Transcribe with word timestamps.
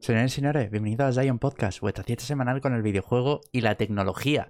Señores 0.00 0.32
y 0.32 0.34
señores, 0.36 0.70
bienvenidos 0.70 1.18
a 1.18 1.20
Zion 1.20 1.38
Podcast, 1.38 1.80
vuestra 1.80 2.02
cita 2.02 2.24
semanal 2.24 2.62
con 2.62 2.72
el 2.72 2.80
videojuego 2.80 3.42
y 3.52 3.60
la 3.60 3.74
tecnología. 3.74 4.48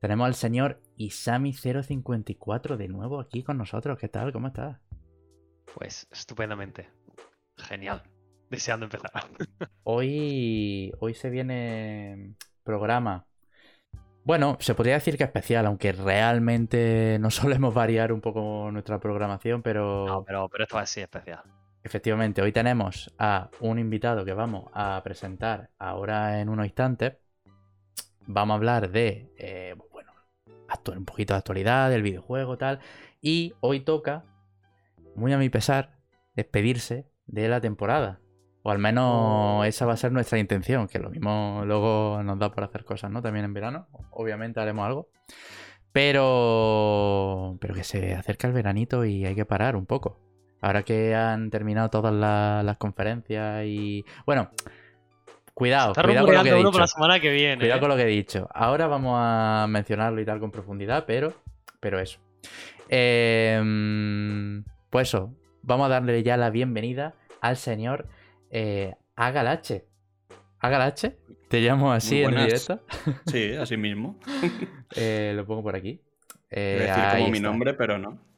Tenemos 0.00 0.26
al 0.26 0.34
señor 0.34 0.82
Isami054 0.98 2.76
de 2.76 2.88
nuevo 2.88 3.20
aquí 3.20 3.42
con 3.42 3.56
nosotros. 3.56 3.98
¿Qué 3.98 4.10
tal? 4.10 4.34
¿Cómo 4.34 4.48
estás? 4.48 4.78
Pues 5.74 6.06
estupendamente. 6.12 6.90
Genial. 7.56 8.02
Deseando 8.50 8.84
empezar. 8.84 9.24
Hoy, 9.82 10.92
hoy 11.00 11.14
se 11.14 11.30
viene 11.30 12.34
programa. 12.64 13.26
Bueno, 14.24 14.58
se 14.60 14.74
podría 14.74 14.94
decir 14.94 15.16
que 15.16 15.24
especial, 15.24 15.64
aunque 15.64 15.92
realmente 15.92 17.16
no 17.18 17.30
solemos 17.30 17.72
variar 17.74 18.12
un 18.12 18.20
poco 18.20 18.70
nuestra 18.70 19.00
programación, 19.00 19.62
pero... 19.62 20.04
No, 20.06 20.22
pero, 20.22 20.50
pero 20.50 20.64
esto 20.64 20.76
va 20.76 20.82
a 20.82 20.86
ser 20.86 21.04
especial. 21.04 21.42
Efectivamente, 21.84 22.40
hoy 22.40 22.50
tenemos 22.50 23.12
a 23.18 23.50
un 23.60 23.78
invitado 23.78 24.24
que 24.24 24.32
vamos 24.32 24.70
a 24.72 25.02
presentar 25.04 25.68
ahora 25.78 26.40
en 26.40 26.48
unos 26.48 26.64
instantes. 26.64 27.18
Vamos 28.26 28.54
a 28.54 28.56
hablar 28.56 28.90
de, 28.90 29.30
eh, 29.36 29.74
bueno, 29.92 30.12
un 30.96 31.04
poquito 31.04 31.34
de 31.34 31.38
actualidad, 31.38 31.90
del 31.90 32.02
videojuego, 32.02 32.56
tal. 32.56 32.80
Y 33.20 33.52
hoy 33.60 33.80
toca, 33.80 34.24
muy 35.14 35.34
a 35.34 35.38
mi 35.38 35.50
pesar, 35.50 35.98
despedirse 36.34 37.06
de 37.26 37.48
la 37.48 37.60
temporada. 37.60 38.18
O 38.62 38.70
al 38.70 38.78
menos 38.78 39.60
oh. 39.60 39.64
esa 39.64 39.84
va 39.84 39.92
a 39.92 39.98
ser 39.98 40.10
nuestra 40.10 40.38
intención, 40.38 40.88
que 40.88 40.98
lo 40.98 41.10
mismo 41.10 41.64
luego 41.66 42.22
nos 42.24 42.38
da 42.38 42.50
por 42.50 42.64
hacer 42.64 42.86
cosas, 42.86 43.10
¿no? 43.10 43.20
También 43.20 43.44
en 43.44 43.52
verano. 43.52 43.88
Obviamente 44.10 44.58
haremos 44.58 44.86
algo. 44.86 45.10
Pero. 45.92 47.58
Pero 47.60 47.74
que 47.74 47.84
se 47.84 48.14
acerca 48.14 48.46
el 48.46 48.54
veranito 48.54 49.04
y 49.04 49.26
hay 49.26 49.34
que 49.34 49.44
parar 49.44 49.76
un 49.76 49.84
poco. 49.84 50.23
Ahora 50.64 50.82
que 50.82 51.14
han 51.14 51.50
terminado 51.50 51.90
todas 51.90 52.14
las, 52.14 52.78
conferencias 52.78 53.66
y. 53.66 54.02
Bueno, 54.24 54.48
cuidado, 55.52 55.92
cuidado 55.92 56.24
con 56.24 56.36
lo 56.36 56.42
que 56.42 56.48
he 56.48 56.54
dicho. 56.54 56.78
la 56.78 56.86
semana 56.86 57.20
que 57.20 57.30
viene, 57.32 57.58
cuidado 57.58 57.76
¿eh? 57.76 57.80
con 57.80 57.90
lo 57.90 57.96
que 57.96 58.04
he 58.04 58.06
dicho. 58.06 58.48
Ahora 58.50 58.86
vamos 58.86 59.14
a 59.20 59.66
mencionarlo 59.68 60.22
y 60.22 60.24
tal 60.24 60.40
con 60.40 60.50
profundidad, 60.50 61.04
pero. 61.06 61.34
Pero 61.80 62.00
eso. 62.00 62.18
Em, 62.88 64.64
pues 64.88 65.08
eso. 65.08 65.34
Vamos 65.60 65.84
a 65.84 65.88
darle 65.90 66.22
ya 66.22 66.38
la 66.38 66.48
bienvenida 66.48 67.12
al 67.42 67.58
señor 67.58 68.08
eh, 68.50 68.94
Agalache. 69.16 69.84
¿Agalache? 70.60 71.18
¿Te 71.50 71.60
llamo 71.60 71.92
así 71.92 72.22
en 72.22 72.30
directo? 72.30 72.80
Sí, 73.26 73.52
así 73.52 73.76
mismo. 73.76 74.18
Eh, 74.96 75.32
lo 75.34 75.44
pongo 75.44 75.62
por 75.64 75.74
aquí. 75.74 76.00
Eh, 76.48 76.86
decir 76.86 77.04
como 77.18 77.28
mi 77.30 77.40
nombre, 77.40 77.74
pero 77.74 77.98
no. 77.98 78.33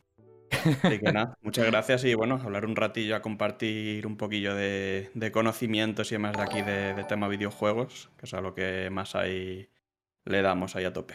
Así 0.82 0.98
que 0.98 1.12
nada, 1.12 1.36
muchas 1.42 1.66
gracias 1.66 2.04
y 2.04 2.14
bueno, 2.14 2.40
hablar 2.42 2.66
un 2.66 2.76
ratillo 2.76 3.16
a 3.16 3.22
compartir 3.22 4.06
un 4.06 4.16
poquillo 4.16 4.54
de, 4.54 5.30
conocimientos 5.32 6.10
y 6.12 6.14
demás 6.14 6.36
de 6.36 6.42
aquí 6.42 6.62
de, 6.62 7.04
tema 7.08 7.28
videojuegos, 7.28 8.10
que 8.18 8.26
es 8.26 8.34
a 8.34 8.40
lo 8.40 8.54
que 8.54 8.88
más 8.90 9.14
ahí 9.14 9.68
le 10.24 10.42
damos 10.42 10.76
ahí 10.76 10.84
a 10.84 10.92
tope. 10.92 11.14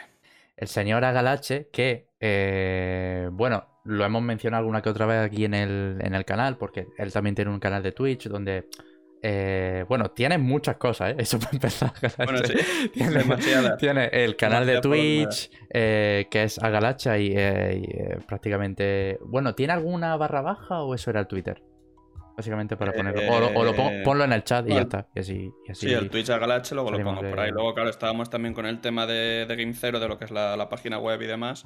El 0.56 0.68
señor 0.68 1.04
Agalache, 1.04 1.70
que 1.72 2.08
eh, 2.20 3.30
bueno, 3.32 3.66
lo 3.84 4.06
hemos 4.06 4.22
mencionado 4.22 4.60
alguna 4.60 4.82
que 4.82 4.90
otra 4.90 5.06
vez 5.06 5.26
aquí 5.26 5.46
en 5.46 5.54
el, 5.54 6.00
en 6.02 6.14
el 6.14 6.26
canal, 6.26 6.58
porque 6.58 6.88
él 6.98 7.12
también 7.12 7.36
tiene 7.36 7.52
un 7.52 7.60
canal 7.60 7.82
de 7.82 7.92
Twitch 7.92 8.28
donde 8.28 8.68
eh, 9.24 9.86
bueno, 9.88 10.10
tiene 10.12 10.38
muchas 10.38 10.78
cosas, 10.78 11.12
¿eh? 11.12 11.16
Eso 11.20 11.40
puede 11.40 11.56
empezar. 11.56 11.94
Bueno, 12.18 12.40
sí, 12.46 12.54
tiene, 13.80 14.10
el 14.12 14.36
canal 14.36 14.66
de 14.66 14.82
Twitch, 14.82 15.52
eh, 15.70 16.28
que 16.30 16.44
es 16.44 16.60
Agalacha, 16.60 17.18
y, 17.18 17.34
eh, 17.36 18.18
prácticamente. 18.28 19.20
Bueno, 19.22 19.56
¿tiene 19.56 19.74
alguna 19.74 20.16
barra 20.18 20.42
baja 20.42 20.82
o 20.82 20.96
eso 20.96 21.10
era 21.10 21.20
el 21.20 21.28
Twitter? 21.28 21.62
Básicamente 22.36 22.78
para 22.78 22.94
ponerlo. 22.94 23.22
O, 23.54 23.64
lo, 23.64 23.76
ponlo 24.04 24.24
en 24.24 24.34
el 24.34 24.44
chat 24.44 24.68
y 24.68 24.74
ya 24.74 24.82
está. 24.82 25.08
Y 25.14 25.20
así, 25.20 25.52
sí, 25.74 25.92
el 25.92 26.10
Twitch 26.10 26.30
Agalache, 26.30 26.74
luego 26.74 26.92
lo 26.92 27.04
pongo 27.04 27.22
por 27.22 27.40
ahí. 27.40 27.52
Luego, 27.52 27.74
claro, 27.74 27.90
estábamos 27.90 28.30
también 28.30 28.54
con 28.54 28.66
el 28.66 28.80
tema 28.80 29.06
de, 29.06 29.46
de 29.46 29.56
Game 29.56 29.74
Zero, 29.74 30.00
de 30.00 30.08
lo 30.08 30.18
que 30.18 30.26
es 30.26 30.32
la, 30.32 30.56
la 30.58 30.70
página 30.70 30.98
web 30.98 31.22
y 31.22 31.28
demás. 31.28 31.66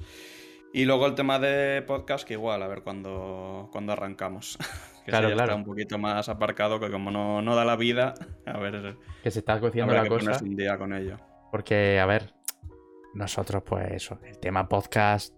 Y 0.74 0.84
luego 0.84 1.06
el 1.06 1.16
tema 1.16 1.40
de 1.40 1.82
podcast, 1.84 2.28
que 2.28 2.34
igual, 2.34 2.62
a 2.62 2.68
ver 2.68 2.82
cuándo, 2.82 3.70
cuando 3.72 3.94
arrancamos. 3.94 4.58
Que 5.06 5.12
claro, 5.12 5.28
claro. 5.28 5.44
Está 5.44 5.56
un 5.56 5.64
poquito 5.64 5.98
más 5.98 6.28
aparcado, 6.28 6.80
que 6.80 6.90
como 6.90 7.12
no, 7.12 7.42
no 7.42 7.56
da 7.56 7.64
la 7.64 7.76
vida, 7.76 8.16
a 8.46 8.58
ver. 8.58 8.98
Que 9.24 9.32
se 9.32 9.40
está 9.40 9.60
cociendo 9.60 9.94
la 9.94 10.04
que 10.04 10.10
cosa. 10.10 10.40
un 10.44 10.56
día 10.56 10.78
con 10.78 10.94
ello. 10.94 11.18
Porque, 11.52 12.00
a 12.00 12.06
ver, 12.06 12.34
nosotros, 13.14 13.64
pues 13.64 13.92
eso, 13.92 14.20
el 14.26 14.40
tema 14.40 14.68
podcast, 14.68 15.34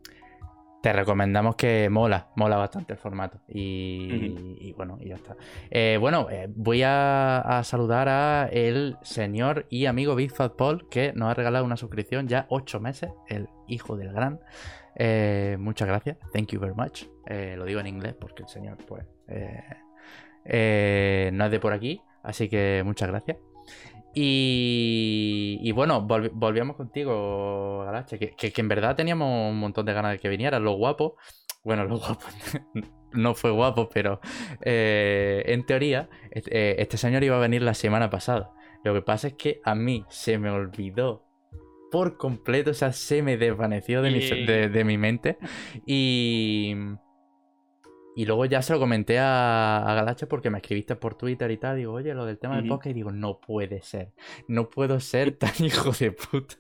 te 0.82 0.94
recomendamos 0.94 1.56
que 1.56 1.90
mola, 1.90 2.30
mola 2.36 2.56
bastante 2.56 2.94
el 2.94 3.00
formato. 3.00 3.42
Y, 3.48 4.72
bueno, 4.78 4.98
y 5.02 5.10
ya 5.10 5.16
está. 5.16 5.36
Eh, 5.70 5.98
bueno, 6.00 6.28
eh, 6.30 6.48
voy 6.56 6.82
a, 6.86 7.62
saludar 7.64 8.08
a 8.08 8.48
el 8.52 8.98
señor 9.02 9.66
y 9.70 9.86
amigo 9.86 10.16
Big 10.16 10.32
Fat 10.32 10.56
Paul, 10.56 10.88
que 10.90 11.12
nos 11.14 11.30
ha 11.30 11.34
regalado 11.34 11.66
una 11.66 11.78
suscripción 11.78 12.28
ya 12.28 12.46
ocho 12.50 12.80
meses, 12.80 13.12
el 13.28 13.50
hijo 13.68 13.98
del 13.98 14.14
gran. 14.14 14.40
Eh, 14.96 15.58
muchas 15.60 15.88
gracias. 15.88 16.18
Thank 16.32 16.54
you 16.54 16.60
very 16.60 16.74
much. 16.74 17.04
Lo 17.28 17.66
digo 17.66 17.82
en 17.82 17.88
inglés 17.88 18.16
porque 18.18 18.44
el 18.44 18.50
señor, 18.50 18.78
pues, 18.88 19.06
eh, 19.28 21.30
no 21.34 21.46
es 21.46 21.52
de 21.52 21.60
por 21.60 21.74
aquí. 21.74 22.02
Así 22.24 22.50
que 22.50 22.82
muchas 22.86 23.10
gracias. 23.10 23.38
Y, 24.20 25.72
bueno, 25.74 26.02
volvíamos 26.02 26.76
contigo, 26.76 27.84
Galache, 27.86 28.18
que, 28.18 28.54
en 28.56 28.68
verdad 28.68 28.96
teníamos 28.96 29.52
un 29.52 29.60
montón 29.60 29.86
de 29.86 29.94
ganas 29.94 30.14
de 30.14 30.20
que 30.20 30.28
viniera. 30.28 30.60
Lo 30.60 30.74
guapo, 30.74 31.18
bueno, 31.64 31.86
lo 31.86 32.00
guapo 32.00 32.26
no 33.14 33.36
fue 33.36 33.52
guapo, 33.52 33.90
pero 33.90 34.20
en 34.62 35.66
teoría 35.68 36.10
este 36.32 36.98
señor 36.98 37.24
iba 37.24 37.36
a 37.36 37.40
venir 37.40 37.62
la 37.62 37.76
semana 37.76 38.10
pasada. 38.10 38.52
Lo 38.84 38.96
que 38.96 39.04
pasa 39.04 39.28
es 39.28 39.34
que 39.34 39.62
a 39.64 39.76
mí 39.76 40.04
se 40.10 40.40
me 40.40 40.50
olvidó 40.50 41.28
por 41.92 42.18
completo, 42.18 42.72
o 42.72 42.74
sea, 42.74 42.94
se 42.94 43.22
me 43.22 43.38
desvaneció 43.38 44.02
de, 44.02 44.12
mi, 44.12 44.46
de, 44.46 44.84
mi 44.84 44.98
mente. 44.98 45.38
Y, 45.86 46.76
y 48.18 48.26
luego 48.26 48.46
ya 48.46 48.64
se 48.64 48.74
lo 48.74 48.80
comenté 48.80 49.20
a, 49.20 49.78
a 49.78 49.94
Galache 49.94 50.26
porque 50.26 50.50
me 50.50 50.58
escribiste 50.58 50.96
por 50.96 51.14
Twitter 51.14 51.52
y 51.52 51.58
tal. 51.58 51.78
Digo, 51.78 51.94
oye, 51.94 52.16
lo 52.16 52.26
del 52.26 52.40
tema 52.40 52.56
del 52.56 52.68
podcast. 52.68 52.90
Y 52.90 52.94
digo, 52.94 53.12
no 53.12 53.40
puede 53.40 53.84
ser. 53.84 54.12
No 54.48 54.72
puedo 54.72 55.00
ser 55.00 55.34
tan 55.34 55.54
hijo 55.60 55.92
de 55.92 56.14
puta. 56.14 56.56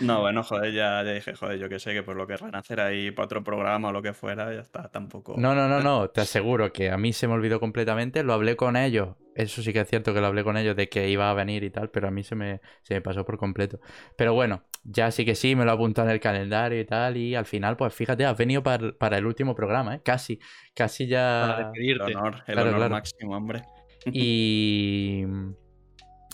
No, 0.00 0.20
bueno, 0.20 0.44
joder, 0.44 0.72
ya, 0.72 1.02
dije, 1.02 1.34
joder, 1.34 1.58
yo 1.58 1.68
que 1.68 1.80
sé 1.80 1.94
que 1.94 2.04
por 2.04 2.14
lo 2.14 2.28
que 2.28 2.36
van 2.36 2.54
a 2.54 2.58
hacer 2.58 2.78
ahí 2.78 3.10
para 3.10 3.26
otro 3.26 3.42
programa 3.42 3.88
o 3.88 3.92
lo 3.92 4.02
que 4.02 4.12
fuera, 4.12 4.54
ya 4.54 4.60
está, 4.60 4.88
tampoco. 4.88 5.34
No, 5.36 5.52
no, 5.52 5.66
no, 5.66 5.80
no. 5.82 6.10
Te 6.10 6.20
aseguro 6.20 6.72
que 6.72 6.92
a 6.92 6.96
mí 6.96 7.12
se 7.12 7.26
me 7.26 7.34
olvidó 7.34 7.58
completamente. 7.58 8.22
Lo 8.22 8.32
hablé 8.32 8.54
con 8.54 8.76
ellos 8.76 9.16
eso 9.38 9.62
sí 9.62 9.72
que 9.72 9.80
es 9.80 9.88
cierto 9.88 10.12
que 10.12 10.20
lo 10.20 10.26
hablé 10.26 10.42
con 10.42 10.56
ellos 10.56 10.74
de 10.74 10.88
que 10.88 11.08
iba 11.08 11.30
a 11.30 11.34
venir 11.34 11.62
y 11.62 11.70
tal, 11.70 11.90
pero 11.90 12.08
a 12.08 12.10
mí 12.10 12.24
se 12.24 12.34
me, 12.34 12.60
se 12.82 12.94
me 12.94 13.00
pasó 13.00 13.24
por 13.24 13.38
completo. 13.38 13.78
Pero 14.16 14.34
bueno, 14.34 14.64
ya 14.82 15.12
sí 15.12 15.24
que 15.24 15.36
sí, 15.36 15.54
me 15.54 15.64
lo 15.64 15.70
he 15.70 15.74
apuntado 15.74 16.08
en 16.08 16.14
el 16.14 16.20
calendario 16.20 16.80
y 16.80 16.84
tal, 16.84 17.16
y 17.16 17.36
al 17.36 17.46
final, 17.46 17.76
pues 17.76 17.94
fíjate, 17.94 18.26
has 18.26 18.36
venido 18.36 18.64
para, 18.64 19.16
el 19.16 19.26
último 19.26 19.54
programa, 19.54 19.94
¿eh? 19.94 20.00
Casi, 20.04 20.40
casi 20.74 21.06
ya... 21.06 21.70
El 21.72 22.00
honor, 22.00 22.42
el 22.48 22.58
honor 22.58 22.90
máximo, 22.90 23.36
hombre. 23.36 23.62
Y... 24.06 25.24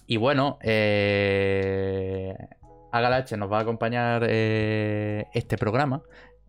Y 0.07 0.19
bueno, 0.19 0.59
eh... 0.61 2.37
Agalache 2.93 3.39
nos 3.39 3.51
va 3.51 3.59
a 3.59 3.63
acompañar 3.63 4.27
eh, 4.29 5.25
este 5.33 5.57
programa 5.57 6.03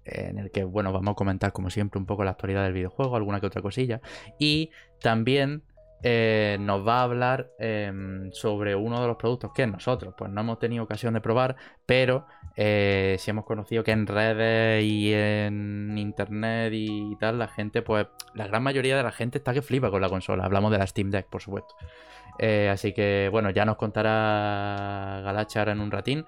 en 0.03 0.37
el 0.37 0.51
que, 0.51 0.65
bueno, 0.65 0.91
vamos 0.91 1.13
a 1.13 1.15
comentar 1.15 1.53
como 1.53 1.69
siempre 1.69 1.99
un 1.99 2.05
poco 2.05 2.25
la 2.25 2.31
actualidad 2.31 2.63
del 2.63 2.73
videojuego, 2.73 3.15
alguna 3.15 3.39
que 3.39 3.47
otra 3.47 3.61
cosilla. 3.61 4.01
Y 4.37 4.71
también 4.99 5.63
eh, 6.03 6.57
nos 6.59 6.87
va 6.87 6.99
a 6.99 7.03
hablar 7.03 7.51
em, 7.59 8.31
sobre 8.31 8.75
uno 8.75 9.01
de 9.01 9.07
los 9.07 9.17
productos 9.17 9.51
que 9.53 9.65
nosotros 9.65 10.13
pues 10.17 10.31
no 10.31 10.41
hemos 10.41 10.59
tenido 10.59 10.83
ocasión 10.83 11.13
de 11.13 11.21
probar, 11.21 11.55
pero 11.85 12.25
eh, 12.55 13.17
si 13.19 13.31
hemos 13.31 13.45
conocido 13.45 13.83
que 13.83 13.91
en 13.91 14.07
redes 14.07 14.83
y 14.83 15.13
en 15.13 15.97
internet 15.97 16.71
y 16.73 17.15
tal, 17.17 17.39
la 17.39 17.47
gente, 17.47 17.81
pues 17.81 18.07
la 18.33 18.47
gran 18.47 18.63
mayoría 18.63 18.95
de 18.95 19.03
la 19.03 19.11
gente 19.11 19.37
está 19.39 19.53
que 19.53 19.61
flipa 19.61 19.91
con 19.91 20.01
la 20.01 20.09
consola. 20.09 20.45
Hablamos 20.45 20.71
de 20.71 20.77
la 20.77 20.87
Steam 20.87 21.09
Deck, 21.09 21.27
por 21.27 21.41
supuesto. 21.41 21.75
Eh, 22.37 22.69
así 22.69 22.93
que 22.93 23.29
bueno, 23.31 23.49
ya 23.49 23.65
nos 23.65 23.77
contará 23.77 25.21
Galacha 25.23 25.59
ahora 25.59 25.71
en 25.71 25.79
un 25.79 25.91
ratín. 25.91 26.25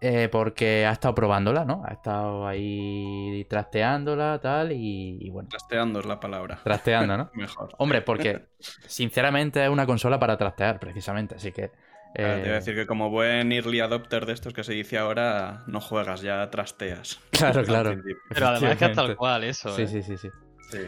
Eh, 0.00 0.28
porque 0.30 0.86
ha 0.86 0.92
estado 0.92 1.14
probándola, 1.14 1.64
¿no? 1.64 1.82
Ha 1.84 1.92
estado 1.92 2.46
ahí 2.46 3.44
trasteándola, 3.48 4.38
tal, 4.40 4.70
y, 4.72 5.28
bueno. 5.30 5.48
Trasteando 5.48 5.98
es 5.98 6.06
la 6.06 6.20
palabra. 6.20 6.60
Trasteando, 6.62 7.16
¿no? 7.16 7.30
Mejor. 7.34 7.70
Hombre, 7.78 8.02
porque 8.02 8.46
sinceramente 8.58 9.64
es 9.64 9.70
una 9.70 9.86
consola 9.86 10.18
para 10.18 10.36
trastear, 10.36 10.78
precisamente, 10.78 11.34
así 11.34 11.50
que. 11.50 11.72
te 12.14 12.22
voy 12.22 12.30
a 12.30 12.38
eh, 12.38 12.52
decir 12.52 12.76
que 12.76 12.86
como 12.86 13.10
buen 13.10 13.50
early 13.50 13.80
adopter 13.80 14.24
de 14.24 14.34
estos 14.34 14.52
que 14.52 14.62
se 14.62 14.72
dice 14.72 14.98
ahora, 14.98 15.64
no 15.66 15.80
juegas, 15.80 16.20
ya 16.20 16.48
trasteas. 16.48 17.20
Claro, 17.30 17.64
claro. 17.64 18.00
Pero 18.28 18.46
además 18.46 18.72
es 18.72 18.78
que 18.78 18.84
es 18.84 18.96
tal 18.96 19.16
cual 19.16 19.44
eso. 19.44 19.74
Sí, 19.74 19.82
¿eh? 19.82 19.88
sí, 19.88 20.02
sí, 20.02 20.16
sí. 20.16 20.28
Sí. 20.70 20.78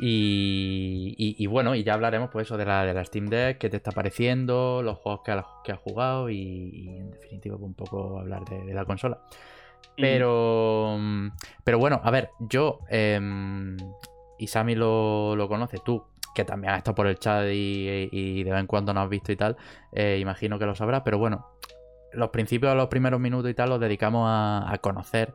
Y, 0.00 1.46
bueno, 1.46 1.74
y 1.74 1.84
ya 1.84 1.94
hablaremos 1.94 2.30
pues 2.30 2.46
eso 2.46 2.56
de 2.56 2.64
la, 2.64 2.84
de 2.84 2.94
la 2.94 3.04
Steam 3.04 3.26
Deck, 3.26 3.58
qué 3.58 3.68
te 3.68 3.76
está 3.76 3.92
pareciendo, 3.92 4.82
los 4.82 4.98
juegos 4.98 5.20
que, 5.24 5.32
has 5.32 5.78
jugado 5.78 6.30
y, 6.30 6.88
en 6.88 7.10
definitiva 7.10 7.56
pues, 7.56 7.66
un 7.66 7.74
poco 7.74 8.18
hablar 8.18 8.44
de, 8.46 8.72
la 8.72 8.84
consola. 8.84 9.18
Pero, 9.96 10.98
pero 11.64 11.78
bueno, 11.78 12.00
a 12.02 12.10
ver, 12.10 12.30
yo, 12.40 12.80
eh, 12.88 13.20
y 14.38 14.46
Sammy 14.46 14.74
lo, 14.74 15.36
lo 15.36 15.48
conoce, 15.48 15.78
tú 15.84 16.04
que 16.34 16.44
también 16.44 16.72
ha 16.72 16.76
estado 16.78 16.94
por 16.94 17.06
el 17.06 17.18
chat 17.18 17.46
y, 17.52 18.42
de 18.42 18.50
vez 18.50 18.60
en 18.60 18.66
cuando 18.66 18.92
nos 18.94 19.04
has 19.04 19.10
visto 19.10 19.32
y 19.32 19.36
tal, 19.36 19.56
eh, 19.92 20.18
imagino 20.20 20.58
que 20.58 20.66
lo 20.66 20.74
sabrá, 20.74 21.04
pero 21.04 21.18
bueno, 21.18 21.46
los 22.12 22.30
principios, 22.30 22.74
los 22.76 22.88
primeros 22.88 23.20
minutos 23.20 23.50
y 23.50 23.54
tal 23.54 23.70
los 23.70 23.80
dedicamos 23.80 24.26
a, 24.28 24.78
conocer 24.80 25.34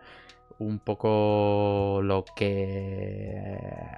un 0.60 0.80
poco 0.80 2.02
lo 2.04 2.26
que 2.36 3.48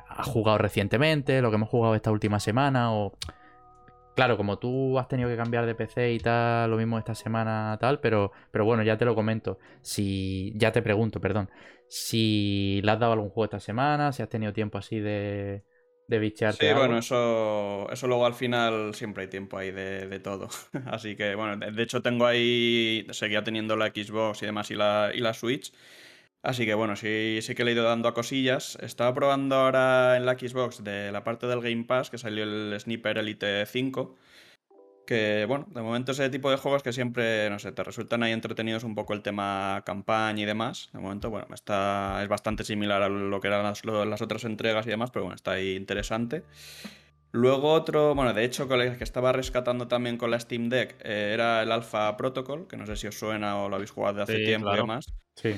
ha 0.08 0.24
jugado 0.24 0.58
recientemente, 0.58 1.42
lo 1.42 1.50
que 1.50 1.56
hemos 1.56 1.70
jugado 1.70 1.96
esta 1.96 2.12
última 2.12 2.40
semana 2.40 2.94
o... 2.94 3.14
Claro, 4.16 4.36
como 4.36 4.60
tú 4.60 5.00
has 5.00 5.08
tenido 5.08 5.30
que 5.30 5.38
cambiar 5.38 5.66
de 5.66 5.76
PC 5.76 6.12
y 6.12 6.20
tal, 6.20 6.70
lo 6.70 6.76
mismo 6.76 6.98
esta 6.98 7.16
semana 7.16 7.78
tal, 7.80 8.02
pero, 8.02 8.34
pero 8.52 8.66
bueno, 8.66 8.84
ya 8.84 8.98
te 8.98 9.06
lo 9.06 9.16
comento. 9.16 9.60
Si, 9.82 10.52
ya 10.58 10.74
te 10.74 10.82
pregunto, 10.82 11.22
perdón, 11.22 11.50
si 11.88 12.82
le 12.84 12.92
has 12.92 13.00
dado 13.00 13.14
algún 13.14 13.30
juego 13.30 13.46
esta 13.46 13.62
semana, 13.62 14.12
si 14.12 14.22
has 14.22 14.28
tenido 14.28 14.52
tiempo 14.52 14.78
así 14.78 15.00
de, 15.00 15.64
de 16.10 16.20
bichearte. 16.20 16.68
Sí, 16.68 16.74
bueno, 16.74 16.98
eso, 16.98 17.88
eso 17.92 18.08
luego 18.08 18.26
al 18.26 18.34
final 18.34 18.96
siempre 18.96 19.24
hay 19.24 19.30
tiempo 19.30 19.58
ahí 19.58 19.72
de, 19.72 20.20
todo. 20.20 20.50
Así 20.88 21.16
que, 21.16 21.36
bueno, 21.36 21.56
de, 21.56 21.84
hecho 21.84 22.02
tengo 22.02 22.26
ahí, 22.26 23.06
seguía 23.12 23.44
teniendo 23.44 23.78
la 23.78 23.88
Xbox 23.88 24.42
y 24.42 24.48
demás 24.48 24.72
y 24.72 24.76
la, 24.76 25.12
y 25.14 25.20
la 25.20 25.36
Switch. 25.36 25.72
Así 26.42 26.66
que 26.66 26.74
bueno, 26.74 26.96
sí, 26.96 27.40
sí 27.42 27.54
que 27.54 27.66
le 27.66 27.72
he 27.72 27.74
ido 27.74 27.84
dando 27.84 28.08
a 28.08 28.14
cosillas. 28.14 28.78
Estaba 28.82 29.14
probando 29.14 29.56
ahora 29.56 30.16
en 30.16 30.26
la 30.26 30.34
Xbox 30.34 30.84
de 30.84 31.12
la 31.12 31.24
parte 31.24 31.48
del 31.48 31.62
Game 31.62 31.84
Pass 31.84 32.10
que 32.10 32.18
salió 32.18 32.44
el 32.44 32.80
Sniper 32.80 33.18
Elite 33.18 33.66
5. 33.66 34.16
Que 35.06 35.46
bueno, 35.48 35.66
de 35.74 35.82
momento 35.82 36.12
ese 36.12 36.30
tipo 36.30 36.52
de 36.52 36.58
juegos 36.58 36.84
que 36.84 36.94
siempre, 36.94 37.50
no 37.50 37.58
sé, 37.58 37.72
te 37.72 37.84
resultan 37.84 38.22
ahí 38.22 38.32
entretenidos 38.32 38.84
un 38.84 38.94
poco 38.94 39.14
el 39.14 39.24
tema 39.24 39.82
campaña 39.86 40.44
y 40.44 40.46
demás. 40.46 40.90
De 40.94 41.00
momento, 41.00 41.30
bueno, 41.30 41.48
está, 41.54 42.22
es 42.22 42.30
bastante 42.30 42.64
similar 42.64 43.02
a 43.02 43.10
lo 43.10 43.42
que 43.42 43.48
eran 43.48 43.64
las, 43.64 43.84
las 43.84 44.22
otras 44.22 44.46
entregas 44.46 44.86
y 44.86 44.92
demás, 44.92 45.10
pero 45.12 45.26
bueno, 45.26 45.36
está 45.36 45.54
ahí 45.54 45.76
interesante. 45.76 46.44
Luego 47.32 47.74
otro, 47.74 48.16
bueno, 48.16 48.34
de 48.34 48.44
hecho, 48.44 48.68
que 48.68 49.04
estaba 49.04 49.32
rescatando 49.32 49.88
también 49.88 50.18
con 50.18 50.32
la 50.32 50.40
Steam 50.40 50.70
Deck 50.70 50.96
eh, 51.04 51.32
era 51.34 51.64
el 51.64 51.72
Alpha 51.72 52.16
Protocol, 52.16 52.68
que 52.68 52.78
no 52.78 52.86
sé 52.86 52.96
si 52.96 53.08
os 53.08 53.18
suena 53.18 53.58
o 53.58 53.70
lo 53.70 53.76
habéis 53.76 53.92
jugado 53.92 54.18
de 54.18 54.24
hace 54.24 54.38
tiempo 54.38 54.74
y 54.74 54.78
demás. 54.78 55.06
Sí. 55.36 55.54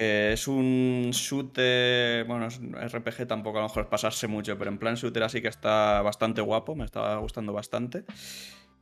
Es 0.00 0.48
un 0.48 1.10
shooter, 1.12 2.24
bueno, 2.24 2.46
es 2.46 2.58
RPG 2.58 3.26
tampoco 3.26 3.58
a 3.58 3.62
lo 3.62 3.68
mejor 3.68 3.82
es 3.84 3.88
pasarse 3.88 4.26
mucho, 4.26 4.56
pero 4.56 4.70
en 4.70 4.78
plan 4.78 4.94
shooter 4.94 5.22
así 5.22 5.42
que 5.42 5.48
está 5.48 6.00
bastante 6.02 6.40
guapo, 6.40 6.74
me 6.74 6.84
estaba 6.84 7.16
gustando 7.18 7.52
bastante. 7.52 8.04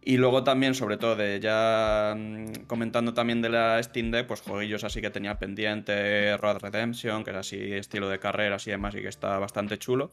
Y 0.01 0.17
luego 0.17 0.45
también, 0.45 0.75
sobre 0.75 0.97
todo, 0.97 1.17
de 1.17 1.41
ya 1.41 2.15
mm, 2.17 2.67
comentando 2.67 3.15
también 3.15 3.43
de 3.43 3.49
la 3.51 3.83
Steam 3.83 4.11
Deck, 4.11 4.27
pues 4.27 4.41
jueguillos 4.43 4.85
así 4.85 5.01
que 5.01 5.11
tenía 5.11 5.39
pendiente, 5.39 6.37
Road 6.37 6.59
Redemption, 6.61 7.25
que 7.25 7.33
es 7.33 7.37
así 7.37 7.73
estilo 7.73 8.09
de 8.09 8.19
carreras 8.19 8.67
y 8.67 8.71
demás, 8.71 8.95
y 8.95 9.03
que 9.03 9.09
está 9.09 9.39
bastante 9.39 9.77
chulo. 9.79 10.13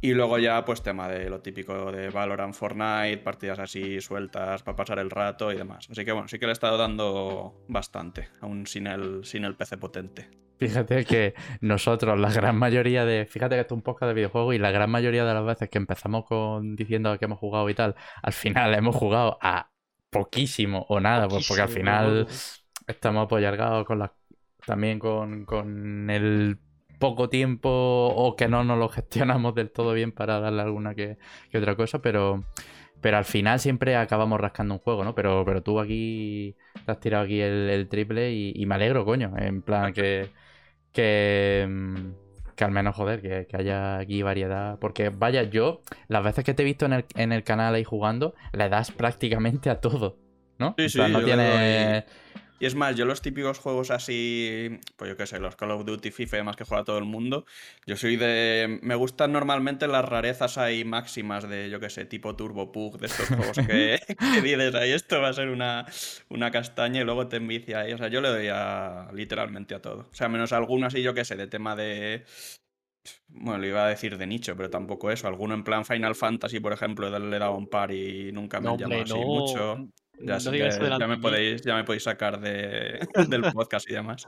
Y 0.00 0.12
luego 0.12 0.38
ya, 0.38 0.64
pues 0.64 0.82
tema 0.82 1.08
de 1.08 1.30
lo 1.30 1.40
típico 1.40 1.90
de 1.90 2.10
Valorant, 2.10 2.54
Fortnite, 2.54 3.18
partidas 3.18 3.58
así 3.58 4.00
sueltas 4.00 4.62
para 4.62 4.76
pasar 4.76 4.98
el 4.98 5.10
rato 5.10 5.50
y 5.50 5.56
demás. 5.56 5.88
Así 5.90 6.04
que 6.04 6.12
bueno, 6.12 6.28
sí 6.28 6.38
que 6.38 6.46
le 6.46 6.52
he 6.52 6.54
estado 6.54 6.76
dando 6.76 7.64
bastante, 7.68 8.28
aún 8.40 8.66
sin 8.66 8.86
el, 8.86 9.24
sin 9.24 9.44
el 9.44 9.56
PC 9.56 9.78
potente. 9.78 10.44
Fíjate 10.58 11.04
que 11.04 11.34
nosotros, 11.60 12.18
la 12.18 12.32
gran 12.32 12.56
mayoría 12.56 13.04
de. 13.04 13.26
Fíjate 13.26 13.56
que 13.56 13.62
esto 13.62 13.74
es 13.74 13.78
un 13.78 13.82
podcast 13.82 14.08
de 14.08 14.14
videojuegos 14.14 14.54
y 14.54 14.58
la 14.58 14.70
gran 14.70 14.90
mayoría 14.90 15.24
de 15.24 15.34
las 15.34 15.44
veces 15.44 15.68
que 15.68 15.78
empezamos 15.78 16.24
con 16.26 16.76
diciendo 16.76 17.18
que 17.18 17.24
hemos 17.24 17.38
jugado 17.38 17.68
y 17.68 17.74
tal, 17.74 17.96
al 18.22 18.32
final 18.32 18.74
hemos 18.74 18.94
jugado 18.94 19.38
a 19.40 19.70
poquísimo 20.10 20.86
o 20.88 21.00
nada, 21.00 21.28
pues 21.28 21.46
porque 21.48 21.62
al 21.62 21.68
final 21.68 22.28
estamos 22.86 23.24
apoyargados 23.24 23.84
con 23.84 23.98
las. 23.98 24.10
También 24.64 24.98
con, 24.98 25.44
con 25.44 26.08
el 26.08 26.58
poco 27.04 27.28
tiempo 27.28 27.68
o 27.68 28.34
que 28.34 28.48
no 28.48 28.64
nos 28.64 28.78
lo 28.78 28.88
gestionamos 28.88 29.54
del 29.54 29.70
todo 29.70 29.92
bien 29.92 30.10
para 30.10 30.40
darle 30.40 30.62
alguna 30.62 30.94
que, 30.94 31.18
otra 31.54 31.76
cosa, 31.76 32.00
pero, 32.00 32.44
pero 33.02 33.18
al 33.18 33.26
final 33.26 33.60
siempre 33.60 33.94
acabamos 33.96 34.40
rascando 34.40 34.72
un 34.72 34.80
juego, 34.80 35.04
¿no? 35.04 35.14
Pero, 35.14 35.44
pero 35.44 35.62
tú 35.62 35.80
aquí 35.80 36.56
te 36.86 36.92
has 36.92 37.00
tirado 37.00 37.24
aquí 37.24 37.42
el, 37.42 37.86
triple 37.90 38.32
y, 38.32 38.64
me 38.64 38.76
alegro, 38.76 39.04
coño, 39.04 39.34
en 39.36 39.60
plan 39.60 39.92
que, 39.92 40.30
que, 40.92 41.68
que 42.56 42.64
al 42.64 42.70
menos, 42.70 42.96
joder, 42.96 43.20
que, 43.20 43.54
haya 43.54 43.98
aquí 43.98 44.22
variedad. 44.22 44.78
Porque 44.78 45.10
vaya, 45.10 45.42
yo, 45.42 45.82
las 46.08 46.24
veces 46.24 46.42
que 46.42 46.54
te 46.54 46.62
he 46.62 46.64
visto 46.64 46.86
en 46.86 46.94
el, 46.94 47.04
en 47.16 47.32
el 47.32 47.44
canal 47.44 47.74
ahí 47.74 47.84
jugando, 47.84 48.34
le 48.54 48.70
das 48.70 48.92
prácticamente 48.92 49.68
a 49.68 49.78
todo, 49.78 50.16
¿no? 50.58 50.74
Sí, 50.78 50.88
sí, 50.88 51.02
no 51.10 51.22
tiene... 51.22 52.06
Y 52.64 52.66
es 52.66 52.74
más, 52.74 52.96
yo 52.96 53.04
los 53.04 53.20
típicos 53.20 53.58
juegos 53.58 53.90
así, 53.90 54.80
pues 54.96 55.10
yo 55.10 55.18
qué 55.18 55.26
sé, 55.26 55.38
los 55.38 55.54
Call 55.54 55.72
of 55.72 55.84
Duty, 55.84 56.10
FIFA 56.10 56.36
y 56.36 56.38
demás 56.38 56.56
que 56.56 56.64
juega 56.64 56.82
todo 56.82 56.96
el 56.96 57.04
mundo, 57.04 57.44
yo 57.84 57.94
soy 57.94 58.16
de... 58.16 58.78
Me 58.80 58.94
gustan 58.94 59.32
normalmente 59.32 59.86
las 59.86 60.02
rarezas 60.02 60.56
ahí 60.56 60.82
máximas 60.82 61.46
de, 61.46 61.68
yo 61.68 61.78
qué 61.78 61.90
sé, 61.90 62.06
tipo 62.06 62.36
Turbo 62.36 62.72
Pug, 62.72 62.98
de 62.98 63.08
estos 63.08 63.28
juegos 63.28 63.58
que, 63.66 64.00
dices 64.42 64.74
ahí, 64.76 64.92
esto 64.92 65.20
va 65.20 65.28
a 65.28 65.34
ser 65.34 65.50
una, 65.50 65.84
una 66.30 66.50
castaña 66.50 67.02
y 67.02 67.04
luego 67.04 67.28
te 67.28 67.36
envicia 67.36 67.80
ahí. 67.80 67.92
O 67.92 67.98
sea, 67.98 68.08
yo 68.08 68.22
le 68.22 68.30
doy 68.30 68.48
a, 68.50 69.10
literalmente 69.12 69.74
a 69.74 69.82
todo. 69.82 70.08
O 70.10 70.14
sea, 70.14 70.30
menos 70.30 70.54
alguno 70.54 70.86
así, 70.86 71.02
yo 71.02 71.12
qué 71.12 71.26
sé, 71.26 71.36
de 71.36 71.48
tema 71.48 71.76
de... 71.76 72.24
Bueno, 73.28 73.58
le 73.58 73.68
iba 73.68 73.84
a 73.84 73.90
decir 73.90 74.16
de 74.16 74.26
nicho, 74.26 74.56
pero 74.56 74.70
tampoco 74.70 75.10
eso. 75.10 75.28
Alguno 75.28 75.52
en 75.52 75.64
plan 75.64 75.84
Final 75.84 76.14
Fantasy, 76.14 76.60
por 76.60 76.72
ejemplo, 76.72 77.10
le 77.10 77.36
he 77.36 77.38
dado 77.38 77.56
un 77.56 77.68
par 77.68 77.92
y 77.92 78.32
nunca 78.32 78.58
me 78.58 78.70
ha 78.70 78.76
llamado 78.78 79.02
así 79.02 79.14
mucho. 79.16 79.90
Ya, 80.20 80.38
me 81.06 81.18
podéis, 81.18 81.62
ya 81.62 81.74
me 81.74 81.84
podéis 81.84 82.04
sacar 82.04 82.40
de, 82.40 83.00
del 83.28 83.42
podcast 83.52 83.88
y 83.90 83.94
demás. 83.94 84.26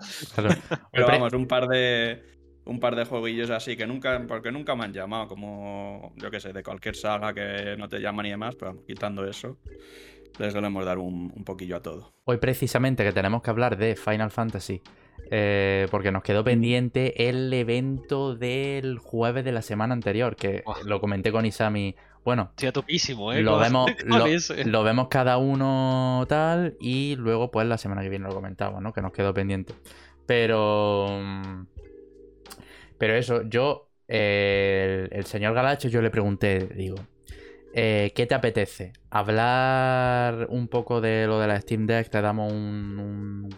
Pero 0.92 1.06
vamos, 1.06 1.32
un 1.32 1.46
par 1.46 1.68
de 1.68 2.36
un 2.64 2.80
par 2.80 2.96
de 2.96 3.04
jueguillos 3.04 3.50
así 3.50 3.76
que 3.76 3.86
nunca, 3.86 4.20
porque 4.26 4.50
nunca 4.50 4.74
me 4.74 4.84
han 4.84 4.92
llamado, 4.92 5.28
como 5.28 6.12
yo 6.16 6.30
que 6.30 6.40
sé, 6.40 6.52
de 6.52 6.64
cualquier 6.64 6.96
saga 6.96 7.32
que 7.32 7.76
no 7.78 7.88
te 7.88 8.00
llaman 8.00 8.26
y 8.26 8.30
demás, 8.30 8.56
pero 8.56 8.84
quitando 8.84 9.24
eso, 9.24 9.58
les 10.38 10.52
solemos 10.52 10.84
dar 10.84 10.98
un, 10.98 11.32
un 11.34 11.44
poquillo 11.44 11.76
a 11.76 11.82
todo. 11.82 12.12
Hoy 12.24 12.38
precisamente 12.38 13.04
que 13.04 13.12
tenemos 13.12 13.42
que 13.42 13.50
hablar 13.50 13.76
de 13.76 13.94
Final 13.94 14.32
Fantasy 14.32 14.82
eh, 15.30 15.88
porque 15.90 16.12
nos 16.12 16.22
quedó 16.22 16.44
pendiente 16.44 17.28
el 17.28 17.52
evento 17.52 18.36
del 18.36 18.98
jueves 18.98 19.44
de 19.44 19.52
la 19.52 19.62
semana 19.62 19.92
anterior, 19.94 20.36
que 20.36 20.62
lo 20.84 21.00
comenté 21.00 21.32
con 21.32 21.46
Isami. 21.46 21.96
Bueno, 22.26 22.50
topísimo, 22.72 23.32
¿eh? 23.32 23.40
Lo 23.40 23.56
vemos, 23.56 23.88
lo, 24.64 24.82
vemos 24.82 25.06
cada 25.06 25.38
uno 25.38 26.26
tal 26.28 26.76
y 26.80 27.14
luego 27.14 27.52
pues 27.52 27.68
la 27.68 27.78
semana 27.78 28.02
que 28.02 28.08
viene 28.08 28.26
lo 28.26 28.34
comentamos, 28.34 28.82
¿no? 28.82 28.92
Que 28.92 29.00
nos 29.00 29.12
quedó 29.12 29.32
pendiente. 29.32 29.74
Pero... 30.26 31.06
Pero 32.98 33.14
eso, 33.14 33.42
yo, 33.48 33.90
el, 34.08 35.24
señor 35.24 35.54
Galacho, 35.54 35.86
yo 35.86 36.02
le 36.02 36.10
pregunté, 36.10 36.66
digo, 36.74 36.96
eh, 37.72 38.10
¿qué 38.12 38.26
te 38.26 38.34
apetece? 38.34 38.92
¿Hablar 39.08 40.48
un 40.50 40.66
poco 40.66 41.00
de 41.00 41.28
lo 41.28 41.38
de 41.38 41.46
la 41.46 41.60
Steam 41.60 41.86
Deck? 41.86 42.10
¿Te 42.10 42.20
damos 42.20 42.52
un 42.52 43.54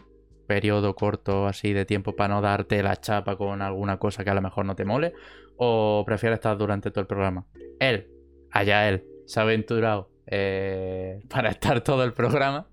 periodo 0.47 0.95
corto 0.95 1.47
así 1.47 1.73
de 1.73 1.87
tiempo 1.87 2.15
para 2.15 2.35
no 2.35 2.43
darte 2.43 2.83
la 2.83 2.97
chapa 3.01 3.37
con 3.37 3.63
alguna 3.63 3.99
cosa 3.99 4.25
que 4.25 4.31
a 4.31 4.35
lo 4.35 4.43
mejor 4.43 4.67
no 4.67 4.77
te 4.77 4.85
mole? 4.85 5.15
¿O 5.57 6.03
prefieres 6.05 6.37
estar 6.37 6.59
durante 6.59 6.91
todo 6.91 7.01
el 7.01 7.07
programa? 7.07 7.47
Él, 7.81 8.18
allá 8.51 8.89
él, 8.89 9.05
se 9.27 9.41
ha 9.41 9.43
aventurado 9.43 10.11
eh, 10.31 11.21
para 11.29 11.51
estar 11.51 11.83
todo 11.83 12.05
el 12.05 12.13
programa. 12.13 12.69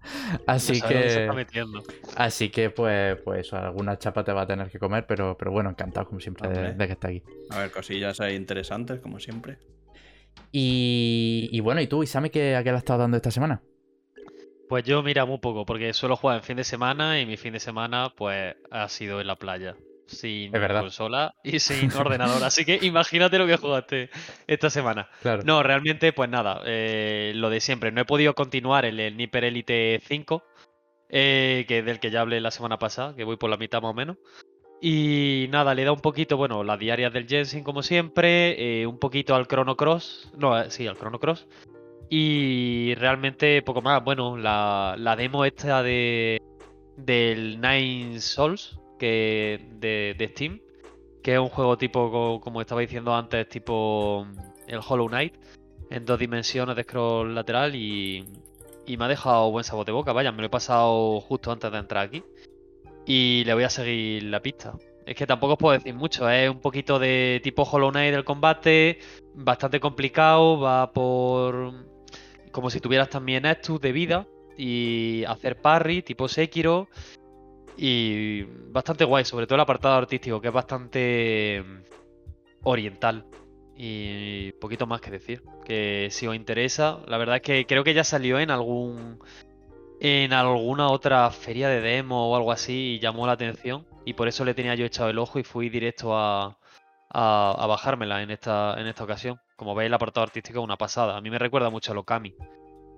Así 0.45 0.81
que. 0.81 1.29
Así 2.15 2.49
que, 2.49 2.69
pues, 2.69 3.17
pues 3.23 3.53
alguna 3.53 3.97
chapa 3.97 4.23
te 4.23 4.33
va 4.33 4.41
a 4.41 4.47
tener 4.47 4.69
que 4.69 4.79
comer, 4.79 5.05
pero, 5.07 5.37
pero 5.37 5.51
bueno, 5.51 5.69
encantado 5.69 6.07
como 6.07 6.19
siempre 6.19 6.49
de, 6.49 6.87
que 6.87 6.93
esté 6.93 7.07
aquí. 7.07 7.23
A 7.49 7.59
ver, 7.59 7.71
cosillas 7.71 8.19
ahí 8.19 8.35
interesantes, 8.35 8.99
como 8.99 9.19
siempre. 9.19 9.57
Y, 10.51 11.49
y 11.51 11.59
bueno, 11.61 11.81
¿y 11.81 11.87
tú, 11.87 12.03
Isami, 12.03 12.29
qué, 12.29 12.55
a 12.55 12.63
qué 12.63 12.71
le 12.71 12.77
has 12.77 12.83
estado 12.83 12.99
dando 12.99 13.17
esta 13.17 13.31
semana? 13.31 13.61
Pues 14.67 14.83
yo 14.83 15.03
mira 15.03 15.25
muy 15.25 15.37
poco, 15.37 15.65
porque 15.65 15.93
suelo 15.93 16.15
jugar 16.15 16.37
en 16.37 16.43
fin 16.43 16.57
de 16.57 16.63
semana 16.63 17.19
y 17.21 17.25
mi 17.25 17.37
fin 17.37 17.53
de 17.53 17.59
semana 17.59 18.11
pues 18.15 18.55
ha 18.71 18.89
sido 18.89 19.21
en 19.21 19.27
la 19.27 19.35
playa. 19.35 19.75
Sin 20.07 20.51
consola 20.51 21.33
y 21.43 21.59
sin 21.59 21.91
ordenador. 21.93 22.43
Así 22.43 22.63
que 22.63 22.79
imagínate 22.81 23.37
lo 23.37 23.47
que 23.47 23.57
jugaste 23.57 24.09
esta 24.47 24.69
semana. 24.69 25.09
No, 25.43 25.63
realmente, 25.63 26.13
pues 26.13 26.29
nada, 26.29 26.61
eh, 26.65 27.33
lo 27.35 27.49
de 27.49 27.59
siempre. 27.59 27.91
No 27.91 28.01
he 28.01 28.05
podido 28.05 28.35
continuar 28.35 28.85
el, 28.85 28.99
el 28.99 29.17
Nipper 29.17 29.45
Elite 29.45 29.99
5, 30.05 30.43
eh, 31.09 31.65
que 31.67 31.81
del 31.81 31.99
que 31.99 32.11
ya 32.11 32.21
hablé 32.21 32.39
la 32.39 32.51
semana 32.51 32.77
pasada, 32.77 33.15
que 33.15 33.23
voy 33.23 33.37
por 33.37 33.49
la 33.49 33.57
mitad 33.57 33.81
más 33.81 33.91
o 33.91 33.95
menos. 33.95 34.17
Y 34.81 35.47
nada, 35.49 35.73
le 35.73 35.83
da 35.83 35.91
un 35.91 36.01
poquito, 36.01 36.37
bueno, 36.37 36.63
las 36.63 36.77
diarias 36.77 37.11
del 37.11 37.27
Jensen 37.27 37.63
como 37.63 37.81
siempre, 37.81 38.81
eh, 38.81 38.85
un 38.85 38.99
poquito 38.99 39.33
al 39.33 39.47
Chrono 39.47 39.75
Cross, 39.75 40.31
no, 40.37 40.69
sí, 40.69 40.85
al 40.85 40.97
Chrono 40.97 41.19
Cross, 41.19 41.47
y 42.09 42.93
realmente 42.95 43.61
poco 43.63 43.81
más. 43.81 44.03
Bueno, 44.03 44.37
la, 44.37 44.95
la 44.97 45.15
demo 45.15 45.45
esta 45.45 45.81
de 45.81 46.39
del 46.97 47.59
Nine 47.59 48.19
Souls 48.21 48.79
que 48.97 49.67
de, 49.79 50.15
de, 50.17 50.27
Steam, 50.29 50.61
que 51.23 51.33
es 51.33 51.39
un 51.39 51.49
juego 51.49 51.77
tipo, 51.77 52.39
como 52.41 52.61
estaba 52.61 52.81
diciendo 52.81 53.13
antes, 53.15 53.47
tipo 53.49 54.27
el 54.67 54.79
Hollow 54.87 55.07
Knight, 55.07 55.35
en 55.89 56.05
dos 56.05 56.19
dimensiones 56.19 56.75
de 56.75 56.83
scroll 56.83 57.35
lateral 57.35 57.75
y, 57.75 58.25
y 58.85 58.97
me 58.97 59.05
ha 59.05 59.07
dejado 59.07 59.51
buen 59.51 59.63
sabor 59.63 59.85
de 59.85 59.91
boca. 59.91 60.13
Vaya, 60.13 60.31
me 60.31 60.39
lo 60.39 60.47
he 60.47 60.49
pasado 60.49 61.19
justo 61.21 61.51
antes 61.51 61.71
de 61.71 61.77
entrar 61.77 62.05
aquí. 62.05 62.23
Y 63.05 63.43
le 63.45 63.53
voy 63.53 63.63
a 63.63 63.69
seguir 63.69 64.23
la 64.23 64.41
pista. 64.41 64.73
Es 65.05 65.15
que 65.15 65.27
tampoco 65.27 65.53
os 65.53 65.59
puedo 65.59 65.77
decir 65.77 65.93
mucho. 65.93 66.29
Es 66.29 66.49
un 66.49 66.59
poquito 66.59 66.97
de 66.97 67.39
tipo 67.43 67.63
Hollow 67.63 67.91
Knight 67.91 68.13
del 68.13 68.23
combate, 68.23 68.99
bastante 69.35 69.79
complicado, 69.79 70.59
va 70.59 70.91
por. 70.91 71.73
como 72.51 72.69
si 72.69 72.79
tuvieras 72.79 73.09
también 73.09 73.45
estus 73.45 73.79
de 73.79 73.91
vida 73.91 74.27
y 74.57 75.23
hacer 75.25 75.61
parry, 75.61 76.01
tipo 76.01 76.27
Sekiro. 76.27 76.87
Y 77.77 78.43
bastante 78.71 79.03
guay, 79.03 79.25
sobre 79.25 79.45
todo 79.45 79.55
el 79.55 79.61
apartado 79.61 79.95
artístico, 79.95 80.39
que 80.39 80.47
es 80.47 80.53
bastante 80.53 81.63
oriental. 82.63 83.25
Y 83.77 84.53
poquito 84.53 84.87
más 84.87 85.01
que 85.01 85.11
decir. 85.11 85.43
Que 85.65 86.07
si 86.11 86.27
os 86.27 86.35
interesa, 86.35 86.99
la 87.07 87.17
verdad 87.17 87.37
es 87.37 87.41
que 87.41 87.65
creo 87.65 87.83
que 87.83 87.93
ya 87.93 88.03
salió 88.03 88.39
en 88.39 88.51
algún. 88.51 89.19
En 89.99 90.33
alguna 90.33 90.89
otra 90.89 91.29
feria 91.31 91.69
de 91.69 91.81
demo 91.81 92.29
o 92.29 92.35
algo 92.35 92.51
así 92.51 92.95
y 92.95 92.99
llamó 92.99 93.25
la 93.27 93.33
atención. 93.33 93.85
Y 94.05 94.13
por 94.13 94.27
eso 94.27 94.45
le 94.45 94.53
tenía 94.53 94.75
yo 94.75 94.85
echado 94.85 95.09
el 95.09 95.19
ojo 95.19 95.39
y 95.39 95.43
fui 95.43 95.69
directo 95.69 96.17
a, 96.17 96.57
a, 97.09 97.65
bajármela 97.67 98.21
en 98.21 98.31
esta, 98.31 98.75
en 98.77 98.87
esta 98.87 99.03
ocasión. 99.03 99.39
Como 99.55 99.73
veis, 99.73 99.87
el 99.87 99.93
apartado 99.93 100.25
artístico 100.25 100.59
es 100.59 100.63
una 100.63 100.77
pasada. 100.77 101.17
A 101.17 101.21
mí 101.21 101.29
me 101.29 101.39
recuerda 101.39 101.69
mucho 101.69 101.91
a 101.91 101.95
Lokami. 101.95 102.35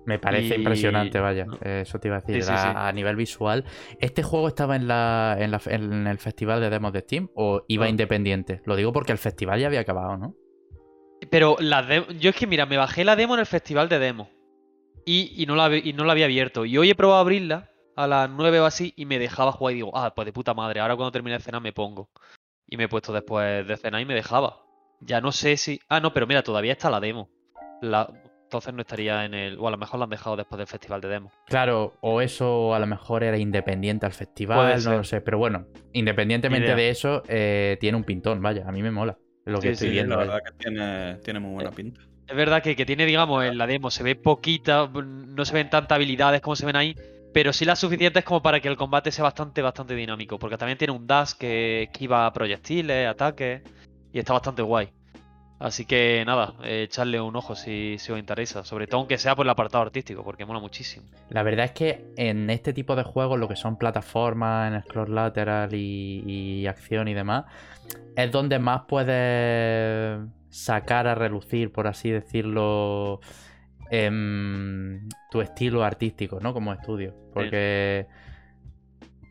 Me 0.07 0.19
parece 0.19 0.55
impresionante, 0.55 1.19
vaya. 1.19 1.45
Eso 1.61 1.99
te 1.99 2.07
iba 2.07 2.15
a 2.15 2.21
decir. 2.21 2.41
a, 2.49 2.89
nivel 2.93 3.17
visual. 3.17 3.65
¿Este 3.99 4.23
juego 4.23 4.47
estaba 4.47 4.77
en, 4.77 4.87
la, 4.87 5.37
en, 5.37 6.07
el 6.07 6.17
festival 6.17 6.61
de 6.61 6.69
demos 6.69 6.93
de 6.93 7.01
Steam 7.01 7.29
o 7.35 7.65
iba 7.67 7.89
independiente? 7.89 8.61
Lo 8.65 8.77
digo 8.77 8.93
porque 8.93 9.11
el 9.11 9.17
festival 9.17 9.59
ya 9.59 9.67
había 9.67 9.81
acabado, 9.81 10.15
¿no? 10.15 10.33
Pero 11.29 11.57
la 11.59 12.07
yo 12.19 12.29
es 12.29 12.35
que, 12.37 12.47
mira, 12.47 12.65
me 12.65 12.77
bajé 12.77 13.03
la 13.03 13.17
demo 13.17 13.33
en 13.33 13.41
el 13.41 13.45
festival 13.45 13.89
de 13.89 13.99
demo. 13.99 14.29
Y, 15.05 15.45
no 15.45 15.57
la, 15.57 15.75
y 15.75 15.91
no 15.91 16.05
la 16.05 16.13
había 16.13 16.25
abierto. 16.25 16.63
Y 16.63 16.77
hoy 16.77 16.89
he 16.89 16.95
probado 16.95 17.19
a 17.19 17.21
abrirla 17.21 17.69
a 17.97 18.07
las 18.07 18.29
9 18.29 18.61
o 18.61 18.65
así 18.65 18.93
y 18.95 19.05
me 19.05 19.19
dejaba 19.19 19.51
jugar. 19.51 19.73
Y 19.73 19.75
digo, 19.75 19.91
ah, 19.93 20.13
pues 20.15 20.25
de 20.25 20.31
puta 20.31 20.53
madre, 20.53 20.79
ahora 20.79 20.95
cuando 20.95 21.11
termine 21.11 21.37
de 21.37 21.43
cenar 21.43 21.61
me 21.61 21.73
pongo. 21.73 22.09
Y 22.65 22.77
me 22.77 22.85
he 22.85 22.87
puesto 22.87 23.11
después 23.11 23.67
de 23.67 23.75
cenar 23.75 23.99
y 23.99 24.05
me 24.05 24.13
dejaba. 24.13 24.61
Ya 25.01 25.19
no 25.19 25.33
sé 25.33 25.57
si. 25.57 25.81
Ah, 25.89 25.99
no, 25.99 26.13
pero 26.13 26.27
mira, 26.27 26.43
todavía 26.43 26.71
está 26.71 26.89
la 26.89 27.01
demo. 27.01 27.29
La... 27.81 28.09
Entonces 28.47 28.73
no 28.73 28.79
estaría 28.79 29.25
en 29.25 29.33
el. 29.33 29.59
O 29.59 29.67
a 29.67 29.71
lo 29.71 29.77
mejor 29.77 29.99
la 29.99 30.05
han 30.05 30.09
dejado 30.09 30.37
después 30.37 30.57
del 30.57 30.67
festival 30.67 31.01
de 31.01 31.09
demo. 31.09 31.31
Claro, 31.47 31.95
o 31.99 32.21
eso 32.21 32.73
a 32.73 32.79
lo 32.79 32.87
mejor 32.87 33.25
era 33.25 33.37
independiente 33.37 34.05
al 34.05 34.13
festival, 34.13 34.81
no 34.85 34.97
lo 34.97 35.03
sé. 35.03 35.19
Pero 35.19 35.37
bueno, 35.37 35.67
independientemente 35.91 36.73
de 36.73 36.89
eso, 36.89 37.23
eh, 37.27 37.75
tiene 37.81 37.97
un 37.97 38.05
pintón, 38.05 38.41
vaya. 38.41 38.63
A 38.65 38.71
mí 38.71 38.81
me 38.81 38.89
mola 38.89 39.17
lo 39.43 39.59
que 39.59 39.71
estoy 39.71 39.89
viendo. 39.89 40.15
La 40.15 40.21
verdad 40.21 40.43
que 40.45 40.51
tiene, 40.63 41.15
tiene 41.25 41.39
muy 41.41 41.55
buena 41.55 41.71
pinta. 41.71 41.99
Es 42.25 42.35
verdad 42.37 42.63
que, 42.63 42.77
que, 42.77 42.85
tiene, 42.85 43.05
digamos, 43.05 43.43
en 43.43 43.57
la 43.57 43.67
demo 43.67 43.91
se 43.91 44.03
ve 44.03 44.15
poquita, 44.15 44.87
no 44.87 45.43
se 45.43 45.53
ven 45.53 45.69
tantas 45.69 45.97
habilidades 45.97 46.39
como 46.39 46.55
se 46.55 46.65
ven 46.65 46.77
ahí, 46.77 46.95
pero 47.33 47.51
sí 47.51 47.65
las 47.65 47.79
suficientes 47.79 48.23
como 48.23 48.41
para 48.41 48.61
que 48.61 48.69
el 48.69 48.77
combate 48.77 49.11
sea 49.11 49.23
bastante, 49.23 49.61
bastante 49.61 49.93
dinámico, 49.93 50.39
porque 50.39 50.57
también 50.57 50.77
tiene 50.77 50.93
un 50.93 51.05
dash 51.05 51.33
que 51.33 51.83
esquiva 51.83 52.31
proyectiles, 52.31 53.09
ataques, 53.09 53.61
y 54.13 54.19
está 54.19 54.31
bastante 54.31 54.61
guay. 54.61 54.89
Así 55.59 55.85
que 55.85 56.23
nada, 56.25 56.53
eh, 56.63 56.83
echarle 56.83 57.19
un 57.19 57.35
ojo 57.35 57.55
si, 57.55 57.97
si, 57.97 58.11
os 58.11 58.19
interesa, 58.19 58.63
sobre 58.63 58.85
todo 58.85 58.99
aunque 58.99 59.17
sea 59.17 59.35
por 59.35 59.45
el 59.45 59.49
apartado 59.49 59.83
artístico, 59.83 60.23
porque 60.23 60.45
mola 60.45 60.59
muchísimo. 60.59 61.07
La 61.29 61.41
verdad 61.41 61.65
es 61.65 61.71
que 61.71 62.05
en 62.15 62.49
este 62.51 62.73
tipo 62.73 62.95
de 62.95 63.03
juegos, 63.03 63.39
lo 63.39 63.47
que 63.47 63.55
son 63.55 63.77
plataformas, 63.77 64.71
en 64.71 64.81
scroll 64.83 65.15
lateral 65.15 65.73
y, 65.73 66.23
y 66.25 66.67
acción 66.67 67.07
y 67.07 67.15
demás, 67.15 67.45
es 68.15 68.31
donde 68.31 68.59
más 68.59 68.83
puedes 68.87 70.19
sacar 70.49 71.07
a 71.07 71.15
relucir, 71.15 71.71
por 71.71 71.87
así 71.87 72.09
decirlo, 72.09 73.19
em, 73.89 75.07
tu 75.31 75.41
estilo 75.41 75.83
artístico, 75.83 76.39
¿no? 76.39 76.53
Como 76.53 76.73
estudio. 76.73 77.15
Porque, 77.33 78.07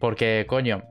porque 0.01 0.45
coño, 0.49 0.83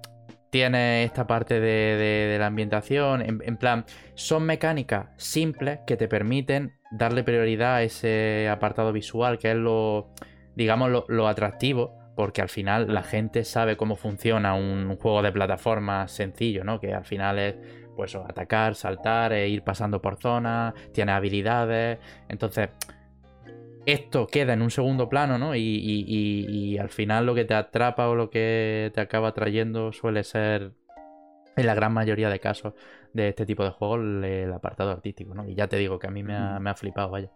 tiene 0.55 1.03
esta 1.03 1.27
parte 1.27 1.59
de, 1.59 2.37
la 2.39 2.45
ambientación. 2.45 3.21
En, 3.21 3.57
plan, 3.57 3.83
son 4.13 4.45
mecánicas 4.45 5.07
simples 5.17 5.79
que 5.85 5.97
te 5.97 6.07
permiten 6.07 6.77
darle 6.91 7.25
prioridad 7.25 7.75
a 7.75 7.83
ese 7.83 8.47
apartado 8.47 8.93
visual, 8.93 9.37
que 9.37 9.51
es 9.51 9.57
lo, 9.57 10.13
digamos, 10.55 11.03
lo, 11.09 11.27
atractivo. 11.27 11.97
Porque 12.15 12.41
al 12.41 12.47
final 12.47 12.93
la 12.93 13.03
gente 13.03 13.43
sabe 13.43 13.75
cómo 13.75 13.97
funciona 13.97 14.55
un, 14.55 14.95
juego 14.95 15.21
de 15.21 15.33
plataforma 15.33 16.07
sencillo, 16.07 16.63
¿no? 16.63 16.79
Que 16.79 16.93
al 16.93 17.03
final 17.03 17.37
es 17.37 17.55
pues 17.97 18.15
atacar, 18.15 18.75
saltar, 18.75 19.33
e 19.33 19.49
ir 19.49 19.61
pasando 19.61 20.01
por 20.01 20.15
zonas, 20.21 20.73
tiene 20.93 21.11
habilidades. 21.11 21.99
Entonces, 22.29 22.69
esto 23.85 24.27
queda 24.27 24.53
en 24.53 24.61
un 24.61 24.71
segundo 24.71 25.09
plano, 25.09 25.37
¿no? 25.37 25.55
Y, 25.55 26.77
al 26.79 26.89
final 26.89 27.25
lo 27.25 27.35
que 27.35 27.45
te 27.45 27.53
atrapa 27.53 28.07
o 28.09 28.15
lo 28.15 28.29
que 28.29 28.91
te 28.93 29.01
acaba 29.01 29.33
trayendo 29.33 29.91
suele 29.93 30.23
ser, 30.23 30.71
en 31.55 31.65
la 31.65 31.73
gran 31.73 31.93
mayoría 31.93 32.29
de 32.29 32.39
casos 32.39 32.73
de 33.13 33.29
este 33.29 33.45
tipo 33.45 33.63
de 33.63 33.69
juegos, 33.69 33.99
el, 33.99 34.51
apartado 34.53 34.91
artístico, 34.91 35.33
¿no? 35.33 35.47
Y 35.47 35.55
ya 35.55 35.67
te 35.67 35.77
digo 35.77 35.99
que 35.99 36.07
a 36.07 36.11
mí 36.11 36.23
me 36.23 36.35
ha, 36.35 36.75
flipado, 36.75 37.09
vaya. 37.09 37.31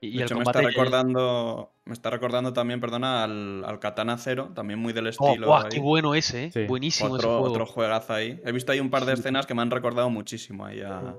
Y, 0.00 0.18
de 0.18 0.24
hecho, 0.24 0.34
me 0.34 0.42
está 0.42 0.60
recordando. 0.60 1.72
Me 1.84 1.92
está 1.92 2.10
recordando 2.10 2.52
también, 2.52 2.80
perdona, 2.80 3.22
al, 3.22 3.78
Katana 3.80 4.18
Zero, 4.18 4.50
también 4.52 4.80
muy 4.80 4.92
del 4.92 5.06
oh, 5.06 5.10
estilo. 5.10 5.68
¡Qué 5.70 5.78
bueno 5.78 6.14
ese! 6.14 6.50
¿eh? 6.54 6.66
Buenísimo 6.66 7.14
otro, 7.14 7.28
ese 7.28 7.38
juego. 7.38 7.52
Otro 7.52 7.66
juegazo 7.66 8.14
ahí. 8.14 8.40
He 8.44 8.50
visto 8.50 8.72
ahí 8.72 8.80
un 8.80 8.90
par 8.90 9.04
de 9.04 9.12
escenas 9.12 9.46
que 9.46 9.54
me 9.54 9.62
han 9.62 9.70
recordado 9.70 10.10
muchísimo 10.10 10.64
ahí 10.64 10.80
a. 10.80 11.14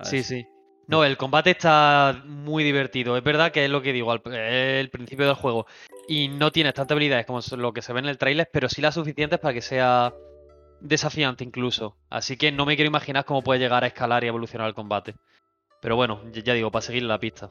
sí, 0.00 0.22
sí. 0.22 0.46
No, 0.88 1.04
el 1.04 1.16
combate 1.16 1.50
está 1.50 2.22
muy 2.26 2.64
divertido. 2.64 3.16
Es 3.16 3.24
verdad 3.24 3.52
que 3.52 3.64
es 3.64 3.70
lo 3.70 3.82
que 3.82 3.92
digo, 3.92 4.10
al 4.12 4.20
el 4.34 4.90
principio 4.90 5.26
del 5.26 5.36
juego. 5.36 5.66
Y 6.08 6.28
no 6.28 6.50
tienes 6.50 6.74
tantas 6.74 6.94
habilidades 6.94 7.26
como 7.26 7.40
lo 7.56 7.72
que 7.72 7.82
se 7.82 7.92
ve 7.92 8.00
en 8.00 8.06
el 8.06 8.18
trailer, 8.18 8.48
pero 8.52 8.68
sí 8.68 8.82
las 8.82 8.94
suficientes 8.94 9.38
para 9.38 9.54
que 9.54 9.62
sea 9.62 10.12
desafiante 10.80 11.44
incluso. 11.44 11.96
Así 12.10 12.36
que 12.36 12.52
no 12.52 12.66
me 12.66 12.76
quiero 12.76 12.88
imaginar 12.88 13.24
cómo 13.24 13.42
puede 13.42 13.60
llegar 13.60 13.84
a 13.84 13.86
escalar 13.86 14.24
y 14.24 14.28
evolucionar 14.28 14.68
el 14.68 14.74
combate. 14.74 15.14
Pero 15.80 15.96
bueno, 15.96 16.20
ya 16.32 16.54
digo, 16.54 16.70
para 16.70 16.82
seguir 16.82 17.04
la 17.04 17.18
pista. 17.18 17.50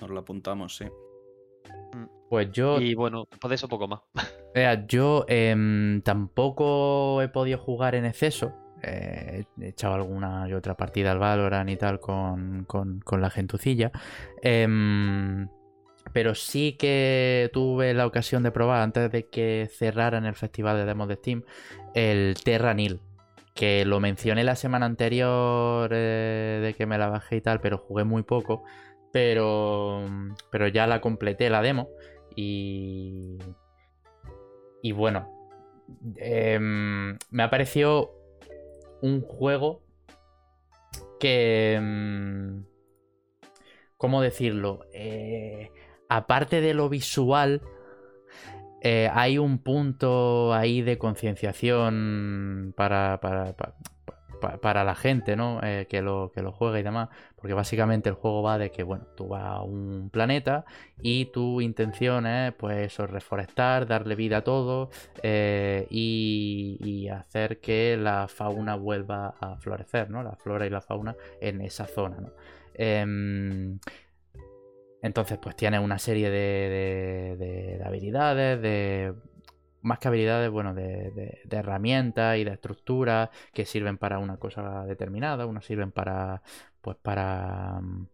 Nos 0.00 0.10
lo 0.10 0.20
apuntamos, 0.20 0.76
sí. 0.76 0.84
Mm. 0.84 2.06
Pues 2.28 2.50
yo. 2.52 2.80
Y 2.80 2.94
bueno, 2.94 3.26
después 3.30 3.48
de 3.48 3.54
eso, 3.56 3.68
poco 3.68 3.88
más. 3.88 4.00
yo 4.88 5.24
em, 5.28 6.00
tampoco 6.02 7.20
he 7.22 7.28
podido 7.28 7.58
jugar 7.58 7.94
en 7.94 8.04
exceso. 8.04 8.54
Eh, 8.82 9.44
he 9.60 9.68
echado 9.68 9.94
alguna 9.94 10.48
y 10.48 10.54
otra 10.54 10.76
partida 10.76 11.12
al 11.12 11.18
Valorant 11.18 11.68
y 11.70 11.76
tal 11.76 12.00
con, 12.00 12.66
la 13.10 13.30
gentucilla. 13.30 13.92
Em, 14.42 15.48
pero 16.12 16.34
sí 16.34 16.76
que 16.78 17.50
tuve 17.52 17.94
la 17.94 18.06
ocasión 18.06 18.42
de 18.42 18.50
probar 18.50 18.82
antes 18.82 19.10
de 19.12 19.28
que 19.28 19.68
cerraran 19.70 20.24
el 20.24 20.34
festival 20.34 20.78
de 20.78 20.84
demos 20.86 21.08
de 21.08 21.16
Steam 21.16 21.44
el 21.94 22.36
Terranil. 22.42 23.00
Que 23.54 23.84
lo 23.84 24.00
mencioné 24.00 24.44
la 24.44 24.56
semana 24.56 24.86
anterior 24.86 25.90
eh, 25.92 26.60
de 26.62 26.74
que 26.74 26.86
me 26.86 26.98
la 26.98 27.08
bajé 27.08 27.36
y 27.36 27.40
tal, 27.40 27.60
pero 27.60 27.78
jugué 27.78 28.04
muy 28.04 28.22
poco. 28.22 28.64
Pero, 29.12 30.04
pero 30.50 30.68
ya 30.68 30.86
la 30.86 31.00
completé 31.00 31.50
la 31.50 31.60
demo. 31.60 31.88
Y. 32.36 33.38
Y 34.82 34.92
bueno. 34.92 35.28
Em, 36.16 37.18
me 37.30 37.42
ha 37.42 37.50
parecido 37.50 38.19
un 39.02 39.20
juego 39.22 39.82
que... 41.18 41.78
Mm, 41.80 42.64
¿Cómo 43.96 44.22
decirlo? 44.22 44.86
Eh, 44.94 45.70
aparte 46.08 46.62
de 46.62 46.72
lo 46.72 46.88
visual, 46.88 47.60
eh, 48.80 49.10
hay 49.12 49.36
un 49.36 49.58
punto 49.58 50.54
ahí 50.54 50.80
de 50.80 50.96
concienciación 50.96 52.72
para, 52.76 53.20
para, 53.20 53.54
para 53.54 53.74
la 54.40 54.94
gente, 54.94 55.36
¿no? 55.36 55.60
Eh, 55.62 55.86
que, 55.88 56.02
lo, 56.02 56.30
que 56.34 56.42
lo 56.42 56.52
juega 56.52 56.78
y 56.80 56.82
demás. 56.82 57.08
Porque 57.36 57.54
básicamente 57.54 58.08
el 58.08 58.14
juego 58.14 58.42
va 58.42 58.58
de 58.58 58.70
que, 58.70 58.82
bueno, 58.82 59.06
tú 59.16 59.28
vas 59.28 59.44
a 59.44 59.62
un 59.62 60.10
planeta 60.10 60.64
y 61.00 61.26
tu 61.26 61.60
intención 61.60 62.26
es, 62.26 62.52
pues, 62.54 62.96
reforestar, 62.98 63.86
darle 63.86 64.14
vida 64.14 64.38
a 64.38 64.44
todo 64.44 64.90
eh, 65.22 65.86
y, 65.90 67.08
hacer 67.10 67.60
que 67.60 67.96
la 67.96 68.28
fauna 68.28 68.76
vuelva 68.76 69.34
a 69.40 69.56
florecer, 69.56 70.10
¿no? 70.10 70.22
La 70.22 70.36
flora 70.36 70.66
y 70.66 70.70
la 70.70 70.80
fauna 70.80 71.16
en 71.40 71.60
esa 71.60 71.86
zona, 71.86 72.18
¿no? 72.20 72.30
Em, 72.74 73.78
entonces, 75.02 75.38
pues 75.38 75.56
tienes 75.56 75.80
una 75.80 75.98
serie 75.98 76.30
de, 76.30 77.36
de 77.36 77.82
habilidades, 77.84 78.60
de 78.62 79.12
más 79.82 79.98
que 79.98 80.08
habilidades, 80.08 80.50
bueno, 80.50 80.74
de, 80.74 81.40
herramientas 81.50 82.38
y 82.38 82.44
de 82.44 82.52
estructuras 82.52 83.30
que 83.52 83.64
sirven 83.64 83.98
para 83.98 84.18
una 84.18 84.36
cosa 84.38 84.84
determinada. 84.84 85.46
Unas 85.46 85.64
sirven 85.64 85.92
para, 85.92 86.42
pues, 86.80 86.96
para 87.02 87.80
mm, 87.80 88.06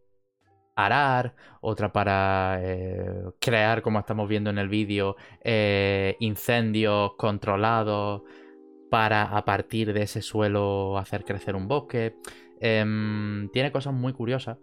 arar, 0.77 1.35
otra 1.61 1.93
para 1.93 2.59
eh, 2.63 3.25
crear, 3.41 3.83
como 3.83 3.99
estamos 3.99 4.29
viendo 4.29 4.51
en 4.51 4.59
el 4.59 4.69
vídeo, 4.69 5.17
eh, 5.43 6.17
incendios 6.21 7.15
controlados 7.17 8.23
para 8.91 9.23
a 9.37 9.45
partir 9.45 9.93
de 9.93 10.03
ese 10.03 10.23
suelo 10.23 10.99
hacer 10.99 11.25
crecer 11.25 11.57
un 11.57 11.69
bosque. 11.69 12.17
Em, 12.61 13.49
tiene 13.51 13.73
cosas 13.73 13.95
muy 13.95 14.13
curiosas. 14.13 14.59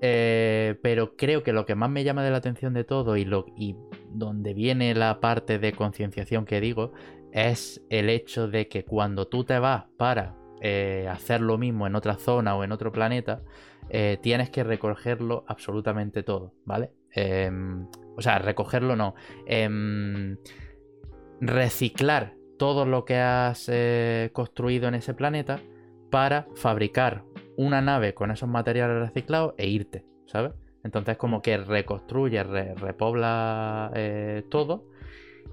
Eh, 0.00 0.78
pero 0.82 1.16
creo 1.16 1.42
que 1.42 1.52
lo 1.52 1.66
que 1.66 1.74
más 1.74 1.90
me 1.90 2.04
llama 2.04 2.22
de 2.22 2.30
la 2.30 2.36
atención 2.36 2.72
de 2.72 2.84
todo 2.84 3.16
y, 3.16 3.24
lo, 3.24 3.46
y 3.56 3.74
donde 4.12 4.54
viene 4.54 4.94
la 4.94 5.20
parte 5.20 5.58
de 5.58 5.72
concienciación 5.72 6.44
que 6.44 6.60
digo 6.60 6.92
es 7.32 7.82
el 7.90 8.08
hecho 8.08 8.48
de 8.48 8.68
que 8.68 8.84
cuando 8.84 9.28
tú 9.28 9.44
te 9.44 9.58
vas 9.58 9.84
para 9.96 10.34
eh, 10.60 11.06
hacer 11.10 11.40
lo 11.40 11.58
mismo 11.58 11.86
en 11.86 11.94
otra 11.94 12.14
zona 12.16 12.56
o 12.56 12.64
en 12.64 12.72
otro 12.72 12.90
planeta, 12.90 13.42
eh, 13.90 14.18
tienes 14.20 14.50
que 14.50 14.64
recogerlo 14.64 15.44
absolutamente 15.46 16.22
todo, 16.22 16.54
¿vale? 16.64 16.92
Em, 17.12 17.86
o 18.16 18.22
sea, 18.22 18.38
recogerlo 18.38 18.96
no. 18.96 19.14
Em, 19.46 20.36
reciclar 21.40 22.34
todo 22.58 22.84
lo 22.84 23.04
que 23.04 23.16
has 23.16 23.68
eh, 23.68 24.30
construido 24.32 24.88
en 24.88 24.96
ese 24.96 25.14
planeta 25.14 25.60
para 26.10 26.48
fabricar 26.56 27.24
una 27.56 27.80
nave 27.80 28.14
con 28.14 28.30
esos 28.30 28.48
materiales 28.48 28.98
reciclados 28.98 29.54
e 29.58 29.68
irte, 29.68 30.04
¿sabes? 30.26 30.52
Entonces 30.88 31.18
como 31.18 31.42
que 31.42 31.58
reconstruye, 31.58 32.42
repobla 32.42 33.92
todo 34.48 34.86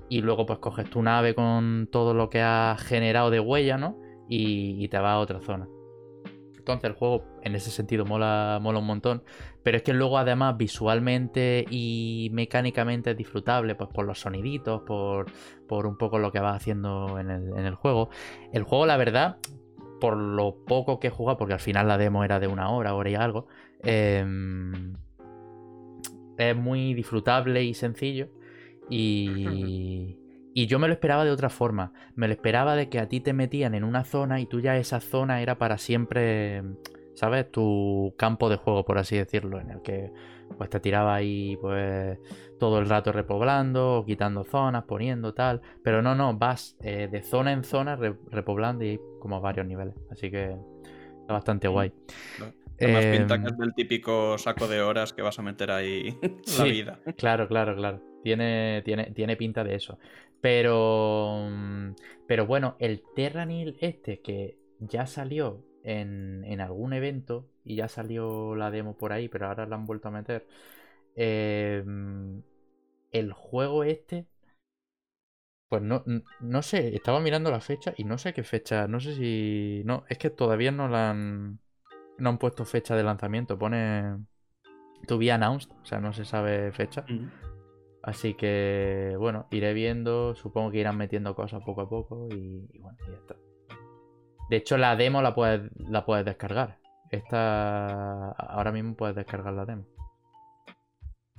y 0.08 0.22
luego 0.22 0.46
pues 0.46 0.60
coges 0.60 0.90
tu 0.90 1.02
nave 1.02 1.36
con 1.36 1.90
todo 1.92 2.14
lo 2.14 2.30
que 2.30 2.42
has 2.42 2.82
generado 2.82 3.32
de 3.32 3.42
huella, 3.42 3.78
¿no? 3.78 3.98
Y, 4.30 4.88
te 4.88 4.98
vas 4.98 5.16
a 5.16 5.20
otra 5.20 5.42
zona. 5.42 5.68
Entonces 6.58 6.86
el 6.86 6.96
juego 6.96 7.26
en 7.44 7.54
ese 7.54 7.70
sentido 7.70 8.06
mola, 8.06 8.60
mola 8.62 8.80
un 8.80 8.86
montón. 8.86 9.24
Pero 9.62 9.76
es 9.76 9.84
que 9.84 9.94
luego 9.94 10.18
además 10.18 10.56
visualmente 10.56 11.66
y 11.70 12.30
mecánicamente 12.32 13.12
es 13.12 13.18
disfrutable 13.18 13.76
pues 13.76 13.90
por 13.90 14.06
los 14.06 14.22
soniditos, 14.22 14.84
por, 14.84 15.26
por 15.68 15.86
un 15.86 15.98
poco 15.98 16.18
lo 16.18 16.32
que 16.32 16.40
vas 16.40 16.56
haciendo 16.56 17.20
en 17.20 17.30
el, 17.30 17.76
juego. 17.76 18.10
El 18.54 18.64
juego 18.64 18.86
la 18.86 18.96
verdad, 18.96 19.38
por 20.00 20.16
lo 20.16 20.56
poco 20.66 21.02
que 21.02 21.08
he 21.08 21.12
jugado, 21.12 21.38
porque 21.38 21.56
al 21.56 21.60
final 21.60 21.90
la 21.90 21.98
demo 21.98 22.24
era 22.24 22.40
de 22.40 22.48
una 22.48 22.70
hora, 22.70 22.96
hora 22.96 23.10
y 23.10 23.16
algo, 23.16 23.48
em, 23.84 24.96
es 26.38 26.56
muy 26.56 26.94
disfrutable 26.94 27.64
y 27.64 27.74
sencillo. 27.74 28.30
Y, 28.90 30.18
y 30.54 30.68
yo 30.68 30.80
me 30.80 30.88
lo 30.88 30.94
esperaba 30.94 31.26
de 31.26 31.32
otra 31.32 31.50
forma. 31.50 31.92
Me 32.16 32.28
lo 32.28 32.34
esperaba 32.34 32.76
de 32.76 32.90
que 32.90 33.00
a 33.00 33.10
ti 33.10 33.20
te 33.20 33.34
metían 33.34 33.76
en 33.76 33.84
una 33.84 34.06
zona 34.06 34.40
y 34.40 34.46
tú 34.46 34.62
ya 34.62 34.78
esa 34.78 35.02
zona 35.02 35.42
era 35.42 35.58
para 35.58 35.78
siempre, 35.78 36.64
¿sabes? 37.14 37.52
Tu 37.52 38.14
campo 38.18 38.50
de 38.50 38.56
juego, 38.56 38.86
por 38.86 38.98
así 38.98 39.18
decirlo, 39.18 39.60
en 39.60 39.72
el 39.72 39.82
que 39.82 40.12
pues 40.58 40.70
te 40.70 40.80
tiraba 40.80 41.16
ahí 41.16 41.58
pues 41.60 42.20
todo 42.60 42.80
el 42.80 42.88
rato 42.88 43.12
repoblando, 43.12 44.04
quitando 44.06 44.44
zonas, 44.44 44.86
poniendo 44.86 45.34
tal. 45.34 45.62
Pero 45.84 46.02
no, 46.02 46.16
no, 46.16 46.38
vas 46.38 46.78
eh, 46.80 47.10
de 47.12 47.22
zona 47.22 47.52
en 47.52 47.64
zona 47.64 47.98
repoblando 48.32 48.86
y 48.86 48.90
hay 48.92 49.00
como 49.20 49.42
varios 49.42 49.66
niveles. 49.66 49.96
Así 50.10 50.32
que 50.32 50.56
está 51.22 51.34
bastante 51.34 51.68
guay. 51.68 51.92
Además, 52.80 53.06
pinta 53.06 53.42
que 53.42 53.48
es 53.48 53.58
del 53.58 53.74
típico 53.74 54.38
saco 54.38 54.68
de 54.68 54.82
horas 54.82 55.14
que 55.14 55.22
vas 55.22 55.40
a 55.40 55.42
meter 55.42 55.72
ahí 55.72 56.18
la 56.58 56.64
vida. 56.66 57.00
Claro, 57.18 57.48
claro, 57.48 57.76
claro. 57.76 58.02
Tiene, 58.24 58.82
tiene, 58.84 59.12
tiene 59.12 59.38
pinta 59.38 59.64
de 59.64 59.76
eso. 59.76 60.00
Pero. 60.42 61.48
Mm, 61.50 61.96
pero 62.28 62.46
bueno, 62.46 62.76
el 62.80 63.04
Terranil 63.16 63.78
este 63.80 64.22
que 64.22 64.58
ya 64.80 65.06
salió 65.08 65.64
en, 65.84 66.44
en, 66.46 66.60
algún 66.62 66.94
evento 66.94 67.48
y 67.64 67.76
ya 67.76 67.88
salió 67.88 68.56
la 68.56 68.72
demo 68.72 68.98
por 68.98 69.14
ahí, 69.14 69.30
pero 69.30 69.48
ahora 69.48 69.66
la 69.66 69.76
han 69.76 69.86
vuelto 69.86 70.08
a 70.08 70.12
meter. 70.12 70.48
Em, 71.16 72.42
el 73.12 73.32
juego 73.34 73.84
este. 73.84 74.28
Pues 75.70 75.82
no, 75.82 76.04
no 76.42 76.62
sé, 76.62 76.96
estaba 76.96 77.20
mirando 77.20 77.50
la 77.50 77.60
fecha 77.60 77.94
y 77.98 78.04
no 78.04 78.18
sé 78.18 78.34
qué 78.34 78.44
fecha, 78.44 78.88
no 78.88 79.00
sé 79.00 79.16
si... 79.16 79.82
No, 79.86 80.06
es 80.10 80.20
que 80.20 80.30
todavía 80.30 80.72
no 80.72 80.88
la 80.88 81.10
han... 81.10 81.60
No 82.18 82.30
han 82.30 82.38
puesto 82.38 82.66
fecha 82.66 82.96
de 82.96 83.04
lanzamiento, 83.04 83.58
pone... 83.58 84.26
To 85.08 85.20
be 85.20 85.32
announced, 85.32 85.72
o 85.84 85.86
sea, 85.86 86.00
no 86.00 86.14
se 86.14 86.26
sabe 86.26 86.72
fecha. 86.72 87.06
Así 88.02 88.34
que, 88.34 89.16
bueno, 89.20 89.48
iré 89.52 89.74
viendo. 89.74 90.36
Supongo 90.36 90.72
que 90.72 90.80
irán 90.80 90.98
metiendo 90.98 91.36
cosas 91.36 91.64
poco 91.64 91.82
a 91.82 91.90
poco 91.90 92.28
y, 92.32 92.68
bueno, 92.80 92.98
ya 93.08 93.16
está. 93.16 93.36
De 94.50 94.58
hecho, 94.58 94.78
la 94.78 94.96
demo 94.96 95.22
la 95.22 95.36
puedes, 95.36 95.70
la 95.78 96.06
puedes 96.06 96.26
descargar. 96.26 96.80
Esta. 97.12 98.32
Ahora 98.32 98.72
mismo 98.72 98.96
puedes 98.96 99.16
descargar 99.16 99.54
la 99.54 99.66
demo. 99.66 99.86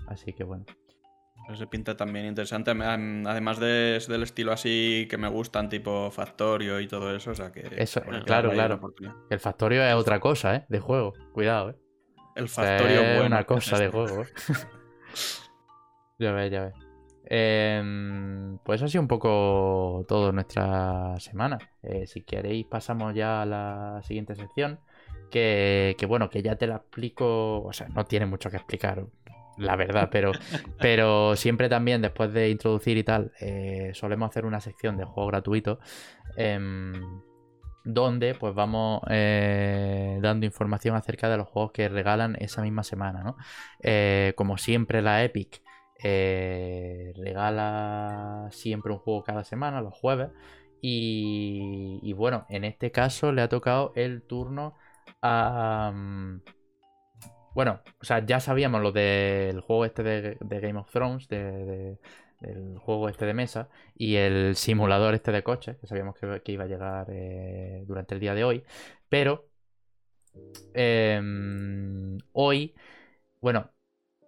Así 0.06 0.32
que 0.32 0.44
bueno. 0.44 0.64
Se 1.54 1.66
pinta 1.66 1.96
también 1.96 2.26
interesante. 2.26 2.72
Además 2.72 3.61
de, 3.61 4.02
del 4.09 4.22
estilo 4.22 4.52
así 4.52 5.06
que 5.09 5.16
me 5.16 5.28
gustan, 5.28 5.68
tipo 5.68 6.11
Factorio 6.11 6.80
y 6.80 6.88
todo 6.88 7.14
eso. 7.14 7.30
O 7.30 7.35
sea 7.35 7.52
que. 7.52 7.68
Eso, 7.76 8.02
claro, 8.24 8.50
claro. 8.50 8.80
El 9.30 9.38
Factorio 9.38 9.85
es 9.85 9.94
otra 9.94 10.18
cosa, 10.18 10.56
¿eh? 10.56 10.66
De 10.68 10.80
juego. 10.80 11.12
Cuidado, 11.32 11.70
¿eh? 11.70 11.76
El 12.35 12.48
Factorio 12.48 13.00
es 13.00 13.24
una 13.24 13.44
cosa 13.44 13.78
de 13.78 13.88
juego, 13.88 14.22
¿eh? 14.22 14.26
Ya 16.18 16.32
ves, 16.32 16.50
ya 16.50 16.64
ves. 16.64 16.74
Em, 17.28 18.59
pues 18.59 18.82
ha 18.82 18.88
sido 18.88 19.02
un 19.02 19.09
poco 19.09 20.04
todo 20.09 20.32
nuestra 20.32 21.18
semana. 21.18 21.59
Eh, 21.82 22.06
si 22.06 22.22
queréis 22.22 22.66
pasamos 22.66 23.14
ya 23.14 23.42
a 23.42 23.46
la 23.46 24.00
siguiente 24.02 24.35
sección. 24.35 24.80
Que, 25.30 25.96
bueno, 26.09 26.30
que 26.30 26.42
ya 26.42 26.56
te 26.56 26.66
la 26.66 26.76
explico. 26.76 27.62
O 27.62 27.72
sea, 27.72 27.88
no 27.88 28.04
tiene 28.04 28.26
mucho 28.26 28.50
que 28.50 28.56
explicar, 28.56 29.04
la 29.58 29.76
verdad, 29.76 30.08
pero, 30.10 30.32
pero 30.80 31.36
siempre 31.36 31.68
también 31.68 32.02
después 32.02 32.32
de 32.32 32.50
introducir 32.50 32.96
y 32.96 33.04
tal, 33.04 33.32
eh, 33.40 33.90
solemos 33.94 34.30
hacer 34.30 34.44
una 34.44 34.60
sección 34.60 34.96
de 34.96 35.04
juego 35.04 35.28
gratuito. 35.28 35.78
Em, 36.36 36.92
donde 37.88 38.34
pues 38.34 38.52
vamos 38.52 39.00
eh, 39.08 40.18
dando 40.20 40.44
información 40.44 40.96
acerca 40.96 41.28
de 41.28 41.36
los 41.36 41.46
juegos 41.46 41.70
que 41.70 41.88
regalan 41.88 42.36
esa 42.40 42.60
misma 42.60 42.82
semana, 42.82 43.22
¿no? 43.22 43.36
como 44.34 44.58
siempre 44.58 45.02
la 45.02 45.22
Epic 45.22 45.62
eh, 46.02 47.12
regala 47.16 48.48
siempre 48.52 48.92
un 48.92 48.98
juego 48.98 49.24
cada 49.24 49.44
semana, 49.44 49.80
los 49.80 49.94
jueves. 49.94 50.30
Y, 50.82 52.12
bueno, 52.12 52.46
en 52.48 52.64
este 52.64 52.92
caso 52.92 53.32
le 53.32 53.42
ha 53.42 53.48
tocado 53.48 53.92
el 53.96 54.22
turno 54.22 54.74
a... 55.22 55.92
bueno, 57.56 57.80
o 58.02 58.04
sea, 58.04 58.22
ya 58.26 58.38
sabíamos 58.38 58.82
lo 58.82 58.92
del 58.92 59.62
juego 59.62 59.86
este 59.86 60.02
de, 60.02 60.60
Game 60.60 60.78
of 60.78 60.90
Thrones, 60.92 61.26
del 61.26 61.98
juego 62.78 63.08
este 63.08 63.24
de 63.24 63.32
mesa, 63.32 63.70
y 63.94 64.16
el 64.16 64.56
simulador 64.56 65.14
este 65.14 65.32
de 65.32 65.42
coches, 65.42 65.78
que 65.78 65.86
sabíamos 65.86 66.16
que, 66.16 66.52
iba 66.52 66.64
a 66.64 66.66
llegar 66.66 67.06
eh, 67.08 67.82
durante 67.86 68.14
el 68.14 68.20
día 68.20 68.34
de 68.34 68.44
hoy. 68.44 68.62
Pero 69.08 69.48
em, 70.74 72.18
hoy, 72.32 72.74
bueno, 73.40 73.70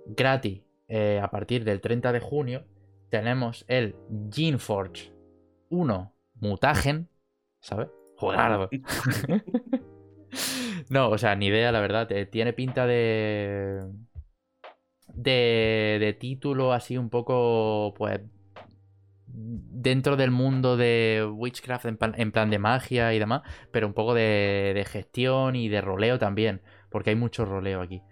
gratis 0.06 0.62
eh, 0.88 1.20
a 1.22 1.28
partir 1.30 1.64
del 1.64 1.82
30 1.82 2.12
de 2.12 2.20
junio, 2.20 2.64
tenemos 3.10 3.66
el 3.68 3.94
Geneforge 4.32 5.12
1 5.68 6.14
Mutagen, 6.40 7.10
¿sabes? 7.60 7.88
Jugardo. 8.16 8.70
no, 10.90 11.10
o 11.10 11.18
sea, 11.18 11.34
ni 11.36 11.46
idea, 11.46 11.72
la 11.72 11.80
verdad. 11.80 12.10
Eh, 12.12 12.26
tiene 12.26 12.52
pinta 12.52 12.86
de... 12.86 13.82
de. 15.14 15.98
de 16.00 16.16
título 16.18 16.72
así 16.72 16.96
un 16.98 17.10
poco, 17.10 17.94
pues. 17.96 18.20
Dentro 19.26 20.16
del 20.16 20.30
mundo 20.30 20.76
de 20.76 21.28
Witchcraft 21.30 21.86
en 21.86 22.32
plan, 22.32 22.50
de 22.50 22.58
magia 22.58 23.14
y 23.14 23.18
demás, 23.18 23.42
pero 23.70 23.86
un 23.86 23.92
poco 23.94 24.14
de, 24.14 24.72
de 24.74 24.84
gestión 24.84 25.54
y 25.54 25.68
de 25.68 25.80
roleo 25.80 26.18
también, 26.18 26.60
porque 26.90 27.10
hay 27.10 27.16
mucho 27.16 27.44
roleo 27.44 27.80
aquí. 27.80 28.02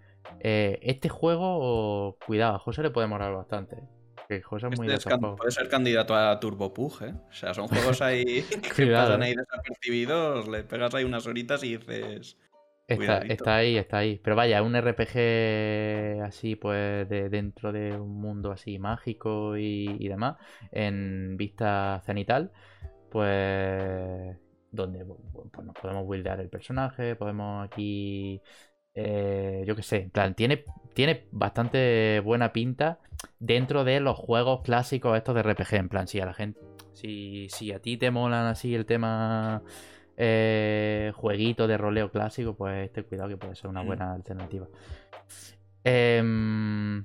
Eh, 0.40 0.79
este 0.83 1.09
juego, 1.09 2.16
cuidado, 2.26 2.55
a 2.57 2.59
José 2.59 2.83
le 2.83 2.90
puede 2.90 3.09
morar 3.09 3.35
bastante. 3.35 3.76
Que 4.29 4.43
José 4.43 4.69
es 4.71 4.79
muy 4.79 4.93
este 4.93 5.17
Puede 5.19 5.51
ser 5.51 5.69
candidato 5.69 6.15
a 6.15 6.39
Turbo 6.41 6.75
Pug, 6.75 7.03
¿eh? 7.03 7.15
O 7.29 7.33
sea, 7.33 7.55
son 7.55 7.69
juegos 7.69 8.03
ahí 8.03 8.43
que 8.77 8.87
pasan 8.87 9.23
ahí 9.23 9.35
desapercibidos, 9.35 10.49
le 10.49 10.65
pegas 10.65 10.95
ahí 10.95 11.05
unas 11.05 11.27
horitas 11.27 11.62
y 11.62 11.77
dices. 11.77 12.37
Está, 12.89 13.57
ahí, 13.57 13.77
está 13.77 13.99
ahí. 13.99 14.21
Pero 14.23 14.37
vaya, 14.37 14.62
un 14.62 14.77
RPG 14.77 16.23
así, 16.23 16.55
pues, 16.55 17.09
de, 17.09 17.29
dentro 17.29 17.73
de 17.73 17.99
un 17.99 18.21
mundo 18.21 18.53
así 18.53 18.79
mágico 18.79 19.57
y, 19.57 20.09
demás, 20.09 20.37
en 20.71 21.37
vista 21.37 22.01
cenital, 22.07 22.53
pues 23.11 24.37
donde 24.71 25.05
pues, 25.05 25.67
nos 25.67 25.75
podemos 25.75 26.07
buildear 26.07 26.41
el 26.41 26.49
personaje, 26.49 27.17
podemos 27.17 27.67
aquí 27.67 28.41
eh, 28.99 29.62
yo 29.67 29.77
qué 29.77 29.83
sé, 29.83 29.97
en 30.03 30.11
plan, 30.11 30.35
tiene, 30.35 30.65
tiene 30.95 31.27
bastante 31.31 32.21
buena 32.21 32.53
pinta 32.53 32.99
dentro 33.39 33.85
de 33.85 34.01
los 34.01 34.17
juegos 34.17 34.62
clásicos 34.62 35.17
estos 35.17 35.35
de 35.35 35.43
RPG. 35.43 35.75
En 35.75 35.89
plan, 35.89 36.09
si 36.09 36.21
a 36.21 36.27
la 36.27 36.35
gente, 36.35 36.61
si, 36.93 37.49
si 37.51 37.73
a 37.73 37.81
ti 37.81 37.97
te 37.97 38.11
molan 38.11 38.47
así 38.47 38.75
el 38.75 38.87
tema 38.87 39.62
eh, 40.17 41.12
jueguito 41.15 41.67
de 41.67 41.77
roleo 41.77 42.11
clásico, 42.11 42.57
pues 42.57 42.87
este 42.87 43.03
cuidado 43.03 43.29
que 43.29 43.37
puede 43.37 43.55
ser 43.55 43.69
una 43.69 43.83
mm. 43.83 43.87
buena 43.87 44.12
alternativa. 44.12 44.67
Em, 45.85 47.05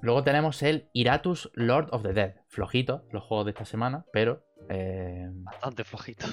luego 0.00 0.22
tenemos 0.22 0.62
el 0.62 0.88
Iratus 0.92 1.50
Lord 1.54 1.88
of 1.90 2.02
the 2.02 2.12
Dead. 2.12 2.34
Flojito, 2.48 3.04
los 3.10 3.24
juegos 3.24 3.46
de 3.46 3.50
esta 3.50 3.64
semana, 3.64 4.04
pero. 4.12 4.44
Eh, 4.68 5.28
Bastante 5.32 5.84
flojito. 5.84 6.26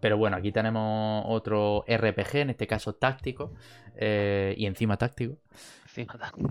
Pero 0.00 0.18
bueno, 0.18 0.36
aquí 0.36 0.52
tenemos 0.52 1.24
otro 1.26 1.84
RPG, 1.88 2.36
en 2.36 2.50
este 2.50 2.66
caso 2.66 2.94
táctico, 2.94 3.54
eh, 3.96 4.54
y 4.58 4.66
encima 4.66 4.98
táctico. 4.98 5.38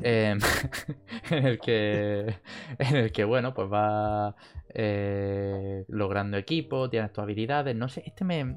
Em, 0.02 0.40
en 1.30 1.46
el 1.46 1.60
que. 1.60 2.36
En 2.80 2.96
el 2.96 3.12
que, 3.12 3.24
bueno, 3.24 3.54
pues 3.54 3.72
va 3.72 4.36
eh, 4.74 5.86
logrando 5.88 6.38
equipo, 6.38 6.90
tienes 6.90 7.12
tus 7.12 7.24
habilidades. 7.24 7.76
No 7.76 7.90
sé, 7.90 8.04
este 8.06 8.24
me. 8.24 8.56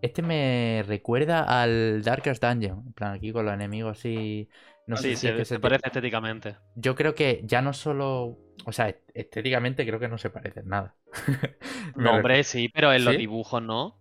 Este 0.00 0.20
me 0.20 0.84
recuerda 0.86 1.44
al 1.44 2.02
Darkest 2.02 2.42
Dungeon. 2.42 2.82
En 2.86 2.92
plan, 2.92 3.12
aquí 3.12 3.32
con 3.32 3.44
los 3.44 3.54
enemigos 3.54 3.98
así. 3.98 4.48
No 4.86 4.96
sé 4.96 5.14
si 5.14 5.44
se, 5.44 5.60
parece 5.60 5.86
estéticamente. 5.86 6.56
Yo 6.74 6.96
creo 6.96 7.14
que 7.14 7.42
ya 7.44 7.62
no 7.62 7.72
solo. 7.72 8.38
O 8.64 8.72
sea, 8.72 8.94
estéticamente 9.14 9.86
creo 9.86 10.00
que 10.00 10.08
no 10.08 10.18
se 10.18 10.30
parecen 10.30 10.68
nada. 10.68 10.96
no, 11.96 12.14
hombre, 12.14 12.42
sí, 12.42 12.68
pero 12.68 12.92
en 12.92 13.04
los 13.04 13.16
dibujos 13.16 13.62
no. 13.62 14.00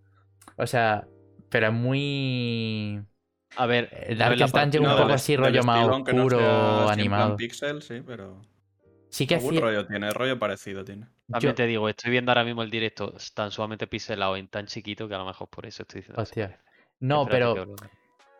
O 0.57 0.65
sea, 0.65 1.07
pero 1.49 1.67
es 1.67 1.73
muy. 1.73 3.01
A 3.57 3.65
ver, 3.65 3.89
el 4.07 4.17
Darkest 4.17 4.55
Dungeon 4.55 4.85
un 4.85 4.97
poco 4.97 5.13
así, 5.13 5.35
rollo 5.35 5.63
más 5.63 5.87
oscuro, 5.87 6.89
animado. 6.89 7.35
Pixel, 7.35 7.81
sí, 7.81 8.01
pero. 8.05 8.41
Sí 9.09 9.27
que 9.27 9.35
Algún 9.35 9.57
rollo 9.57 9.85
tiene, 9.85 10.09
rollo 10.11 10.39
parecido 10.39 10.85
tiene. 10.85 11.05
También 11.29 11.53
te 11.53 11.65
digo, 11.65 11.89
estoy 11.89 12.11
viendo 12.11 12.31
ahora 12.31 12.45
mismo 12.45 12.63
el 12.63 12.69
directo 12.69 13.13
tan 13.33 13.51
sumamente 13.51 13.85
pixelado 13.85 14.37
y 14.37 14.47
tan 14.47 14.67
chiquito 14.67 15.09
que 15.09 15.15
a 15.15 15.17
lo 15.17 15.25
mejor 15.25 15.49
por 15.49 15.65
eso 15.65 15.83
estoy 15.83 15.99
diciendo. 15.99 16.21
Hostia. 16.21 16.59
No, 16.99 17.25
pero. 17.25 17.75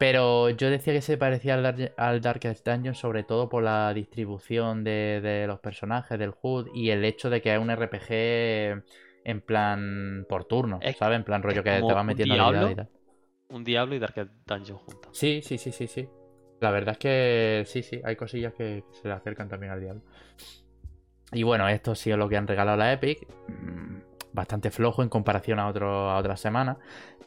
Pero 0.02 0.50
yo 0.50 0.72
decía 0.72 0.94
que 0.94 1.02
se 1.02 1.16
parecía 1.16 1.54
al, 1.96 2.22
Darkest 2.22 2.68
Dungeon 2.68 2.96
sobre 2.96 3.24
todo 3.24 3.50
por 3.50 3.62
la 3.62 3.94
distribución 3.94 4.84
de, 4.84 5.46
los 5.48 5.60
personajes, 5.60 6.18
del 6.18 6.34
HUD 6.42 6.70
y 6.74 6.90
el 6.90 7.06
hecho 7.06 7.30
de 7.30 7.40
que 7.40 7.54
es 7.54 7.60
un 7.60 7.70
RPG 7.70 8.84
en 9.24 9.42
plan 9.42 10.26
por 10.28 10.46
turno, 10.46 10.80
¿sabes? 10.98 11.18
En 11.18 11.24
plan 11.24 11.44
rollo 11.44 11.64
que 11.64 11.84
te 11.86 11.94
va 11.94 12.04
metiendo 12.04 12.36
la 12.36 12.72
y 12.72 12.76
tal. 12.76 12.90
Un 13.52 13.64
Diablo 13.64 13.96
y 13.96 14.00
Darkest 14.00 14.32
Dungeon 14.46 14.80
juntos. 14.80 15.12
Sí, 15.18 15.42
sí, 15.44 15.58
sí, 15.58 15.72
sí, 15.72 15.88
sí. 15.88 16.08
La 16.62 16.72
verdad 16.72 16.94
es 16.94 16.98
que 17.00 17.64
sí, 17.66 17.84
sí, 17.84 18.02
hay 18.04 18.16
cosillas 18.16 18.54
que 18.54 18.84
se 18.92 19.08
le 19.08 19.14
acercan 19.14 19.50
también 19.50 19.72
al 19.72 19.82
Diablo. 19.82 20.02
Y 21.34 21.44
bueno, 21.44 21.68
esto 21.68 21.96
sí 21.96 22.12
es 22.12 22.18
lo 22.18 22.30
que 22.30 22.38
han 22.38 22.48
regalado 22.48 22.78
la 22.78 22.94
Epic. 22.94 23.28
Mm, 23.48 24.00
bastante 24.34 24.72
flojo 24.72 25.04
en 25.04 25.10
comparación 25.10 25.60
a, 25.60 25.68
otro, 25.68 26.10
a 26.10 26.18
otras 26.18 26.40
semanas. 26.40 26.78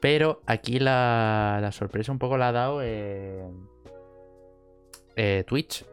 Pero 0.01 0.41
aquí 0.47 0.79
la, 0.79 1.69
sorpresa 1.73 2.13
un 2.13 2.19
poco 2.19 2.37
la 2.37 2.49
ha 2.49 2.53
dado 2.53 2.81
eh, 2.83 3.45
eh, 5.17 5.45
Twitch. 5.47 5.85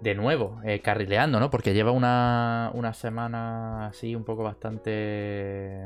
De 0.00 0.14
nuevo, 0.14 0.60
eh, 0.62 0.80
carrileando, 0.80 1.40
¿no? 1.40 1.48
Porque 1.48 1.72
lleva 1.72 1.90
una, 1.90 2.70
una 2.74 2.92
semana 2.92 3.86
así 3.86 4.14
un 4.14 4.24
poco 4.24 4.42
bastante 4.42 5.84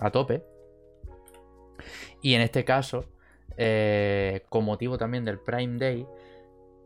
a 0.00 0.10
tope. 0.10 0.55
Y 2.22 2.34
en 2.34 2.42
este 2.42 2.64
caso, 2.64 3.06
con 4.48 4.64
motivo 4.64 4.98
también 4.98 5.24
del 5.24 5.38
Prime 5.38 5.78
Day, 5.78 6.06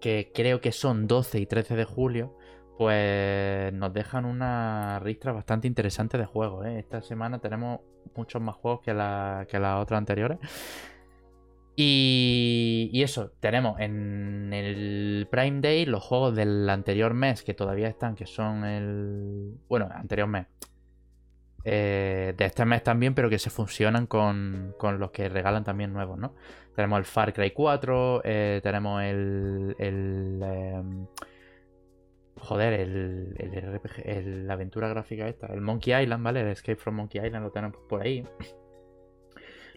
que 0.01 0.33
creo 0.35 0.61
que 0.61 0.73
son 0.73 1.07
12 1.07 1.41
y 1.41 1.47
13 1.47 1.77
de 1.77 1.85
julio, 1.85 2.37
pues 2.81 3.73
nos 3.75 3.93
dejan 3.93 4.25
una 4.25 4.99
ristra 5.01 5.33
bastante 5.33 5.69
interesante 5.69 6.17
de 6.17 6.25
juegos. 6.25 6.67
¿eh? 6.67 6.79
Esta 6.79 7.03
semana 7.03 7.39
tenemos 7.39 7.81
muchos 8.17 8.41
más 8.41 8.57
juegos 8.57 8.81
que, 8.81 8.95
la, 8.95 9.47
que 9.49 9.59
las 9.59 9.83
otras 9.83 9.99
anteriores. 9.99 10.39
Y, 11.77 12.91
y, 12.93 13.03
eso, 13.03 13.33
tenemos 13.41 13.79
en 13.81 14.53
el 14.53 15.29
Prime 15.31 15.61
Day 15.61 15.87
los 15.87 16.03
juegos 16.03 16.35
del 16.35 16.69
anterior 16.69 17.15
mes 17.15 17.43
que 17.43 17.55
todavía 17.55 17.89
están, 17.89 18.15
que 18.15 18.27
son 18.27 18.65
el... 18.65 19.55
Bueno, 19.69 19.89
anterior 19.93 20.29
mes. 20.29 20.47
Eh, 21.65 22.35
de 22.37 22.45
este 22.45 22.65
mes 22.65 22.83
también, 22.83 23.15
pero 23.15 23.29
que 23.29 23.39
se 23.39 23.51
funcionan 23.51 24.07
con, 24.07 24.75
con, 24.79 24.99
los 24.99 25.11
que 25.11 25.29
regalan 25.29 25.65
también 25.65 25.93
nuevos, 25.93 26.19
¿no? 26.19 26.35
Tenemos 26.75 26.99
el 26.99 27.05
Far 27.05 27.33
Cry 27.33 27.51
4, 27.51 28.23
eh, 28.25 28.61
tenemos 28.63 29.03
el... 29.03 29.77
el 29.79 30.41
em, 30.43 31.07
Joder, 32.43 32.73
el, 32.73 33.35
el 33.37 33.75
RPG, 33.75 34.47
la 34.47 34.55
aventura 34.55 34.89
gráfica 34.89 35.29
esta, 35.29 35.49
el 35.49 35.61
Monkey 35.61 35.93
Island, 36.03 36.25
¿vale? 36.25 36.41
El 36.41 36.49
Escape 36.49 36.77
from 36.77 36.97
Monkey 36.97 37.23
Island 37.23 37.45
lo 37.45 37.51
tenemos 37.51 37.77
por 37.87 38.01
ahí. 38.01 38.25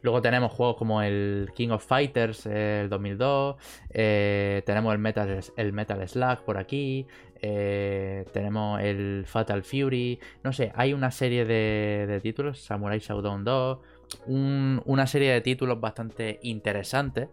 Luego 0.03 0.21
tenemos 0.21 0.51
juegos 0.51 0.75
como 0.75 1.01
el 1.01 1.49
King 1.55 1.69
of 1.69 1.85
Fighters, 1.85 2.45
el 2.45 2.89
2002. 2.89 3.55
Eh, 3.89 4.61
tenemos 4.65 4.93
el 4.93 4.99
Metal, 4.99 5.39
el 5.55 5.73
Metal 5.73 6.07
Slug 6.07 6.43
por 6.43 6.57
aquí. 6.57 7.07
Eh, 7.45 8.23
tenemos 8.31 8.79
el 8.79 9.25
Fatal 9.27 9.63
Fury. 9.63 10.17
No 10.43 10.53
sé, 10.53 10.71
hay 10.75 10.93
una 10.93 11.11
serie 11.11 11.43
de, 11.43 12.19
títulos. 12.23 12.61
Samurai 12.61 12.99
Shodown 12.99 13.43
2. 13.43 13.79
una 14.27 15.07
serie 15.07 15.33
de 15.33 15.41
títulos 15.41 15.81
bastante 15.81 16.39
interesantes. 16.43 17.27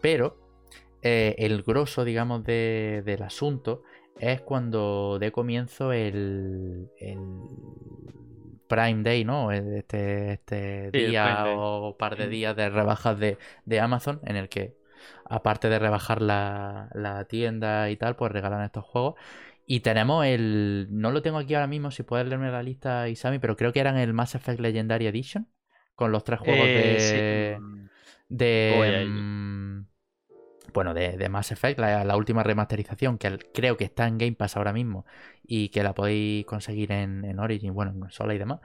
Pero 0.00 0.36
eh, 1.00 1.36
el 1.38 1.62
grosso, 1.62 2.04
digamos, 2.04 2.42
del 2.42 3.22
asunto 3.22 3.84
es 4.18 4.40
cuando 4.40 5.18
dé 5.20 5.30
comienzo 5.30 5.92
el, 5.92 6.88
Prime 8.66 9.02
Day, 9.04 9.24
¿no? 9.24 9.52
Este, 9.52 10.32
este 10.32 10.90
día 10.90 11.44
o 11.56 11.96
par 11.96 12.16
de 12.16 12.26
días 12.26 12.56
de 12.56 12.68
rebajas 12.68 13.16
de, 13.18 13.80
Amazon, 13.80 14.20
en 14.24 14.34
el 14.34 14.48
que, 14.48 14.74
aparte 15.24 15.68
de 15.68 15.78
rebajar 15.78 16.20
la, 16.20 17.26
tienda 17.28 17.90
y 17.90 17.96
tal, 17.96 18.16
pues 18.16 18.32
regalan 18.32 18.64
estos 18.64 18.84
juegos. 18.84 19.14
Y 19.66 19.80
tenemos 19.80 20.24
el. 20.26 20.88
No 20.90 21.10
lo 21.10 21.22
tengo 21.22 21.38
aquí 21.38 21.54
ahora 21.54 21.66
mismo, 21.66 21.90
si 21.90 22.02
puedes 22.02 22.26
leerme 22.26 22.50
la 22.50 22.62
lista, 22.62 23.08
Isami, 23.08 23.38
pero 23.38 23.56
creo 23.56 23.72
que 23.72 23.80
eran 23.80 23.96
el 23.96 24.12
Mass 24.12 24.34
Effect 24.34 24.60
Legendary 24.60 25.06
Edition. 25.06 25.48
Con 25.94 26.10
los 26.10 26.24
tres 26.24 26.40
juegos 26.40 26.66
de. 26.66 26.96
Eh, 26.98 27.58
de 28.28 29.82
bueno, 30.72 30.94
de, 30.94 31.28
Mass 31.28 31.52
Effect, 31.52 31.78
la, 31.78 32.16
última 32.16 32.42
remasterización, 32.42 33.18
que 33.18 33.38
creo 33.52 33.76
que 33.76 33.84
está 33.84 34.06
en 34.06 34.18
Game 34.18 34.32
Pass 34.32 34.56
ahora 34.56 34.72
mismo 34.72 35.04
y 35.42 35.68
que 35.68 35.82
la 35.82 35.94
podéis 35.94 36.46
conseguir 36.46 36.92
en, 36.92 37.38
Origin, 37.38 37.74
bueno, 37.74 37.92
en 37.92 38.10
Sola 38.10 38.34
y 38.34 38.38
demás. 38.38 38.60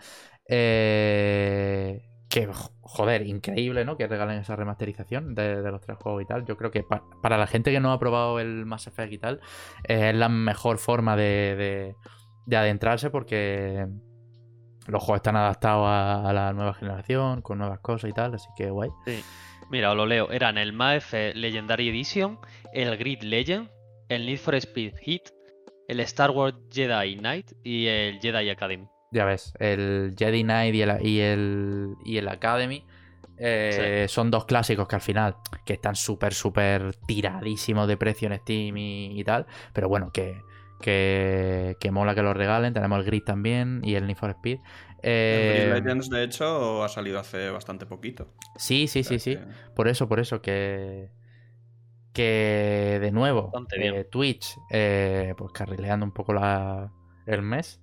Eh, 0.48 2.16
que, 2.30 2.50
joder, 2.82 3.26
increíble, 3.26 3.86
¿no? 3.86 3.98
Que 3.98 4.08
regalen 4.08 4.40
esa 4.40 4.56
remasterización 4.56 5.34
de, 5.36 5.62
los 5.63 5.82
tres 5.82 5.98
juegos 5.98 6.24
y 6.24 6.26
tal. 6.26 6.46
Yo 6.46 6.58
creo 6.58 6.72
que 6.72 6.84
para 7.22 7.38
la 7.38 7.48
gente 7.48 7.72
que 7.72 7.80
no 7.80 7.92
ha 7.92 8.00
probado 8.00 8.40
el 8.40 8.66
Mass 8.66 8.88
Effect 8.88 9.13
y 9.13 9.18
tal, 9.18 9.40
es 9.84 10.16
la 10.16 10.30
mejor 10.30 10.78
forma 10.78 11.16
de, 11.16 11.96
adentrarse 12.52 13.10
porque 13.10 13.88
los 14.88 15.04
juegos 15.04 15.20
están 15.20 15.36
adaptados 15.36 15.86
a, 15.88 16.30
a, 16.30 16.34
la 16.34 16.54
nueva 16.54 16.74
generación, 16.74 17.42
con 17.42 17.58
nuevas 17.58 17.80
cosas 17.80 18.10
y 18.10 18.13
tal, 18.13 18.34
así 18.36 18.48
que 18.56 18.70
guay. 18.70 18.90
Sí. 19.06 19.24
Mira, 19.70 19.92
os 19.92 19.98
lo 19.98 20.06
leo. 20.06 20.32
Eran 20.32 20.58
el 20.58 20.72
MAF 20.72 21.13
Legendary 21.13 21.90
Edition, 21.90 22.40
el 22.74 22.96
Grid 22.98 23.22
Legend, 23.24 23.70
el 24.08 24.26
Need 24.26 24.38
for 24.38 24.56
Speed 24.56 24.96
Hit, 25.02 25.30
el 25.88 26.00
Star 26.02 26.32
Wars 26.32 26.56
Jedi 26.72 27.18
Knight 27.18 27.52
y 27.63 27.88
el 27.88 28.20
Jedi 28.20 28.50
Academy. 28.50 28.88
Ya 29.12 29.26
ves, 29.26 29.54
el 29.60 30.15
Jedi 30.17 30.43
Knight 30.43 30.76
y 30.76 30.82
el, 31.22 31.96
y 32.04 32.17
el, 32.17 32.28
Academy 32.28 32.86
eh, 33.38 34.06
son 34.10 34.32
dos 34.32 34.46
clásicos 34.46 34.88
que 34.88 34.96
al 34.96 35.02
final 35.02 35.36
que 35.65 35.74
están 35.74 35.96
súper, 35.96 36.34
súper 36.34 36.96
tiradísimos 37.08 37.88
de 37.88 37.96
precio 37.98 38.28
en 38.28 38.39
Steam 38.39 38.78
y, 38.78 39.24
tal. 39.24 39.46
Pero 39.74 39.88
bueno, 39.88 40.12
que, 40.12 40.41
que, 40.82 41.78
que, 41.80 41.91
mola 41.91 42.15
que 42.15 42.22
los 42.22 42.36
regalen. 42.36 42.74
Tenemos 42.74 43.00
el 43.00 43.06
Grid 43.06 43.24
también 43.24 43.82
y 43.84 43.96
el 43.96 44.08
Need 44.08 44.17
for 44.17 44.32
Speed. 44.32 44.60
Eh, 45.04 45.72
Legends, 45.74 46.10
de 46.10 46.24
hecho, 46.24 46.84
ha 46.84 46.89
salido 46.89 47.20
hace 47.20 47.50
bastante 47.50 47.86
poquito. 47.86 48.34
Sí, 48.56 48.88
sí, 48.88 49.04
sí, 49.04 49.20
sí. 49.20 49.38
Por 49.76 49.88
eso, 49.88 50.08
por 50.08 50.20
eso 50.20 50.41
que. 50.41 51.12
Que 52.13 52.98
de 53.00 53.12
nuevo, 53.12 53.52
eh, 53.76 54.04
Twitch, 54.10 54.58
eh, 54.72 55.36
pues 55.38 55.52
carrileando 55.54 56.04
un 56.04 56.12
poco 56.12 56.34
la, 56.34 56.91
el 57.28 57.43
mes. 57.43 57.80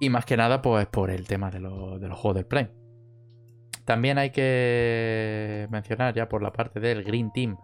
Y 0.00 0.10
más 0.10 0.24
que 0.24 0.36
nada, 0.36 0.62
pues 0.62 0.86
por 0.86 1.10
el 1.10 1.26
tema 1.26 1.50
de, 1.50 1.60
los 1.60 2.00
juegos 2.18 2.34
del 2.34 2.46
Prime. 2.46 2.70
También 3.84 4.18
hay 4.18 4.30
que 4.30 5.68
mencionar, 5.70 6.14
ya 6.14 6.28
por 6.28 6.42
la 6.42 6.52
parte 6.52 6.80
del 6.80 7.04
Green 7.04 7.30
Team, 7.32 7.56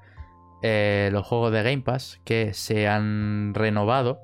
los 0.63 1.27
juegos 1.27 1.53
de 1.53 1.63
Game 1.63 1.83
Pass 1.83 2.21
que 2.25 2.53
se 2.53 2.89
han 2.89 3.55
renovado 3.55 4.21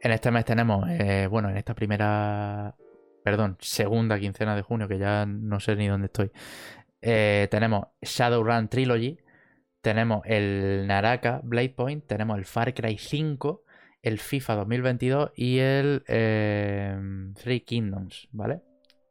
en 0.00 0.12
este 0.12 0.30
mes 0.30 0.44
tenemos, 0.44 0.88
eh, 0.88 1.26
bueno, 1.26 1.50
en 1.50 1.56
esta 1.56 1.74
primera, 1.74 2.76
perdón, 3.24 3.56
segunda 3.60 4.18
quincena 4.18 4.54
de 4.54 4.62
junio, 4.62 4.86
que 4.86 4.98
ya 4.98 5.26
no 5.26 5.58
sé 5.60 5.74
ni 5.74 5.88
dónde 5.88 6.06
estoy, 6.06 6.30
eh, 7.02 7.48
tenemos 7.50 7.86
Shadowrun 8.00 8.68
Trilogy, 8.68 9.18
tenemos 9.80 10.22
el 10.26 10.86
Naraka 10.86 11.40
Blade 11.42 11.70
Point, 11.70 12.06
tenemos 12.06 12.38
el 12.38 12.44
Far 12.44 12.74
Cry 12.74 12.96
5, 12.96 13.64
el 14.08 14.18
FIFA 14.18 14.56
2022 14.56 15.30
y 15.36 15.58
el 15.58 16.02
eh, 16.08 16.96
Three 17.34 17.60
Kingdoms, 17.60 18.28
¿vale? 18.32 18.62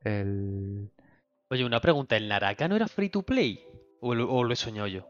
El... 0.04 0.92
Oye, 1.50 1.64
una 1.64 1.80
pregunta, 1.80 2.18
¿el 2.18 2.28
Naraka 2.28 2.68
no 2.68 2.76
era 2.76 2.88
free 2.88 3.10
to 3.10 3.24
play? 3.24 3.64
¿O 4.02 4.14
lo, 4.14 4.52
he 4.52 4.56
soñado 4.56 4.88
yo? 4.88 5.08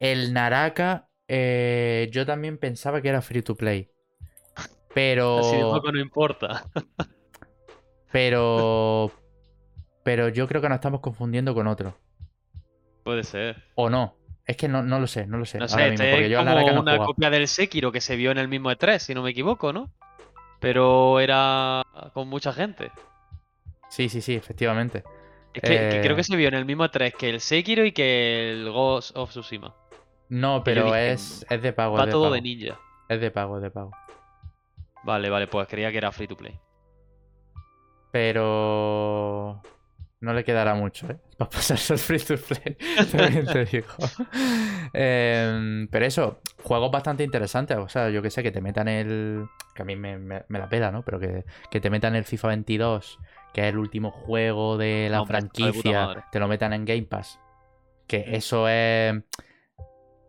El 0.00 0.32
Naraka, 0.32 1.08
yo 1.28 2.24
también 2.24 2.58
pensaba 2.58 3.02
que 3.02 3.08
era 3.08 3.20
free 3.20 3.42
to 3.42 3.56
play. 3.56 3.90
Pero. 4.94 5.38
Así 5.40 5.56
de 5.56 5.62
poco 5.62 5.92
no 5.92 6.00
importa. 6.00 6.64
pero. 8.12 9.12
Pero 10.02 10.28
yo 10.28 10.48
creo 10.48 10.62
que 10.62 10.68
nos 10.68 10.76
estamos 10.76 11.00
confundiendo 11.00 11.54
con 11.54 11.66
otro. 11.66 11.96
Puede 13.04 13.24
ser. 13.24 13.62
O 13.74 13.90
no. 13.90 14.17
Es 14.48 14.56
que 14.56 14.66
no, 14.66 14.82
no 14.82 14.98
lo 14.98 15.06
sé, 15.06 15.26
no 15.26 15.36
lo 15.36 15.44
sé. 15.44 15.58
No 15.58 15.68
sé, 15.68 15.88
este 15.88 16.26
es 16.26 16.36
como 16.38 16.80
una 16.80 16.96
copia 16.96 17.28
del 17.28 17.46
Sekiro 17.46 17.92
que 17.92 18.00
se 18.00 18.16
vio 18.16 18.30
en 18.30 18.38
el 18.38 18.48
mismo 18.48 18.70
E3, 18.70 18.98
si 18.98 19.14
no 19.14 19.22
me 19.22 19.30
equivoco, 19.30 19.74
¿no? 19.74 19.90
Pero 20.58 21.20
era 21.20 21.82
con 22.14 22.28
mucha 22.28 22.54
gente. 22.54 22.90
Sí, 23.90 24.08
sí, 24.08 24.22
sí, 24.22 24.34
efectivamente. 24.34 25.04
Es 25.52 25.60
que, 25.60 26.00
creo 26.02 26.14
que 26.14 26.22
eh, 26.22 26.24
se 26.24 26.34
vio 26.34 26.48
en 26.48 26.54
el 26.54 26.64
mismo 26.64 26.84
E3 26.84 27.12
que 27.12 27.28
el 27.28 27.40
Sekiro 27.42 27.84
y 27.84 27.92
que 27.92 28.52
el 28.52 28.70
Ghost 28.70 29.14
of 29.18 29.28
Tsushima. 29.28 29.74
No, 30.30 30.64
pero 30.64 30.94
es, 30.94 31.44
es, 31.50 31.62
de 31.62 31.74
pago. 31.74 31.98
Va 31.98 32.08
todo 32.08 32.30
de 32.30 32.40
ninja. 32.40 32.80
Es 33.10 33.20
de 33.20 33.30
pago, 33.30 33.58
es 33.58 33.62
de 33.62 33.70
pago. 33.70 33.90
Vale, 35.04 35.28
vale, 35.28 35.46
pues 35.46 35.68
creía 35.68 35.92
que 35.92 35.98
era 35.98 36.10
free 36.10 36.26
to 36.26 36.38
play. 36.38 36.58
Pero 38.12 39.60
no 40.20 40.32
le 40.32 40.44
quedará 40.44 40.74
mucho, 40.74 41.08
¿eh? 41.10 41.16
Para 41.38 41.50
pasarse 41.50 41.92
al 41.92 41.98
free 41.98 42.18
to 42.18 42.36
play. 42.36 42.76
También 43.12 43.46
te 43.46 43.64
digo. 43.64 43.88
Em, 44.92 45.86
pero 45.88 46.06
eso, 46.06 46.40
juegos 46.62 46.90
bastante 46.90 47.22
interesantes. 47.22 47.76
O 47.76 47.88
sea, 47.88 48.10
yo 48.10 48.22
que 48.22 48.30
sé, 48.30 48.42
que 48.42 48.50
te 48.50 48.60
metan 48.60 48.88
el. 48.88 49.46
Que 49.74 49.82
a 49.82 49.84
mí 49.84 49.94
me, 49.94 50.18
la 50.48 50.68
pela, 50.68 50.90
¿no? 50.90 51.02
Pero 51.02 51.20
que, 51.20 51.44
que, 51.70 51.80
te 51.80 51.90
metan 51.90 52.16
el 52.16 52.24
FIFA 52.24 52.48
22, 52.48 53.18
que 53.54 53.60
es 53.60 53.66
el 53.68 53.78
último 53.78 54.10
juego 54.10 54.76
de 54.76 55.08
la 55.10 55.24
franquicia, 55.24 56.26
te 56.32 56.40
lo 56.40 56.48
metan 56.48 56.72
en 56.72 56.84
Game 56.84 57.04
Pass. 57.04 57.38
Que 58.08 58.24
eso 58.34 58.68
es 58.68 59.14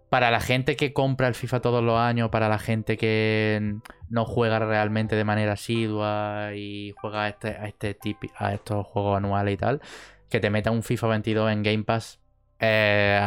para 0.10 0.32
la 0.32 0.42
gente 0.42 0.76
que 0.76 0.92
compra 0.92 1.28
el 1.28 1.36
FIFA 1.36 1.62
todos 1.62 1.84
los 1.84 1.98
años, 1.98 2.30
para 2.30 2.50
la 2.50 2.58
gente 2.58 2.98
que 2.98 3.76
no 4.10 4.26
juega 4.26 4.60
realmente 4.60 5.16
de 5.16 5.24
manera 5.24 5.54
asidua 5.54 6.52
y 6.56 6.94
juega 7.00 7.24
a 7.24 7.30
este, 7.30 7.50
a 7.50 7.68
este 7.68 7.98
a 8.38 8.54
estos 8.54 8.88
juegos 8.88 9.18
anuales 9.18 9.54
y 9.54 9.58
tal, 9.58 9.82
que 10.30 10.40
te 10.40 10.50
meta 10.50 10.72
un 10.72 10.84
FIFA 10.84 11.08
22 11.08 11.52
en 11.52 11.64
Game 11.64 11.84
Pass, 11.84 12.20
eh, 12.60 13.22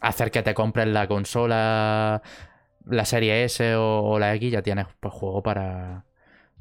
hacer 0.00 0.30
que 0.30 0.42
te 0.42 0.54
compres 0.54 0.88
la 0.88 1.06
consola, 1.06 2.22
la 2.86 3.04
serie 3.04 3.44
S 3.44 3.74
o, 3.76 4.18
la 4.18 4.34
X, 4.34 4.50
ya 4.52 4.62
tienes 4.62 4.86
pues 5.00 5.12
juego 5.12 5.42
para, 5.42 6.04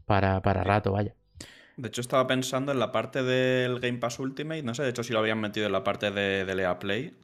para, 0.05 0.41
para 0.41 0.63
rato, 0.63 0.91
vaya. 0.91 1.15
De 1.77 1.87
hecho, 1.87 2.01
estaba 2.01 2.27
pensando 2.27 2.73
en 2.73 2.79
la 2.79 2.91
parte 2.91 3.23
del 3.23 3.79
Game 3.79 3.97
Pass 3.97 4.19
Ultimate. 4.19 4.61
No 4.61 4.75
sé, 4.75 4.83
de 4.83 4.89
hecho, 4.89 5.03
si 5.03 5.13
lo 5.13 5.19
habían 5.19 5.39
metido 5.39 5.65
en 5.65 5.71
la 5.71 5.83
parte 5.83 6.11
de, 6.11 6.45
de 6.45 6.61
EA 6.61 6.77
Play. 6.77 7.15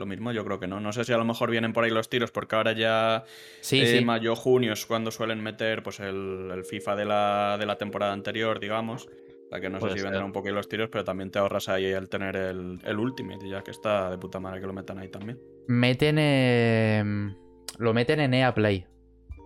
Lo 0.00 0.06
mismo, 0.06 0.32
yo 0.32 0.46
creo 0.46 0.58
que 0.58 0.66
no. 0.66 0.80
No 0.80 0.94
sé 0.94 1.04
si 1.04 1.12
a 1.12 1.18
lo 1.18 1.26
mejor 1.26 1.50
vienen 1.50 1.74
por 1.74 1.84
ahí 1.84 1.90
los 1.90 2.08
tiros, 2.08 2.30
porque 2.30 2.56
ahora 2.56 2.72
ya 2.72 3.24
sí, 3.60 3.82
eh, 3.82 4.00
mayo, 4.02 4.34
junio 4.34 4.72
es 4.72 4.86
cuando 4.86 5.10
suelen 5.10 5.42
meter 5.42 5.82
pues 5.82 6.00
el, 6.00 6.62
FIFA 6.64 6.96
de 6.96 7.04
la, 7.04 7.56
de 7.60 7.66
la, 7.66 7.76
temporada 7.76 8.14
anterior, 8.14 8.58
digamos. 8.60 9.10
La 9.50 9.60
que 9.60 9.68
no 9.68 9.78
sé 9.78 9.90
si 9.90 10.02
vendrán 10.02 10.24
un 10.24 10.32
poco 10.32 10.48
los 10.48 10.70
tiros, 10.70 10.88
pero 10.90 11.04
también 11.04 11.30
te 11.30 11.38
ahorras 11.38 11.68
ahí 11.68 11.84
el 11.84 12.08
tener 12.08 12.34
el, 12.34 12.78
el 12.82 12.98
Ultimate, 12.98 13.46
ya 13.46 13.62
que 13.62 13.72
está 13.72 14.08
de 14.08 14.16
puta 14.16 14.40
madre 14.40 14.62
que 14.62 14.66
lo 14.66 14.72
metan 14.72 14.96
ahí 14.96 15.08
también. 15.08 15.38
Meten. 15.66 16.16
Em, 16.18 17.34
lo 17.76 17.92
meten 17.92 18.20
en 18.20 18.32
EA 18.32 18.54
Play. 18.54 18.86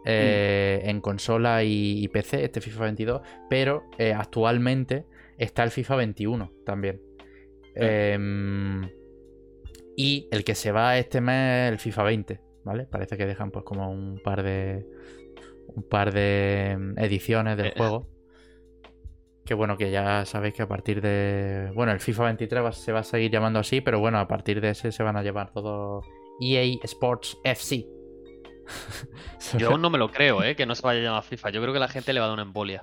Eh, 0.05 0.83
mm. 0.85 0.89
En 0.89 1.01
consola 1.01 1.65
y, 1.65 2.07
PC, 2.07 2.45
este 2.45 2.61
FIFA 2.61 2.85
22. 2.85 3.23
Pero 3.51 3.91
eh, 3.99 4.13
actualmente 4.13 5.05
está 5.37 5.65
el 5.65 5.73
FIFA 5.73 5.97
21 5.97 6.53
también. 6.65 7.01
Eh, 7.75 8.17
y 9.97 10.29
el 10.31 10.45
que 10.45 10.55
se 10.55 10.73
va 10.73 10.99
este 10.99 11.21
mes 11.21 11.73
el 11.73 11.79
FIFA 11.79 12.03
20, 12.05 12.41
¿vale? 12.65 12.85
Parece 12.87 13.17
que 13.17 13.27
dejan 13.27 13.51
pues 13.51 13.65
como 13.65 13.91
un 13.91 14.21
par 14.23 14.43
de 14.43 14.87
un 15.69 15.83
par 15.89 16.13
de 16.13 16.77
mm, 16.79 16.99
ediciones 16.99 17.57
del 17.57 17.67
eh, 17.67 17.75
juego. 17.77 18.09
Que 19.45 19.55
bueno, 19.55 19.77
que 19.77 19.91
ya 19.91 20.25
sabéis 20.25 20.55
que 20.55 20.63
a 20.63 20.69
partir 20.69 21.03
de. 21.03 21.71
Bueno, 21.75 21.93
el 21.93 22.01
FIFA 22.01 22.25
23 22.25 22.75
se 22.75 22.93
va 22.93 23.01
a 23.01 23.05
seguir 23.05 23.31
llamando 23.31 23.59
así, 23.59 23.81
pero 23.81 24.01
bueno, 24.01 24.19
a 24.19 24.27
partir 24.27 24.61
de 24.61 24.71
ese 24.71 24.91
se 24.91 25.03
van 25.03 25.17
a 25.17 25.23
llevar 25.23 25.53
todo 25.53 26.01
EA 26.41 26.63
Sports 26.85 27.37
FC. 27.45 27.87
Yo 29.59 29.71
aún 29.71 29.83
no 29.83 29.91
me 29.91 29.99
lo 29.99 30.11
creo, 30.11 30.43
¿eh? 30.43 30.57
Que 30.57 30.65
no 30.65 30.75
se 30.75 30.83
vaya 30.83 31.01
a 31.01 31.03
llamar 31.03 31.23
FIFA. 31.23 31.51
Yo 31.51 31.61
creo 31.61 31.75
que 31.75 31.81
la 31.81 31.89
gente 31.89 32.15
le 32.15 32.21
va 32.21 32.27
a 32.27 32.29
dar 32.29 32.35
una 32.35 32.43
embolia. 32.43 32.83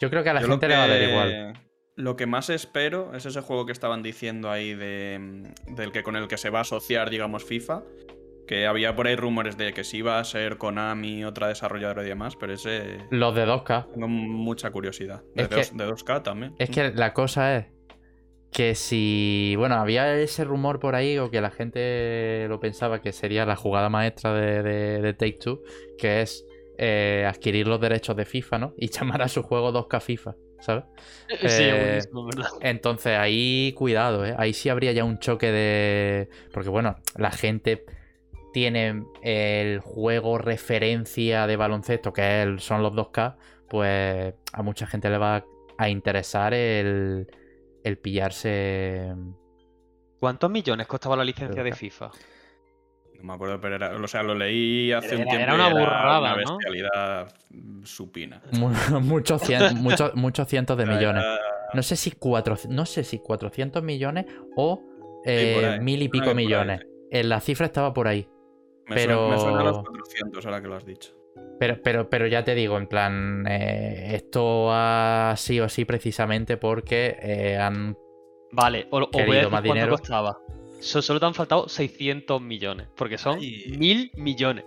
Yo 0.00 0.08
creo 0.08 0.22
que 0.22 0.30
a 0.30 0.34
la 0.34 0.40
gente 0.40 0.66
le 0.66 0.76
va 0.76 0.84
a 0.84 0.88
dar 0.88 1.02
igual. 1.02 1.69
Lo 1.96 2.16
que 2.16 2.26
más 2.26 2.50
espero 2.50 3.14
es 3.14 3.26
ese 3.26 3.40
juego 3.40 3.66
que 3.66 3.72
estaban 3.72 4.02
diciendo 4.02 4.50
ahí 4.50 4.74
de, 4.74 5.18
mm, 5.20 5.74
del 5.74 5.92
que 5.92 6.02
con 6.02 6.16
el 6.16 6.28
que 6.28 6.36
se 6.36 6.50
va 6.50 6.58
a 6.58 6.62
asociar, 6.62 7.10
digamos, 7.10 7.44
FIFA. 7.44 7.82
Que 8.46 8.66
había 8.66 8.96
por 8.96 9.06
ahí 9.06 9.14
rumores 9.14 9.56
de 9.56 9.72
que 9.72 9.84
sí 9.84 9.98
iba 9.98 10.18
a 10.18 10.24
ser 10.24 10.56
Konami, 10.56 11.24
otra 11.24 11.46
desarrolladora 11.46 12.02
y 12.02 12.08
demás, 12.08 12.34
pero 12.34 12.52
ese. 12.52 12.98
Los 13.10 13.34
de 13.34 13.46
2K. 13.46 13.92
Tengo 13.92 14.08
mucha 14.08 14.70
curiosidad. 14.72 15.22
De, 15.34 15.46
de 15.46 15.52
2K 15.52 16.22
también. 16.22 16.54
Es 16.58 16.68
que 16.68 16.90
la 16.90 17.14
cosa 17.14 17.56
es 17.56 17.66
que 18.50 18.74
si. 18.74 19.54
Bueno, 19.56 19.76
había 19.76 20.16
ese 20.16 20.44
rumor 20.44 20.80
por 20.80 20.94
ahí, 20.94 21.18
o 21.18 21.30
que 21.30 21.40
la 21.40 21.50
gente 21.50 22.46
lo 22.48 22.60
pensaba 22.60 23.00
que 23.00 23.12
sería 23.12 23.46
la 23.46 23.56
jugada 23.56 23.88
maestra 23.88 24.34
de, 24.34 25.14
Take 25.14 25.38
Two, 25.40 25.62
que 25.98 26.22
es 26.22 26.44
eh, 26.78 27.24
adquirir 27.28 27.68
los 27.68 27.80
derechos 27.80 28.16
de 28.16 28.24
FIFA, 28.24 28.58
¿no? 28.58 28.74
Y 28.76 28.88
llamar 28.90 29.22
a 29.22 29.28
su 29.28 29.42
juego 29.42 29.72
2K 29.72 30.00
FIFA. 30.00 30.34
¿Sabes? 30.60 30.84
Sí, 31.28 31.64
eh, 31.64 32.00
¿verdad? 32.12 32.50
Entonces 32.60 33.16
ahí 33.16 33.72
cuidado, 33.76 34.24
¿eh? 34.24 34.34
Ahí 34.38 34.52
sí 34.52 34.68
habría 34.68 34.92
ya 34.92 35.04
un 35.04 35.18
choque 35.18 35.50
de... 35.50 36.28
Porque 36.52 36.68
bueno, 36.68 36.96
la 37.16 37.30
gente 37.30 37.84
tiene 38.52 39.04
el 39.22 39.80
juego 39.80 40.38
referencia 40.38 41.46
de 41.46 41.56
baloncesto, 41.56 42.12
que 42.12 42.56
son 42.58 42.82
los 42.82 42.92
2K, 42.92 43.36
pues 43.68 44.34
a 44.52 44.62
mucha 44.62 44.86
gente 44.86 45.10
le 45.10 45.18
va 45.18 45.44
a 45.78 45.88
interesar 45.88 46.54
el, 46.54 47.26
el 47.84 47.98
pillarse... 47.98 49.14
¿Cuántos 50.18 50.50
millones 50.50 50.86
costaba 50.86 51.16
la 51.16 51.24
licencia 51.24 51.62
de 51.62 51.72
FIFA? 51.72 52.10
No 53.20 53.26
me 53.26 53.34
acuerdo, 53.34 53.60
pero 53.60 53.74
era, 53.76 53.96
o 53.96 54.08
sea, 54.08 54.22
lo 54.22 54.34
leí 54.34 54.92
hace 54.92 55.16
un 55.16 55.24
tiempo. 55.24 55.42
Era 55.42 55.54
una 55.54 55.68
burrada, 55.68 56.20
una 56.20 56.34
bestialidad 56.36 57.34
supina. 57.84 58.42
muchos, 58.52 59.42
muchos, 59.74 60.14
muchos 60.14 60.48
cientos 60.48 60.78
de 60.78 60.86
millones. 60.86 61.24
No 61.74 61.82
sé 61.82 61.96
si 61.96 62.12
cuatro, 62.12 62.56
no 62.68 62.86
sé 62.86 63.04
si 63.04 63.18
400 63.18 63.82
millones 63.82 64.26
o 64.56 64.82
eh, 65.24 65.78
mil 65.80 66.02
y 66.02 66.08
pico 66.08 66.34
millones. 66.34 66.80
En 67.10 67.28
la 67.28 67.40
cifra 67.40 67.66
estaba 67.66 67.92
por 67.92 68.08
ahí. 68.08 68.26
Me 68.86 68.96
pero... 68.96 69.28
Suena, 69.28 69.34
me 69.34 69.40
suena 69.40 69.60
a 69.60 69.64
los 69.64 69.78
400 69.80 70.46
ahora 70.46 70.62
que 70.62 70.68
lo 70.68 70.76
has 70.76 70.84
dicho. 70.84 71.12
Pero, 71.58 71.80
pero, 71.82 72.08
pero 72.08 72.26
ya 72.26 72.42
te 72.42 72.54
digo, 72.54 72.78
en 72.78 72.86
plan, 72.86 73.44
eh, 73.46 74.14
esto 74.14 74.68
ha 74.72 75.34
sido 75.36 75.66
así 75.66 75.84
precisamente 75.84 76.56
porque 76.56 77.18
eh, 77.20 77.58
han. 77.58 77.96
Vale, 78.52 78.88
o, 78.90 79.02
o 79.02 79.26
voy 79.26 79.38
a 79.38 79.48
más 79.48 79.62
dinero. 79.62 79.90
costaba 79.90 80.38
solo 80.80 81.20
te 81.20 81.26
han 81.26 81.34
faltado 81.34 81.68
600 81.68 82.40
millones, 82.40 82.88
porque 82.96 83.18
son 83.18 83.38
mil 83.38 84.10
millones. 84.16 84.64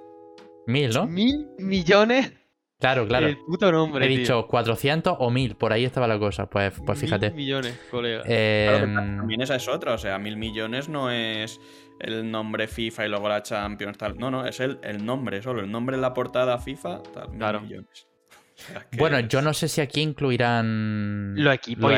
Mil, 0.68 0.92
¿no? 0.92 1.08
Mil 1.08 1.48
millones. 1.58 2.34
Claro, 2.80 3.08
claro. 3.08 3.28
El 3.28 3.38
puto 3.38 3.72
nombre. 3.72 4.06
He 4.06 4.10
dicho 4.10 4.46
400 4.48 5.16
o 5.20 5.30
mil, 5.30 5.56
por 5.56 5.72
ahí 5.72 5.86
estaba 5.86 6.08
la 6.08 6.20
cosa. 6.20 6.50
Pues, 6.50 6.74
pues 6.86 7.00
fíjate. 7.00 7.30
Mil 7.30 7.38
millones, 7.38 7.80
colega. 7.90 8.24
Eh... 8.26 8.82
también 8.94 9.42
esa 9.42 9.56
es 9.56 9.68
otra, 9.68 9.94
o 9.94 9.98
sea, 9.98 10.20
mil 10.20 10.36
millones 10.36 10.90
no 10.90 11.10
es 11.10 11.62
el 12.00 12.30
nombre 12.30 12.68
FIFA 12.68 13.06
y 13.06 13.10
luego 13.10 13.30
la 13.30 13.42
Champions, 13.42 13.98
tal. 13.98 14.18
No, 14.18 14.30
no, 14.30 14.46
es 14.46 14.60
el, 14.60 14.80
el 14.84 15.06
nombre 15.06 15.42
solo, 15.42 15.62
el 15.62 15.72
nombre 15.72 15.96
en 15.96 16.02
la 16.02 16.14
portada 16.14 16.58
FIFA, 16.58 17.04
tal, 17.04 17.30
mil 17.30 17.38
claro. 17.40 17.62
millones. 17.62 18.08
Bueno, 18.98 19.20
yo 19.22 19.42
no 19.42 19.52
sé 19.54 19.68
si 19.68 19.82
aquí 19.82 20.02
incluirán 20.02 21.34
los 21.36 21.56
equipos, 21.56 21.92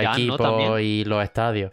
y 0.81 1.03
los 1.03 1.23
estadios. 1.23 1.71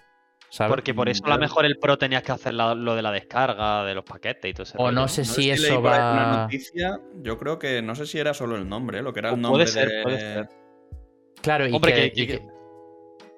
Porque 0.69 0.93
por 0.93 1.09
eso 1.09 1.25
a 1.25 1.31
lo 1.31 1.39
mejor 1.39 1.65
el 1.65 1.79
Pro 1.79 1.97
tenías 1.97 2.23
que 2.23 2.33
hacer 2.33 2.53
lo 2.55 2.95
de 2.95 3.03
la 3.03 3.11
descarga 3.11 3.85
de 3.85 3.95
los 3.95 4.05
paquetes 4.05 4.51
y 4.51 4.55
todo 4.55 4.65
eso. 4.65 4.79
O 4.79 4.93
no 4.93 5.09
sé 5.09 5.25
si 5.25 5.51
eso 5.51 5.81
va. 5.81 6.13
Una 6.13 6.43
noticia, 6.43 7.01
yo 7.23 7.39
creo 7.39 7.59
que 7.59 7.81
no 7.81 7.95
sé 7.95 8.07
si 8.07 8.19
era 8.19 8.35
solo 8.35 8.57
el 8.57 8.69
nombre, 8.69 9.03
lo 9.03 9.13
que 9.13 9.21
era 9.21 9.31
el 9.31 9.41
nombre 9.41 9.65
puede 9.65 9.67
ser, 9.67 10.03
Puede 10.03 10.19
ser. 10.19 10.49
Claro, 11.41 11.67
y 11.67 11.81
que, 11.81 12.43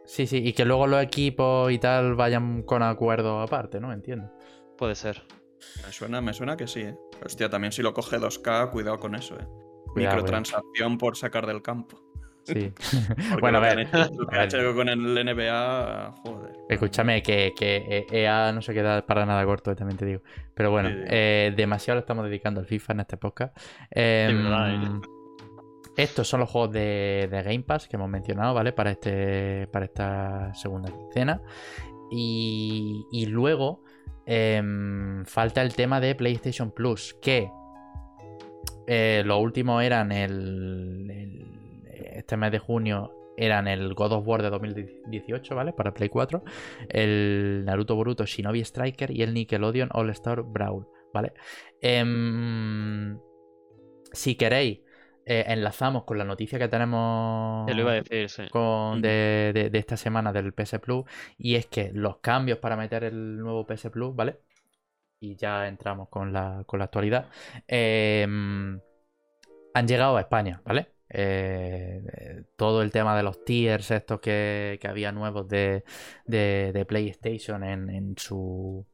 Sí, 0.04 0.26
sí, 0.26 0.36
y 0.44 0.52
que 0.52 0.66
luego 0.66 0.86
los 0.86 1.02
equipos 1.02 1.72
y 1.72 1.78
tal 1.78 2.14
vayan 2.14 2.62
con 2.62 2.82
acuerdo 2.82 3.40
aparte, 3.40 3.80
¿no? 3.80 3.92
Entiendo. 3.92 4.30
Puede 4.76 4.94
ser. 4.94 5.22
Me 5.86 5.92
suena, 5.92 6.20
me 6.20 6.34
suena 6.34 6.56
que 6.56 6.66
sí, 6.66 6.80
¿eh? 6.80 6.96
Hostia, 7.24 7.48
también 7.48 7.72
si 7.72 7.80
lo 7.80 7.94
coge 7.94 8.18
2K, 8.18 8.70
cuidado 8.70 8.98
con 8.98 9.14
eso, 9.14 9.34
¿eh? 9.36 9.46
Microtransacción 9.94 10.98
por 10.98 11.16
sacar 11.16 11.46
del 11.46 11.62
campo. 11.62 12.03
Sí. 12.44 12.72
bueno, 13.40 13.58
a 13.58 13.60
ver. 13.60 13.88
con 14.74 14.88
el 14.88 15.14
NBA, 15.14 16.14
joder. 16.22 16.56
Escúchame, 16.68 17.22
que, 17.22 17.52
que, 17.56 18.06
EA 18.10 18.52
no 18.52 18.62
se 18.62 18.74
queda 18.74 19.04
para 19.06 19.26
nada 19.26 19.44
corto, 19.44 19.74
también 19.74 19.98
te 19.98 20.04
digo. 20.04 20.22
Pero 20.54 20.70
bueno, 20.70 20.90
eh, 20.92 21.52
demasiado 21.56 21.96
lo 21.96 22.00
estamos 22.00 22.24
dedicando 22.26 22.60
al 22.60 22.66
FIFA 22.66 22.92
en 22.94 23.00
este 23.00 23.16
podcast. 23.16 23.56
Em, 23.90 25.00
estos 25.96 26.28
son 26.28 26.40
los 26.40 26.50
juegos 26.50 26.72
de, 26.72 27.28
Game 27.30 27.62
Pass 27.62 27.88
que 27.88 27.96
hemos 27.96 28.08
mencionado, 28.08 28.54
¿vale? 28.54 28.72
Para, 28.72 28.90
este, 28.90 29.66
para 29.68 29.86
esta 29.86 30.54
segunda 30.54 30.92
escena. 31.10 31.40
Y, 32.10 33.26
luego 33.28 33.82
em, 34.26 35.24
falta 35.24 35.62
el 35.62 35.74
tema 35.74 36.00
de 36.00 36.14
PlayStation 36.14 36.70
Plus, 36.70 37.16
que 37.20 37.50
eh, 38.86 39.22
lo 39.24 39.38
último 39.38 39.80
eran 39.80 40.12
el 40.12 41.54
este 42.14 42.36
mes 42.36 42.52
de 42.52 42.58
junio 42.58 43.12
eran 43.36 43.66
el 43.66 43.94
God 43.94 44.12
of 44.12 44.28
War 44.28 44.42
de 44.42 44.50
2018, 44.50 45.54
¿vale? 45.54 45.72
Para 45.72 45.92
Play 45.92 46.08
4, 46.08 46.42
el 46.88 47.64
Naruto 47.64 47.96
Boruto 47.96 48.24
Shinobi 48.24 48.60
Striker 48.60 49.10
y 49.10 49.22
el 49.22 49.34
Nickelodeon 49.34 49.90
All 49.92 50.10
Star 50.10 50.42
Brawl 50.42 50.86
¿vale? 51.14 51.32
Em, 51.80 53.18
si 54.12 54.34
queréis, 54.34 54.80
eh, 55.24 55.44
enlazamos 55.46 56.04
con 56.04 56.18
la 56.18 56.24
noticia 56.24 56.58
que 56.58 56.68
tenemos 56.68 57.66
con, 58.50 59.00
de, 59.00 59.70
esta 59.72 59.96
semana 59.96 60.32
del 60.32 60.52
PS 60.52 60.80
Plus 60.80 61.04
y 61.38 61.54
es 61.54 61.66
que 61.66 61.90
los 61.94 62.18
cambios 62.18 62.58
para 62.58 62.76
meter 62.76 63.04
el 63.04 63.38
nuevo 63.38 63.64
PS 63.64 63.90
Plus, 63.90 64.14
¿vale? 64.14 64.40
Y 65.20 65.36
ya 65.36 65.66
entramos 65.68 66.08
con 66.10 66.32
la, 66.32 66.64
con 66.66 66.78
la 66.80 66.86
actualidad. 66.86 67.28
Em, 67.66 68.78
han 69.74 69.88
llegado 69.88 70.16
a 70.16 70.20
España, 70.20 70.60
¿vale? 70.64 70.93
Eh, 71.16 72.42
todo 72.56 72.82
el 72.82 72.90
tema 72.90 73.16
de 73.16 73.22
los 73.22 73.44
tiers, 73.44 73.92
estos 73.92 74.18
que, 74.18 74.80
había 74.88 75.12
nuevos 75.12 75.46
de, 75.48 75.84
PlayStation 76.88 77.62
en, 77.62 78.14
su 78.16 78.84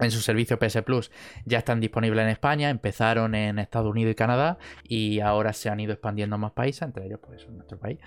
en 0.00 0.10
su 0.10 0.20
servicio 0.20 0.58
PS 0.58 0.82
Plus 0.82 1.12
ya 1.44 1.58
están 1.58 1.78
disponibles 1.80 2.24
en 2.24 2.30
España, 2.30 2.70
empezaron 2.70 3.36
en 3.36 3.60
Estados 3.60 3.88
Unidos 3.88 4.12
y 4.12 4.14
Canadá 4.16 4.58
y 4.82 5.20
ahora 5.20 5.52
se 5.52 5.68
han 5.68 5.78
ido 5.78 5.92
expandiendo 5.92 6.34
a 6.34 6.38
más 6.38 6.52
países, 6.52 6.82
entre 6.82 7.06
ellos 7.06 7.20
pues 7.24 7.48
nuestro 7.48 7.78
país. 7.78 7.98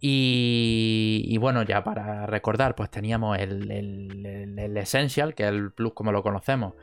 Y, 0.00 1.36
bueno, 1.38 1.62
ya 1.62 1.84
para 1.84 2.26
recordar, 2.26 2.74
pues 2.74 2.90
teníamos 2.90 3.38
el, 3.38 3.70
el, 3.70 4.76
Essential, 4.76 5.34
que 5.36 5.44
es 5.44 5.48
el 5.50 5.72
Plus 5.72 5.92
como 5.94 6.10
lo 6.10 6.22
conocemos, 6.24 6.74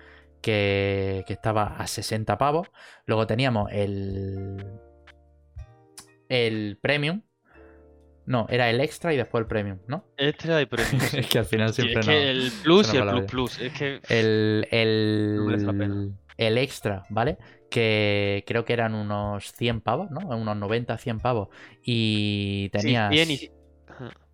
que, 0.42 1.26
que 1.28 1.34
estaba 1.34 1.76
a 1.78 1.88
60 1.88 2.38
pavos. 2.38 2.72
Luego 3.06 3.28
teníamos 3.28 3.70
el 3.72 4.64
el 6.30 6.78
premium. 6.82 7.22
No, 8.26 8.46
era 8.50 8.70
el 8.70 8.82
extra 8.82 9.14
y 9.14 9.18
después 9.18 9.42
el 9.42 9.48
premium, 9.48 9.80
¿no? 9.88 10.06
Extra 10.18 10.62
y 10.62 10.66
premium. 10.66 11.02
es 11.14 11.28
que 11.28 11.40
al 11.40 11.46
final 11.46 11.74
siempre 11.74 12.02
es 12.02 12.06
que 12.06 12.30
el 12.30 12.52
plus 12.64 12.94
y 12.94 12.98
el 12.98 13.08
plus 13.08 13.24
plus. 13.26 13.60
Es 13.60 13.74
que. 13.74 14.02
El, 14.10 14.68
el, 14.70 16.14
el 16.38 16.58
extra, 16.58 17.04
¿vale? 17.10 17.38
Que 17.70 18.44
creo 18.46 18.66
que 18.66 18.74
eran 18.74 18.96
unos 18.96 19.54
100 19.54 19.82
pavos, 19.82 20.12
¿no? 20.12 20.20
Unos 20.28 20.58
90, 20.58 20.98
100 20.98 21.20
pavos. 21.20 21.50
Y 21.84 22.70
tenías. 22.70 23.14
y... 23.14 23.52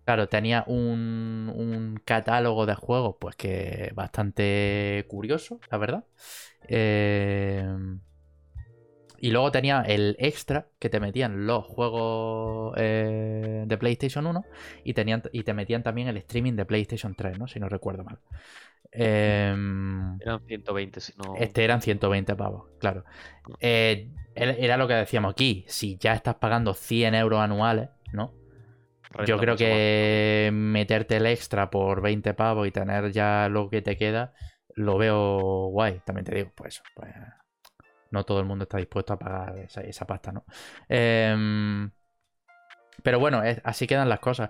Claro, 0.04 0.28
tenía 0.28 0.64
un, 0.66 1.50
un, 1.54 1.98
catálogo 2.04 2.66
de 2.66 2.74
juegos, 2.74 3.16
pues 3.18 3.36
que 3.36 3.90
bastante 3.94 5.06
curioso, 5.08 5.60
la 5.70 5.78
verdad. 5.78 6.04
Eh. 6.68 7.64
Y 9.24 9.30
luego 9.30 9.50
tenía 9.50 9.80
el 9.80 10.16
extra 10.18 10.66
que 10.78 10.90
te 10.90 11.00
metían 11.00 11.46
los 11.46 11.64
juegos 11.64 12.74
eh, 12.76 13.64
de 13.66 13.78
PlayStation 13.78 14.26
1 14.26 14.44
y, 14.84 14.92
tenían, 14.92 15.22
y 15.32 15.44
te 15.44 15.54
metían 15.54 15.82
también 15.82 16.08
el 16.08 16.18
streaming 16.18 16.52
de 16.52 16.66
PlayStation 16.66 17.14
3, 17.14 17.38
¿no? 17.38 17.48
Si 17.48 17.58
no 17.58 17.70
recuerdo 17.70 18.04
mal. 18.04 18.18
Em, 18.92 20.20
eran 20.20 20.44
120, 20.46 21.00
si 21.00 21.14
no. 21.16 21.36
Este 21.36 21.64
eran 21.64 21.80
120 21.80 22.36
pavos, 22.36 22.66
claro. 22.78 23.06
Eh, 23.60 24.10
era 24.34 24.76
lo 24.76 24.86
que 24.86 24.92
decíamos 24.92 25.32
aquí. 25.32 25.64
Si 25.68 25.96
ya 25.96 26.12
estás 26.12 26.34
pagando 26.34 26.74
100 26.74 27.14
euros 27.14 27.40
anuales, 27.40 27.88
¿no? 28.12 28.34
Yo 29.24 29.38
creo 29.38 29.56
que 29.56 30.50
meterte 30.52 31.16
el 31.16 31.24
extra 31.24 31.70
por 31.70 32.02
20 32.02 32.34
pavos 32.34 32.68
y 32.68 32.72
tener 32.72 33.10
ya 33.10 33.48
lo 33.48 33.70
que 33.70 33.80
te 33.80 33.96
queda, 33.96 34.34
lo 34.74 34.98
veo 34.98 35.68
guay. 35.68 36.02
También 36.04 36.26
te 36.26 36.34
digo, 36.34 36.52
pues, 36.54 36.82
pues 36.94 37.10
no 38.14 38.24
todo 38.24 38.40
el 38.40 38.46
mundo 38.46 38.62
está 38.62 38.78
dispuesto 38.78 39.12
a 39.12 39.18
pagar 39.18 39.58
esa, 39.58 40.06
pasta, 40.06 40.32
¿no? 40.32 40.44
Em, 40.88 41.90
pero 43.02 43.18
bueno, 43.20 43.42
así 43.64 43.86
quedan 43.86 44.08
las 44.08 44.20
cosas. 44.20 44.48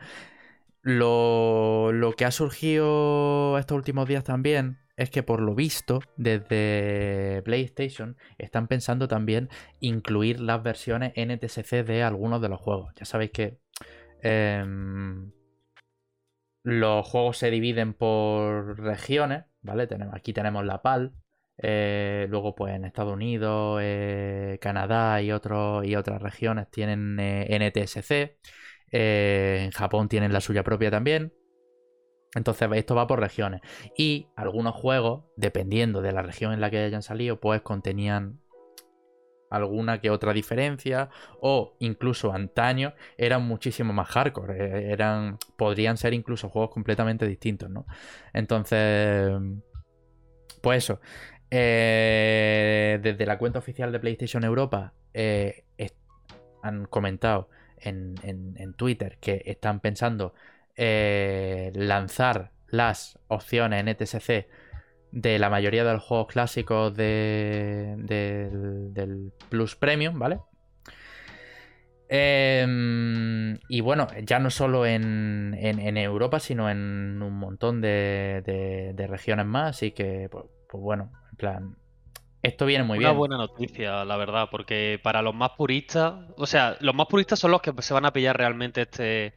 Lo, 0.83 2.15
que 2.17 2.27
ha 2.27 2.31
surgido 2.31 3.59
estos 3.59 3.75
últimos 3.75 4.07
días 4.07 4.23
también 4.23 4.79
es 4.97 5.11
que 5.11 5.23
por 5.23 5.41
lo 5.41 5.55
visto 5.55 6.01
desde 6.17 7.43
PlayStation 7.43 8.17
están 8.39 8.69
pensando 8.69 9.09
también 9.09 9.49
incluir 9.81 10.41
las 10.41 10.63
versiones 10.63 11.15
NTSC 11.17 11.85
de 11.85 12.03
algunos 12.03 12.43
de 12.43 12.51
los 12.51 12.61
juegos. 12.61 12.93
Ya 12.97 13.07
sabéis 13.07 13.31
que 13.33 13.59
em, 14.23 15.33
los 16.65 17.07
juegos 17.09 17.39
se 17.39 17.51
dividen 17.51 17.95
por 17.95 18.79
regiones, 18.79 19.45
¿vale? 19.63 19.87
Tenemos, 19.87 20.15
aquí 20.15 20.33
tenemos 20.35 20.65
la 20.67 20.83
PAL, 20.83 21.15
eh, 21.59 22.27
luego, 22.31 22.55
pues 22.55 22.75
en 22.75 22.85
Estados 22.85 23.13
Unidos, 23.13 23.81
eh, 23.83 24.59
Canadá 24.61 25.23
y, 25.23 25.33
otros 25.33 25.87
y 25.87 25.97
otras 25.97 26.21
regiones 26.21 26.71
tienen 26.71 27.19
eh, 27.21 27.47
NTSC. 27.51 28.39
en 28.91 29.71
Japón 29.73 30.09
tienen 30.09 30.33
la 30.33 30.41
suya 30.41 30.63
propia 30.65 30.91
también. 30.91 31.33
Entonces, 32.35 32.69
esto 32.75 32.95
va 32.97 33.07
por 33.07 33.21
regiones. 33.21 33.61
Y 33.97 34.29
algunos 34.37 34.75
juegos, 34.75 35.25
dependiendo 35.37 36.03
de 36.03 36.13
la 36.13 36.23
región 36.23 36.53
en 36.53 36.61
la 36.61 36.71
que 36.71 36.79
hayan 36.79 37.03
salido, 37.03 37.41
pues 37.41 37.63
contenían 37.63 38.41
alguna 39.51 40.01
que 40.01 40.11
otra 40.11 40.33
diferencia. 40.33 41.11
O 41.41 41.77
incluso 41.79 42.33
antaño 42.33 42.95
eran 43.17 43.43
muchísimo 43.47 43.93
más 43.93 44.09
hardcore. 44.09 44.93
Eran. 44.93 45.39
Podrían 45.57 45.97
ser 45.97 46.15
incluso 46.15 46.49
juegos 46.49 46.71
completamente 46.71 47.27
distintos, 47.27 47.71
¿no? 47.71 47.87
Entonces. 48.33 49.31
Pues 50.61 50.85
eso. 50.85 51.01
Eh, 51.51 52.99
desde 53.03 53.27
la 53.27 53.39
cuenta 53.39 53.59
oficial 53.59 53.93
de 53.93 54.01
PlayStation 54.01 54.45
Europa 54.45 54.93
eh, 55.13 55.65
han 56.63 56.87
comentado 56.87 57.49
en, 57.79 58.75
Twitter 58.77 59.19
que 59.21 59.43
están 59.45 59.81
pensando 59.81 60.35
eh, 60.77 61.71
lanzar 61.75 62.53
las 62.69 63.19
opciones 63.29 63.85
NTSC 63.85 64.47
de 65.13 65.39
la 65.39 65.51
mayoría 65.51 65.85
de 65.85 65.93
los 65.93 66.03
juegos 66.03 66.27
clásicos 66.27 66.97
del, 66.97 68.03
Plus 69.49 69.77
Premium, 69.77 70.19
¿vale? 70.19 70.41
Em, 72.09 73.59
y 73.69 73.81
bueno, 73.81 74.09
ya 74.23 74.39
no 74.39 74.51
solo 74.51 74.87
en, 74.87 75.55
Europa, 75.97 76.41
sino 76.41 76.69
en 76.71 77.23
un 77.23 77.35
montón 77.35 77.81
de, 77.81 79.07
regiones 79.09 79.47
más. 79.47 79.77
Así 79.77 79.93
que, 79.93 80.29
pues, 80.31 80.45
pues 80.69 80.83
bueno, 80.83 81.13
en 81.35 81.37
plan, 81.37 81.77
esto 82.43 82.65
viene 82.65 82.85
muy 82.85 82.99
bien. 82.99 83.11
Una 83.11 83.19
buena 83.19 83.37
noticia, 83.37 84.05
la 84.05 84.17
verdad, 84.17 84.49
porque 84.51 85.01
para 85.03 85.21
los 85.21 85.35
más 85.35 85.51
puristas, 85.57 86.15
o 86.37 86.47
sea, 86.47 86.77
los 86.81 86.95
más 86.95 87.09
puristas 87.09 87.41
son 87.41 87.51
los 87.51 87.61
que 87.61 87.73
se 87.83 87.93
van 87.93 88.05
a 88.05 88.13
pillar 88.13 88.37
realmente 88.37 88.83
este, 88.83 89.35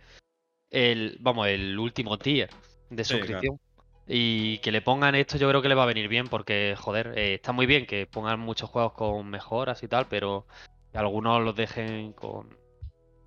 el, 0.70 1.18
vamos, 1.20 1.48
el 1.48 1.78
último 1.80 2.20
tier 2.20 2.52
de 2.92 3.04
suscripción. 3.04 3.60
Y 4.08 4.60
que 4.60 4.72
le 4.72 4.82
pongan 4.82 5.16
esto 5.16 5.38
yo 5.38 5.50
creo 5.50 5.62
que 5.62 5.68
le 5.70 5.76
va 5.76 5.84
a 5.84 5.88
venir 5.88 6.08
bien 6.08 6.28
porque, 6.28 6.76
joder, 6.78 7.14
eh, 7.18 7.34
está 7.34 7.52
muy 7.52 7.66
bien 7.66 7.86
que 7.88 8.06
pongan 8.06 8.40
muchos 8.40 8.70
juegos 8.70 8.94
con 8.94 9.28
mejoras 9.28 9.82
y 9.84 9.88
tal, 9.88 10.06
pero 10.08 10.46
algunos 10.94 11.44
los 11.44 11.56
dejen 11.56 12.14
con 12.14 12.56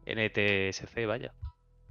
NTSC, 0.07 1.07
vaya. 1.07 1.35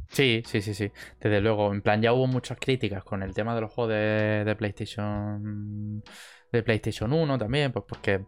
Sí, 0.09 0.41
sí, 0.45 0.61
sí, 0.61 0.73
sí. 0.73 0.91
Desde 1.19 1.39
luego, 1.39 1.71
en 1.71 1.81
plan, 1.81 2.01
ya 2.01 2.13
hubo 2.13 2.27
muchas 2.27 2.57
críticas 2.59 3.03
con 3.03 3.23
el 3.23 3.33
tema 3.33 3.55
de 3.55 3.61
los 3.61 3.71
juegos 3.71 3.93
de 3.93 4.55
PlayStation 4.57 6.03
de 6.51 6.63
PlayStation 6.63 7.13
1 7.13 7.37
también, 7.37 7.71
pues 7.71 7.85
porque 7.87 8.25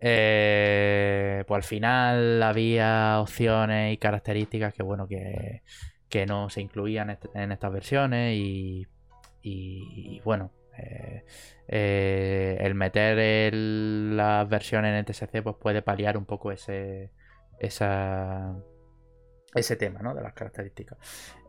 eh, 0.00 1.44
pues 1.46 1.56
al 1.56 1.62
final 1.62 2.42
había 2.42 3.20
opciones 3.20 3.94
y 3.94 3.96
características 3.98 4.74
que 4.74 4.82
bueno 4.82 5.06
que, 5.08 5.62
no 6.28 6.48
se 6.48 6.60
incluían 6.60 7.18
en 7.34 7.50
estas 7.50 7.72
versiones 7.72 8.36
y, 8.36 8.86
y, 9.42 10.20
bueno 10.20 10.52
eh, 10.78 11.24
eh, 11.66 12.56
el 12.60 12.76
meter 12.76 13.52
las 13.52 14.48
versiones 14.48 14.96
en 14.96 15.04
TSC 15.04 15.42
pues 15.42 15.56
puede 15.60 15.82
paliar 15.82 16.16
un 16.16 16.24
poco 16.24 16.52
ese 16.52 17.10
esa 17.58 18.54
ese 19.60 19.76
tema, 19.76 20.00
¿no? 20.00 20.14
De 20.14 20.22
las 20.22 20.32
características. 20.32 20.98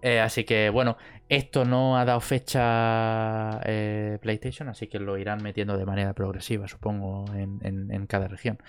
Eh, 0.02 0.20
así 0.20 0.44
que, 0.44 0.70
bueno, 0.70 0.98
esto 1.30 1.66
no 1.66 1.98
ha 1.98 2.06
dado 2.06 2.22
fecha 2.22 3.60
eh, 3.66 4.20
PlayStation, 4.22 4.70
así 4.70 4.88
que 4.88 5.00
lo 5.00 5.18
irán 5.18 5.42
metiendo 5.42 5.78
de 5.78 5.86
manera 5.86 6.14
progresiva, 6.14 6.68
supongo, 6.68 7.26
en, 7.34 8.08
cada 8.08 8.28
región. 8.28 8.60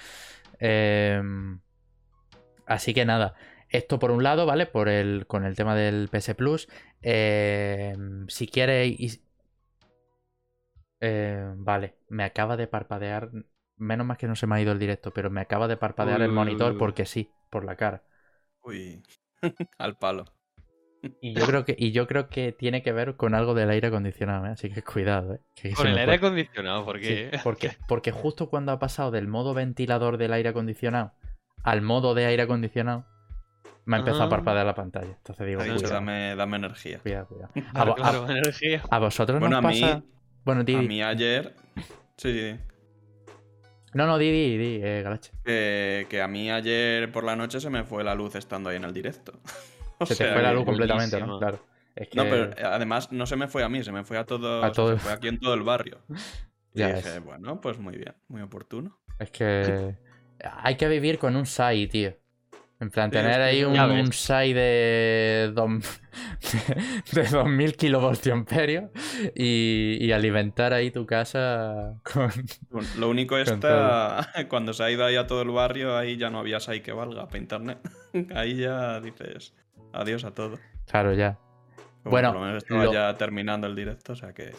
Em, 0.58 1.60
así 2.66 2.94
que 2.94 3.04
nada, 3.04 3.34
esto 3.68 3.98
por 3.98 4.10
un 4.10 4.22
lado, 4.22 4.46
¿vale? 4.46 4.66
Por 4.66 4.88
el, 4.88 5.26
con 5.26 5.44
el 5.44 5.56
tema 5.56 5.74
del 5.74 6.08
PS 6.08 6.34
Plus. 6.34 6.68
Em, 7.02 8.26
si 8.28 8.46
quieres... 8.46 9.20
Em, 11.00 11.64
vale, 11.64 11.96
me 12.08 12.24
acaba 12.24 12.56
de 12.56 12.66
parpadear. 12.66 13.30
Menos 13.76 14.06
más 14.06 14.16
que 14.16 14.26
no 14.26 14.36
se 14.36 14.46
me 14.46 14.56
ha 14.56 14.60
ido 14.62 14.72
el 14.72 14.78
directo, 14.78 15.12
pero 15.12 15.28
me 15.30 15.42
acaba 15.42 15.68
de 15.68 15.76
parpadear 15.76 16.22
el 16.22 16.32
monitor 16.32 16.78
porque 16.78 17.04
sí, 17.04 17.30
por 17.50 17.64
la 17.64 17.76
cara. 17.76 18.02
Uy. 18.62 19.02
Al 19.78 19.96
palo. 19.96 20.24
Y 21.20 21.34
yo 21.34 21.46
creo 21.46 21.64
que, 21.64 21.76
y 21.78 21.92
yo 21.92 22.06
creo 22.06 22.28
que 22.28 22.52
tiene 22.52 22.82
que 22.82 22.92
ver 22.92 23.16
con 23.16 23.34
algo 23.34 23.54
del 23.54 23.70
aire 23.70 23.88
acondicionado, 23.88 24.46
¿eh? 24.46 24.50
así 24.50 24.70
que 24.70 24.82
cuidado. 24.82 25.34
¿eh? 25.34 25.72
con 25.74 25.86
el 25.86 25.98
aire 25.98 26.14
acondicionado, 26.14 26.84
porque... 26.84 27.30
porque... 27.44 27.72
porque 27.86 28.10
justo 28.10 28.48
cuando 28.48 28.72
ha 28.72 28.78
pasado 28.78 29.10
del 29.10 29.28
modo 29.28 29.54
ventilador 29.54 30.16
del 30.16 30.32
aire 30.32 30.48
acondicionado 30.48 31.12
al 31.62 31.82
modo 31.82 32.14
de 32.14 32.26
aire 32.26 32.44
acondicionado, 32.44 33.06
me 33.84 33.96
ha 33.96 33.98
empezado 33.98 34.24
a 34.24 34.26
ah. 34.26 34.30
parpadear 34.30 34.66
la 34.66 34.74
pantalla. 34.74 35.16
Entonces 35.16 35.46
digo, 35.46 35.62
dame, 35.88 36.36
dame, 36.36 36.56
energía. 36.56 37.00
Cuidado, 37.00 37.26
cuidado. 37.26 37.52
A, 37.74 38.32
energía. 38.32 38.82
a 38.88 38.98
vosotros 38.98 39.40
bueno, 39.40 39.60
nos 39.60 39.72
pasa... 39.72 40.02
bueno, 40.44 40.60
A 40.60 40.82
mí 40.82 41.02
ayer... 41.02 41.54
Sí, 42.16 42.56
No, 43.96 44.06
no, 44.06 44.18
di, 44.18 44.30
di, 44.30 44.58
di, 44.58 44.80
eh, 44.82 45.00
Galache. 45.02 45.32
que 45.42 46.20
a 46.22 46.28
mí 46.28 46.50
ayer 46.50 47.10
por 47.10 47.24
la 47.24 47.34
noche 47.34 47.60
se 47.60 47.70
me 47.70 47.82
fue 47.82 48.04
la 48.04 48.14
luz 48.14 48.34
estando 48.34 48.68
ahí 48.68 48.76
en 48.76 48.84
el 48.84 48.92
directo. 48.92 49.32
se 50.06 50.14
te 50.14 50.32
fue 50.32 50.42
la 50.42 50.52
luz 50.52 50.66
completamente, 50.66 51.18
¿no? 51.20 51.38
Claro. 51.38 51.64
No, 52.12 52.24
pero 52.24 52.50
además 52.62 53.10
no 53.10 53.24
se 53.24 53.36
me 53.36 53.48
fue 53.48 53.64
a 53.64 53.70
mí, 53.70 53.82
se 53.82 53.92
me 53.92 54.04
fue 54.04 54.18
a 54.18 54.24
todo. 54.24 54.62
A 54.62 54.70
todo... 54.70 54.92
Se 54.92 54.98
fue 54.98 55.12
aquí 55.12 55.28
en 55.28 55.40
todo 55.40 55.54
el 55.54 55.62
barrio. 55.62 56.02
y 56.74 56.82
dije, 56.82 57.20
bueno, 57.20 57.58
pues 57.62 57.78
muy 57.78 57.96
bien, 57.96 58.14
muy 58.28 58.42
oportuno. 58.42 59.00
Es 59.18 59.30
que 59.30 59.96
hay 60.62 60.76
que 60.76 60.88
vivir 60.88 61.18
con 61.18 61.34
un 61.34 61.46
SAI, 61.46 61.86
tío. 61.86 62.14
En 62.78 62.90
plan, 62.90 63.10
tener 63.10 63.40
ahí 63.40 63.64
un, 63.64 63.78
un 63.78 64.12
SAI 64.12 64.52
de, 64.52 65.52
de, 67.12 67.22
2000 67.22 67.74
kilovoltios 67.74 68.38
y, 69.34 69.96
y, 69.98 70.12
alimentar 70.12 70.74
ahí 70.74 70.90
tu 70.90 71.06
casa 71.06 71.94
con. 72.02 72.30
Lo 72.98 73.08
único 73.08 73.38
está, 73.38 74.28
cuando 74.50 74.74
se 74.74 74.84
ha 74.84 74.90
ido 74.90 75.06
ahí 75.06 75.16
a 75.16 75.26
todo 75.26 75.40
el 75.40 75.50
barrio, 75.50 75.96
ahí 75.96 76.18
ya 76.18 76.28
no 76.28 76.38
había 76.38 76.60
SAI 76.60 76.82
que 76.82 76.92
valga 76.92 77.26
para 77.26 77.38
internet. 77.38 77.78
Ahí 78.34 78.56
ya 78.56 79.00
dices 79.00 79.54
adiós 79.92 80.24
a 80.24 80.32
todo. 80.32 80.58
Claro, 80.86 81.14
ya. 81.14 81.38
bueno, 82.04 82.56
estaba 82.56 82.92
ya 82.92 83.16
terminando 83.16 83.66
el 83.66 83.74
directo, 83.74 84.12
o 84.12 84.16
sea 84.16 84.32
que. 84.32 84.52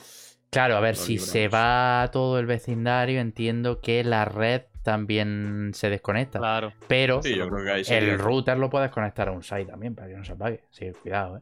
Claro, 0.49 0.78
a 0.78 0.80
ver, 0.80 0.95
si 0.95 1.20
se 1.20 1.49
va 1.49 2.09
todo 2.11 2.39
el 2.39 2.45
vecindario, 2.45 3.20
entiendo 3.20 3.82
que 3.82 4.03
la 4.03 4.26
red 4.26 4.63
también 4.88 5.72
se 5.74 5.90
desconecta. 5.90 6.40
Claro. 6.40 6.72
Pero 6.88 7.20
el 7.22 8.18
router 8.18 8.58
lo 8.58 8.70
puedes 8.70 8.90
conectar 8.90 9.28
a 9.28 9.34
un 9.34 9.44
site 9.44 9.66
también 9.66 9.94
para 9.94 10.08
que 10.08 10.16
no 10.16 10.24
se 10.24 10.32
apague. 10.32 10.64
Sí, 10.70 10.90
cuidado, 11.02 11.40
eh. 11.40 11.42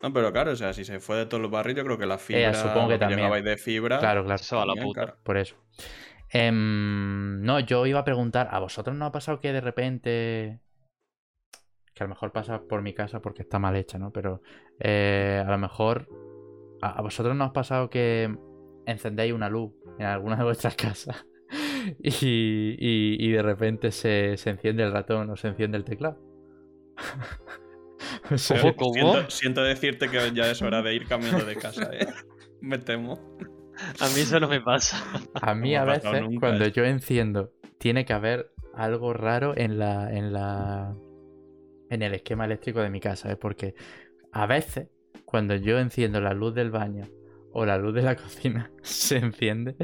No, 0.00 0.10
pero 0.10 0.32
claro, 0.32 0.52
o 0.52 0.56
sea, 0.56 0.72
si 0.72 0.82
se 0.82 0.98
fue 0.98 1.18
de 1.18 1.26
todos 1.26 1.42
los 1.42 1.50
barrios, 1.50 1.76
yo 1.76 1.84
creo 1.84 1.98
que 1.98 2.06
la 2.06 2.16
fibra. 2.16 2.54
supongo 2.54 2.88
que 2.88 2.98
también. 2.98 3.44
de 3.44 3.58
fibra. 3.58 3.98
Claro, 3.98 4.24
claro. 4.24 4.38
Se 4.38 4.56
va 4.56 4.62
a 4.62 4.66
la 4.66 4.74
puta. 4.74 5.16
Por 5.22 5.36
eso. 5.36 5.54
Em, 6.30 7.42
no, 7.42 7.60
yo 7.60 7.84
iba 7.84 8.00
a 8.00 8.04
preguntar, 8.04 8.48
¿a 8.50 8.58
vosotros 8.58 8.96
no 8.96 9.04
ha 9.04 9.12
pasado 9.12 9.38
que 9.38 9.52
de 9.52 9.60
repente. 9.60 10.60
Que 11.92 12.04
a 12.04 12.06
lo 12.06 12.08
mejor 12.08 12.32
pasa 12.32 12.62
por 12.62 12.80
mi 12.80 12.94
casa 12.94 13.20
porque 13.20 13.42
está 13.42 13.58
mal 13.58 13.76
hecha, 13.76 13.98
¿no? 13.98 14.12
Pero 14.12 14.40
eh, 14.80 15.44
a 15.46 15.50
lo 15.50 15.58
mejor. 15.58 16.08
A, 16.80 17.02
vosotros 17.02 17.36
no 17.36 17.44
os 17.44 17.50
ha 17.50 17.52
pasado 17.52 17.90
que 17.90 18.34
encendéis 18.86 19.34
una 19.34 19.50
luz 19.50 19.74
en 19.98 20.06
alguna 20.06 20.36
de 20.36 20.44
vuestras 20.44 20.74
casas 20.76 21.26
y, 22.02 23.30
de 23.30 23.42
repente 23.42 23.92
se, 23.92 24.32
enciende 24.32 24.82
el 24.82 24.92
ratón 24.92 25.30
o 25.30 25.36
se 25.36 25.48
enciende 25.48 25.78
el 25.78 25.84
teclado. 25.84 26.18
Siento, 29.28 29.62
decirte 29.62 30.08
que 30.08 30.32
ya 30.32 30.50
es 30.50 30.62
hora 30.62 30.82
de 30.82 30.94
ir 30.94 31.06
cambiando 31.06 31.44
de 31.44 31.56
casa, 31.56 31.90
¿eh? 31.92 32.06
Me 32.60 32.78
temo. 32.78 33.36
A 34.00 34.08
mí 34.08 34.20
eso 34.20 34.40
no 34.40 34.48
me 34.48 34.60
pasa. 34.60 35.04
A 35.34 35.54
mí 35.54 35.76
a 35.76 35.84
veces, 35.84 36.10
cuando 36.40 36.64
¿eh? 36.64 36.72
yo 36.72 36.84
enciendo, 36.84 37.52
tiene 37.78 38.06
que 38.06 38.14
haber 38.14 38.50
algo 38.74 39.12
raro 39.12 39.54
en 39.56 39.78
la. 39.78 40.10
en 40.10 40.32
la. 40.32 40.96
en 41.90 42.02
el 42.02 42.14
esquema 42.14 42.46
eléctrico 42.46 42.80
de 42.80 42.88
mi 42.88 43.00
casa, 43.00 43.30
¿eh? 43.30 43.36
Porque 43.36 43.74
a 44.32 44.46
veces, 44.46 44.88
cuando 45.26 45.54
yo 45.56 45.78
enciendo 45.78 46.20
la 46.20 46.32
luz 46.32 46.54
del 46.54 46.70
baño 46.70 47.04
o 47.58 47.64
la 47.64 47.78
luz 47.78 47.94
de 47.94 48.02
la 48.02 48.16
cocina 48.16 48.70
se 48.82 49.16
enciende 49.16 49.76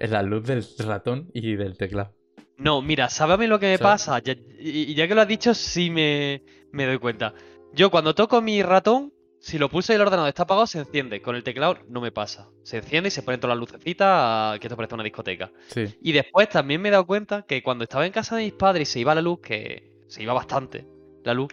en 0.00 0.10
la 0.10 0.22
luz 0.22 0.46
del 0.46 0.64
ratón 0.78 1.30
y 1.34 1.56
del 1.56 1.76
teclado. 1.76 2.14
No, 2.56 2.80
mira, 2.80 3.10
sábame 3.10 3.46
lo 3.46 3.60
que 3.60 3.66
me 3.66 3.78
pasa. 3.78 4.20
y 4.58 4.94
ya 4.94 5.06
que 5.06 5.14
lo 5.14 5.20
has 5.20 5.28
dicho, 5.28 5.52
sí 5.52 5.90
me, 5.90 6.42
doy 6.72 6.98
cuenta. 6.98 7.34
Yo 7.74 7.90
cuando 7.90 8.14
toco 8.14 8.40
mi 8.40 8.62
ratón, 8.62 9.12
si 9.40 9.58
lo 9.58 9.68
pulso 9.68 9.92
y 9.92 9.96
el 9.96 10.00
ordenador 10.00 10.28
está 10.30 10.44
apagado, 10.44 10.66
se 10.66 10.78
enciende. 10.80 11.20
Con 11.20 11.36
el 11.36 11.44
teclado 11.44 11.76
no 11.88 12.00
me 12.00 12.10
pasa. 12.10 12.48
Se 12.62 12.78
enciende 12.78 13.08
y 13.08 13.10
se 13.10 13.22
ponen 13.22 13.40
todas 13.40 13.56
las 13.56 13.60
lucecitas, 13.60 14.58
que 14.58 14.66
esto 14.66 14.74
parece 14.76 14.94
una 14.94 15.04
discoteca. 15.04 15.52
Sí. 15.68 15.84
Y 16.02 16.12
después 16.12 16.48
también 16.48 16.80
me 16.80 16.88
he 16.88 16.92
dado 16.92 17.06
cuenta 17.06 17.42
que 17.42 17.62
cuando 17.62 17.84
estaba 17.84 18.06
en 18.06 18.12
casa 18.12 18.36
de 18.36 18.44
mis 18.44 18.54
padres 18.54 18.88
y 18.88 18.92
se 18.94 19.00
iba 19.00 19.14
la 19.14 19.22
luz, 19.22 19.40
que 19.40 19.92
se 20.08 20.22
iba 20.22 20.32
bastante 20.32 20.88
la 21.24 21.34
luz, 21.34 21.48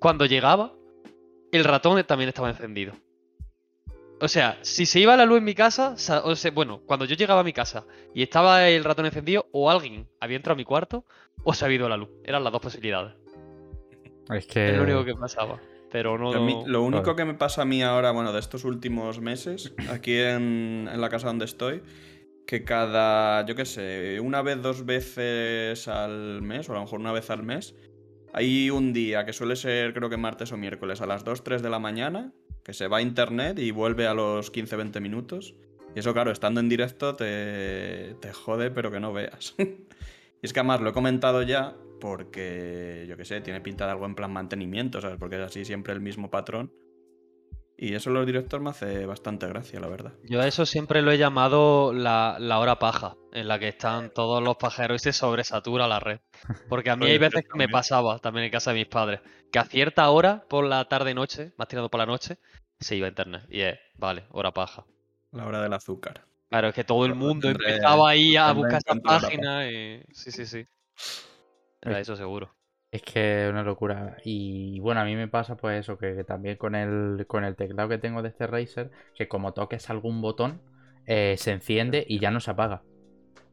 cuando 0.00 0.26
llegaba, 0.26 0.74
el 1.52 1.64
ratón 1.64 2.02
también 2.04 2.28
estaba 2.28 2.50
encendido. 2.50 2.94
O 4.20 4.28
sea, 4.28 4.58
si 4.62 4.84
se 4.84 5.00
iba 5.00 5.16
la 5.16 5.24
luz 5.24 5.38
en 5.38 5.44
mi 5.44 5.54
casa, 5.54 5.94
o 6.24 6.36
sea, 6.36 6.50
bueno, 6.50 6.82
cuando 6.84 7.06
yo 7.06 7.16
llegaba 7.16 7.40
a 7.40 7.44
mi 7.44 7.54
casa 7.54 7.86
y 8.14 8.22
estaba 8.22 8.68
el 8.68 8.84
ratón 8.84 9.06
encendido, 9.06 9.46
o 9.52 9.70
alguien 9.70 10.08
había 10.20 10.36
entrado 10.36 10.54
a 10.54 10.56
mi 10.56 10.64
cuarto, 10.64 11.04
o 11.42 11.54
se 11.54 11.64
había 11.64 11.76
ido 11.76 11.88
la 11.88 11.96
luz. 11.96 12.10
Eran 12.24 12.44
las 12.44 12.52
dos 12.52 12.60
posibilidades. 12.60 13.14
Es 14.28 14.46
que. 14.46 14.70
Es 14.70 14.76
lo 14.76 14.82
único 14.82 15.04
que 15.04 15.14
pasaba. 15.14 15.58
Pero 15.90 16.18
no. 16.18 16.32
lo 16.66 16.82
único 16.82 17.16
que 17.16 17.24
me 17.24 17.34
pasa 17.34 17.62
a 17.62 17.64
mí 17.64 17.82
ahora, 17.82 18.12
bueno, 18.12 18.32
de 18.32 18.38
estos 18.38 18.64
últimos 18.64 19.20
meses, 19.20 19.74
aquí 19.90 20.18
en, 20.18 20.88
en 20.92 21.00
la 21.00 21.08
casa 21.08 21.26
donde 21.26 21.46
estoy, 21.46 21.82
que 22.46 22.62
cada, 22.62 23.44
yo 23.46 23.56
qué 23.56 23.64
sé, 23.64 24.20
una 24.20 24.42
vez, 24.42 24.62
dos 24.62 24.84
veces 24.84 25.88
al 25.88 26.42
mes, 26.42 26.68
o 26.68 26.72
a 26.72 26.76
lo 26.76 26.82
mejor 26.82 27.00
una 27.00 27.10
vez 27.10 27.30
al 27.30 27.42
mes, 27.42 27.74
hay 28.32 28.70
un 28.70 28.92
día 28.92 29.24
que 29.24 29.32
suele 29.32 29.56
ser, 29.56 29.94
creo 29.94 30.10
que 30.10 30.16
martes 30.16 30.52
o 30.52 30.56
miércoles, 30.56 31.00
a 31.00 31.06
las 31.06 31.24
2, 31.24 31.42
3 31.42 31.62
de 31.62 31.70
la 31.70 31.80
mañana, 31.80 32.32
que 32.70 32.74
se 32.74 32.86
va 32.86 32.98
a 32.98 33.02
internet 33.02 33.58
y 33.58 33.72
vuelve 33.72 34.06
a 34.06 34.14
los 34.14 34.52
15-20 34.52 35.00
minutos. 35.00 35.56
Y 35.96 35.98
eso, 35.98 36.12
claro, 36.12 36.30
estando 36.30 36.60
en 36.60 36.68
directo 36.68 37.16
te, 37.16 38.14
te 38.20 38.32
jode, 38.32 38.70
pero 38.70 38.92
que 38.92 39.00
no 39.00 39.12
veas. 39.12 39.56
y 39.58 39.66
es 40.40 40.52
que 40.52 40.60
además 40.60 40.80
lo 40.80 40.90
he 40.90 40.92
comentado 40.92 41.42
ya 41.42 41.74
porque, 42.00 43.06
yo 43.08 43.16
qué 43.16 43.24
sé, 43.24 43.40
tiene 43.40 43.60
pinta 43.60 43.86
de 43.86 43.90
algo 43.90 44.06
en 44.06 44.14
plan 44.14 44.32
mantenimiento, 44.32 45.00
¿sabes? 45.00 45.18
Porque 45.18 45.34
es 45.34 45.42
así 45.42 45.64
siempre 45.64 45.92
el 45.92 46.00
mismo 46.00 46.30
patrón. 46.30 46.72
Y 47.82 47.94
eso 47.94 48.10
los 48.10 48.26
directores 48.26 48.62
me 48.62 48.68
hace 48.68 49.06
bastante 49.06 49.46
gracia, 49.46 49.80
la 49.80 49.88
verdad. 49.88 50.12
Yo 50.24 50.38
a 50.42 50.46
eso 50.46 50.66
siempre 50.66 51.00
lo 51.00 51.12
he 51.12 51.16
llamado 51.16 51.94
la, 51.94 52.36
la 52.38 52.58
hora 52.58 52.78
paja, 52.78 53.16
en 53.32 53.48
la 53.48 53.58
que 53.58 53.68
están 53.68 54.10
todos 54.12 54.42
los 54.42 54.58
pajeros 54.58 55.00
y 55.00 55.04
se 55.04 55.12
sobresatura 55.14 55.88
la 55.88 55.98
red. 55.98 56.20
Porque 56.68 56.90
a 56.90 56.96
mí 56.96 57.06
hay 57.10 57.16
veces 57.16 57.42
que 57.42 57.56
me 57.56 57.70
pasaba 57.70 58.18
también 58.18 58.44
en 58.44 58.50
casa 58.50 58.72
de 58.74 58.80
mis 58.80 58.86
padres, 58.86 59.20
que 59.50 59.58
a 59.58 59.64
cierta 59.64 60.10
hora, 60.10 60.44
por 60.46 60.66
la 60.66 60.84
tarde-noche, 60.84 61.54
más 61.56 61.68
tirado 61.68 61.90
por 61.90 62.00
la 62.00 62.04
noche, 62.04 62.36
se 62.78 62.96
iba 62.96 63.06
a 63.06 63.08
internet. 63.08 63.46
Y 63.48 63.62
es, 63.62 63.78
vale, 63.96 64.26
hora 64.30 64.52
paja. 64.52 64.84
La 65.32 65.46
hora 65.46 65.62
del 65.62 65.72
azúcar. 65.72 66.26
Claro, 66.50 66.68
es 66.68 66.74
que 66.74 66.84
todo 66.84 67.06
el 67.06 67.14
mundo 67.14 67.48
empezaba 67.48 68.10
ahí 68.10 68.36
a 68.36 68.52
buscar 68.52 68.82
esa 68.86 69.00
página 69.00 69.70
y... 69.70 70.04
Sí, 70.12 70.30
sí, 70.30 70.44
sí. 70.44 70.66
Era 71.80 71.98
eso 71.98 72.14
seguro. 72.14 72.54
Es 72.90 73.02
que 73.02 73.44
es 73.44 73.50
una 73.50 73.62
locura. 73.62 74.16
Y 74.24 74.80
bueno, 74.80 75.00
a 75.00 75.04
mí 75.04 75.14
me 75.14 75.28
pasa 75.28 75.56
pues 75.56 75.80
eso, 75.80 75.96
que, 75.96 76.24
también 76.24 76.56
con 76.56 76.74
el, 76.74 77.24
con 77.26 77.44
el 77.44 77.54
teclado 77.54 77.88
que 77.88 77.98
tengo 77.98 78.22
de 78.22 78.30
este 78.30 78.46
Razer, 78.46 78.90
que 79.14 79.28
como 79.28 79.52
toques 79.52 79.90
algún 79.90 80.20
botón, 80.20 80.60
eh, 81.06 81.36
se 81.38 81.52
enciende 81.52 82.04
y 82.08 82.18
ya 82.18 82.30
no 82.30 82.40
se 82.40 82.50
apaga. 82.50 82.82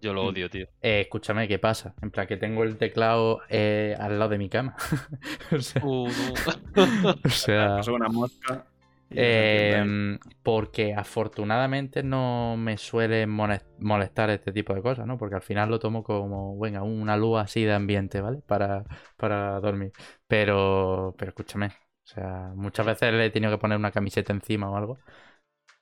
Yo 0.01 0.13
lo 0.13 0.25
odio, 0.25 0.49
tío. 0.49 0.67
Eh, 0.81 1.01
escúchame, 1.01 1.47
¿qué 1.47 1.57
pasa? 1.59 1.95
En 2.01 2.11
plan, 2.11 2.27
que 2.27 2.37
tengo 2.37 2.63
el 2.63 2.77
teclado 2.77 3.41
eh, 3.49 3.95
al 3.99 4.19
lado 4.19 4.31
de 4.31 4.37
mi 4.37 4.49
cama. 4.49 4.75
o 5.51 5.59
sea, 5.59 5.83
uh, 5.83 6.07
o 7.25 7.29
sea 7.29 7.81
una 7.91 8.07
mosca. 8.07 8.65
Em, 9.09 10.19
porque 10.43 10.93
afortunadamente 10.93 12.03
no 12.03 12.55
me 12.57 12.77
suele 12.77 13.25
molestar 13.25 14.29
este 14.29 14.51
tipo 14.51 14.73
de 14.73 14.81
cosas, 14.81 15.05
¿no? 15.05 15.17
Porque 15.17 15.35
al 15.35 15.41
final 15.41 15.69
lo 15.69 15.79
tomo 15.79 16.03
como, 16.03 16.57
venga, 16.59 16.83
una 16.83 17.15
luz 17.15 17.39
así 17.39 17.63
de 17.63 17.73
ambiente, 17.73 18.21
¿vale? 18.21 18.39
Para, 18.45 18.83
para 19.15 19.59
dormir. 19.59 19.91
Pero, 20.27 21.15
pero 21.17 21.29
escúchame, 21.29 21.67
o 21.67 22.07
sea, 22.07 22.51
muchas 22.55 22.85
veces 22.85 23.13
le 23.13 23.25
he 23.25 23.29
tenido 23.29 23.51
que 23.51 23.59
poner 23.59 23.77
una 23.77 23.91
camiseta 23.91 24.33
encima 24.33 24.69
o 24.69 24.75
algo. 24.75 24.97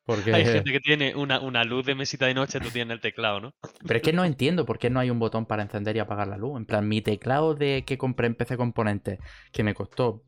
Porque... 0.06 0.32
Hay 0.32 0.46
gente 0.46 0.72
que 0.72 0.80
tiene 0.80 1.16
una, 1.16 1.40
una 1.40 1.64
luz 1.64 1.84
de 1.84 1.96
mesita 1.96 2.28
de 2.28 2.36
noche, 2.36 2.60
tú 2.60 2.70
tienes 2.70 2.94
el 2.94 3.02
teclado, 3.02 3.42
¿no? 3.42 3.56
Pero 3.88 3.98
es 3.98 4.04
que 4.04 4.14
no 4.14 4.24
entiendo 4.24 4.64
por 4.64 4.78
qué 4.78 4.92
no 4.92 5.00
hay 5.00 5.10
un 5.10 5.18
botón 5.18 5.48
para 5.48 5.64
encender 5.64 5.96
y 5.96 6.00
apagar 6.00 6.28
la 6.28 6.38
luz. 6.38 6.58
En 6.58 6.68
plan, 6.68 6.88
mi 6.88 7.02
teclado 7.02 7.56
de 7.56 7.84
que 7.88 7.98
compré 7.98 8.28
en 8.28 8.36
PC 8.36 8.56
Componentes, 8.56 9.18
que 9.52 9.64
me 9.64 9.74
costó 9.74 10.22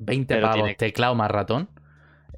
20 0.00 0.38
pavos, 0.38 0.76
teclado 0.76 1.14
más 1.14 1.30
ratón 1.30 1.70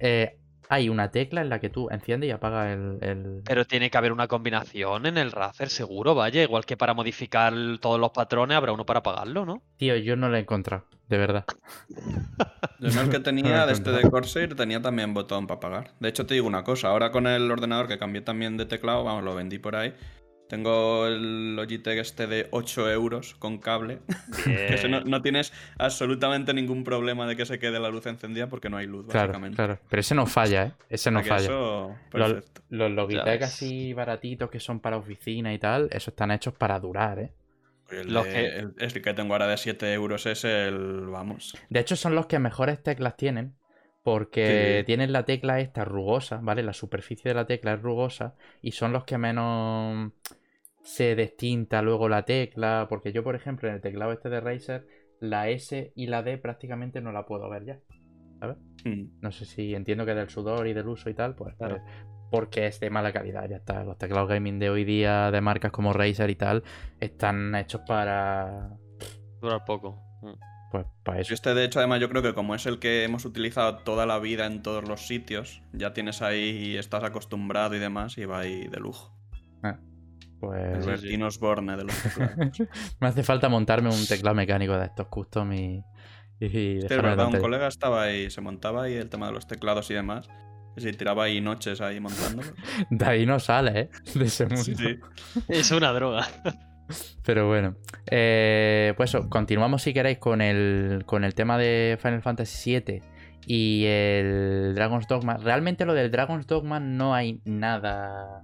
eh, 0.01 0.38
hay 0.68 0.88
una 0.88 1.11
tecla 1.11 1.40
en 1.42 1.49
la 1.49 1.61
que 1.61 1.70
tú 1.70 1.88
enciendes 1.90 2.28
y 2.28 2.30
apagas 2.32 2.76
el, 3.01 3.42
Pero 3.44 3.64
tiene 3.64 3.90
que 3.90 3.99
haber 3.99 4.12
una 4.12 4.26
combinación 4.28 5.07
en 5.07 5.18
el 5.18 5.32
Razer, 5.32 5.68
seguro, 5.68 6.14
vaya. 6.14 6.42
Igual 6.42 6.64
que 6.64 6.76
para 6.76 6.94
modificar 6.94 7.55
todos 7.80 8.01
los 8.01 8.11
patrones 8.11 8.57
habrá 8.57 8.72
uno 8.72 8.84
para 8.84 9.01
apagarlo, 9.01 9.47
¿no? 9.47 9.62
Tío, 9.76 9.97
yo 9.97 10.16
no 10.16 10.28
lo 10.28 10.36
he 10.36 10.40
encontrado, 10.40 10.84
de 11.09 11.18
verdad. 11.18 11.44
Yo 12.78 12.90
no 12.90 13.01
el 13.01 13.09
que 13.09 13.20
tenía 13.20 13.64
de 13.64 13.72
este 13.72 13.90
de 13.90 14.03
Corsair 14.11 14.55
tenía 14.55 14.82
también 14.82 15.14
botón 15.14 15.47
para 15.47 15.57
apagar. 15.57 15.90
De 15.99 16.11
hecho, 16.11 16.26
te 16.26 16.34
digo 16.34 16.47
una 16.47 16.62
cosa, 16.62 16.88
ahora 16.88 17.11
con 17.11 17.26
el 17.26 17.51
ordenador 17.51 17.88
que 17.88 17.99
cambié 17.99 18.20
también 18.20 18.59
de 18.59 18.66
teclado, 18.66 19.03
vamos, 19.03 19.24
lo 19.24 19.34
vendí 19.34 19.59
por 19.59 19.76
ahí. 19.76 19.94
Tengo 20.49 21.07
el 21.07 21.57
Logitech 21.57 21.99
este 21.99 22.26
de 22.26 22.47
8 22.51 22.90
euros 22.90 23.34
con 23.34 23.59
cable. 23.59 23.99
que 24.44 24.88
no, 24.88 25.22
tienes 25.22 25.53
absolutamente 25.78 26.55
ningún 26.55 26.84
problema 26.84 27.26
de 27.26 27.36
que 27.36 27.47
se 27.47 27.59
quede 27.59 27.80
la 27.80 27.90
luz 27.90 28.07
encendida 28.07 28.49
porque 28.49 28.70
no 28.70 28.76
hay 28.76 28.86
luz, 28.86 29.07
claro, 29.07 29.28
básicamente. 29.28 29.57
Claro, 29.57 29.78
pero 29.88 30.01
ese 30.01 30.14
no 30.14 30.26
falla, 30.26 30.64
¿eh? 30.64 30.72
Ese 30.88 31.11
no 31.11 31.22
falla. 31.22 31.44
Eso, 31.44 31.97
los, 32.12 32.44
los, 32.68 32.90
Logitech 32.90 33.42
así 33.42 33.92
baratitos 33.92 34.51
que 34.51 34.61
son 34.61 34.80
para 34.80 34.97
oficina 34.97 35.53
y 35.53 35.59
tal, 35.59 35.88
esos 35.90 36.09
están 36.09 36.30
hechos 36.30 36.55
para 36.55 36.78
durar, 36.78 37.18
¿eh? 37.18 37.32
El, 37.90 38.74
que... 38.74 39.01
que 39.01 39.14
tengo 39.14 39.34
ahora 39.34 39.47
de 39.47 39.57
7 39.57 39.92
euros 39.92 40.26
es 40.26 40.44
el. 40.44 41.07
Vamos. 41.07 41.57
De 41.68 41.80
hecho, 41.80 41.94
son 41.94 42.14
los 42.14 42.26
que 42.26 42.38
mejores 42.38 42.82
teclas 42.82 43.16
tienen. 43.16 43.55
Porque 44.07 44.84
tienen 44.86 45.11
la 45.11 45.24
tecla 45.24 45.59
esta 45.59 45.84
rugosa, 45.84 46.38
¿vale? 46.40 46.62
La 46.62 46.74
superficie 46.74 47.28
de 47.28 47.34
la 47.34 47.44
tecla 47.44 47.72
es 47.72 47.82
rugosa 47.82 48.36
y 48.62 48.70
son 48.70 48.92
los 48.92 49.02
que 49.02 49.18
menos 49.18 50.12
se 50.80 51.16
destinta 51.16 51.82
luego 51.82 52.09
la 52.09 52.24
tecla, 52.24 52.86
porque 52.88 53.12
yo, 53.12 53.24
por 53.24 53.34
ejemplo, 53.34 53.68
en 53.68 53.74
el 53.74 53.80
teclado 53.80 54.12
este 54.12 54.28
de 54.28 54.40
Razer, 54.40 54.86
la 55.18 55.48
S 55.48 55.92
y 55.96 56.07
la 56.07 56.22
D 56.22 56.38
prácticamente 56.38 57.00
no 57.00 57.11
la 57.11 57.26
puedo 57.26 57.50
ver 57.50 57.64
ya. 57.64 57.80
¿Sabes? 58.38 58.59
Mm. 58.84 59.07
No 59.20 59.32
sé 59.32 59.44
si 59.44 59.74
entiendo 59.74 60.07
que 60.07 60.14
del 60.14 60.28
sudor 60.30 60.68
y 60.68 60.72
del 60.72 60.86
uso 60.86 61.11
y 61.11 61.14
tal, 61.14 61.34
pues, 61.34 61.57
claro. 61.57 61.78
Pues, 61.82 62.07
porque 62.30 62.68
es 62.68 62.78
de 62.78 62.90
mala 62.90 63.12
calidad, 63.12 63.48
ya 63.48 63.57
está. 63.57 63.82
Los 63.82 63.98
teclados 63.98 64.28
gaming 64.28 64.61
de 64.61 64.70
hoy 64.70 64.84
día 64.84 65.32
de 65.32 65.40
marcas 65.40 65.72
como 65.72 65.92
Razer 65.92 66.30
y 66.30 66.36
tal 66.36 66.62
están 67.00 67.57
hechos 67.57 67.80
para 67.88 68.70
durar 69.40 69.64
poco. 69.64 70.00
Mm. 70.22 70.55
Pues 70.70 70.86
para 71.04 71.20
eso. 71.20 71.32
Este, 71.32 71.54
de 71.54 71.64
hecho, 71.64 71.78
además, 71.78 72.00
yo 72.00 72.08
creo 72.08 72.22
que 72.22 72.34
como 72.34 72.54
es 72.54 72.66
el 72.66 72.78
que 72.78 73.04
hemos 73.04 73.24
utilizado 73.24 73.78
toda 73.78 74.06
la 74.06 74.18
vida 74.18 74.46
en 74.46 74.62
todos 74.62 74.86
los 74.88 75.06
sitios, 75.06 75.62
ya 75.72 75.92
tienes 75.92 76.22
ahí 76.22 76.50
y 76.50 76.76
estás 76.76 77.04
acostumbrado 77.04 77.74
y 77.74 77.78
demás, 77.78 78.18
y 78.18 78.24
va 78.24 78.40
ahí 78.40 78.66
de 78.66 78.78
lujo. 78.78 79.16
Ah, 79.62 79.78
pues. 80.40 80.86
El 80.86 81.10
de 81.10 81.18
los 81.18 81.38
teclados. 82.02 82.62
Me 83.00 83.08
hace 83.08 83.22
falta 83.22 83.48
montarme 83.48 83.88
un 83.88 84.06
teclado 84.06 84.34
mecánico 84.34 84.76
de 84.76 84.86
estos 84.86 85.06
custom 85.06 85.52
y. 85.52 85.84
y, 86.40 86.78
verdad, 86.88 87.28
un 87.28 87.40
colega 87.40 87.68
estaba 87.68 88.02
ahí, 88.02 88.30
se 88.30 88.40
montaba 88.40 88.84
ahí 88.84 88.94
el 88.94 89.08
tema 89.08 89.26
de 89.26 89.32
los 89.32 89.46
teclados 89.46 89.90
y 89.90 89.94
demás. 89.94 90.28
Y 90.76 90.82
se 90.82 90.92
tiraba 90.92 91.24
ahí 91.24 91.40
noches 91.40 91.80
ahí 91.80 92.00
montándolo. 92.00 92.52
De 92.90 93.04
ahí 93.06 93.24
no 93.24 93.40
sale, 93.40 93.80
¿eh? 93.80 93.90
De 94.14 94.26
ese 94.26 94.44
mundo. 94.44 94.62
Sí, 94.62 94.74
sí. 94.74 94.98
Es 95.48 95.70
una 95.70 95.92
droga. 95.92 96.28
Pero 97.24 97.49
bueno, 97.49 97.76
eh, 98.11 98.95
pues 98.97 99.11
eso, 99.11 99.28
continuamos 99.28 99.82
si 99.82 99.93
queréis 99.93 100.18
con 100.18 100.41
el, 100.41 101.03
con 101.07 101.24
el 101.24 101.34
tema 101.34 101.59
de 101.59 101.99
Final 102.01 102.22
Fantasy 102.22 102.80
VII 102.80 103.03
y 103.47 103.84
el 103.87 104.72
Dragon's 104.74 105.07
Dogma. 105.09 105.37
Realmente 105.37 105.84
lo 105.84 105.95
del 105.95 106.11
Dragon's 106.11 106.47
Dogma 106.47 106.80
no 106.80 107.14
hay 107.14 107.41
nada. 107.45 108.43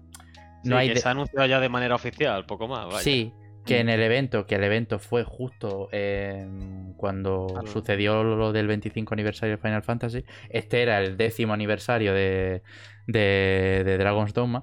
No 0.64 0.76
hay 0.76 0.96
se 0.96 1.08
ha 1.08 1.12
anunciado 1.12 1.46
ya 1.46 1.60
de 1.60 1.68
manera 1.68 1.94
oficial, 1.94 2.46
poco 2.46 2.68
más. 2.68 3.02
Sí, 3.02 3.32
que 3.64 3.80
en 3.80 3.88
el 3.88 4.00
evento, 4.00 4.46
que 4.46 4.56
el 4.56 4.64
evento 4.64 4.98
fue 4.98 5.24
justo 5.24 5.88
cuando 6.96 7.62
sucedió 7.66 8.22
lo 8.22 8.52
del 8.52 8.66
25 8.66 9.14
aniversario 9.14 9.56
de 9.56 9.62
Final 9.62 9.82
Fantasy. 9.82 10.24
Este 10.50 10.82
era 10.82 11.00
el 11.00 11.16
décimo 11.16 11.52
aniversario 11.52 12.14
de, 12.14 12.62
de, 13.06 13.82
de 13.84 13.98
Dragon's 13.98 14.34
Dogma. 14.34 14.60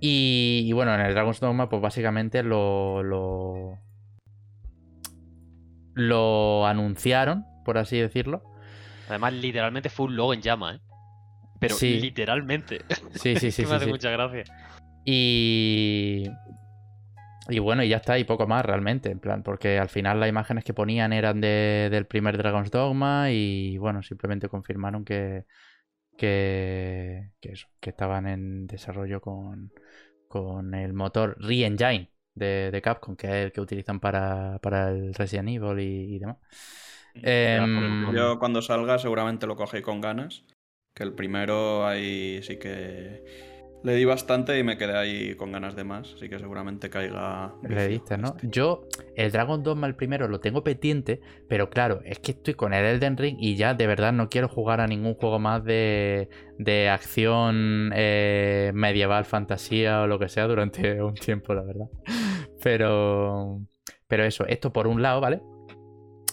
Y, 0.00 0.70
bueno, 0.72 0.94
en 0.94 1.00
el 1.00 1.14
Dragon's 1.14 1.40
Dogma, 1.40 1.68
pues 1.68 1.82
básicamente 1.82 2.42
lo, 2.42 3.02
lo, 3.02 3.78
lo 5.94 6.66
anunciaron, 6.66 7.44
por 7.64 7.78
así 7.78 7.98
decirlo. 7.98 8.42
Además, 9.08 9.32
literalmente 9.32 9.88
fue 9.88 10.06
un 10.06 10.16
logo 10.16 10.34
en 10.34 10.42
llama, 10.42 10.74
¿eh? 10.74 10.80
Pero 11.60 11.76
literalmente. 11.80 12.82
Sí, 13.14 13.36
sí, 13.36 13.50
sí. 13.50 13.66
me 13.66 13.74
hace 13.74 13.86
mucha 13.86 14.10
gracia. 14.10 14.44
Y. 15.04 16.24
Y 17.50 17.60
bueno, 17.60 17.82
y 17.82 17.88
ya 17.88 17.96
está, 17.96 18.18
y 18.18 18.24
poco 18.24 18.46
más 18.46 18.62
realmente, 18.62 19.10
en 19.10 19.20
plan, 19.20 19.42
porque 19.42 19.78
al 19.78 19.88
final 19.88 20.20
las 20.20 20.28
imágenes 20.28 20.64
que 20.64 20.74
ponían 20.74 21.14
eran 21.14 21.40
de, 21.40 21.88
del 21.90 22.04
primer 22.04 22.36
Dragon's 22.36 22.70
Dogma 22.70 23.30
y 23.30 23.78
bueno, 23.78 24.02
simplemente 24.02 24.50
confirmaron 24.50 25.02
que, 25.02 25.46
que, 26.18 27.30
eso, 27.40 27.68
que 27.80 27.90
estaban 27.90 28.26
en 28.26 28.66
desarrollo 28.66 29.20
con, 29.20 29.72
con 30.26 30.74
el 30.74 30.92
motor 30.92 31.36
Re-Engine 31.38 32.10
de, 32.34 32.70
de, 32.72 32.82
Capcom, 32.82 33.16
que 33.16 33.28
es 33.28 33.44
el 33.46 33.52
que 33.52 33.60
utilizan 33.60 34.00
para, 34.00 34.58
para 34.58 34.90
el 34.90 35.14
Resident 35.14 35.48
Evil 35.48 35.78
y, 35.78 36.18
demás. 36.18 36.36
Em, 37.14 38.12
yo 38.14 38.38
cuando 38.38 38.60
salga 38.60 38.98
seguramente 38.98 39.46
lo 39.46 39.56
cogí 39.56 39.80
con 39.80 40.00
ganas, 40.00 40.44
que 40.94 41.04
el 41.04 41.14
primero 41.14 41.86
ahí 41.86 42.42
sí 42.42 42.58
que 42.58 43.47
le 43.82 43.94
di 43.94 44.04
bastante 44.04 44.58
y 44.58 44.64
me 44.64 44.76
quedé 44.76 44.96
ahí 44.96 45.34
con 45.36 45.52
ganas 45.52 45.76
de 45.76 45.84
más, 45.84 46.14
así 46.14 46.28
que 46.28 46.38
seguramente 46.38 46.90
caiga. 46.90 47.54
Le 47.62 47.88
diste, 47.88 48.18
¿no? 48.18 48.28
Este. 48.28 48.48
Yo, 48.50 48.86
el 49.14 49.30
Dragon 49.30 49.62
Dogma, 49.62 49.86
el 49.86 49.94
primero, 49.94 50.28
lo 50.28 50.40
tengo 50.40 50.64
pendiente, 50.64 51.20
pero 51.48 51.70
claro, 51.70 52.00
es 52.04 52.18
que 52.18 52.32
estoy 52.32 52.54
con 52.54 52.74
el 52.74 52.84
Elden 52.84 53.16
Ring 53.16 53.36
y 53.38 53.56
ya 53.56 53.74
de 53.74 53.86
verdad 53.86 54.12
no 54.12 54.28
quiero 54.28 54.48
jugar 54.48 54.80
a 54.80 54.86
ningún 54.86 55.14
juego 55.14 55.38
más 55.38 55.64
de, 55.64 56.28
de 56.58 56.88
acción 56.88 57.92
eh, 57.94 58.72
medieval, 58.74 59.24
fantasía 59.24 60.02
o 60.02 60.06
lo 60.06 60.18
que 60.18 60.28
sea 60.28 60.46
durante 60.46 61.02
un 61.02 61.14
tiempo, 61.14 61.54
la 61.54 61.62
verdad. 61.62 61.86
Pero. 62.62 63.60
Pero 64.08 64.24
eso, 64.24 64.46
esto 64.46 64.72
por 64.72 64.86
un 64.86 65.02
lado, 65.02 65.20
¿vale? 65.20 65.42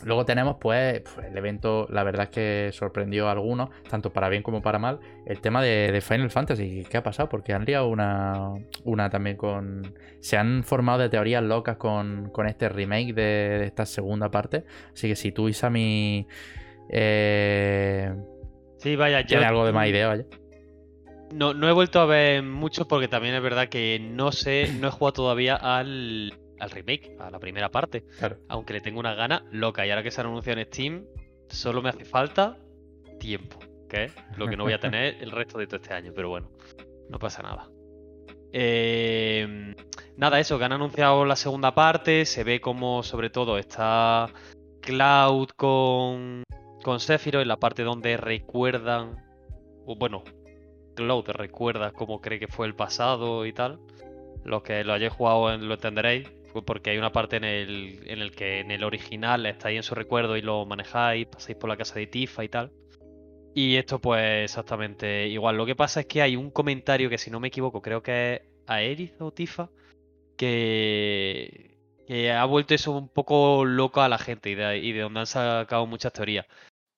Luego 0.06 0.24
tenemos, 0.24 0.58
pues, 0.62 1.02
el 1.28 1.36
evento, 1.36 1.88
la 1.90 2.04
verdad 2.04 2.26
es 2.26 2.30
que 2.30 2.70
sorprendió 2.74 3.28
a 3.28 3.32
algunos, 3.32 3.70
tanto 3.90 4.14
para 4.14 4.30
bien 4.30 4.44
como 4.44 4.62
para 4.62 4.78
mal, 4.78 5.00
el 5.26 5.42
tema 5.42 5.64
de, 5.64 6.00
Final 6.00 6.30
Fantasy. 6.30 6.86
¿Qué 6.88 6.98
ha 6.98 7.02
pasado? 7.02 7.28
Porque 7.28 7.54
han 7.54 7.66
liado 7.66 7.88
una, 7.88 8.54
una 8.84 9.10
también 9.10 9.36
con... 9.36 9.96
Se 10.20 10.38
han 10.38 10.64
formado 10.64 11.00
de 11.00 11.10
teorías 11.10 11.42
locas 11.42 11.78
con, 11.78 12.32
este 12.46 12.70
remake 12.70 13.16
de, 13.16 13.66
esta 13.66 13.88
segunda 13.88 14.30
parte. 14.30 14.64
Así 14.94 15.08
que 15.08 15.16
si 15.16 15.32
tú, 15.32 15.50
Isami... 15.50 16.28
Eh... 16.90 18.14
Sí, 18.78 18.96
vaya, 18.96 19.22
yo... 19.22 19.28
Tiene 19.28 19.46
algo 19.46 19.66
de 19.66 19.74
más 19.74 19.88
idea, 19.88 20.08
vaya. 20.08 20.26
No, 21.34 21.56
no 21.56 21.68
he 21.68 21.72
vuelto 21.74 22.00
a 22.00 22.06
ver 22.06 22.44
mucho 22.44 22.88
porque 22.88 23.08
también 23.08 23.34
es 23.34 23.42
verdad 23.42 23.70
que 23.70 24.00
no 24.00 24.32
sé, 24.32 24.72
no 24.80 24.88
he 24.90 24.92
jugado 24.92 25.14
todavía 25.14 25.56
al 25.56 26.45
al 26.60 26.72
remake, 26.72 27.16
a 27.20 27.30
la 27.30 27.40
primera 27.40 27.70
parte. 27.70 28.06
Aunque 28.48 28.74
le 28.74 28.82
tengo 28.82 29.00
una 29.00 29.16
gana 29.16 29.46
loca. 29.52 29.86
Y 29.86 29.90
ahora 29.90 30.04
que 30.04 30.12
se 30.12 30.22
ha 30.22 30.24
anunciado 30.24 30.60
en 30.60 30.68
Steam, 30.68 31.06
solo 31.50 31.82
me 31.82 31.90
hace 31.90 32.06
falta 32.06 32.58
tiempo. 33.20 33.60
Que 33.90 34.06
es 34.06 34.16
lo 34.38 34.48
que 34.48 34.58
no 34.58 34.64
voy 34.64 34.74
a 34.74 34.80
tener 34.80 35.16
el 35.22 35.32
resto 35.32 35.58
de 35.58 35.68
todo 35.68 35.78
este 35.78 35.94
año. 35.94 36.12
Pero 36.16 36.30
bueno, 36.30 36.52
no 37.10 37.20
pasa 37.20 37.42
nada. 37.42 37.70
Em, 38.52 39.76
nada, 40.18 40.40
eso, 40.40 40.58
que 40.58 40.66
han 40.66 40.74
anunciado 40.74 41.26
la 41.26 41.36
segunda 41.36 41.76
parte. 41.76 42.26
Se 42.26 42.44
ve 42.44 42.62
como, 42.62 43.04
sobre 43.04 43.30
todo, 43.30 43.58
está 43.58 44.30
Cloud 44.82 45.50
con, 45.56 46.44
con 46.84 47.00
Sephiroth 47.00 47.42
en 47.42 47.48
la 47.48 47.58
parte 47.58 47.84
donde 47.84 48.18
recuerdan. 48.18 49.24
Bueno, 49.98 50.24
Cloud 50.96 51.26
recuerda 51.30 51.92
cómo 51.92 52.22
cree 52.22 52.40
que 52.40 52.48
fue 52.48 52.66
el 52.66 52.76
pasado 52.76 53.46
y 53.46 53.54
tal. 53.54 53.80
Los 54.44 54.64
que 54.64 54.84
lo 54.84 54.94
hayáis 54.94 55.14
jugado 55.14 55.58
lo 55.58 55.74
entenderéis 55.74 56.30
porque 56.64 56.92
hay 56.92 56.98
una 56.98 57.12
parte 57.12 57.38
en 57.38 57.44
el, 57.44 58.00
en 58.06 58.20
el 58.22 58.32
que 58.32 58.60
en 58.60 58.72
el 58.72 58.84
original 58.84 59.46
estáis 59.46 59.78
en 59.78 59.84
su 59.84 59.96
recuerdo 59.96 60.38
y 60.38 60.42
lo 60.42 60.66
manejáis, 60.66 61.28
pasáis 61.28 61.58
por 61.58 61.70
la 61.70 61.78
casa 61.78 61.96
de 61.96 62.08
Tifa 62.08 62.44
y 62.44 62.50
tal. 62.50 62.72
Y 63.54 63.78
esto 63.78 64.00
pues 64.00 64.44
exactamente 64.44 65.28
igual. 65.28 65.58
Lo 65.58 65.66
que 65.66 65.76
pasa 65.76 66.02
es 66.02 66.06
que 66.08 66.22
hay 66.22 66.36
un 66.36 66.52
comentario 66.52 67.10
que 67.10 67.18
si 67.18 67.32
no 67.32 67.40
me 67.40 67.48
equivoco 67.48 67.82
creo 67.82 68.04
que 68.04 68.36
es 68.36 68.42
a 68.68 68.82
Eris 68.82 69.14
o 69.20 69.32
Tifa 69.32 69.70
que, 70.38 71.78
que 72.08 72.32
ha 72.32 72.46
vuelto 72.46 72.74
eso 72.74 72.92
un 72.92 73.10
poco 73.10 73.66
loco 73.66 74.02
a 74.02 74.10
la 74.10 74.18
gente 74.18 74.50
y 74.50 74.56
de, 74.56 75.00
donde 75.00 75.22
han 75.22 75.26
sacado 75.28 75.86
muchas 75.88 76.14
teorías. 76.14 76.46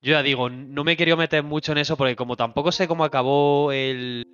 Yo 0.01 0.11
ya 0.13 0.23
digo, 0.23 0.49
no 0.49 0.83
me 0.83 0.97
querido 0.97 1.17
meter 1.17 1.43
mucho 1.43 1.71
en 1.71 1.79
eso 1.79 1.97
porque 1.97 2.15
como 2.15 2.35
tampoco 2.35 2.71
sé 2.71 2.87
cómo 2.87 3.03
acabó 3.03 3.71
el, 3.71 4.27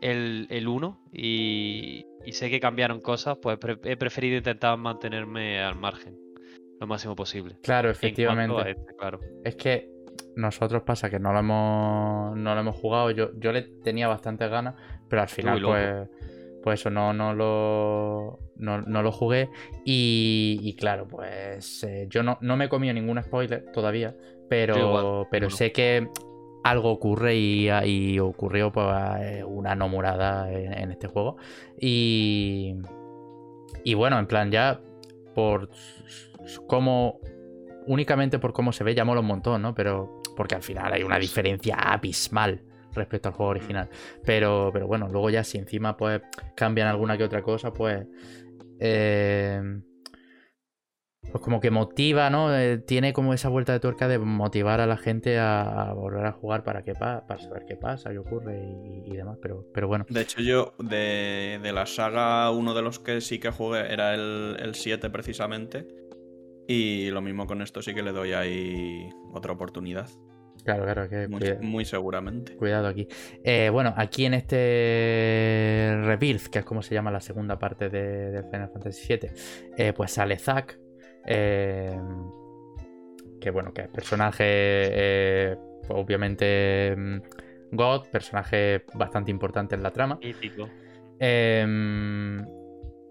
el, 0.00 0.46
el 0.50 0.68
1 0.68 1.04
y, 1.12 2.04
sé 2.30 2.48
que 2.48 2.60
cambiaron 2.60 3.00
cosas, 3.00 3.38
pues 3.42 3.58
he 3.82 3.96
preferido 3.96 4.36
intentar 4.36 4.78
mantenerme 4.78 5.60
al 5.60 5.74
margen 5.74 6.16
lo 6.82 6.86
máximo 6.88 7.14
posible. 7.14 7.56
Claro, 7.62 7.90
efectivamente. 7.90 8.70
Este, 8.70 8.96
claro. 8.96 9.20
Es 9.44 9.54
que 9.54 9.88
nosotros 10.34 10.82
pasa 10.82 11.08
que 11.08 11.20
no 11.20 11.32
lo 11.32 11.38
hemos, 11.38 12.36
no 12.36 12.54
lo 12.54 12.60
hemos 12.60 12.76
jugado. 12.76 13.10
Yo, 13.12 13.30
yo 13.38 13.52
le 13.52 13.62
tenía 13.62 14.08
bastante 14.08 14.48
ganas, 14.48 14.74
pero 15.08 15.22
al 15.22 15.28
final, 15.28 15.62
pues, 15.62 16.08
pues 16.62 16.80
eso, 16.80 16.90
no, 16.90 17.12
no, 17.12 17.34
lo, 17.34 18.40
no, 18.56 19.02
lo 19.02 19.12
jugué. 19.12 19.48
Y, 19.84 20.74
claro, 20.76 21.06
pues 21.06 21.84
eh, 21.84 22.06
yo 22.08 22.24
no, 22.24 22.38
no 22.40 22.56
me 22.56 22.64
he 22.64 22.68
comido 22.68 22.92
ningún 22.94 23.22
spoiler 23.22 23.70
todavía, 23.72 24.16
pero, 24.48 25.28
pero 25.30 25.50
sé 25.50 25.70
que 25.70 26.08
algo 26.62 26.90
ocurre 26.90 27.36
y, 27.36 28.18
ocurrió 28.18 28.72
pues, 28.72 28.86
eh, 29.20 29.44
una 29.44 29.74
no 29.74 29.88
murada 29.88 30.50
en, 30.50 30.90
este 30.90 31.08
juego. 31.08 31.36
Y, 31.80 32.76
y 33.84 33.94
bueno, 33.94 34.18
en 34.18 34.26
plan 34.26 34.50
ya 34.50 34.80
por 35.34 35.70
cómo, 36.66 37.20
únicamente 37.86 38.38
por 38.38 38.52
cómo 38.52 38.72
se 38.72 38.84
ve 38.84 38.94
ya 38.94 39.04
mola 39.04 39.20
un 39.20 39.26
montón, 39.26 39.62
¿no? 39.62 39.74
Pero 39.74 40.20
porque 40.36 40.54
al 40.54 40.62
final 40.62 40.92
hay 40.92 41.02
una 41.02 41.18
diferencia 41.18 41.76
abismal 41.76 42.62
respecto 42.94 43.28
al 43.28 43.34
juego 43.34 43.50
original. 43.50 43.88
Pero, 44.24 44.70
pero 44.72 44.86
bueno, 44.86 45.08
luego 45.08 45.30
ya 45.30 45.44
si 45.44 45.58
encima 45.58 45.96
pues 45.96 46.22
cambian 46.54 46.88
alguna 46.88 47.16
que 47.16 47.24
otra 47.24 47.42
cosa, 47.42 47.72
pues... 47.72 48.06
Eh, 48.78 49.60
pues 51.30 51.42
como 51.42 51.60
que 51.60 51.70
motiva, 51.70 52.28
¿no? 52.30 52.54
Eh, 52.54 52.78
tiene 52.78 53.12
como 53.12 53.32
esa 53.32 53.48
vuelta 53.48 53.72
de 53.72 53.80
tuerca 53.80 54.08
de 54.08 54.18
motivar 54.18 54.80
a 54.80 54.86
la 54.86 54.96
gente 54.96 55.38
a, 55.38 55.92
volver 55.94 56.26
a 56.26 56.32
jugar 56.32 56.64
para, 56.64 56.82
que 56.82 56.94
para 56.94 57.24
saber 57.38 57.64
qué 57.66 57.76
pasa, 57.76 58.10
qué 58.10 58.18
ocurre 58.18 58.60
y, 59.06 59.16
demás, 59.16 59.38
pero, 59.40 59.64
pero 59.72 59.88
bueno. 59.88 60.04
De 60.08 60.20
hecho 60.20 60.40
yo, 60.40 60.74
de, 60.78 61.58
la 61.72 61.86
saga, 61.86 62.50
uno 62.50 62.74
de 62.74 62.82
los 62.82 62.98
que 62.98 63.20
sí 63.20 63.38
que 63.38 63.50
jugué 63.50 63.92
era 63.92 64.14
el, 64.14 64.56
el 64.60 64.74
7 64.74 65.10
precisamente. 65.10 65.86
Y 66.68 67.10
lo 67.10 67.20
mismo 67.20 67.46
con 67.46 67.60
esto 67.60 67.82
sí 67.82 67.92
que 67.92 68.02
le 68.02 68.12
doy 68.12 68.32
ahí 68.32 69.10
otra 69.32 69.52
oportunidad. 69.52 70.08
Claro, 70.64 70.84
claro, 70.84 71.08
que 71.08 71.28
muy, 71.60 71.84
seguramente. 71.84 72.56
Cuidado 72.56 72.86
aquí. 72.86 73.08
Eh, 73.42 73.68
bueno, 73.70 73.92
aquí 73.96 74.26
en 74.26 74.34
este 74.34 75.92
Rebirth, 76.04 76.46
que 76.46 76.60
es 76.60 76.64
como 76.64 76.82
se 76.82 76.94
llama 76.94 77.10
la 77.10 77.20
segunda 77.20 77.58
parte 77.58 77.88
de, 77.88 78.44
Final 78.50 78.70
Fantasy 78.72 79.08
VII, 79.08 79.30
eh, 79.76 79.92
pues 79.92 80.12
sale 80.12 80.38
Zack. 80.38 80.78
Eh, 81.26 81.98
que 83.40 83.50
bueno, 83.50 83.72
que 83.72 83.82
es 83.82 83.88
personaje, 83.88 85.56
pues 85.86 85.90
obviamente, 85.90 86.94
mm, 86.96 87.20
God, 87.72 88.08
personaje 88.10 88.84
bastante 88.94 89.30
importante 89.30 89.74
en 89.74 89.82
la 89.82 89.90
trama. 89.90 90.18
Em, 91.18 92.44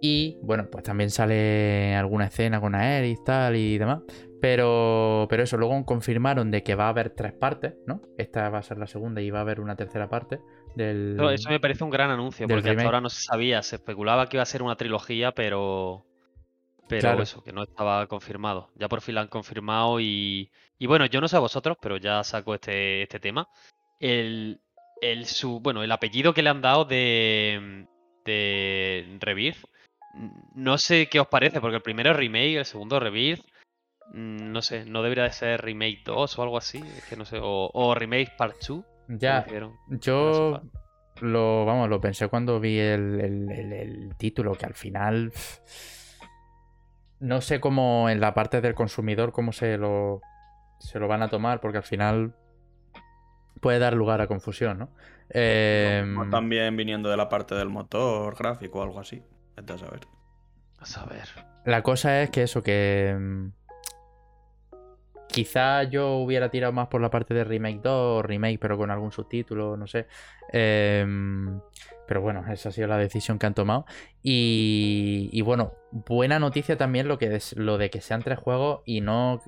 y 0.01 0.37
bueno, 0.41 0.67
pues 0.71 0.83
también 0.83 1.09
sale 1.09 1.95
alguna 1.95 2.25
escena 2.25 2.59
con 2.59 2.75
Aerith 2.75 3.19
y 3.19 3.23
tal 3.23 3.55
y 3.55 3.77
demás. 3.77 4.01
Pero, 4.41 5.27
pero 5.29 5.43
eso, 5.43 5.55
luego 5.57 5.85
confirmaron 5.85 6.49
de 6.49 6.63
que 6.63 6.73
va 6.73 6.85
a 6.85 6.89
haber 6.89 7.11
tres 7.11 7.31
partes, 7.31 7.75
¿no? 7.85 8.01
Esta 8.17 8.49
va 8.49 8.57
a 8.57 8.63
ser 8.63 8.79
la 8.79 8.87
segunda 8.87 9.21
y 9.21 9.29
va 9.29 9.39
a 9.39 9.41
haber 9.41 9.59
una 9.59 9.75
tercera 9.75 10.09
parte 10.09 10.39
del. 10.75 11.17
eso 11.31 11.49
me 11.49 11.59
parece 11.59 11.83
un 11.83 11.91
gran 11.91 12.09
anuncio, 12.09 12.47
porque 12.47 12.71
hasta 12.71 12.83
ahora 12.83 13.01
no 13.01 13.09
se 13.09 13.21
sabía. 13.21 13.61
Se 13.61 13.75
especulaba 13.75 14.27
que 14.27 14.37
iba 14.37 14.43
a 14.43 14.47
ser 14.47 14.63
una 14.63 14.75
trilogía, 14.75 15.31
pero. 15.33 16.05
Pero 16.99 17.21
eso, 17.21 17.43
que 17.43 17.51
no 17.51 17.63
estaba 17.63 18.05
confirmado. 18.07 18.69
Ya 18.75 18.87
por 18.87 19.01
fin 19.01 19.15
la 19.15 19.21
han 19.21 19.27
confirmado 19.27 19.99
y. 19.99 20.51
Y 20.77 20.87
bueno, 20.87 21.05
yo 21.05 21.21
no 21.21 21.27
sé 21.27 21.37
a 21.37 21.39
vosotros, 21.39 21.77
pero 21.81 21.97
ya 21.97 22.23
saco 22.23 22.55
este, 22.55 23.03
este 23.03 23.19
tema. 23.19 23.47
El, 23.99 24.59
el, 25.01 25.25
su, 25.25 25.59
bueno, 25.59 25.83
el 25.83 25.91
apellido 25.91 26.33
que 26.33 26.41
le 26.41 26.49
han 26.49 26.61
dado 26.61 26.85
de. 26.85 27.87
de 28.25 29.17
Rebirth. 29.19 29.65
No 30.55 30.77
sé 30.77 31.07
qué 31.07 31.19
os 31.19 31.27
parece, 31.27 31.61
porque 31.61 31.77
el 31.77 31.81
primero 31.81 32.11
es 32.11 32.17
remake, 32.17 32.57
el 32.57 32.65
segundo 32.65 32.99
Rebirth. 32.99 33.45
Mm, 34.13 34.51
no 34.51 34.61
sé, 34.61 34.85
no 34.85 35.03
debería 35.03 35.23
de 35.23 35.31
ser 35.31 35.61
Remake 35.61 36.01
2 36.03 36.37
o 36.37 36.43
algo 36.43 36.57
así, 36.57 36.79
es 36.79 37.05
que 37.05 37.15
no 37.15 37.25
sé, 37.25 37.39
o, 37.41 37.95
Remake 37.95 38.33
Part 38.37 38.55
2. 38.67 38.83
Ya, 39.19 39.45
yo 39.89 40.61
lo, 41.21 41.65
vamos, 41.65 41.89
lo 41.89 42.01
pensé 42.01 42.27
cuando 42.27 42.59
vi 42.59 42.77
el, 42.79 44.13
título, 44.17 44.53
que 44.53 44.65
al 44.65 44.73
final 44.73 45.31
no 47.21 47.39
sé 47.39 47.59
cómo 47.59 48.09
en 48.09 48.19
la 48.19 48.33
parte 48.33 48.59
del 48.59 48.73
consumidor 48.73 49.31
cómo 49.31 49.53
se 49.53 49.77
lo, 49.77 50.21
se 50.79 50.99
lo 50.99 51.07
van 51.07 51.21
a 51.21 51.29
tomar, 51.29 51.61
porque 51.61 51.77
al 51.77 51.83
final 51.83 52.35
puede 53.61 53.79
dar 53.79 53.93
lugar 53.93 54.19
a 54.21 54.27
confusión, 54.27 54.79
¿no? 54.79 54.89
Em, 55.29 56.29
también 56.29 56.75
viniendo 56.75 57.09
de 57.09 57.15
la 57.15 57.29
parte 57.29 57.55
del 57.55 57.69
motor 57.69 58.35
gráfico 58.37 58.79
o 58.79 58.83
algo 58.83 58.99
así. 58.99 59.23
A 59.55 59.77
saber. 59.77 60.01
A 60.79 60.85
saber. 60.85 61.29
La 61.63 61.83
cosa 61.83 62.21
es 62.23 62.31
que 62.31 62.43
eso, 62.43 62.63
que 62.63 63.09
em, 63.09 63.51
Quizá 65.31 65.83
yo 65.83 66.17
hubiera 66.17 66.49
tirado 66.49 66.73
más 66.73 66.87
por 66.87 66.99
la 66.99 67.09
parte 67.09 67.33
de 67.33 67.45
remake 67.45 67.79
2 67.81 67.91
o 67.93 68.21
remake, 68.21 68.59
pero 68.59 68.77
con 68.77 68.91
algún 68.91 69.13
subtítulo, 69.13 69.77
no 69.77 69.87
sé. 69.87 70.07
Em, 70.51 71.59
pero 72.11 72.19
bueno, 72.19 72.43
esa 72.51 72.67
ha 72.67 72.71
sido 72.73 72.89
la 72.89 72.97
decisión 72.97 73.39
que 73.39 73.45
han 73.45 73.53
tomado. 73.53 73.85
Y, 74.21 75.41
bueno, 75.43 75.75
buena 75.91 76.39
noticia 76.39 76.77
también 76.77 77.07
lo, 77.07 77.17
que 77.17 77.33
es, 77.33 77.53
lo 77.53 77.77
de 77.77 77.89
que 77.89 78.01
sean 78.01 78.21
tres 78.21 78.37
juegos 78.37 78.81
y 78.85 78.99
no 78.99 79.41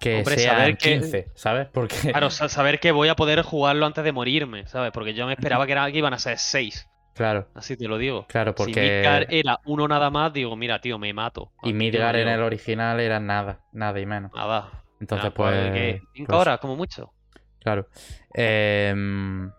que 0.00 0.24
sean 0.24 0.74
15, 0.74 1.30
¿sabes? 1.36 1.68
Porque... 1.72 1.94
Claro, 2.10 2.30
saber 2.30 2.80
que 2.80 2.90
voy 2.90 3.10
a 3.10 3.14
poder 3.14 3.42
jugarlo 3.42 3.86
antes 3.86 4.02
de 4.02 4.10
morirme, 4.10 4.66
¿sabes? 4.66 4.90
Porque 4.90 5.14
yo 5.14 5.24
me 5.28 5.34
esperaba 5.34 5.66
que, 5.66 5.72
era, 5.72 5.88
que 5.92 5.98
iban 5.98 6.14
a 6.14 6.18
ser 6.18 6.36
seis. 6.36 6.88
Claro. 7.14 7.46
Así 7.54 7.76
te 7.76 7.86
lo 7.86 7.96
digo. 7.96 8.26
Claro, 8.26 8.56
porque. 8.56 8.74
Si 8.74 8.80
Midgar 8.80 9.28
era 9.30 9.60
uno 9.66 9.86
nada 9.86 10.10
más, 10.10 10.32
digo, 10.32 10.56
mira, 10.56 10.80
tío, 10.80 10.98
me 10.98 11.12
mato. 11.12 11.52
Y 11.62 11.74
Midgar 11.74 12.16
en 12.16 12.26
el 12.26 12.42
original 12.42 12.98
era 12.98 13.20
nada, 13.20 13.60
nada 13.70 14.00
y 14.00 14.06
menos. 14.06 14.32
Nada. 14.34 14.82
Entonces, 14.98 15.30
pues. 15.30 15.72
¿qué? 15.72 16.02
¿Cinco 16.12 16.30
pues 16.30 16.40
horas, 16.40 16.58
como 16.58 16.74
mucho? 16.74 17.12
Claro. 17.60 17.86
Em, 18.34 19.50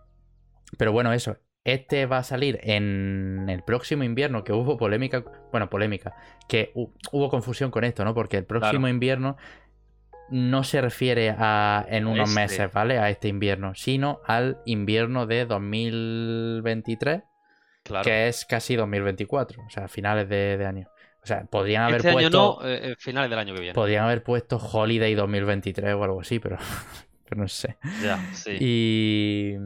pero 0.76 0.92
bueno, 0.92 1.12
eso. 1.12 1.38
Este 1.62 2.06
va 2.06 2.18
a 2.18 2.22
salir 2.22 2.58
en 2.62 3.46
el 3.50 3.62
próximo 3.62 4.02
invierno, 4.02 4.44
que 4.44 4.52
hubo 4.52 4.78
polémica. 4.78 5.24
Bueno, 5.50 5.68
polémica. 5.68 6.14
Que 6.48 6.72
hubo 6.74 7.28
confusión 7.28 7.70
con 7.70 7.84
esto, 7.84 8.02
¿no? 8.04 8.14
Porque 8.14 8.38
el 8.38 8.44
próximo 8.44 8.88
invierno 8.88 9.36
no 10.30 10.64
se 10.64 10.80
refiere 10.80 11.34
a 11.36 11.84
en 11.88 12.06
unos 12.06 12.30
este. 12.30 12.40
meses, 12.40 12.72
¿vale? 12.72 12.98
A 12.98 13.10
este 13.10 13.28
invierno, 13.28 13.74
sino 13.74 14.20
al 14.24 14.62
invierno 14.64 15.26
de 15.26 15.44
2023 15.44 17.24
que 18.02 18.28
es 18.28 18.44
casi 18.44 18.76
2024, 18.76 19.62
o 19.62 19.70
sea, 19.70 19.88
finales 19.88 20.28
de, 20.28 20.64
año. 20.66 20.88
O 21.22 21.26
sea, 21.26 21.44
podrían 21.44 21.82
haber 21.82 21.96
este 21.96 22.12
puesto. 22.12 22.60
Año 22.60 22.68
no, 22.68 22.68
eh, 22.68 22.92
eh, 22.92 22.96
finales 22.98 23.30
del 23.30 23.38
año 23.38 23.54
que 23.54 23.60
viene. 23.60 23.74
Podrían 23.74 24.04
haber 24.04 24.22
puesto 24.22 24.56
Holiday 24.56 25.14
2023 25.14 25.94
o 25.94 26.04
algo 26.04 26.20
así, 26.20 26.38
pero, 26.38 26.56
pero 27.28 27.42
no 27.42 27.48
sé. 27.48 27.76
Ya, 28.02 28.18
sí. 28.32 28.56
Y. 28.58 29.56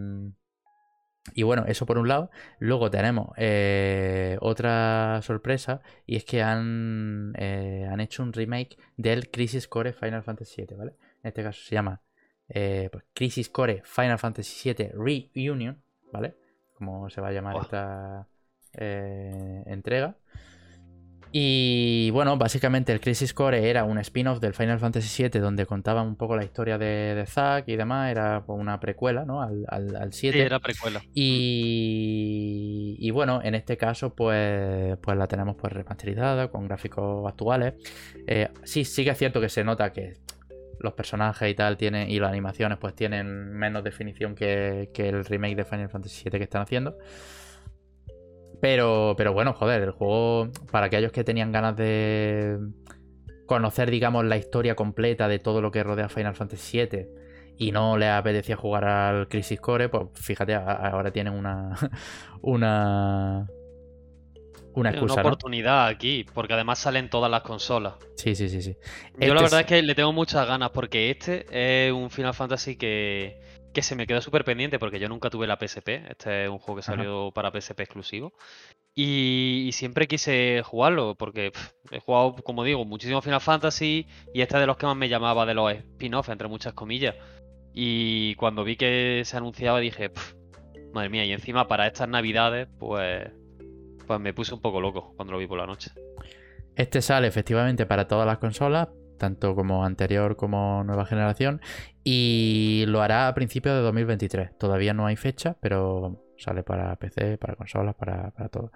Y 1.32 1.42
bueno, 1.42 1.64
eso 1.66 1.86
por 1.86 1.98
un 1.98 2.08
lado. 2.08 2.30
Luego 2.58 2.90
tenemos 2.90 3.30
eh, 3.36 4.36
otra 4.40 5.20
sorpresa 5.22 5.80
y 6.06 6.16
es 6.16 6.24
que 6.24 6.42
han, 6.42 7.34
han 7.40 8.00
hecho 8.00 8.22
un 8.22 8.32
remake 8.32 8.76
del 8.96 9.30
Crisis 9.30 9.66
Core 9.66 9.94
Final 9.94 10.22
Fantasy 10.22 10.64
VII, 10.66 10.76
¿vale? 10.76 10.92
En 11.22 11.28
este 11.28 11.42
caso 11.42 11.62
se 11.64 11.74
llama 11.74 12.02
pues, 12.46 13.04
Crisis 13.14 13.48
Core 13.48 13.82
Final 13.84 14.18
Fantasy 14.18 14.74
VII 14.74 14.92
Reunion, 15.34 15.82
¿vale? 16.12 16.34
como 16.74 17.08
se 17.08 17.20
va 17.20 17.28
a 17.28 17.32
llamar 17.32 17.56
esta 17.62 18.28
eh, 18.74 19.62
entrega. 19.66 20.16
Y 21.36 22.10
bueno, 22.12 22.36
básicamente 22.36 22.92
el 22.92 23.00
Crisis 23.00 23.34
Core 23.34 23.68
era 23.68 23.82
un 23.82 23.98
spin-off 23.98 24.38
del 24.38 24.54
Final 24.54 24.78
Fantasy 24.78 25.24
VII 25.24 25.40
donde 25.40 25.66
contaba 25.66 26.00
un 26.00 26.14
poco 26.14 26.36
la 26.36 26.44
historia 26.44 26.78
de, 26.78 27.24
Zack 27.26 27.66
y 27.66 27.74
demás. 27.74 28.12
Era 28.12 28.44
una 28.46 28.78
precuela, 28.78 29.24
¿no? 29.24 29.42
Al, 29.42 29.66
al, 29.68 30.12
7. 30.12 30.38
Sí, 30.38 30.40
era 30.40 30.60
precuela. 30.60 31.02
Y, 31.12 32.94
y, 33.00 33.10
bueno, 33.10 33.40
en 33.42 33.56
este 33.56 33.76
caso, 33.76 34.14
pues, 34.14 34.96
pues 34.98 35.18
la 35.18 35.26
tenemos 35.26 35.56
pues 35.56 35.72
remasterizada 35.72 36.52
con 36.52 36.68
gráficos 36.68 37.26
actuales. 37.26 37.74
Eh, 38.28 38.50
sí, 38.62 38.84
sí 38.84 39.02
que 39.02 39.10
es 39.10 39.18
cierto 39.18 39.40
que 39.40 39.48
se 39.48 39.64
nota 39.64 39.92
que 39.92 40.18
los 40.78 40.92
personajes 40.92 41.50
y 41.50 41.54
tal 41.54 41.76
tienen 41.76 42.08
y 42.08 42.20
las 42.20 42.30
animaciones 42.30 42.78
pues 42.78 42.94
tienen 42.94 43.52
menos 43.54 43.82
definición 43.82 44.36
que, 44.36 44.88
el 44.94 45.24
remake 45.24 45.56
de 45.56 45.64
Final 45.64 45.88
Fantasy 45.88 46.30
VII 46.30 46.38
que 46.38 46.44
están 46.44 46.62
haciendo. 46.62 46.96
Pero, 48.64 49.12
pero 49.18 49.34
bueno, 49.34 49.52
joder, 49.52 49.82
el 49.82 49.90
juego, 49.90 50.50
para 50.70 50.86
aquellos 50.86 51.12
que 51.12 51.22
tenían 51.22 51.52
ganas 51.52 51.76
de 51.76 52.56
conocer, 53.44 53.90
digamos, 53.90 54.24
la 54.24 54.38
historia 54.38 54.74
completa 54.74 55.28
de 55.28 55.38
todo 55.38 55.60
lo 55.60 55.70
que 55.70 55.82
rodea 55.82 56.08
Final 56.08 56.34
Fantasy 56.34 56.78
VII 56.78 57.06
y 57.58 57.72
no 57.72 57.98
les 57.98 58.08
apetecía 58.08 58.56
jugar 58.56 58.86
al 58.86 59.28
Crisis 59.28 59.60
Core, 59.60 59.90
pues 59.90 60.06
fíjate, 60.14 60.54
ahora 60.54 61.10
tienen 61.10 61.34
una, 61.34 61.74
una, 62.40 63.46
una 64.72 64.90
excusa. 64.90 65.12
Una 65.12 65.22
oportunidad 65.22 65.86
aquí, 65.86 66.24
porque 66.32 66.54
además 66.54 66.78
salen 66.78 67.10
todas 67.10 67.30
las 67.30 67.42
consolas. 67.42 67.96
Sí, 68.16 68.34
sí, 68.34 68.48
sí, 68.48 68.62
sí. 68.62 68.78
Yo 69.18 69.34
la 69.34 69.42
este 69.42 69.42
verdad 69.42 69.60
es... 69.60 69.66
que 69.66 69.82
le 69.82 69.94
tengo 69.94 70.14
muchas 70.14 70.48
ganas, 70.48 70.70
porque 70.70 71.10
este 71.10 71.44
es 71.50 71.92
un 71.92 72.08
Final 72.08 72.32
Fantasy 72.32 72.76
que, 72.76 73.42
que 73.74 73.82
se 73.82 73.94
me 73.96 74.06
quedó 74.06 74.22
súper 74.22 74.44
pendiente, 74.44 74.78
porque 74.78 74.98
yo 74.98 75.08
nunca 75.08 75.28
tuve 75.28 75.46
la 75.46 75.58
PSP. 75.58 75.88
Este 76.08 76.44
es 76.44 76.48
un 76.48 76.58
juego 76.58 76.76
que 76.76 76.82
salió 76.82 77.30
para 77.32 77.50
PSP 77.50 77.80
exclusivo. 77.80 78.32
Y, 78.94 79.70
siempre 79.72 80.06
quise 80.06 80.62
jugarlo, 80.64 81.16
porque 81.16 81.52
he 81.90 82.00
jugado, 82.00 82.36
como 82.36 82.64
digo, 82.64 82.84
muchísimo 82.84 83.20
Final 83.20 83.40
Fantasy, 83.40 84.06
y 84.32 84.40
este 84.40 84.54
es 84.54 84.60
de 84.60 84.66
los 84.66 84.76
que 84.76 84.86
más 84.86 84.96
me 84.96 85.08
llamaba 85.08 85.44
de 85.44 85.54
los 85.54 85.72
spin-off, 85.72 86.30
entre 86.30 86.48
muchas 86.48 86.72
comillas. 86.72 87.16
Y 87.74 88.36
cuando 88.36 88.64
vi 88.64 88.76
que 88.76 89.22
se 89.24 89.36
anunciaba 89.36 89.80
dije, 89.80 90.12
madre 90.92 91.10
mía, 91.10 91.24
y 91.24 91.32
encima 91.32 91.66
para 91.66 91.86
estas 91.88 92.08
navidades, 92.08 92.68
pues 92.78 93.30
pues 94.06 94.20
me 94.20 94.32
puse 94.32 94.54
un 94.54 94.60
poco 94.60 94.80
loco 94.80 95.12
cuando 95.16 95.32
lo 95.32 95.38
vi 95.38 95.46
por 95.46 95.58
la 95.58 95.66
noche. 95.66 95.90
Este 96.76 97.02
sale 97.02 97.26
efectivamente 97.26 97.86
para 97.86 98.06
todas 98.06 98.26
las 98.26 98.38
consolas, 98.38 98.88
tanto 99.18 99.54
como 99.54 99.84
anterior 99.84 100.36
como 100.36 100.84
nueva 100.84 101.06
generación, 101.06 101.60
y 102.02 102.84
lo 102.88 103.02
hará 103.02 103.28
a 103.28 103.34
principios 103.34 103.74
de 103.74 103.82
2023. 103.82 104.58
Todavía 104.58 104.94
no 104.94 105.06
hay 105.06 105.16
fecha, 105.16 105.56
pero 105.60 106.24
sale 106.36 106.62
para 106.62 106.94
PC, 106.96 107.38
para 107.38 107.56
consolas, 107.56 107.94
para, 107.94 108.30
todo. 108.50 108.72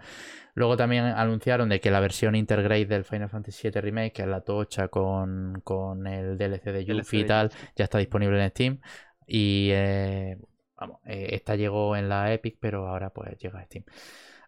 Luego 0.55 0.77
también 0.77 1.05
anunciaron 1.05 1.69
de 1.69 1.81
que 1.81 1.91
la 1.91 2.01
versión 2.01 2.35
Intergrade 2.35 2.87
del 2.87 3.05
Final 3.05 3.29
Fantasy 3.29 3.69
VII 3.69 3.81
Remake, 3.81 4.13
que 4.13 4.23
es 4.23 4.29
la 4.29 4.41
tocha 4.41 4.89
con, 4.89 5.63
el 6.07 6.39
DLC 6.39 6.65
de 6.65 6.85
Yuffie 6.85 7.21
y 7.21 7.25
tal, 7.25 7.51
ya 7.77 7.85
está 7.85 7.99
disponible 7.99 8.43
en 8.43 8.51
Steam. 8.51 8.81
Y 9.27 9.71
eh, 9.73 10.39
vamos, 10.77 11.01
eh, 11.05 11.29
esta 11.33 11.55
llegó 11.57 11.97
en 11.97 12.09
la 12.09 12.33
Epic, 12.33 12.57
pero 12.61 12.89
ahora 12.89 13.11
pues 13.11 13.37
llega 13.39 13.61
a 13.61 13.65
Steam. 13.65 13.85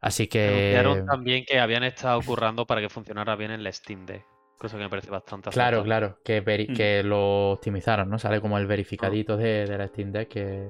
Así 0.00 0.26
que. 0.28 0.76
Anunciaron 0.78 1.06
también 1.06 1.44
que 1.44 1.60
habían 1.60 1.84
estado 1.84 2.20
currando 2.22 2.66
para 2.66 2.80
que 2.80 2.88
funcionara 2.88 3.36
bien 3.36 3.50
en 3.50 3.62
la 3.62 3.72
Steam 3.72 4.06
Deck. 4.06 4.24
Cosa 4.60 4.76
que 4.76 4.82
me 4.82 4.90
parece 4.90 5.10
bastante 5.10 5.48
Claro, 5.48 5.82
claro, 5.82 6.18
que, 6.22 6.42
mm. 6.42 6.74
que 6.74 7.02
lo 7.02 7.52
optimizaron, 7.52 8.10
¿no? 8.10 8.18
Sale 8.18 8.42
como 8.42 8.58
el 8.58 8.66
verificadito 8.66 9.38
de, 9.38 9.66
la 9.66 9.88
Steam 9.88 10.12
Deck 10.12 10.28
que, 10.28 10.68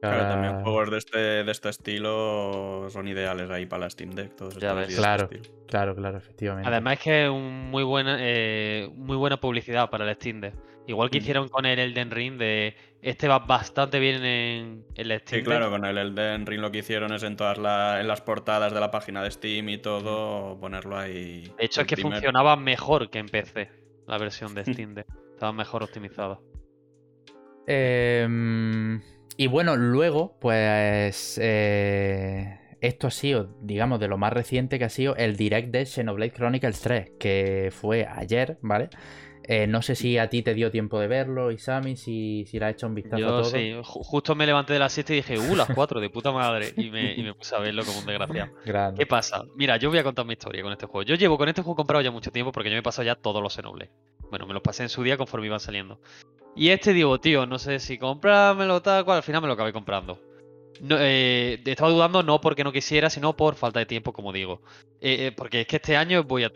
Claro, 0.00 0.28
también 0.28 0.62
juegos 0.62 0.92
de 0.92 0.98
este, 0.98 1.18
de 1.18 1.50
este 1.50 1.70
estilo 1.70 2.86
son 2.88 3.08
ideales 3.08 3.50
ahí 3.50 3.66
para 3.66 3.80
la 3.80 3.90
Steam 3.90 4.12
Deck. 4.12 4.36
Todos 4.36 4.56
ya 4.58 4.74
ves. 4.74 4.90
Este 4.90 5.00
claro, 5.00 5.28
claro, 5.66 5.96
claro, 5.96 6.18
efectivamente. 6.18 6.68
Además 6.68 6.94
es 6.94 7.00
que 7.00 7.24
es 7.26 7.32
muy 7.32 7.82
buena, 7.82 8.16
eh, 8.20 8.88
muy 8.94 9.16
buena 9.16 9.40
publicidad 9.40 9.90
para 9.90 10.08
el 10.08 10.14
Steam 10.14 10.40
Deck. 10.40 10.54
Igual 10.86 11.10
que 11.10 11.18
mm. 11.18 11.22
hicieron 11.22 11.48
con 11.48 11.66
el 11.66 11.80
Elden 11.80 12.12
Ring, 12.12 12.38
de 12.38 12.76
este 13.02 13.28
va 13.28 13.40
bastante 13.40 13.98
bien 13.98 14.24
en 14.24 14.84
el 14.94 15.20
Steam. 15.20 15.40
Sí, 15.40 15.42
claro, 15.42 15.70
con 15.70 15.84
el 15.84 15.98
Elden 15.98 16.46
Ring 16.46 16.60
lo 16.60 16.70
que 16.70 16.78
hicieron 16.78 17.12
es 17.12 17.22
en 17.22 17.36
todas 17.36 17.58
en 17.58 18.08
las 18.08 18.20
portadas 18.20 18.72
de 18.72 18.80
la 18.80 18.90
página 18.90 19.22
de 19.22 19.30
Steam 19.30 19.68
y 19.68 19.78
todo, 19.78 20.58
ponerlo 20.60 20.98
ahí. 20.98 21.52
De 21.58 21.64
hecho, 21.64 21.82
es 21.82 21.86
que 21.86 21.96
funcionaba 21.96 22.56
mejor 22.56 23.10
que 23.10 23.18
en 23.18 23.28
PC, 23.28 23.70
la 24.06 24.18
versión 24.18 24.54
de 24.54 24.64
Steam 24.64 24.94
Deck. 24.94 25.06
Estaba 25.34 25.52
mejor 25.52 25.82
optimizada. 25.82 26.38
Eh 27.66 28.98
y 29.40 29.46
bueno, 29.46 29.74
luego, 29.74 30.36
pues 30.38 31.40
eh, 31.42 32.58
esto 32.82 33.06
ha 33.06 33.10
sido, 33.10 33.56
digamos, 33.62 33.98
de 33.98 34.06
lo 34.06 34.18
más 34.18 34.34
reciente 34.34 34.78
que 34.78 34.84
ha 34.84 34.90
sido 34.90 35.16
el 35.16 35.36
direct 35.36 35.70
de 35.70 35.86
Xenoblade 35.86 36.32
Chronicles 36.32 36.78
3, 36.82 37.12
que 37.18 37.70
fue 37.72 38.06
ayer, 38.06 38.58
¿vale? 38.60 38.90
Eh, 39.52 39.66
no 39.66 39.82
sé 39.82 39.96
si 39.96 40.16
a 40.16 40.30
ti 40.30 40.44
te 40.44 40.54
dio 40.54 40.70
tiempo 40.70 41.00
de 41.00 41.08
verlo, 41.08 41.50
Isami, 41.50 41.96
si, 41.96 42.44
si 42.46 42.60
le 42.60 42.66
has 42.66 42.74
hecho 42.74 42.86
un 42.86 42.94
vistazo 42.94 43.24
a 43.24 43.28
todo. 43.28 43.44
Sí, 43.46 43.74
justo 43.82 44.36
me 44.36 44.46
levanté 44.46 44.74
de 44.74 44.78
la 44.78 44.88
siesta 44.88 45.12
y 45.12 45.16
dije, 45.16 45.40
uh, 45.40 45.56
las 45.56 45.68
cuatro, 45.74 45.98
de 45.98 46.08
puta 46.08 46.30
madre. 46.30 46.72
Y 46.76 46.88
me, 46.88 47.34
puse 47.34 47.56
a 47.56 47.58
verlo 47.58 47.84
como 47.84 47.98
un 47.98 48.06
desgraciado. 48.06 48.52
¿Qué 48.96 49.06
pasa? 49.06 49.42
Mira, 49.56 49.76
yo 49.76 49.90
voy 49.90 49.98
a 49.98 50.04
contar 50.04 50.24
mi 50.24 50.34
historia 50.34 50.62
con 50.62 50.70
este 50.70 50.86
juego. 50.86 51.02
Yo 51.02 51.16
llevo 51.16 51.36
con 51.36 51.48
este 51.48 51.62
juego 51.62 51.74
comprado 51.74 52.00
ya 52.00 52.12
mucho 52.12 52.30
tiempo 52.30 52.52
porque 52.52 52.70
yo 52.70 52.74
me 52.74 52.78
he 52.78 52.82
pasado 52.84 53.04
ya 53.06 53.16
todos 53.16 53.42
los 53.42 53.52
Xenoblade. 53.52 53.90
Bueno, 54.30 54.46
me 54.46 54.54
los 54.54 54.62
pasé 54.62 54.84
en 54.84 54.88
su 54.88 55.02
día 55.02 55.16
conforme 55.16 55.48
iban 55.48 55.58
saliendo. 55.58 56.00
Y 56.54 56.68
este 56.68 56.92
digo, 56.92 57.18
tío, 57.18 57.44
no 57.44 57.58
sé 57.58 57.80
si 57.80 57.98
comprármelo 57.98 58.80
tal 58.82 59.04
cual, 59.04 59.16
al 59.16 59.24
final 59.24 59.42
me 59.42 59.48
lo 59.48 59.54
acabé 59.54 59.72
comprando. 59.72 60.20
No, 60.80 60.96
eh, 61.00 61.60
estaba 61.64 61.90
dudando 61.90 62.22
no 62.22 62.40
porque 62.40 62.62
no 62.62 62.70
quisiera, 62.70 63.10
sino 63.10 63.36
por 63.36 63.56
falta 63.56 63.80
de 63.80 63.86
tiempo, 63.86 64.12
como 64.12 64.32
digo. 64.32 64.62
Eh, 65.00 65.26
eh, 65.26 65.32
porque 65.36 65.62
es 65.62 65.66
que 65.66 65.76
este 65.76 65.96
año 65.96 66.22
voy 66.22 66.44
a... 66.44 66.52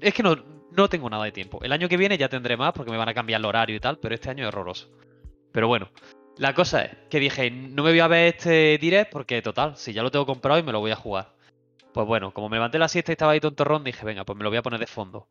Es 0.00 0.12
que 0.12 0.24
no, 0.24 0.61
no 0.76 0.88
tengo 0.88 1.08
nada 1.10 1.24
de 1.24 1.32
tiempo. 1.32 1.60
El 1.62 1.72
año 1.72 1.88
que 1.88 1.96
viene 1.96 2.18
ya 2.18 2.28
tendré 2.28 2.56
más 2.56 2.72
porque 2.72 2.90
me 2.90 2.96
van 2.96 3.08
a 3.08 3.14
cambiar 3.14 3.40
el 3.40 3.44
horario 3.44 3.76
y 3.76 3.80
tal, 3.80 3.98
pero 3.98 4.14
este 4.14 4.30
año 4.30 4.44
es 4.44 4.48
horroroso. 4.48 4.90
Pero 5.52 5.68
bueno, 5.68 5.90
la 6.38 6.54
cosa 6.54 6.82
es 6.82 6.96
que 7.10 7.20
dije, 7.20 7.50
no 7.50 7.82
me 7.82 7.90
voy 7.90 8.00
a 8.00 8.08
ver 8.08 8.34
este 8.34 8.78
direct 8.78 9.12
porque 9.12 9.42
total, 9.42 9.76
si 9.76 9.92
ya 9.92 10.02
lo 10.02 10.10
tengo 10.10 10.26
comprado 10.26 10.58
y 10.58 10.62
me 10.62 10.72
lo 10.72 10.80
voy 10.80 10.90
a 10.90 10.96
jugar. 10.96 11.34
Pues 11.92 12.06
bueno, 12.06 12.32
como 12.32 12.48
me 12.48 12.56
levanté 12.56 12.78
la 12.78 12.88
siesta 12.88 13.12
y 13.12 13.14
estaba 13.14 13.32
ahí 13.32 13.40
tontorrón, 13.40 13.84
dije, 13.84 14.04
venga, 14.06 14.24
pues 14.24 14.36
me 14.36 14.44
lo 14.44 14.50
voy 14.50 14.56
a 14.56 14.62
poner 14.62 14.80
de 14.80 14.86
fondo. 14.86 15.28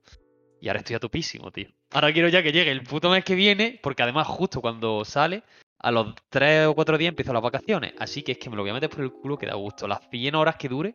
Y 0.62 0.68
ahora 0.68 0.80
estoy 0.80 0.96
a 0.96 1.00
topísimo, 1.00 1.52
tío. 1.52 1.70
Ahora 1.92 2.14
quiero 2.14 2.28
ya 2.28 2.44
que 2.44 2.52
llegue 2.52 2.70
el 2.70 2.84
puto 2.84 3.10
mes 3.10 3.24
que 3.24 3.34
viene, 3.34 3.80
porque 3.82 4.04
además 4.04 4.28
justo 4.28 4.62
cuando 4.62 5.04
sale, 5.04 5.44
a 5.80 5.90
los 5.90 6.14
3 6.30 6.68
o 6.68 6.76
4 6.76 7.00
días 7.00 7.10
empiezo 7.10 7.34
las 7.34 7.42
vacaciones. 7.42 7.94
Así 7.98 8.22
que 8.22 8.34
es 8.34 8.38
que 8.38 8.52
me 8.52 8.56
lo 8.56 8.62
voy 8.62 8.70
a 8.70 8.76
meter 8.76 8.92
por 8.92 9.02
el 9.02 9.12
culo 9.12 9.40
que 9.40 9.48
da 9.48 9.56
gusto. 9.56 9.88
Las 9.88 10.08
100 10.12 10.36
horas 10.36 10.56
que 10.58 10.70
dure, 10.70 10.94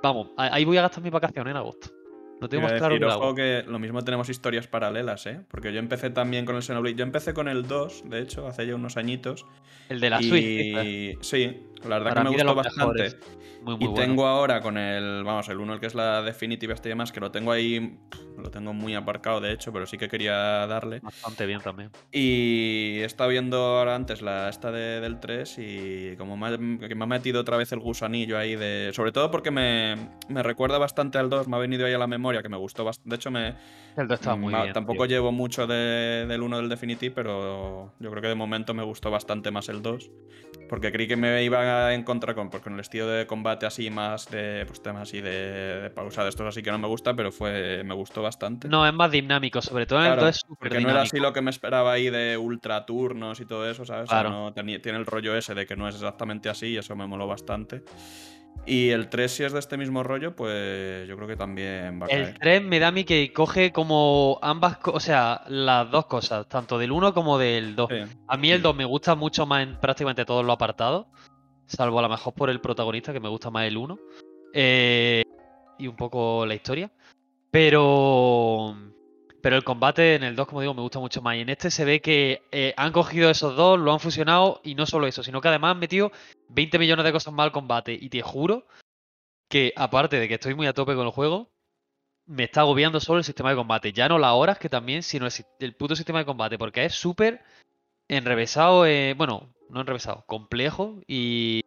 vamos, 0.00 0.30
ahí 0.36 0.64
voy 0.64 0.78
a 0.78 0.82
gastar 0.82 1.02
mis 1.02 1.12
vacaciones 1.12 1.50
en 1.50 1.56
agosto. 1.56 1.88
No 2.40 2.48
tengo 2.48 2.64
más 2.64 2.72
claro 2.74 3.34
que 3.34 3.64
lo 3.66 3.78
mismo 3.78 4.02
tenemos 4.04 4.28
historias 4.28 4.66
paralelas, 4.66 5.26
¿eh? 5.26 5.40
Porque 5.50 5.72
yo 5.72 5.78
empecé 5.78 6.10
también 6.10 6.44
con 6.44 6.56
el 6.56 6.62
Xenoblade. 6.62 6.96
Yo 6.96 7.04
empecé 7.04 7.32
con 7.32 7.48
el 7.48 7.66
2, 7.66 8.10
de 8.10 8.20
hecho, 8.20 8.46
hace 8.46 8.66
ya 8.66 8.74
unos 8.74 8.96
añitos. 8.96 9.46
El 9.88 10.00
de 10.00 10.10
la 10.10 10.20
y... 10.20 11.16
Sí, 11.20 11.62
la 11.84 11.98
verdad 11.98 12.14
que 12.14 12.24
me 12.24 12.30
gustó 12.30 12.54
bastante. 12.54 13.16
y 13.80 13.94
tengo 13.94 14.26
ahora 14.26 14.60
con 14.60 14.76
el, 14.76 15.24
vamos, 15.24 15.48
el 15.48 15.58
1, 15.58 15.74
el 15.74 15.80
que 15.80 15.86
es 15.86 15.94
la 15.94 16.22
Definitive 16.22 16.74
este 16.74 16.88
y 16.88 16.90
demás, 16.90 17.12
que 17.12 17.20
lo 17.20 17.30
tengo 17.30 17.52
ahí, 17.52 17.98
lo 18.36 18.50
tengo 18.50 18.72
muy 18.72 18.94
aparcado 18.94 19.40
de 19.40 19.52
hecho, 19.52 19.72
pero 19.72 19.86
sí 19.86 19.96
que 19.96 20.08
quería 20.08 20.66
darle. 20.66 21.00
Bastante 21.00 21.46
bien 21.46 21.60
también. 21.60 21.90
Y 22.12 22.98
he 22.98 23.04
estado 23.04 23.30
viendo 23.30 23.58
ahora 23.58 23.94
antes 23.94 24.22
la 24.22 24.48
esta 24.48 24.70
de, 24.72 25.00
del 25.00 25.20
3 25.20 25.56
y 25.58 26.16
como 26.16 26.36
me, 26.36 26.58
me 26.58 27.04
ha 27.04 27.06
metido 27.06 27.40
otra 27.40 27.56
vez 27.56 27.72
el 27.72 27.80
gusanillo 27.80 28.38
ahí 28.38 28.56
de... 28.56 28.90
Sobre 28.92 29.12
todo 29.12 29.30
porque 29.30 29.50
me, 29.50 30.10
me 30.28 30.42
recuerda 30.42 30.78
bastante 30.78 31.18
al 31.18 31.30
2, 31.30 31.48
me 31.48 31.56
ha 31.56 31.60
venido 31.60 31.86
ahí 31.86 31.92
a 31.92 31.98
la 31.98 32.06
memoria, 32.06 32.25
que 32.42 32.48
me 32.48 32.56
gustó 32.56 32.84
bastante. 32.84 33.10
De 33.10 33.16
hecho, 33.16 33.30
me... 33.30 33.54
El 33.96 34.08
2 34.08 34.20
estaba 34.20 34.36
muy 34.36 34.52
bien. 34.52 34.72
Tampoco 34.72 35.06
llevo 35.06 35.32
mucho 35.32 35.66
del 35.66 36.42
1 36.42 36.56
del 36.56 36.68
Definitive, 36.68 37.14
pero 37.14 37.92
yo 37.98 38.10
creo 38.10 38.22
que 38.22 38.28
de 38.28 38.34
momento 38.34 38.74
me 38.74 38.82
gustó 38.82 39.10
bastante 39.10 39.50
más 39.50 39.68
el 39.68 39.82
2. 39.82 40.10
Porque 40.68 40.90
creí 40.92 41.06
que 41.06 41.16
me 41.16 41.42
iba 41.44 41.86
a 41.86 41.94
encontrar 41.94 42.34
con, 42.34 42.50
con 42.50 42.74
el 42.74 42.80
estilo 42.80 43.06
de 43.06 43.26
combate 43.26 43.66
así 43.66 43.90
más 43.90 44.28
de 44.30 44.64
pues 44.66 44.82
temas 44.82 45.02
así 45.02 45.20
de, 45.20 45.90
pausa 45.94 46.24
de 46.24 46.30
estos 46.30 46.46
así 46.46 46.62
que 46.62 46.70
no 46.70 46.78
me 46.78 46.88
gusta, 46.88 47.14
pero 47.14 47.30
fue 47.30 47.82
me 47.84 47.94
gustó 47.94 48.22
bastante. 48.22 48.68
No, 48.68 48.86
es 48.86 48.92
más 48.92 49.10
dinámico, 49.10 49.62
sobre 49.62 49.86
todo 49.86 50.04
en 50.04 50.12
el 50.12 50.18
2 50.18 50.28
es 50.28 50.36
súper 50.36 50.70
Porque 50.70 50.80
no 50.80 50.90
era 50.90 51.02
así 51.02 51.18
lo 51.18 51.32
que 51.32 51.40
me 51.40 51.50
esperaba 51.50 51.92
ahí 51.92 52.10
de 52.10 52.36
ultra 52.36 52.84
turnos 52.84 53.40
y 53.40 53.46
todo 53.46 53.70
eso, 53.70 53.84
¿sabes? 53.84 54.10
no, 54.10 54.52
tiene 54.52 54.98
el 54.98 55.06
rollo 55.06 55.36
ese 55.36 55.54
de 55.54 55.66
que 55.66 55.76
no 55.76 55.88
es 55.88 55.94
exactamente 55.94 56.48
así 56.48 56.68
y 56.68 56.76
eso 56.78 56.96
me 56.96 57.06
moló 57.06 57.26
bastante. 57.26 57.82
Y 58.64 58.90
el 58.90 59.08
3, 59.08 59.30
si 59.30 59.44
es 59.44 59.52
de 59.52 59.58
este 59.58 59.76
mismo 59.76 60.02
rollo, 60.02 60.34
pues 60.34 61.06
yo 61.06 61.16
creo 61.16 61.28
que 61.28 61.36
también 61.36 62.00
va 62.00 62.06
a 62.06 62.08
El 62.08 62.34
3 62.38 62.62
me 62.62 62.78
da 62.80 62.88
a 62.88 62.92
mí 62.92 63.04
que 63.04 63.32
coge 63.32 63.72
como 63.72 64.38
ambas, 64.42 64.78
o 64.84 64.98
sea, 64.98 65.42
las 65.48 65.90
dos 65.90 66.06
cosas, 66.06 66.48
tanto 66.48 66.78
del 66.78 66.90
1 66.90 67.14
como 67.14 67.38
del 67.38 67.76
2. 67.76 67.90
A 68.26 68.36
mí 68.36 68.50
el 68.50 68.62
2 68.62 68.74
me 68.74 68.84
gusta 68.84 69.14
mucho 69.14 69.46
más 69.46 69.62
en 69.62 69.76
prácticamente 69.78 70.24
todos 70.24 70.44
los 70.44 70.54
apartados, 70.54 71.06
salvo 71.66 71.98
a 71.98 72.02
lo 72.02 72.08
mejor 72.08 72.34
por 72.34 72.50
el 72.50 72.60
protagonista, 72.60 73.12
que 73.12 73.20
me 73.20 73.28
gusta 73.28 73.50
más 73.50 73.66
el 73.66 73.76
1. 73.76 73.98
Eh, 74.52 75.22
y 75.78 75.86
un 75.86 75.96
poco 75.96 76.46
la 76.46 76.54
historia. 76.54 76.90
Pero 77.50 78.76
pero 79.42 79.56
el 79.56 79.64
combate 79.64 80.14
en 80.14 80.22
el 80.22 80.36
2, 80.36 80.46
como 80.46 80.60
digo, 80.60 80.74
me 80.74 80.82
gusta 80.82 80.98
mucho 80.98 81.22
más. 81.22 81.36
Y 81.36 81.40
en 81.40 81.48
este 81.48 81.70
se 81.70 81.84
ve 81.84 82.00
que 82.00 82.42
eh, 82.52 82.74
han 82.76 82.92
cogido 82.92 83.30
esos 83.30 83.56
dos, 83.56 83.78
lo 83.78 83.92
han 83.92 84.00
fusionado 84.00 84.60
y 84.64 84.74
no 84.74 84.86
solo 84.86 85.06
eso, 85.06 85.22
sino 85.22 85.40
que 85.40 85.48
además 85.48 85.72
han 85.72 85.78
metido 85.78 86.12
20 86.48 86.78
millones 86.78 87.04
de 87.04 87.12
cosas 87.12 87.32
más 87.32 87.44
al 87.44 87.52
combate. 87.52 87.96
Y 88.00 88.08
te 88.08 88.22
juro 88.22 88.66
que, 89.48 89.72
aparte 89.76 90.18
de 90.18 90.28
que 90.28 90.34
estoy 90.34 90.54
muy 90.54 90.66
a 90.66 90.72
tope 90.72 90.94
con 90.94 91.06
el 91.06 91.12
juego, 91.12 91.50
me 92.26 92.44
está 92.44 92.62
agobiando 92.62 93.00
solo 93.00 93.18
el 93.18 93.24
sistema 93.24 93.50
de 93.50 93.56
combate. 93.56 93.92
Ya 93.92 94.08
no 94.08 94.18
las 94.18 94.32
horas 94.32 94.58
que 94.58 94.68
también, 94.68 95.02
sino 95.02 95.28
el, 95.60 95.74
puto 95.76 95.96
sistema 95.96 96.20
de 96.20 96.24
combate, 96.26 96.58
porque 96.58 96.84
es 96.84 96.94
súper 96.94 97.42
enrevesado, 98.08 98.86
eh, 98.86 99.14
bueno, 99.16 99.54
no 99.70 99.80
enrevesado, 99.80 100.24
complejo 100.26 101.00
y 101.06 101.62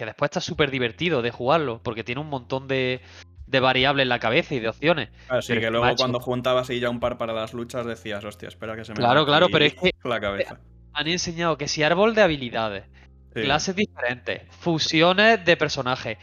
que 0.00 0.06
después 0.06 0.30
está 0.30 0.40
súper 0.40 0.70
divertido 0.70 1.20
de 1.20 1.30
jugarlo, 1.30 1.82
porque 1.82 2.02
tiene 2.04 2.22
un 2.22 2.30
montón 2.30 2.66
de, 2.68 3.02
de 3.46 3.60
variables 3.60 4.04
en 4.04 4.08
la 4.08 4.18
cabeza 4.18 4.54
y 4.54 4.58
de 4.58 4.70
opciones. 4.70 5.10
Así 5.28 5.52
que 5.60 5.70
luego 5.70 5.94
cuando 5.94 6.20
juntabas 6.20 6.70
y 6.70 6.80
ya 6.80 6.88
un 6.88 7.00
par 7.00 7.18
para 7.18 7.34
las 7.34 7.52
luchas 7.52 7.84
decías, 7.84 8.24
hostia, 8.24 8.48
espera 8.48 8.74
que 8.76 8.86
se 8.86 8.92
me 8.92 8.96
Claro, 8.96 9.26
claro, 9.26 9.48
pero 9.52 9.66
es 9.66 9.74
que 9.74 9.90
la 10.04 10.18
cabeza. 10.18 10.58
han 10.94 11.06
enseñado 11.06 11.58
que 11.58 11.68
si 11.68 11.82
árbol 11.82 12.14
de 12.14 12.22
habilidades, 12.22 12.84
clases 13.34 13.76
diferentes, 13.76 14.44
fusiones 14.58 15.44
de 15.44 15.56
personajes, 15.58 16.16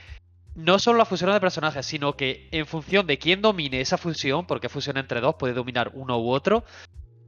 no 0.56 0.80
solo 0.80 0.98
las 0.98 1.08
fusiones 1.08 1.36
de 1.36 1.40
personajes, 1.40 1.86
sino 1.86 2.18
que 2.18 2.50
en 2.52 2.66
función 2.66 3.06
de 3.06 3.20
quién 3.20 3.44
domine 3.44 3.80
esa 3.80 4.00
fusión, 4.00 4.48
porque 4.48 4.70
fusión 4.70 4.98
entre 4.98 5.22
dos 5.22 5.36
puede 5.36 5.54
dominar 5.54 5.92
uno 5.94 6.18
u 6.18 6.32
otro, 6.32 6.64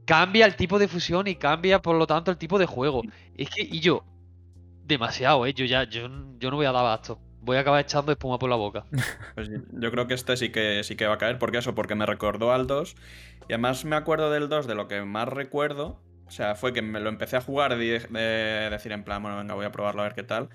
cambia 0.04 0.46
el 0.46 0.56
tipo 0.56 0.80
de 0.80 0.88
fusión 0.88 1.28
y 1.28 1.36
cambia 1.36 1.80
por 1.80 1.94
lo 1.94 2.08
tanto 2.08 2.32
el 2.32 2.38
tipo 2.38 2.58
de 2.58 2.66
juego. 2.66 3.02
Es 3.36 3.50
que, 3.50 3.62
y 3.62 3.78
yo, 3.78 4.02
demasiado, 4.84 5.46
¿eh? 5.46 5.54
Yo 5.54 5.64
ya, 5.64 5.84
yo, 5.84 6.08
yo 6.38 6.50
no 6.50 6.56
voy 6.56 6.66
a 6.66 6.72
dar 6.72 6.84
abasto 6.84 7.20
voy 7.42 7.56
a 7.56 7.60
acabar 7.60 7.80
echando 7.80 8.12
espuma 8.12 8.38
por 8.38 8.50
la 8.50 8.56
boca. 8.56 8.84
Pues 9.34 9.48
yo 9.48 9.90
creo 9.90 10.06
que 10.06 10.14
este 10.14 10.36
sí 10.36 10.50
que 10.50 10.82
sí 10.84 10.96
que 10.96 11.06
va 11.06 11.14
a 11.14 11.18
caer, 11.18 11.38
porque 11.38 11.58
eso, 11.58 11.74
porque 11.74 11.94
me 11.94 12.06
recordó 12.06 12.52
al 12.52 12.66
2. 12.66 12.96
Y 13.48 13.52
además 13.52 13.84
me 13.84 13.96
acuerdo 13.96 14.30
del 14.30 14.48
2, 14.48 14.66
de 14.66 14.74
lo 14.74 14.88
que 14.88 15.02
más 15.02 15.28
recuerdo. 15.28 16.00
O 16.26 16.30
sea, 16.30 16.54
fue 16.54 16.72
que 16.72 16.82
me 16.82 17.00
lo 17.00 17.08
empecé 17.08 17.36
a 17.36 17.40
jugar 17.40 17.76
de, 17.76 18.68
decir 18.70 18.92
en 18.92 19.02
plan, 19.02 19.22
bueno, 19.22 19.38
venga, 19.38 19.54
voy 19.54 19.66
a 19.66 19.72
probarlo 19.72 20.02
a 20.02 20.04
ver 20.04 20.14
qué 20.14 20.22
tal. 20.22 20.48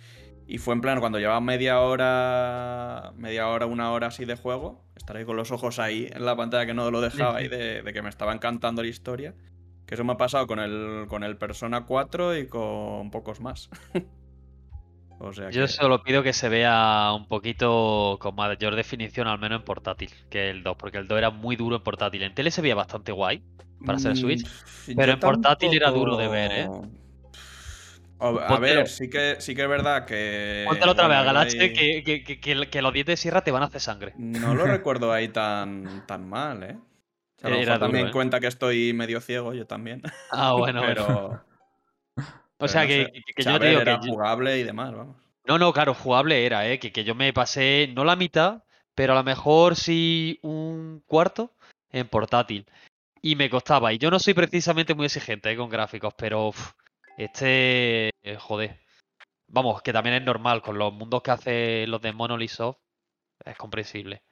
Y 0.48 0.60
fue 0.60 0.74
en 0.74 0.82
plan, 0.82 1.00
cuando 1.00 1.20
llevaba 1.20 1.42
media 1.42 1.80
hora, 1.80 3.12
media 3.18 3.48
hora, 3.48 3.66
una 3.66 3.92
hora 3.92 4.08
así 4.08 4.26
de 4.26 4.36
juego, 4.36 4.86
estar 4.96 5.18
ahí 5.18 5.26
con 5.26 5.36
los 5.36 5.52
ojos 5.52 5.80
ahí 5.80 6.08
en 6.14 6.24
la 6.24 6.36
pantalla 6.38 6.66
que 6.66 6.74
no 6.74 6.92
lo 6.92 7.02
dejaba 7.02 7.40
ahí, 7.40 7.48
de, 7.48 7.82
de 7.82 7.94
que 7.94 8.02
me 8.02 8.10
estaba 8.10 8.32
encantando 8.32 8.84
la 8.84 8.88
historia. 8.88 9.34
Que 9.86 9.96
eso 9.96 10.04
me 10.04 10.14
ha 10.14 10.18
pasado 10.18 10.48
con 10.48 10.60
el, 10.60 11.06
con 11.08 11.24
el 11.24 11.38
Persona 11.38 11.86
4 11.86 12.38
y 12.38 12.48
con 12.48 13.12
pocos 13.12 13.40
más. 13.40 13.70
Yo 15.52 15.68
solo 15.68 16.04
pido 16.04 16.24
que 16.24 16.34
se 16.34 16.50
vea 16.50 17.14
un 17.16 17.28
poquito 17.28 18.18
con 18.20 18.36
mayor 18.36 18.76
definición, 18.76 19.28
al 19.28 19.40
menos 19.40 19.60
en 19.60 19.66
portátil, 19.66 20.10
que 20.30 20.50
el 20.50 20.62
2, 20.62 20.76
porque 20.78 20.98
el 20.98 21.08
2 21.08 21.18
era 21.18 21.30
muy 21.30 21.56
duro 21.56 21.78
en 21.78 21.84
portátil. 21.84 22.24
En 22.24 22.36
tele 22.36 22.52
se 22.52 22.62
veía 22.62 22.76
bastante 22.76 23.12
guay 23.12 23.42
para 23.86 23.98
ser 23.98 24.12
mm, 24.12 24.16
Switch, 24.18 24.48
pero 24.96 25.14
en 25.14 25.20
portátil 25.20 25.74
era 25.74 25.90
duro 25.90 26.18
de 26.18 26.28
ver, 26.28 26.52
¿eh? 26.52 26.70
A 28.20 28.60
ver, 28.60 28.88
sí 28.88 29.10
que, 29.10 29.36
sí 29.40 29.56
que 29.56 29.64
es 29.64 29.70
verdad 29.70 30.06
que. 30.06 30.64
Cuéntalo 30.68 30.94
otra 30.94 31.08
vez 31.08 31.18
a 31.18 31.24
Galache 31.24 31.74
que, 31.74 32.24
que, 32.42 32.82
los 32.82 32.94
dientes 32.94 33.14
de 33.14 33.18
sierra 33.18 33.42
te 33.42 33.52
van 33.52 33.64
a 33.64 33.66
hacer 33.68 33.82
sangre. 33.82 34.14
No 34.18 34.54
lo 34.54 34.66
recuerdo 34.66 35.12
ahí 35.12 35.30
tan, 35.30 36.06
tan 36.08 36.28
mal, 36.28 36.64
¿eh? 36.64 36.78
También 37.42 38.08
¿eh? 38.08 38.12
cuenta 38.12 38.40
que 38.40 38.48
estoy 38.48 38.94
medio 38.94 39.22
ciego, 39.22 39.54
yo 39.54 39.68
también. 39.68 40.02
Ah, 40.32 40.54
bueno, 40.54 40.82
pero. 40.86 41.44
O 42.58 42.70
sea, 42.70 42.88
que, 42.88 43.12
yo 43.38 43.60
te 43.60 43.68
digo 43.68 43.82
era 43.82 44.00
jugable 44.00 44.58
y 44.58 44.64
demás, 44.64 44.94
vamos. 44.94 45.18
No, 45.46 45.60
no, 45.60 45.74
claro, 45.74 45.94
jugable 45.94 46.46
era, 46.46 46.68
¿eh? 46.68 46.80
Que, 46.80 47.04
yo 47.04 47.14
me 47.14 47.34
pasé, 47.34 47.92
no 47.94 48.04
la 48.06 48.16
mitad, 48.16 48.64
pero 48.96 49.14
a 49.14 49.18
lo 49.18 49.24
mejor 49.24 49.76
sí 49.76 50.40
un 50.42 51.04
cuarto 51.06 51.54
en 51.92 52.08
portátil. 52.08 52.66
Y 53.22 53.36
me 53.36 53.50
costaba. 53.50 53.94
Y 53.94 53.98
yo 53.98 54.10
no 54.10 54.20
soy 54.20 54.34
precisamente 54.34 54.96
muy 54.96 55.06
exigente 55.06 55.52
¿eh? 55.52 55.58
con 55.58 55.70
gráficos, 55.70 56.14
pero 56.18 56.52
Este, 57.18 58.10
eh, 58.24 58.38
joder, 58.40 58.80
vamos, 59.48 59.82
que 59.82 59.94
también 59.94 60.16
es 60.16 60.24
normal, 60.24 60.62
con 60.62 60.78
los 60.78 60.94
mundos 60.94 61.22
que 61.22 61.32
hace 61.32 61.88
los 61.88 62.02
de 62.02 62.14
Monolith 62.14 62.52
Soft, 62.52 62.80
es 63.44 63.58
comprensible. 63.58 64.24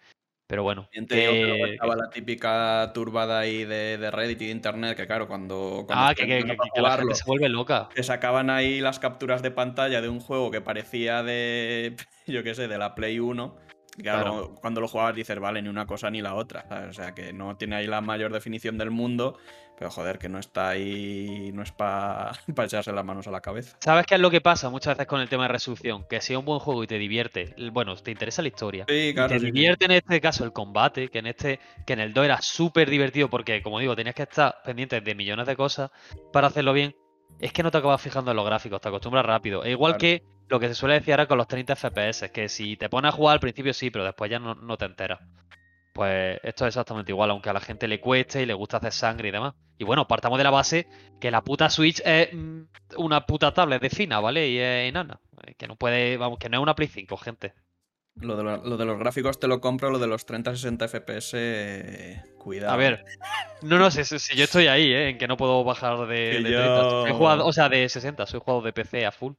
Pero 0.54 0.62
bueno. 0.62 0.88
que, 0.92 1.72
estaba 1.72 1.96
la 1.96 2.12
típica 2.12 2.92
turbada 2.94 3.40
ahí 3.40 3.66
de, 3.66 4.12
Reddit 4.12 4.40
y 4.40 4.46
de 4.46 4.52
internet, 4.52 4.96
que 4.96 5.08
claro, 5.08 5.28
cuando. 5.28 5.88
ah, 5.90 6.14
que, 6.16 6.28
la 6.76 6.98
gente 6.98 7.16
se 7.16 7.24
vuelve 7.26 7.50
loca. 7.50 7.90
Que 7.96 8.04
sacaban 8.04 8.52
ahí 8.52 8.80
las 8.80 9.00
capturas 9.00 9.42
de 9.42 9.50
pantalla 9.50 10.00
de 10.00 10.10
un 10.10 10.20
juego 10.20 10.52
que 10.52 10.62
parecía 10.62 11.24
de. 11.24 11.96
Yo 12.28 12.44
qué 12.44 12.54
sé, 12.54 12.68
de 12.68 12.78
la 12.78 12.94
Play 12.94 13.20
1. 13.20 13.56
Claro, 14.02 14.56
cuando 14.60 14.82
lo 14.82 14.88
jugabas 14.88 15.16
dices, 15.16 15.40
vale, 15.40 15.62
ni 15.62 15.70
una 15.70 15.86
cosa 15.86 16.10
ni 16.10 16.22
la 16.22 16.36
otra. 16.36 16.66
O 16.90 16.94
sea, 16.94 17.14
que 17.14 17.34
no 17.34 17.56
tiene 17.58 17.76
ahí 17.76 17.88
la 17.88 18.02
mayor 18.02 18.34
definición 18.34 18.78
del 18.78 18.92
mundo, 18.92 19.38
pero 19.78 19.92
joder, 19.92 20.18
que 20.18 20.30
no 20.30 20.40
está 20.40 20.70
ahí, 20.70 21.52
no 21.54 21.62
es 21.62 21.72
para 21.72 22.32
echarse 22.64 22.92
las 22.92 23.06
manos 23.06 23.28
a 23.28 23.32
la 23.32 23.42
cabeza. 23.42 23.78
¿Sabes 23.80 24.06
qué 24.06 24.16
es 24.16 24.22
lo 24.22 24.32
que 24.32 24.42
pasa 24.42 24.70
muchas 24.70 24.98
veces 24.98 25.08
con 25.08 25.22
el 25.22 25.30
tema 25.30 25.44
de 25.44 25.50
resolución? 25.50 26.06
Que 26.10 26.22
si 26.22 26.34
es 26.34 26.40
un 26.40 26.46
buen 26.46 26.60
juego 26.60 26.84
y 26.84 26.88
te 26.88 26.98
divierte, 26.98 27.54
bueno, 27.72 27.96
te 27.96 28.12
interesa 28.12 28.42
la 28.42 28.48
historia. 28.48 28.86
Sí, 28.88 29.12
claro, 29.14 29.30
te 29.30 29.40
divierte 29.40 29.86
en 29.86 29.92
este 29.92 30.22
caso 30.22 30.44
el 30.44 30.54
combate, 30.54 31.10
que 31.10 31.20
en 31.20 31.28
este, 31.28 31.60
que 31.86 31.94
en 31.94 32.00
el 32.00 32.14
2 32.14 32.26
era 32.26 32.42
súper 32.42 32.90
divertido 32.90 33.30
porque, 33.30 33.62
como 33.62 33.80
digo, 33.80 33.96
tenías 33.96 34.16
que 34.16 34.24
estar 34.24 34.56
pendiente 34.64 35.02
de 35.02 35.16
millones 35.16 35.46
de 35.46 35.56
cosas 35.56 35.92
para 36.32 36.48
hacerlo 36.48 36.74
bien. 36.74 36.96
Es 37.40 37.52
que 37.52 37.64
no 37.64 37.72
te 37.72 37.78
acabas 37.78 38.02
fijando 38.02 38.32
en 38.32 38.38
los 38.38 38.46
gráficos, 38.46 38.80
te 38.82 38.88
acostumbras 38.88 39.26
rápido. 39.26 39.64
E 39.64 39.72
igual 39.72 39.98
que 39.98 40.24
lo 40.48 40.60
que 40.60 40.68
se 40.68 40.76
suele 40.76 40.96
decir 40.96 41.14
ahora 41.14 41.28
con 41.28 41.38
los 41.38 41.48
30 41.48 41.76
FPS, 41.76 42.32
que 42.32 42.50
si 42.50 42.78
te 42.78 42.90
pones 42.90 43.10
a 43.10 43.12
jugar 43.16 43.34
al 43.34 43.40
principio 43.40 43.74
sí, 43.74 43.90
pero 43.90 44.06
después 44.06 44.30
ya 44.30 44.40
no, 44.40 44.78
te 44.78 44.86
enteras. 44.86 45.20
Pues 45.94 46.40
esto 46.44 46.66
es 46.66 46.70
exactamente 46.70 47.12
igual, 47.12 47.30
aunque 47.32 47.50
a 47.50 47.54
la 47.54 47.60
gente 47.60 47.88
le 47.88 48.00
cueste 48.00 48.42
y 48.42 48.46
le 48.46 48.54
gusta 48.54 48.78
hacer 48.78 48.94
sangre 48.94 49.30
y 49.30 49.32
demás. 49.32 49.54
Y 49.78 49.84
bueno, 49.84 50.08
partamos 50.08 50.38
de 50.38 50.44
la 50.44 50.50
base 50.50 50.88
que 51.20 51.32
la 51.32 51.42
puta 51.42 51.70
Switch 51.70 52.02
es 52.06 52.34
mm, 52.34 52.62
una 52.98 53.26
puta 53.26 53.54
tablet 53.54 53.82
de 53.82 53.90
fina, 53.90 54.20
¿vale? 54.20 54.48
Y 54.48 54.58
es 54.58 54.90
enana. 54.90 55.20
Que 55.58 55.68
no 55.68 55.76
puede, 55.76 56.18
vamos, 56.18 56.40
que 56.40 56.50
no 56.50 56.58
es 56.58 56.64
una 56.64 56.76
Play 56.76 56.88
5, 56.88 57.18
gente. 57.18 57.54
Lo 58.16 58.38
de, 58.38 58.86
los 58.86 59.00
gráficos 59.00 59.40
te 59.40 59.48
lo 59.48 59.60
compro, 59.60 59.90
lo 59.90 60.00
de 60.00 60.08
los 60.08 60.28
30-60 60.28 60.88
FPS, 60.88 62.38
cuidado. 62.38 62.72
A 62.72 62.78
ver, 62.78 63.04
no, 63.64 63.80
no, 63.80 63.90
si, 63.90 64.04
si, 64.04 64.36
yo 64.36 64.44
estoy 64.44 64.68
ahí, 64.68 64.94
¿eh? 64.94 65.10
En 65.10 65.18
que 65.18 65.28
no 65.28 65.36
puedo 65.36 65.64
bajar 65.64 66.08
de, 66.08 66.40
30. 66.42 67.44
o 67.44 67.52
sea, 67.52 67.70
de 67.70 67.90
60, 67.90 68.26
soy 68.28 68.40
jugado 68.40 68.62
de 68.62 68.72
PC 68.72 69.06
a 69.06 69.12
full. 69.12 69.34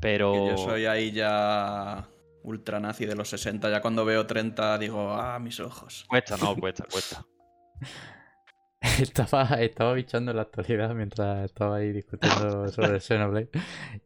Pero. 0.00 0.48
yo 0.48 0.58
soy 0.58 0.86
ahí 0.86 1.10
ya 1.10 2.08
ultra 2.42 2.80
nazi 2.80 3.06
de 3.06 3.14
los 3.14 3.28
60. 3.28 3.70
Ya 3.70 3.80
cuando 3.80 4.04
veo 4.04 4.26
30 4.26 4.78
digo, 4.78 5.12
ah, 5.12 5.38
mis 5.38 5.58
ojos. 5.60 6.04
Cuesta, 6.08 6.36
no, 6.36 6.56
cuesta, 6.60 6.84
cuesta. 6.90 7.24
estaba, 9.00 9.44
estaba 9.60 9.92
bichando 9.94 10.32
la 10.32 10.42
actualidad 10.42 10.94
mientras 10.94 11.44
estaba 11.44 11.76
ahí 11.76 11.92
discutiendo 11.92 12.68
sobre 12.68 12.94
el 12.94 13.00
Xenoblade. 13.00 13.48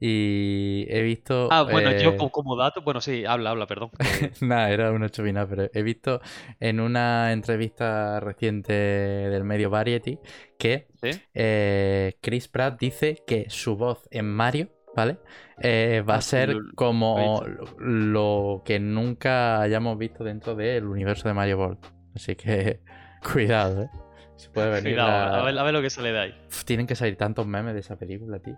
Y 0.01 0.87
he 0.89 1.03
visto. 1.03 1.49
Ah, 1.51 1.63
bueno, 1.63 1.93
yo 1.93 2.11
eh, 2.11 2.31
como 2.31 2.57
dato, 2.57 2.83
bueno, 2.83 3.01
sí, 3.01 3.25
habla, 3.25 3.51
habla, 3.51 3.67
perdón. 3.67 3.91
Nada, 4.41 4.71
era 4.71 4.93
una 4.93 5.09
chubina, 5.09 5.47
pero 5.47 5.69
he 5.73 5.83
visto 5.83 6.21
en 6.61 6.81
una 6.81 7.33
entrevista 7.33 8.21
reciente 8.21 8.73
del 8.73 9.45
medio 9.45 9.71
Variety 9.71 10.19
que 10.59 10.89
eh, 11.35 12.15
Chris 12.21 12.49
Pratt 12.49 12.79
dice 12.79 13.23
que 13.27 13.49
su 13.49 13.77
voz 13.77 14.09
en 14.11 14.27
Mario 14.27 14.71
¿vale? 14.97 15.19
Eh, 15.59 16.03
va 16.09 16.17
a 16.17 16.21
ser 16.23 16.57
como 16.75 17.45
lo 17.79 18.63
que 18.65 18.81
nunca 18.81 19.61
hayamos 19.61 19.99
visto 19.99 20.25
dentro 20.25 20.55
del 20.55 20.87
universo 20.87 21.29
de 21.29 21.35
Mario 21.35 21.59
Ball. 21.59 21.79
Así 22.15 22.35
que 22.35 22.81
cuidado, 23.33 23.83
¿eh? 23.83 23.91
Se 24.37 24.51
puede 24.51 24.69
venir 24.69 24.95
cuidado, 24.95 25.47
a... 25.47 25.65
ver, 25.65 25.73
lo 25.73 25.83
que 25.83 25.91
sale 25.91 26.13
de 26.13 26.19
ahí. 26.19 26.35
tienen 26.65 26.87
que 26.87 26.95
salir 26.95 27.17
tantos 27.17 27.47
memes 27.47 27.75
de 27.75 27.81
esa 27.81 27.97
película, 27.97 28.39
tío. 28.39 28.57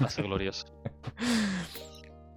Va 0.00 0.06
a 0.06 0.10
ser 0.10 0.24
glorioso. 0.24 0.66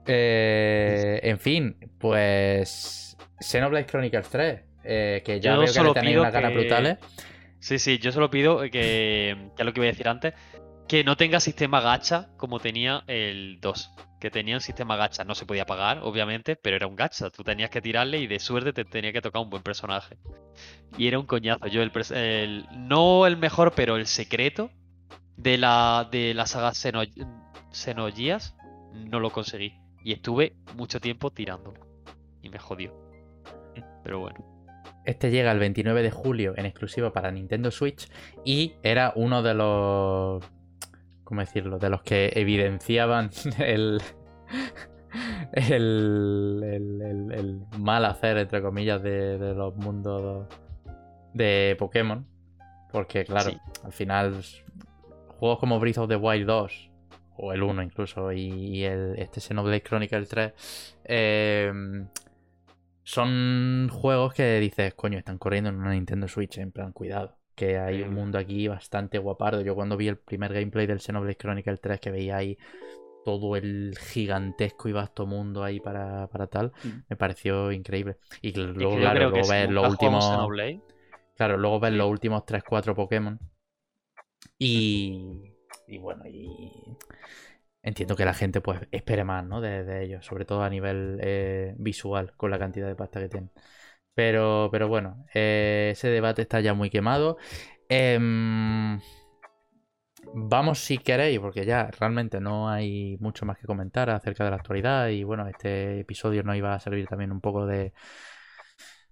Eh, 0.08 1.20
en 1.24 1.40
fin, 1.40 1.78
pues 1.98 3.18
Xenoblade 3.40 3.88
Chronicles 3.88 4.30
3, 4.30 4.62
eh, 4.84 5.24
que 5.26 5.40
ya 5.40 5.58
veo 5.58 5.74
que 5.74 5.82
le 5.82 5.94
tenéis 5.94 6.18
unas 6.18 6.32
ganas 6.32 6.54
brutales. 6.54 6.98
Sí, 7.58 7.80
sí, 7.80 7.98
yo 7.98 8.12
solo 8.12 8.30
pido 8.30 8.62
que, 8.62 8.70
que 8.70 9.54
es 9.58 9.66
lo 9.66 9.74
que 9.74 9.80
iba 9.80 9.88
a 9.88 9.92
decir 9.92 10.08
antes, 10.08 10.36
que 10.88 11.04
no 11.04 11.18
tenga 11.18 11.40
sistema 11.40 11.82
gacha 11.82 12.30
como 12.38 12.60
tenía 12.60 13.04
el 13.08 13.60
2. 13.62 13.92
Que 14.26 14.32
tenía 14.32 14.56
un 14.56 14.62
sistema 14.62 14.96
gacha. 14.96 15.24
No 15.24 15.36
se 15.36 15.46
podía 15.46 15.68
pagar, 15.68 16.00
obviamente, 16.02 16.56
pero 16.56 16.78
era 16.78 16.88
un 16.88 16.96
gacha. 16.96 17.30
Tú 17.30 17.44
tenías 17.44 17.70
que 17.70 17.80
tirarle 17.80 18.18
y 18.18 18.26
de 18.26 18.40
suerte 18.40 18.74
te 18.74 18.84
tenía 18.84 19.14
que 19.14 19.22
tocar 19.22 19.40
un 19.44 19.52
buen 19.52 19.62
personaje. 19.62 20.18
Y 20.98 21.06
era 21.08 21.20
un 21.20 21.28
coñazo. 21.28 21.68
Yo, 21.68 21.84
el, 21.84 22.66
no 22.76 23.28
el 23.28 23.38
mejor, 23.38 23.74
pero 23.76 23.98
el 23.98 24.08
secreto 24.08 24.72
de 25.38 25.60
la, 25.60 26.10
de 26.12 26.34
la 26.34 26.48
saga 26.48 26.72
Xenogears 26.74 28.56
no 28.96 29.20
lo 29.20 29.30
conseguí. 29.30 29.80
Y 30.04 30.14
estuve 30.14 30.56
mucho 30.76 31.00
tiempo 31.00 31.30
tirándolo. 31.30 31.86
Y 32.42 32.50
me 32.50 32.58
jodió. 32.58 32.96
Pero 34.04 34.22
bueno. 34.22 34.44
Este 35.06 35.30
llega 35.30 35.52
el 35.52 35.60
29 35.60 36.02
de 36.02 36.10
julio 36.10 36.56
en 36.58 36.66
exclusivo 36.66 37.14
para 37.14 37.30
Nintendo 37.30 37.70
Switch 37.70 38.10
y 38.44 38.74
era 38.82 39.14
uno 39.16 39.44
de 39.44 39.54
los 39.54 40.44
¿cómo 41.26 41.42
decirlo? 41.42 41.78
De 41.78 41.90
los 41.90 42.02
que 42.04 42.32
evidenciaban 42.36 43.32
el, 43.58 44.02
el, 45.52 47.32
el, 47.34 47.62
mal 47.78 48.06
hacer, 48.06 48.38
entre 48.38 48.62
comillas, 48.62 49.04
de, 49.04 49.38
los 49.54 49.76
mundos 49.76 50.48
de 51.34 51.76
Pokémon. 51.78 52.26
Porque, 52.92 53.26
claro, 53.26 53.52
al 53.84 53.92
final, 53.92 54.42
juegos 55.40 55.60
como 55.60 55.80
Breath 55.80 55.98
of 55.98 56.08
the 56.08 56.16
Wild 56.16 56.48
2, 56.48 56.92
o 57.38 57.52
el 57.52 57.64
1 57.64 57.84
incluso, 57.84 58.32
y 58.32 58.84
el, 58.84 59.16
este 59.18 59.42
Xenoblade 59.42 59.84
Chronicle 59.84 60.26
3, 60.26 60.98
em, 61.04 62.08
son 63.04 63.90
juegos 63.92 64.34
que 64.34 64.60
dices, 64.60 64.94
coño, 64.94 65.18
están 65.18 65.38
corriendo 65.38 65.70
en 65.72 65.76
una 65.76 65.92
Nintendo 65.92 66.30
Switch, 66.30 66.58
en 66.60 66.72
plan, 66.72 66.94
cuidado 66.94 67.36
que 67.56 67.78
hay 67.80 68.02
un 68.02 68.14
mundo 68.14 68.38
aquí 68.38 68.68
bastante 68.68 69.18
guapardo. 69.18 69.62
Yo 69.62 69.76
cuando 69.76 69.98
vi 69.98 70.08
el 70.08 70.18
primer 70.18 70.54
gameplay 70.54 70.86
del 70.86 71.00
Xenoblade 71.00 71.38
Chronicle 71.38 71.78
3 71.78 72.00
que 72.00 72.12
veía 72.12 72.38
ahí 72.38 72.58
todo 73.26 73.56
el 73.56 73.98
gigantesco 73.98 74.88
y 74.88 74.92
vasto 74.92 75.26
mundo 75.26 75.64
ahí 75.64 75.80
para, 75.80 76.28
tal, 76.50 76.72
mm. 76.84 76.90
me 77.10 77.16
pareció 77.16 77.72
increíble. 77.72 78.18
Y 78.42 78.54
luego, 78.54 78.98
claro, 78.98 79.32
luego 79.32 79.48
ves 79.50 79.70
los 79.70 79.90
últimos. 79.90 80.50
Claro, 81.36 81.58
luego 81.58 81.80
ves 81.80 81.94
los 81.94 82.08
últimos 82.08 82.44
3-4 82.46 82.94
Pokémon. 82.96 83.40
Y. 84.60 85.52
Y 85.88 85.98
bueno, 85.98 86.24
y. 86.28 86.72
Entiendo 87.82 88.16
que 88.16 88.26
la 88.26 88.34
gente 88.34 88.62
pues 88.62 88.82
espere 88.92 89.24
más, 89.24 89.46
¿no? 89.46 89.62
De, 89.62 90.04
ellos, 90.04 90.26
sobre 90.26 90.46
todo 90.46 90.64
a 90.64 90.70
nivel 90.70 91.20
eh, 91.22 91.76
visual, 91.78 92.34
con 92.38 92.52
la 92.52 92.60
cantidad 92.60 92.88
de 92.88 92.96
pasta 92.96 93.20
que 93.20 93.30
tienen. 93.30 93.52
Pero, 94.16 94.70
pero 94.72 94.88
bueno, 94.88 95.26
eh, 95.34 95.90
ese 95.92 96.08
debate 96.10 96.42
está 96.44 96.62
ya 96.62 96.74
muy 96.74 96.90
quemado. 96.90 97.38
Em, 97.90 99.00
vamos 100.34 100.80
si 100.80 100.98
queréis, 100.98 101.40
porque 101.40 101.66
ya 101.66 101.90
realmente 102.00 102.40
no 102.40 102.70
hay 102.70 103.18
mucho 103.20 103.46
más 103.46 103.58
que 103.58 103.68
comentar 103.68 104.10
acerca 104.10 104.46
de 104.46 104.52
la 104.52 104.56
actualidad. 104.58 105.10
Y 105.10 105.24
bueno, 105.24 105.48
este 105.48 106.00
episodio 106.00 106.44
nos 106.44 106.56
iba 106.56 106.74
a 106.74 106.80
servir 106.80 107.08
también 107.08 107.32
un 107.32 107.42
poco 107.42 107.66
de 107.66 107.94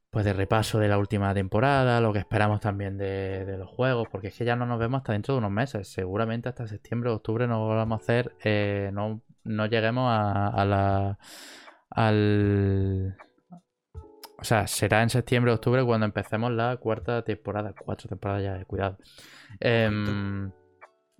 pues 0.10 0.26
de 0.26 0.34
repaso 0.34 0.78
de 0.80 0.88
la 0.88 1.00
última 1.00 1.34
temporada, 1.34 2.00
lo 2.00 2.14
que 2.14 2.20
esperamos 2.20 2.60
también 2.62 3.00
de, 3.00 3.56
los 3.58 3.68
juegos, 3.68 4.08
porque 4.12 4.28
es 4.28 4.38
que 4.38 4.46
ya 4.46 4.56
no 4.56 4.68
nos 4.68 4.78
vemos 4.80 5.00
hasta 5.00 5.14
dentro 5.14 5.34
de 5.34 5.40
unos 5.40 5.52
meses. 5.52 5.92
Seguramente 5.92 6.50
hasta 6.50 6.68
septiembre 6.68 7.10
o 7.10 7.16
octubre 7.16 7.48
no 7.48 7.68
vamos 7.68 8.00
a 8.00 8.04
hacer, 8.04 8.36
eh, 8.44 8.92
no, 8.94 9.24
no 9.44 9.66
lleguemos 9.66 10.08
a, 10.12 10.50
a 10.50 10.66
la 10.66 11.20
al 11.90 13.18
o 14.44 14.46
sea, 14.46 14.68
será 14.68 15.02
en 15.02 15.10
septiembre 15.10 15.54
o 15.54 15.56
octubre 15.56 15.86
cuando 15.86 16.06
empecemos 16.06 16.52
la 16.52 16.76
cuarta 16.76 17.22
temporada. 17.24 17.74
Cuatro 17.74 18.10
temporadas 18.10 18.44
ya, 18.44 18.66
cuidado. 18.66 18.98
Em, 19.62 20.52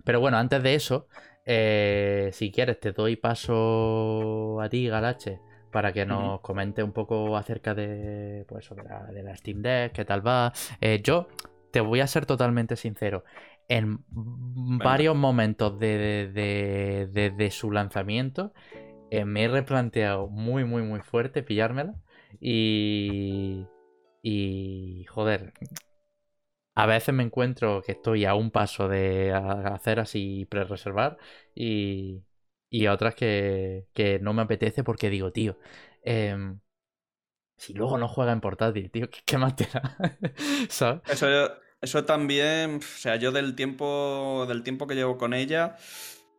pero 0.04 0.20
bueno, 0.20 0.36
antes 0.36 0.62
de 0.62 0.74
eso, 0.74 1.08
eh, 1.46 2.28
si 2.34 2.52
quieres, 2.52 2.78
te 2.80 2.92
doy 2.92 3.16
paso 3.16 4.60
a 4.60 4.68
ti, 4.68 4.88
Galache, 4.88 5.40
para 5.72 5.90
que 5.94 6.04
nos 6.04 6.42
comente 6.42 6.82
un 6.82 6.92
poco 6.92 7.34
acerca 7.38 7.74
de, 7.74 8.44
pues, 8.46 8.68
de, 8.68 9.22
la, 9.22 9.34
Steam 9.36 9.62
Deck, 9.62 9.92
qué 9.92 10.04
tal 10.04 10.26
va. 10.26 10.52
Eh, 10.82 11.00
yo 11.02 11.28
te 11.72 11.80
voy 11.80 12.00
a 12.00 12.06
ser 12.06 12.26
totalmente 12.26 12.76
sincero. 12.76 13.24
En 13.68 14.04
varios 14.10 15.16
momentos 15.16 15.78
de, 15.78 17.48
su 17.50 17.72
lanzamiento, 17.72 18.52
eh, 19.10 19.24
me 19.24 19.44
he 19.44 19.48
replanteado 19.48 20.28
muy, 20.28 20.66
muy, 20.66 20.82
muy 20.82 21.00
fuerte 21.00 21.42
pillármela. 21.42 21.94
Y. 22.40 23.66
Y. 24.22 25.04
Joder. 25.06 25.52
A 26.76 26.86
veces 26.86 27.14
me 27.14 27.22
encuentro 27.22 27.82
que 27.82 27.92
estoy 27.92 28.24
a 28.24 28.34
un 28.34 28.50
paso 28.50 28.88
de 28.88 29.32
hacer 29.32 30.00
así 30.00 30.44
pre-reservar 30.50 31.18
y, 31.54 32.24
y 32.68 32.88
otras 32.88 33.14
que, 33.14 33.86
que, 33.94 34.18
no 34.18 34.32
me 34.32 34.42
apetece 34.42 34.82
porque 34.82 35.08
digo, 35.08 35.30
tío, 35.30 35.56
em, 36.02 36.58
si 37.56 37.74
luego 37.74 37.96
no 37.98 38.08
juega 38.08 38.32
en 38.32 38.40
portátil, 38.40 38.90
tío, 38.90 39.08
¿qué, 39.24 39.38
más 39.38 39.54
te 39.54 39.68
da? 39.72 39.96
¿Sabes? 40.68 41.02
Eso, 41.08 41.52
eso 41.80 42.04
también, 42.04 42.76
o 42.76 42.82
sea, 42.82 43.16
yo 43.16 43.30
del 43.30 43.54
tiempo, 43.54 44.44
del 44.48 44.62
tiempo 44.62 44.86
que 44.86 44.94
llevo 44.94 45.16
con 45.16 45.34
ella, 45.34 45.76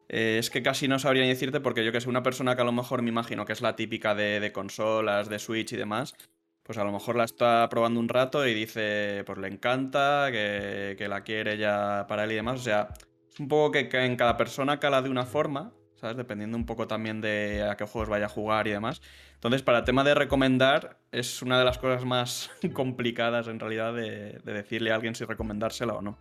eh, 0.07 0.37
es 0.39 0.49
que 0.49 0.61
casi 0.61 0.87
no 0.87 0.99
sabría 0.99 1.23
ni 1.23 1.29
decirte 1.29 1.59
porque 1.59 1.83
yo 1.83 1.91
que 1.91 2.01
sé, 2.01 2.09
una 2.09 2.23
persona 2.23 2.55
que 2.55 2.61
a 2.61 2.65
lo 2.65 2.71
mejor 2.71 3.01
me 3.01 3.09
imagino 3.09 3.45
que 3.45 3.53
es 3.53 3.61
la 3.61 3.75
típica 3.75 4.15
de, 4.15 4.51
consolas, 4.51 5.29
de 5.29 5.39
Switch 5.39 5.73
y 5.73 5.77
demás, 5.77 6.15
pues 6.63 6.77
a 6.77 6.83
lo 6.83 6.91
mejor 6.91 7.15
la 7.15 7.23
está 7.23 7.67
probando 7.69 7.99
un 7.99 8.09
rato 8.09 8.45
y 8.47 8.53
dice, 8.53 9.23
pues 9.25 9.37
le 9.37 9.47
encanta, 9.47 10.29
que, 10.31 11.05
la 11.09 11.23
quiere 11.23 11.57
ya 11.57 12.05
para 12.07 12.23
él 12.25 12.31
y 12.33 12.35
demás. 12.35 12.59
O 12.59 12.63
sea, 12.63 12.89
es 13.31 13.39
un 13.39 13.47
poco 13.47 13.71
que, 13.71 13.89
en 14.05 14.15
cada 14.15 14.37
persona 14.37 14.79
cala 14.79 15.01
de 15.01 15.09
una 15.09 15.25
forma, 15.25 15.73
¿sabes? 15.95 16.17
Dependiendo 16.17 16.57
un 16.57 16.65
poco 16.65 16.87
también 16.87 17.21
de 17.21 17.63
a 17.69 17.75
qué 17.77 17.85
juegos 17.85 18.09
vaya 18.09 18.25
a 18.25 18.29
jugar 18.29 18.67
y 18.67 18.71
demás. 18.71 19.01
Entonces, 19.35 19.61
para 19.61 19.79
el 19.79 19.83
tema 19.85 20.03
de 20.03 20.15
recomendar, 20.15 20.97
es 21.11 21.41
una 21.41 21.59
de 21.59 21.65
las 21.65 21.77
cosas 21.77 22.05
más 22.05 22.51
complicadas 22.73 23.47
en 23.47 23.59
realidad 23.59 23.93
de 23.93 24.39
decirle 24.43 24.91
a 24.91 24.95
alguien 24.95 25.15
si 25.15 25.25
recomendársela 25.25 25.93
o 25.93 26.01
no. 26.01 26.17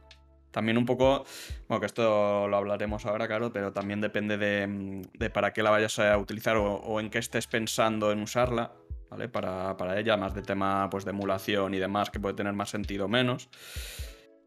También 0.54 0.78
un 0.78 0.86
poco, 0.86 1.24
bueno, 1.68 1.80
que 1.80 1.86
esto 1.86 2.46
lo 2.46 2.56
hablaremos 2.56 3.04
ahora, 3.06 3.26
claro, 3.26 3.52
pero 3.52 3.72
también 3.72 4.00
depende 4.00 4.38
de, 4.38 5.30
para 5.30 5.52
qué 5.52 5.64
la 5.64 5.70
vayas 5.70 5.98
a 5.98 6.16
utilizar 6.16 6.56
o, 6.56 7.00
en 7.00 7.10
qué 7.10 7.18
estés 7.18 7.48
pensando 7.48 8.12
en 8.12 8.22
usarla, 8.22 8.70
¿vale? 9.10 9.28
Para, 9.28 9.98
ella, 9.98 10.16
más 10.16 10.32
de 10.32 10.42
tema 10.42 10.88
pues, 10.90 11.04
de 11.04 11.10
emulación 11.10 11.74
y 11.74 11.78
demás, 11.78 12.08
que 12.08 12.20
puede 12.20 12.36
tener 12.36 12.52
más 12.52 12.70
sentido 12.70 13.06
o 13.06 13.08
menos. 13.08 13.48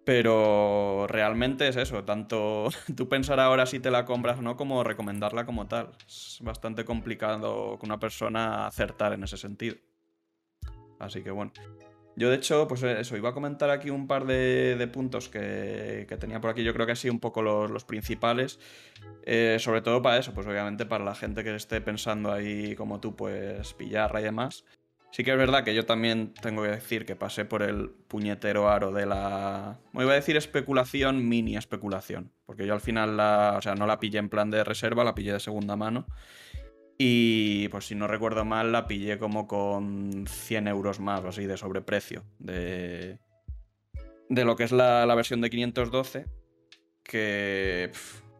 Pero 0.05 1.08
realmente 1.10 1.68
es 1.68 1.76
eso, 1.76 2.05
tanto 2.05 2.70
tú 2.95 3.10
pensar 3.10 3.41
ahora 3.41 3.66
si 3.66 3.82
te 3.82 3.91
la 3.91 4.05
compras 4.05 4.39
o 4.39 4.41
no, 4.41 4.55
como 4.55 4.86
recomendarla 4.86 5.45
como 5.45 5.68
tal. 5.68 5.89
Es 6.08 6.39
bastante 6.41 6.86
complicado 6.86 7.78
que 7.78 7.86
una 7.86 7.99
persona 7.99 8.66
acertar 8.66 9.12
en 9.12 9.26
ese 9.26 9.36
sentido. 9.36 9.76
Así 10.99 11.22
que 11.22 11.32
bueno. 11.32 11.51
Yo, 12.18 12.32
de 12.32 12.38
hecho, 12.38 12.68
pues 12.68 12.82
eso, 12.82 13.15
iba 13.15 13.30
a 13.30 13.34
comentar 13.34 13.70
aquí 13.70 13.91
un 13.91 14.07
par 14.07 14.26
de, 14.26 14.89
puntos 14.91 15.30
que, 15.30 16.07
tenía 16.20 16.41
por 16.41 16.49
aquí. 16.49 16.63
Yo 16.63 16.74
creo 16.74 16.88
que 16.88 16.93
así 16.93 17.11
un 17.11 17.20
poco 17.20 17.43
los, 17.43 17.86
principales. 17.86 18.59
Eh, 19.22 19.57
sobre 19.59 19.82
todo 19.82 20.01
para 20.01 20.18
eso, 20.18 20.34
pues 20.34 20.47
obviamente 20.47 20.88
para 20.88 21.05
la 21.05 21.13
gente 21.13 21.43
que 21.43 21.53
esté 21.53 21.80
pensando 21.80 22.32
ahí 22.32 22.76
como 22.76 22.99
tú, 22.99 23.15
pues 23.15 23.72
pillarla 23.76 24.20
y 24.22 24.24
demás. 24.24 24.65
Sí 25.11 25.24
que 25.24 25.32
es 25.32 25.38
verdad 25.38 25.63
que 25.63 25.76
yo 25.76 25.86
también 25.86 26.34
tengo 26.34 26.63
que 26.63 26.70
decir 26.70 27.05
que 27.05 27.15
pasé 27.15 27.45
por 27.45 27.61
el 27.61 27.91
puñetero 27.91 28.68
aro 28.68 28.91
de 28.91 29.05
la... 29.05 29.78
Me 29.93 30.01
iba 30.01 30.13
a 30.13 30.15
decir 30.15 30.38
especulación, 30.38 31.30
mini 31.30 31.55
especulación. 31.55 32.32
Porque 32.47 32.65
yo 32.65 32.74
al 32.74 32.82
final 32.82 33.15
la... 33.15 33.55
O 33.59 33.61
sea, 33.61 33.76
no 33.76 33.86
la 33.86 33.99
pillé 33.99 34.18
en 34.18 34.30
plan 34.30 34.49
de 34.49 34.63
reserva, 34.63 35.03
la 35.03 35.13
pillé 35.13 35.34
de 35.34 35.39
segunda 35.39 35.76
mano. 35.76 36.07
Y 36.97 37.67
pues 37.69 37.85
si 37.85 37.95
no 37.95 38.07
recuerdo 38.07 38.43
mal, 38.43 38.71
la 38.71 38.87
pillé 38.87 39.19
como 39.19 39.47
con 39.47 40.25
100 40.27 40.67
euros 40.67 40.99
más 40.99 41.23
o 41.23 41.27
así 41.27 41.45
de 41.45 41.55
sobreprecio 41.55 42.23
de, 42.39 43.19
de 44.29 44.45
lo 44.45 44.55
que 44.55 44.63
es 44.63 44.71
la, 44.71 45.05
versión 45.13 45.41
de 45.41 45.49
512. 45.49 46.25
Que 47.03 47.91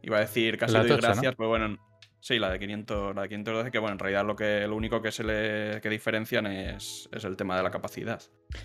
iba 0.02 0.18
a 0.18 0.22
decir 0.22 0.58
casi 0.58 0.74
de 0.78 0.98
gracias, 0.98 1.36
pero 1.36 1.50
bueno, 1.50 1.78
sí, 2.20 2.40
la 2.40 2.50
de, 2.50 2.60
500, 2.60 3.16
la 3.16 3.22
de 3.22 3.30
512, 3.30 3.72
que 3.72 3.80
bueno, 3.80 3.94
en 3.94 4.00
realidad 4.00 4.26
lo, 4.26 4.36
que, 4.36 4.68
lo 4.68 4.76
único 4.76 5.02
que 5.02 5.12
se 5.12 5.24
le 5.24 5.80
que 5.80 5.90
diferencian 5.90 6.48
es, 6.48 7.08
es 7.14 7.24
el 7.24 7.38
tema 7.38 7.56
de 7.56 7.64
la 7.64 7.72
capacidad. 7.72 8.22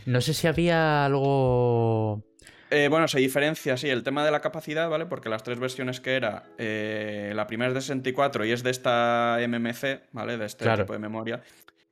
No 0.07 0.21
sé 0.21 0.35
si 0.35 0.49
había 0.49 1.05
algo 1.05 2.25
eh, 2.73 2.89
bueno, 2.89 3.07
se 3.07 3.19
diferencia, 3.19 3.77
sí, 3.77 3.91
el 3.91 4.03
tema 4.03 4.25
de 4.25 4.31
la 4.31 4.41
capacidad, 4.41 4.89
¿vale? 4.89 5.05
Porque 5.05 5.29
las 5.29 5.43
tres 5.43 5.59
versiones 5.59 6.01
que 6.01 6.15
era, 6.17 6.45
eh, 6.57 7.33
la 7.35 7.47
primera 7.47 7.69
es 7.69 7.75
de 7.75 7.81
64 7.83 8.47
y 8.47 8.53
es 8.53 8.63
de 8.63 8.71
esta 8.71 9.39
MMC, 9.47 10.05
¿vale? 10.13 10.39
De 10.39 10.47
este 10.47 10.69
tipo 10.77 10.95
de 10.95 10.99
memoria. 10.99 11.43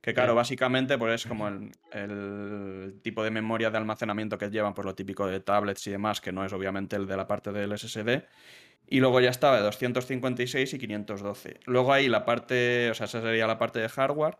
Que 0.01 0.15
claro, 0.15 0.33
básicamente 0.33 0.97
pues 0.97 1.21
es 1.21 1.27
como 1.27 1.47
el, 1.47 2.99
tipo 3.03 3.23
de 3.23 3.29
memoria 3.29 3.69
de 3.69 3.77
almacenamiento 3.77 4.39
que 4.39 4.49
llevan, 4.49 4.73
pues 4.73 4.85
lo 4.85 4.95
típico 4.95 5.27
de 5.27 5.39
tablets 5.39 5.85
y 5.85 5.91
demás, 5.91 6.19
que 6.19 6.31
no 6.31 6.43
es 6.43 6.51
obviamente 6.51 6.95
el 6.95 7.05
de 7.05 7.15
la 7.15 7.27
parte 7.27 7.51
del 7.51 7.77
SSD. 7.77 8.23
Y 8.87 8.99
luego 8.99 9.21
ya 9.21 9.29
estaba 9.29 9.57
de 9.57 9.61
256 9.61 10.73
y 10.73 10.79
512. 10.79 11.59
Luego 11.65 11.93
ahí 11.93 12.07
la 12.07 12.25
parte, 12.25 12.89
o 12.89 12.95
sea, 12.95 13.05
esa 13.05 13.21
sería 13.21 13.45
la 13.45 13.59
parte 13.59 13.79
de 13.79 13.87
hardware. 13.87 14.37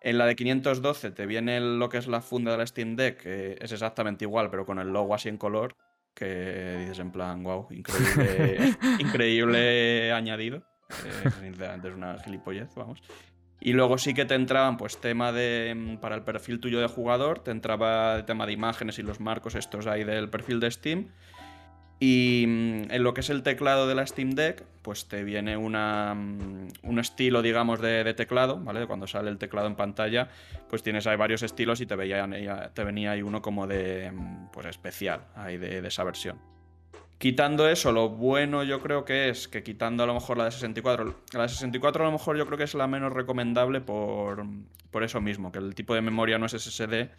En 0.00 0.16
la 0.16 0.26
de 0.26 0.34
512 0.34 1.10
te 1.10 1.26
viene 1.26 1.60
lo 1.60 1.88
que 1.88 1.98
es 1.98 2.06
la 2.06 2.22
funda 2.22 2.52
de 2.52 2.58
la 2.58 2.66
Steam 2.66 2.96
Deck, 2.96 3.22
que 3.22 3.58
es 3.60 3.72
exactamente 3.72 4.24
igual, 4.24 4.50
pero 4.50 4.64
con 4.64 4.78
el 4.78 4.88
logo 4.88 5.14
así 5.14 5.28
en 5.28 5.36
color, 5.36 5.76
que 6.14 6.76
dices 6.80 6.98
en 6.98 7.12
plan, 7.12 7.42
wow, 7.42 7.66
increíble, 7.70 8.76
increíble 8.98 10.12
añadido. 10.12 10.62
Eh, 11.04 11.30
sinceramente 11.40 11.88
es 11.88 11.94
una 11.94 12.18
gilipollez, 12.18 12.74
vamos. 12.74 13.02
Y 13.60 13.74
luego 13.74 13.98
sí 13.98 14.14
que 14.14 14.24
te 14.24 14.34
entraban, 14.34 14.78
pues, 14.78 14.98
tema 14.98 15.32
de. 15.32 15.74
Mm, 15.76 15.96
para 15.98 16.16
el 16.16 16.22
perfil 16.22 16.60
tuyo 16.60 16.80
de 16.80 16.86
jugador, 16.86 17.40
te 17.40 17.50
entraba 17.50 18.16
el 18.16 18.24
tema 18.24 18.46
de 18.46 18.52
imágenes 18.52 18.98
y 18.98 19.02
los 19.02 19.20
marcos 19.20 19.54
estos 19.54 19.86
ahí 19.86 20.02
del 20.04 20.30
perfil 20.30 20.60
de 20.60 20.70
Steam. 20.70 21.08
Y 22.02 22.46
mm, 22.48 22.90
en 22.90 23.02
lo 23.02 23.12
que 23.12 23.20
es 23.20 23.28
el 23.28 23.42
teclado 23.42 23.86
de 23.86 23.94
la 23.94 24.06
Steam 24.06 24.30
Deck, 24.30 24.64
pues 24.80 25.06
te 25.06 25.22
viene 25.22 25.58
una, 25.58 26.14
mm, 26.14 26.68
un 26.82 26.98
estilo, 26.98 27.42
digamos, 27.42 27.80
de, 27.82 28.14
teclado, 28.14 28.58
¿vale? 28.58 28.86
Cuando 28.86 29.06
sale 29.06 29.28
el 29.30 29.36
teclado 29.36 29.66
en 29.66 29.76
pantalla, 29.76 30.30
pues 30.70 30.82
tienes 30.82 31.06
ahí 31.06 31.18
varios 31.18 31.42
estilos 31.42 31.82
y 31.82 31.86
te, 31.86 31.96
te 31.96 32.84
venía 32.84 33.10
ahí 33.10 33.20
uno 33.20 33.42
como 33.42 33.66
de, 33.66 34.10
mm, 34.10 34.50
pues 34.50 34.66
especial, 34.66 35.26
ahí 35.36 35.58
de, 35.58 35.86
esa 35.86 36.02
versión. 36.02 36.38
Quitando 37.18 37.68
eso, 37.68 37.92
lo 37.92 38.08
bueno 38.08 38.64
yo 38.64 38.80
creo 38.80 39.04
que 39.04 39.28
es 39.28 39.46
que 39.46 39.62
quitando 39.62 40.02
a 40.02 40.06
lo 40.06 40.14
mejor 40.14 40.38
la 40.38 40.44
de 40.44 40.52
64, 40.52 41.22
la 41.34 41.42
de 41.42 41.48
64 41.50 42.02
a 42.02 42.06
lo 42.06 42.12
mejor 42.12 42.38
yo 42.38 42.46
creo 42.46 42.56
que 42.56 42.64
es 42.64 42.74
la 42.74 42.86
menos 42.86 43.12
recomendable 43.12 43.82
por, 43.82 44.46
por 44.90 45.04
eso 45.04 45.20
mismo, 45.20 45.52
que 45.52 45.58
el 45.58 45.74
tipo 45.74 45.94
de 45.94 46.00
memoria 46.00 46.38
no 46.38 46.46
es 46.46 46.52
SSD 46.52 47.10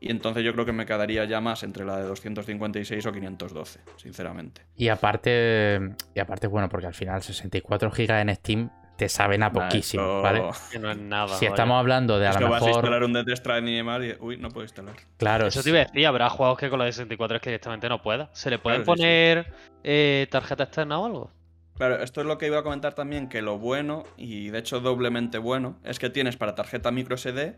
y 0.00 0.10
entonces 0.10 0.44
yo 0.44 0.52
creo 0.52 0.66
que 0.66 0.72
me 0.72 0.86
quedaría 0.86 1.24
ya 1.24 1.40
más 1.40 1.62
entre 1.62 1.84
la 1.84 1.96
de 1.96 2.04
256 2.04 3.06
o 3.06 3.12
512, 3.12 3.80
sinceramente. 3.96 4.62
Y 4.76 4.88
aparte, 4.88 5.94
y 6.14 6.20
aparte 6.20 6.46
bueno, 6.46 6.68
porque 6.68 6.86
al 6.86 6.94
final 6.94 7.22
64 7.22 7.90
GB 7.90 8.10
en 8.20 8.34
Steam 8.34 8.70
te 8.96 9.08
saben 9.08 9.42
a 9.42 9.52
poquísimo, 9.52 10.22
¿vale? 10.22 10.42
Que 10.70 10.78
no 10.78 10.90
es 10.90 10.98
nada. 10.98 11.36
Si 11.36 11.46
estamos 11.46 11.78
hablando 11.78 12.18
de 12.18 12.26
a 12.26 12.30
es 12.30 12.40
lo 12.40 12.46
que 12.46 12.52
mejor... 12.54 12.60
vas 12.60 12.68
a 12.68 12.78
instalar 12.78 13.04
un 13.04 13.12
Death 13.12 13.36
Stranding 13.36 13.74
y 13.74 13.76
demás 13.76 14.02
y... 14.02 14.24
Uy, 14.24 14.36
no 14.38 14.48
puedo 14.48 14.64
instalar. 14.64 14.94
Claro. 15.18 15.46
Eso 15.46 15.62
te 15.62 15.68
iba 15.70 15.80
a 15.80 15.84
decir, 15.84 16.06
habrá 16.06 16.30
juegos 16.30 16.58
que 16.58 16.70
con 16.70 16.78
la 16.78 16.86
de 16.86 16.92
64 16.92 17.36
es 17.36 17.42
que 17.42 17.50
directamente 17.50 17.88
no 17.88 18.02
pueda. 18.02 18.30
¿Se 18.32 18.50
le 18.50 18.58
pueden 18.58 18.84
poner 18.84 19.52
eh, 19.84 20.26
tarjeta 20.30 20.64
externa 20.64 20.98
o 20.98 21.06
algo? 21.06 21.30
Claro, 21.76 22.02
esto 22.02 22.22
es 22.22 22.26
lo 22.26 22.38
que 22.38 22.46
iba 22.46 22.58
a 22.58 22.62
comentar 22.62 22.94
también, 22.94 23.28
que 23.28 23.42
lo 23.42 23.58
bueno, 23.58 24.04
y 24.16 24.48
de 24.48 24.58
hecho 24.60 24.80
doblemente 24.80 25.36
bueno, 25.36 25.78
es 25.84 25.98
que 25.98 26.08
tienes 26.08 26.38
para 26.38 26.54
tarjeta 26.54 26.90
micro 26.90 27.18
SD 27.18 27.54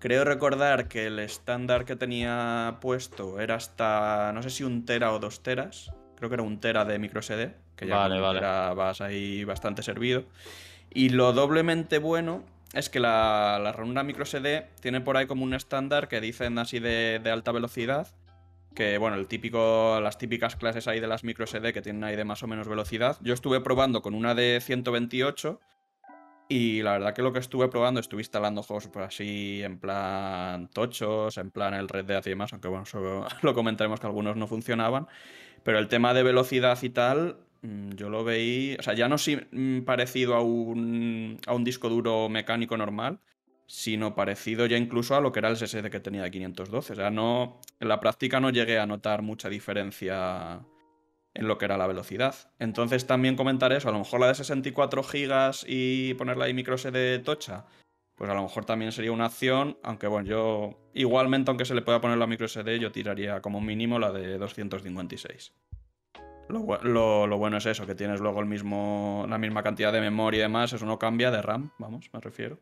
Creo 0.00 0.24
recordar 0.24 0.88
que 0.88 1.08
el 1.08 1.18
estándar 1.18 1.84
que 1.84 1.94
tenía 1.94 2.78
puesto 2.80 3.38
era 3.38 3.56
hasta, 3.56 4.32
no 4.32 4.42
sé 4.42 4.48
si 4.48 4.64
un 4.64 4.86
tera 4.86 5.12
o 5.12 5.18
dos 5.18 5.42
teras. 5.42 5.92
Creo 6.16 6.30
que 6.30 6.34
era 6.34 6.42
un 6.42 6.58
tera 6.58 6.86
de 6.86 6.98
micro 6.98 7.20
SD, 7.20 7.54
que 7.76 7.86
ya 7.86 7.96
vale, 7.96 8.18
vale. 8.18 8.40
vas 8.40 9.02
ahí 9.02 9.44
bastante 9.44 9.82
servido. 9.82 10.24
Y 10.88 11.10
lo 11.10 11.34
doblemente 11.34 11.98
bueno 11.98 12.44
es 12.72 12.88
que 12.88 12.98
la, 12.98 13.58
la 13.62 14.02
micro 14.02 14.24
SD 14.24 14.68
tiene 14.80 15.02
por 15.02 15.18
ahí 15.18 15.26
como 15.26 15.44
un 15.44 15.52
estándar 15.52 16.08
que 16.08 16.22
dicen 16.22 16.58
así 16.58 16.78
de, 16.78 17.20
de, 17.22 17.30
alta 17.30 17.52
velocidad. 17.52 18.08
Que 18.74 18.96
bueno, 18.96 19.16
el 19.16 19.26
típico, 19.26 20.00
las 20.00 20.16
típicas 20.16 20.56
clases 20.56 20.88
ahí 20.88 21.00
de 21.00 21.08
las 21.08 21.24
micro 21.24 21.46
SD 21.46 21.74
que 21.74 21.82
tienen 21.82 22.04
ahí 22.04 22.16
de 22.16 22.24
más 22.24 22.42
o 22.42 22.46
menos 22.46 22.68
velocidad. 22.68 23.18
Yo 23.20 23.34
estuve 23.34 23.60
probando 23.60 24.00
con 24.00 24.14
una 24.14 24.34
de 24.34 24.60
128 24.62 25.60
y 26.50 26.82
la 26.82 26.92
verdad 26.94 27.14
que 27.14 27.22
lo 27.22 27.32
que 27.32 27.38
estuve 27.38 27.68
probando, 27.68 28.00
estuve 28.00 28.22
instalando 28.22 28.64
juegos 28.64 28.88
por 28.88 29.02
así 29.02 29.62
en 29.62 29.78
plan 29.78 30.68
tochos, 30.68 31.38
en 31.38 31.52
plan 31.52 31.74
el 31.74 31.88
Red 31.88 32.06
Dead 32.06 32.26
y 32.26 32.30
demás, 32.30 32.52
aunque 32.52 32.66
bueno, 32.66 32.82
eso 32.82 33.24
lo 33.42 33.54
comentaremos 33.54 34.00
que 34.00 34.06
algunos 34.08 34.36
no 34.36 34.48
funcionaban. 34.48 35.06
Pero 35.62 35.78
el 35.78 35.86
tema 35.86 36.12
de 36.12 36.24
velocidad 36.24 36.76
y 36.82 36.90
tal, 36.90 37.36
mm, 37.62 37.90
yo 37.90 38.10
lo 38.10 38.24
veí, 38.24 38.76
o 38.80 38.82
sea, 38.82 38.94
ya 38.94 39.08
no 39.08 39.14
mm, 39.16 39.82
parecido 39.82 40.34
a 40.34 40.42
un, 40.42 41.38
a 41.46 41.54
un 41.54 41.62
disco 41.62 41.88
duro 41.88 42.28
mecánico 42.28 42.76
normal, 42.76 43.20
sino 43.66 44.16
parecido 44.16 44.66
ya 44.66 44.76
incluso 44.76 45.14
a 45.14 45.20
lo 45.20 45.30
que 45.30 45.38
era 45.38 45.50
el 45.50 45.56
SSD 45.56 45.88
que 45.88 46.00
tenía 46.00 46.24
de 46.24 46.32
512. 46.32 46.94
O 46.94 46.96
sea, 46.96 47.10
no, 47.10 47.60
en 47.78 47.86
la 47.86 48.00
práctica 48.00 48.40
no 48.40 48.50
llegué 48.50 48.80
a 48.80 48.86
notar 48.86 49.22
mucha 49.22 49.48
diferencia 49.48 50.62
en 51.40 51.48
lo 51.48 51.56
que 51.56 51.64
era 51.64 51.78
la 51.78 51.86
velocidad. 51.86 52.34
Entonces 52.58 53.06
también 53.06 53.34
comentar 53.34 53.72
eso, 53.72 53.88
a 53.88 53.92
lo 53.92 53.98
mejor 53.98 54.20
la 54.20 54.28
de 54.28 54.34
64 54.34 55.02
GB 55.02 55.64
y 55.66 56.12
ponerla 56.14 56.44
ahí 56.44 56.52
micro 56.52 56.76
SD 56.76 57.18
tocha, 57.20 57.64
pues 58.14 58.30
a 58.30 58.34
lo 58.34 58.42
mejor 58.42 58.66
también 58.66 58.92
sería 58.92 59.10
una 59.10 59.26
opción, 59.26 59.78
aunque 59.82 60.06
bueno, 60.06 60.28
yo 60.28 60.90
igualmente 60.92 61.50
aunque 61.50 61.64
se 61.64 61.74
le 61.74 61.80
pueda 61.80 61.98
poner 61.98 62.18
la 62.18 62.26
micro 62.26 62.46
SD, 62.46 62.78
yo 62.78 62.92
tiraría 62.92 63.40
como 63.40 63.62
mínimo 63.62 63.98
la 63.98 64.12
de 64.12 64.36
256. 64.36 65.54
Lo, 66.50 67.26
lo, 67.26 67.38
bueno 67.38 67.56
es 67.56 67.64
eso, 67.64 67.86
que 67.86 67.94
tienes 67.94 68.20
luego 68.20 68.40
el 68.40 68.46
mismo, 68.46 69.24
la 69.26 69.38
misma 69.38 69.62
cantidad 69.62 69.94
de 69.94 70.02
memoria 70.02 70.40
y 70.40 70.42
demás, 70.42 70.74
eso 70.74 70.84
no 70.84 70.98
cambia 70.98 71.30
de 71.30 71.40
RAM, 71.40 71.70
vamos, 71.78 72.10
me 72.12 72.20
refiero. 72.20 72.58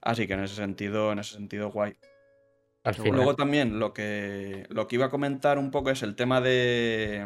Así 0.00 0.26
que 0.26 0.32
en 0.32 0.40
ese 0.40 0.56
sentido, 0.56 1.12
en 1.12 1.20
ese 1.20 1.34
sentido, 1.34 1.70
guay. 1.70 1.94
Luego 3.04 3.36
también 3.36 3.78
lo 3.78 3.92
que, 3.92 4.66
lo 4.70 4.88
que 4.88 4.96
iba 4.96 5.06
a 5.06 5.10
comentar 5.10 5.56
un 5.56 5.70
poco 5.70 5.90
es 5.90 6.02
el 6.02 6.16
tema 6.16 6.40
de, 6.40 7.24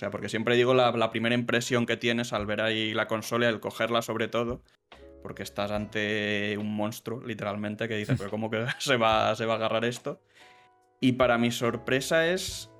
o 0.00 0.04
sea, 0.04 0.10
porque 0.10 0.28
siempre 0.28 0.56
digo 0.56 0.74
la, 0.74 1.10
primera 1.10 1.34
impresión 1.34 1.86
que 1.86 1.96
tienes 1.96 2.32
al 2.32 2.46
ver 2.46 2.60
ahí 2.60 2.94
la 2.94 3.06
consola, 3.06 3.48
al 3.48 3.60
cogerla 3.60 4.02
sobre 4.02 4.28
todo, 4.28 4.62
porque 5.22 5.42
estás 5.42 5.70
ante 5.70 6.56
un 6.58 6.74
monstruo, 6.74 7.22
literalmente, 7.24 7.86
que 7.88 7.96
dices, 7.96 8.16
pero 8.18 8.30
¿cómo 8.30 8.50
que 8.50 8.64
se 8.78 8.96
va, 8.96 9.34
se 9.36 9.44
va 9.46 9.54
a 9.54 9.56
agarrar 9.56 9.84
esto? 9.84 10.22
Y 11.00 11.12
para 11.12 11.38
mi 11.38 11.50
sorpresa 11.50 12.26
es 12.26 12.70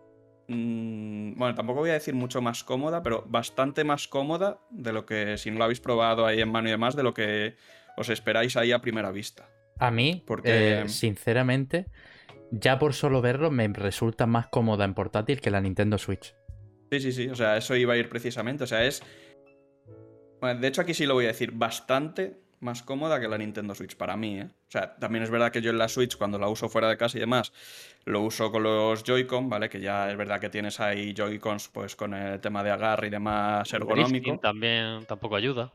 Mm, 0.52 1.36
bueno, 1.36 1.54
tampoco 1.54 1.78
voy 1.78 1.90
a 1.90 1.94
decir 1.94 2.14
mucho 2.14 2.42
más 2.42 2.64
cómoda, 2.64 3.04
pero 3.04 3.24
bastante 3.28 3.84
más 3.84 4.08
cómoda 4.08 4.58
de 4.70 4.92
lo 4.92 5.06
que, 5.06 5.38
si 5.38 5.48
no 5.52 5.58
lo 5.58 5.64
habéis 5.64 5.80
probado 5.80 6.26
ahí 6.26 6.40
en 6.40 6.50
mano 6.50 6.66
y 6.66 6.72
demás, 6.72 6.96
de 6.96 7.04
lo 7.04 7.14
que 7.14 7.54
os 7.96 8.08
esperáis 8.08 8.56
ahí 8.56 8.72
a 8.72 8.80
primera 8.80 9.12
vista. 9.12 9.48
A 9.78 9.92
mí, 9.92 10.24
porque... 10.26 10.80
Eh, 10.80 10.88
sinceramente, 10.88 11.86
ya 12.50 12.80
por 12.80 12.94
solo 12.94 13.22
verlo, 13.22 13.52
me 13.52 13.68
resulta 13.68 14.26
más 14.26 14.48
cómoda 14.48 14.84
en 14.84 14.94
portátil 14.94 15.40
que 15.40 15.52
la 15.52 15.60
Nintendo 15.60 15.98
Switch. 15.98 16.34
Sí, 16.90 17.00
sí, 17.00 17.12
sí, 17.12 17.28
o 17.28 17.34
sea, 17.36 17.56
eso 17.56 17.76
iba 17.76 17.94
a 17.94 17.96
ir 17.96 18.08
precisamente, 18.08 18.64
o 18.64 18.66
sea, 18.66 18.84
es... 18.84 19.02
Bueno, 20.40 20.60
de 20.60 20.68
hecho 20.68 20.80
aquí 20.80 20.94
sí 20.94 21.06
lo 21.06 21.14
voy 21.14 21.26
a 21.26 21.28
decir, 21.28 21.52
bastante 21.52 22.40
más 22.60 22.82
cómoda 22.82 23.20
que 23.20 23.28
la 23.28 23.38
Nintendo 23.38 23.74
Switch 23.74 23.96
para 23.96 24.16
mí, 24.16 24.40
¿eh? 24.40 24.48
O 24.68 24.70
sea, 24.70 24.94
también 24.96 25.24
es 25.24 25.30
verdad 25.30 25.50
que 25.50 25.62
yo 25.62 25.70
en 25.70 25.78
la 25.78 25.88
Switch, 25.88 26.16
cuando 26.16 26.38
la 26.38 26.48
uso 26.48 26.68
fuera 26.68 26.88
de 26.88 26.96
casa 26.96 27.16
y 27.16 27.20
demás, 27.20 27.52
lo 28.04 28.20
uso 28.22 28.50
con 28.50 28.62
los 28.62 29.02
Joy-Con, 29.02 29.48
¿vale? 29.48 29.68
Que 29.68 29.80
ya 29.80 30.10
es 30.10 30.16
verdad 30.16 30.40
que 30.40 30.50
tienes 30.50 30.78
ahí 30.80 31.14
Joy-Cons 31.14 31.68
pues 31.68 31.96
con 31.96 32.14
el 32.14 32.40
tema 32.40 32.62
de 32.62 32.70
agarre 32.70 33.06
y 33.06 33.10
demás 33.10 33.72
ergonómico. 33.72 34.38
también 34.38 35.04
tampoco 35.06 35.36
ayuda. 35.36 35.72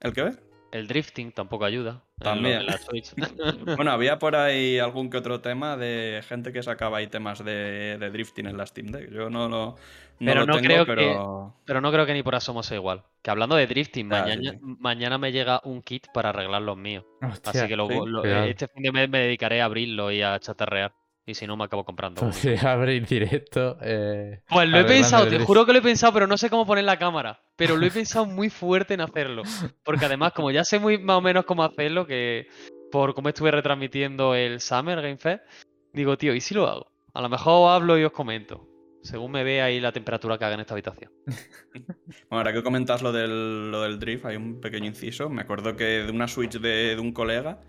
¿El 0.00 0.12
qué? 0.12 0.32
El 0.72 0.88
drifting 0.88 1.32
tampoco 1.32 1.66
ayuda. 1.66 2.02
También. 2.18 2.62
bueno, 3.76 3.90
había 3.90 4.18
por 4.18 4.34
ahí 4.34 4.78
algún 4.78 5.10
que 5.10 5.18
otro 5.18 5.40
tema 5.42 5.76
de 5.76 6.24
gente 6.26 6.50
que 6.50 6.62
sacaba 6.62 6.98
ahí 6.98 7.08
temas 7.08 7.44
de, 7.44 7.98
drifting 8.10 8.46
en 8.46 8.56
la 8.56 8.66
Steam 8.66 8.86
Deck. 8.86 9.10
Yo 9.10 9.28
no 9.28 9.50
lo, 9.50 9.76
pero 10.18 10.46
no 10.46 10.58
creo 10.58 10.86
pero... 10.86 11.02
Que, 11.02 11.62
pero 11.66 11.80
no 11.82 11.92
creo 11.92 12.06
que 12.06 12.14
ni 12.14 12.22
por 12.22 12.34
asomo 12.34 12.62
sea 12.62 12.78
igual. 12.78 13.02
Que 13.20 13.30
hablando 13.30 13.54
de 13.56 13.66
drifting, 13.66 14.08
mañana, 14.08 14.58
mañana 14.62 15.18
me 15.18 15.30
llega 15.30 15.60
un 15.64 15.82
kit 15.82 16.06
para 16.14 16.30
arreglar 16.30 16.62
los 16.62 16.76
míos. 16.76 17.04
Así 17.20 17.66
que 17.66 18.48
este 18.48 18.68
fin 18.68 18.82
de 18.82 18.92
mes 18.92 19.10
me 19.10 19.18
dedicaré 19.18 19.60
a 19.60 19.66
abrirlo 19.66 20.10
y 20.10 20.22
a 20.22 20.38
chatarrear. 20.40 20.94
Y 21.24 21.34
si 21.34 21.46
no, 21.46 21.56
me 21.56 21.64
acabo 21.64 21.84
comprando. 21.84 22.20
Pues 22.20 22.44
abre 22.64 23.00
directo. 23.00 23.76
Eh, 23.80 24.42
pues 24.48 24.68
lo 24.68 24.78
he 24.78 24.84
pensado, 24.84 25.28
te 25.28 25.38
juro 25.38 25.64
que 25.64 25.72
lo 25.72 25.78
he 25.78 25.82
pensado, 25.82 26.12
pero 26.12 26.26
no 26.26 26.36
sé 26.36 26.50
cómo 26.50 26.66
poner 26.66 26.84
la 26.84 26.98
cámara. 26.98 27.40
Pero 27.56 27.76
lo 27.76 27.86
he 27.86 27.90
pensado 27.92 28.26
muy 28.26 28.50
fuerte 28.50 28.94
en 28.94 29.02
hacerlo. 29.02 29.42
Porque 29.84 30.06
además, 30.06 30.32
como 30.32 30.50
ya 30.50 30.64
sé 30.64 30.78
muy 30.78 30.98
más 30.98 31.18
o 31.18 31.20
menos 31.20 31.44
cómo 31.44 31.62
hacerlo, 31.62 32.06
que 32.06 32.48
por 32.90 33.14
cómo 33.14 33.28
estuve 33.28 33.50
retransmitiendo 33.50 34.34
el 34.34 34.60
Summer 34.60 35.00
Game 35.00 35.18
Fest, 35.18 35.44
digo, 35.92 36.18
tío, 36.18 36.34
¿y 36.34 36.40
si 36.40 36.54
lo 36.54 36.68
hago? 36.68 36.90
A 37.14 37.22
lo 37.22 37.28
mejor 37.28 37.70
hablo 37.70 37.98
y 37.98 38.04
os 38.04 38.12
comento. 38.12 38.68
Según 39.02 39.32
me 39.32 39.42
ve 39.42 39.62
ahí 39.62 39.80
la 39.80 39.90
temperatura 39.92 40.38
que 40.38 40.44
haga 40.44 40.54
en 40.54 40.60
esta 40.60 40.74
habitación. 40.74 41.10
bueno, 41.74 41.96
ahora 42.30 42.52
que 42.52 42.62
comentas 42.62 43.02
lo 43.02 43.12
del, 43.12 43.70
lo 43.70 43.82
del 43.82 43.98
drift, 43.98 44.26
hay 44.26 44.36
un 44.36 44.60
pequeño 44.60 44.86
inciso. 44.86 45.28
Me 45.28 45.42
acuerdo 45.42 45.76
que 45.76 45.84
de 45.84 46.10
una 46.10 46.28
Switch 46.28 46.58
de, 46.58 46.94
de 46.94 47.00
un 47.00 47.12
colega 47.12 47.60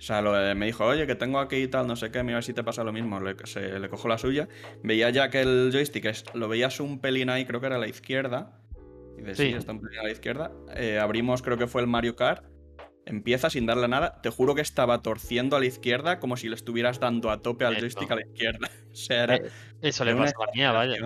o 0.00 0.02
sea, 0.02 0.22
me 0.54 0.64
dijo, 0.64 0.86
oye, 0.86 1.06
que 1.06 1.14
tengo 1.14 1.38
aquí 1.38 1.56
y 1.56 1.68
tal, 1.68 1.86
no 1.86 1.94
sé 1.94 2.10
qué, 2.10 2.22
mira 2.22 2.40
si 2.40 2.54
te 2.54 2.64
pasa 2.64 2.82
lo 2.82 2.90
mismo. 2.90 3.20
Le, 3.20 3.36
se, 3.44 3.78
le 3.78 3.88
cojo 3.90 4.08
la 4.08 4.16
suya. 4.16 4.48
Veía 4.82 5.10
ya 5.10 5.28
que 5.28 5.42
el 5.42 5.68
joystick 5.70 6.06
es, 6.06 6.24
lo 6.32 6.48
veías 6.48 6.80
un 6.80 7.00
pelín 7.00 7.28
ahí, 7.28 7.44
creo 7.44 7.60
que 7.60 7.66
era 7.66 7.76
a 7.76 7.78
la 7.78 7.86
izquierda. 7.86 8.58
Y 9.18 9.20
de 9.20 9.34
sí, 9.34 9.48
está 9.48 9.72
un 9.72 9.82
pelín 9.82 9.98
a 9.98 10.04
la 10.04 10.10
izquierda. 10.10 10.52
Eh, 10.74 10.98
abrimos, 10.98 11.42
creo 11.42 11.58
que 11.58 11.66
fue 11.66 11.82
el 11.82 11.86
Mario 11.86 12.16
Kart. 12.16 12.46
Empieza 13.04 13.50
sin 13.50 13.66
darle 13.66 13.88
nada. 13.88 14.22
Te 14.22 14.30
juro 14.30 14.54
que 14.54 14.62
estaba 14.62 15.02
torciendo 15.02 15.56
a 15.56 15.60
la 15.60 15.66
izquierda 15.66 16.18
como 16.18 16.38
si 16.38 16.48
le 16.48 16.54
estuvieras 16.54 16.98
dando 16.98 17.30
a 17.30 17.42
tope 17.42 17.66
al 17.66 17.76
joystick 17.78 18.10
a 18.10 18.14
la 18.16 18.22
izquierda. 18.22 18.70
O 18.90 18.96
sea, 18.96 19.24
era. 19.24 19.36
Eh, 19.36 19.50
eso 19.82 20.04
le 20.04 20.16
pasa 20.16 20.34
a 20.36 20.46
la 20.46 20.52
mía, 20.52 20.72
vaya. 20.72 20.96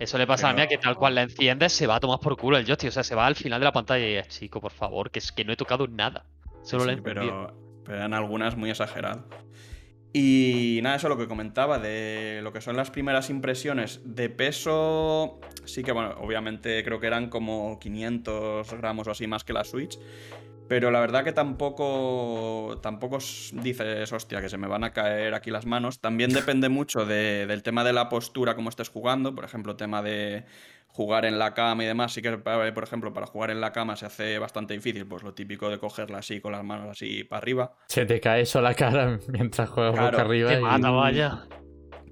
Eso 0.00 0.18
le 0.18 0.26
pasa 0.26 0.48
a 0.48 0.50
la 0.50 0.56
mía 0.56 0.66
que 0.66 0.76
tal 0.76 0.96
cual 0.96 1.14
la 1.14 1.22
enciendes 1.22 1.72
se 1.72 1.86
va 1.86 1.96
a 1.96 2.00
tomar 2.00 2.18
por 2.18 2.36
culo 2.36 2.58
el 2.58 2.66
joystick. 2.66 2.88
O 2.88 2.92
sea, 2.92 3.04
se 3.04 3.14
va 3.14 3.26
al 3.26 3.36
final 3.36 3.60
de 3.60 3.64
la 3.64 3.72
pantalla 3.72 4.20
y 4.20 4.22
chico, 4.24 4.60
por 4.60 4.72
favor, 4.72 5.12
que 5.12 5.20
es 5.20 5.30
que 5.30 5.44
no 5.44 5.52
he 5.52 5.56
tocado 5.56 5.86
nada. 5.86 6.26
Solo 6.64 6.84
sí, 6.84 7.00
pero 7.02 7.67
eran 7.88 8.14
algunas 8.14 8.56
muy 8.56 8.70
exageradas. 8.70 9.24
Y 10.12 10.80
nada, 10.82 10.96
eso 10.96 11.08
lo 11.08 11.18
que 11.18 11.28
comentaba 11.28 11.78
de 11.78 12.40
lo 12.42 12.52
que 12.52 12.60
son 12.60 12.76
las 12.76 12.90
primeras 12.90 13.28
impresiones 13.30 14.00
de 14.04 14.30
peso. 14.30 15.38
Sí 15.64 15.82
que, 15.82 15.92
bueno, 15.92 16.14
obviamente 16.20 16.82
creo 16.82 16.98
que 16.98 17.06
eran 17.06 17.28
como 17.28 17.78
500 17.78 18.72
gramos 18.74 19.06
o 19.06 19.10
así 19.10 19.26
más 19.26 19.44
que 19.44 19.52
la 19.52 19.64
Switch. 19.64 19.98
Pero 20.68 20.90
la 20.90 21.00
verdad 21.00 21.24
que 21.24 21.32
tampoco, 21.32 22.78
tampoco 22.82 23.18
dices, 23.52 24.12
hostia, 24.12 24.42
que 24.42 24.50
se 24.50 24.58
me 24.58 24.68
van 24.68 24.84
a 24.84 24.92
caer 24.92 25.32
aquí 25.34 25.50
las 25.50 25.64
manos. 25.64 26.00
También 26.00 26.30
depende 26.30 26.68
mucho 26.68 27.06
del 27.06 27.62
tema 27.62 27.84
de 27.84 27.94
la 27.94 28.10
postura, 28.10 28.54
como 28.54 28.68
estés 28.68 28.90
jugando. 28.90 29.34
Por 29.34 29.44
ejemplo, 29.44 29.76
tema 29.76 30.02
de 30.02 30.44
jugar 30.88 31.24
en 31.24 31.38
la 31.38 31.54
cama 31.54 31.84
y 31.84 31.86
demás, 31.86 32.12
sí 32.12 32.20
que, 32.20 32.36
por 32.38 32.84
ejemplo, 32.84 33.12
para 33.12 33.26
jugar 33.26 33.50
en 33.50 33.60
la 33.60 33.72
cama 33.72 33.96
se 33.96 34.06
hace 34.06 34.38
bastante 34.38 34.74
difícil, 34.74 35.06
pues 35.06 35.22
lo 35.22 35.32
típico 35.32 35.70
de 35.70 35.78
cogerla 35.78 36.18
así 36.18 36.40
con 36.40 36.52
las 36.52 36.64
manos 36.64 36.88
así 36.90 37.24
para 37.24 37.38
arriba. 37.38 37.72
Se 37.88 38.04
te 38.04 38.20
cae 38.20 38.42
eso 38.42 38.60
la 38.60 38.74
cara 38.74 39.18
mientras 39.28 39.70
juegas 39.70 39.92
boca 39.92 40.20
arriba. 40.20 40.50
Te 40.50 40.60
mata, 40.60 40.90
vaya. 40.90 41.46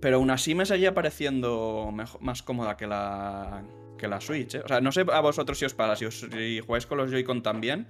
Pero 0.00 0.16
aún 0.16 0.30
así 0.30 0.54
me 0.54 0.64
seguía 0.66 0.94
pareciendo 0.94 1.92
más 2.20 2.42
cómoda 2.42 2.76
que 2.76 2.86
la, 2.86 3.64
que 3.96 4.08
la 4.08 4.20
Switch. 4.20 4.54
¿eh? 4.54 4.62
O 4.64 4.68
sea, 4.68 4.80
no 4.80 4.92
sé 4.92 5.04
a 5.12 5.20
vosotros 5.20 5.58
si 5.58 5.64
os 5.64 5.74
pasa, 5.74 5.96
si, 5.96 6.04
os, 6.04 6.20
si 6.20 6.60
jugáis 6.60 6.86
con 6.86 6.98
los 6.98 7.10
Joy-Con 7.10 7.42
también, 7.42 7.88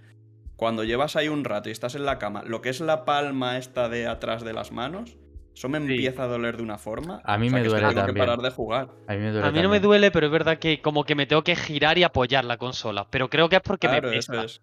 cuando 0.56 0.84
llevas 0.84 1.16
ahí 1.16 1.28
un 1.28 1.44
rato 1.44 1.68
y 1.68 1.72
estás 1.72 1.94
en 1.94 2.04
la 2.04 2.18
cama, 2.18 2.42
lo 2.44 2.60
que 2.60 2.70
es 2.70 2.80
la 2.80 3.04
palma 3.04 3.58
esta 3.58 3.88
de 3.88 4.06
atrás 4.06 4.44
de 4.44 4.52
las 4.52 4.72
manos 4.72 5.16
eso 5.56 5.70
me 5.70 5.78
empieza 5.78 6.24
a 6.24 6.26
doler 6.26 6.58
de 6.58 6.62
una 6.62 6.76
forma. 6.76 7.22
A 7.24 7.38
mí 7.38 7.48
me 7.48 7.64
duele 7.64 7.94
también. 7.94 8.06
que 8.08 8.12
parar 8.12 8.40
de 8.40 8.50
jugar. 8.50 8.90
A 9.08 9.14
mí, 9.14 9.62
no 9.62 9.70
me 9.70 9.80
duele, 9.80 10.10
pero 10.10 10.26
es 10.26 10.32
verdad 10.32 10.58
que 10.58 10.82
como 10.82 11.04
que 11.04 11.14
me 11.14 11.24
tengo 11.24 11.42
que 11.42 11.56
girar 11.56 11.96
y 11.96 12.02
apoyar 12.02 12.44
la 12.44 12.58
consola. 12.58 13.06
Pero 13.10 13.30
creo 13.30 13.48
que 13.48 13.56
es 13.56 13.62
porque 13.62 13.88
me 13.88 14.02
pesa. 14.02 14.34
Eso 14.34 14.42
es. 14.42 14.60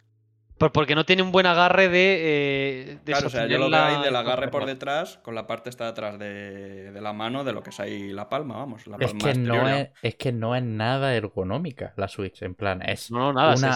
Porque 0.57 0.95
no 0.95 1.05
tiene 1.05 1.23
un 1.23 1.31
buen 1.31 1.45
agarre 1.45 1.89
de. 1.89 2.17
Eh, 2.21 2.97
claro, 3.03 3.27
o 3.27 3.29
sea, 3.29 3.47
yo 3.47 3.57
lo 3.57 3.69
veo 3.69 3.83
ahí 3.83 4.03
del 4.03 4.15
agarre 4.15 4.49
por 4.49 4.65
detrás, 4.65 5.19
con 5.21 5.35
la 5.35 5.47
parte 5.47 5.69
está 5.69 5.85
detrás 5.85 6.17
de, 6.19 6.91
la 7.01 7.11
mano, 7.11 7.43
de 7.43 7.53
lo 7.53 7.63
que 7.63 7.71
es 7.71 7.79
ahí 7.79 8.13
la 8.13 8.29
palma, 8.29 8.57
vamos. 8.57 8.87
La 8.87 8.97
es, 8.99 9.13
que 9.13 9.33
no 9.33 9.67
es, 9.67 9.89
es, 10.01 10.15
que 10.15 10.31
no 10.31 10.55
es 10.55 10.63
nada 10.63 11.15
ergonómica 11.15 11.93
la 11.97 12.07
Switch, 12.07 12.41
en 12.43 12.55
plan. 12.55 12.81
Es 12.81 13.11
no, 13.11 13.33
nada, 13.33 13.55
una... 13.55 13.73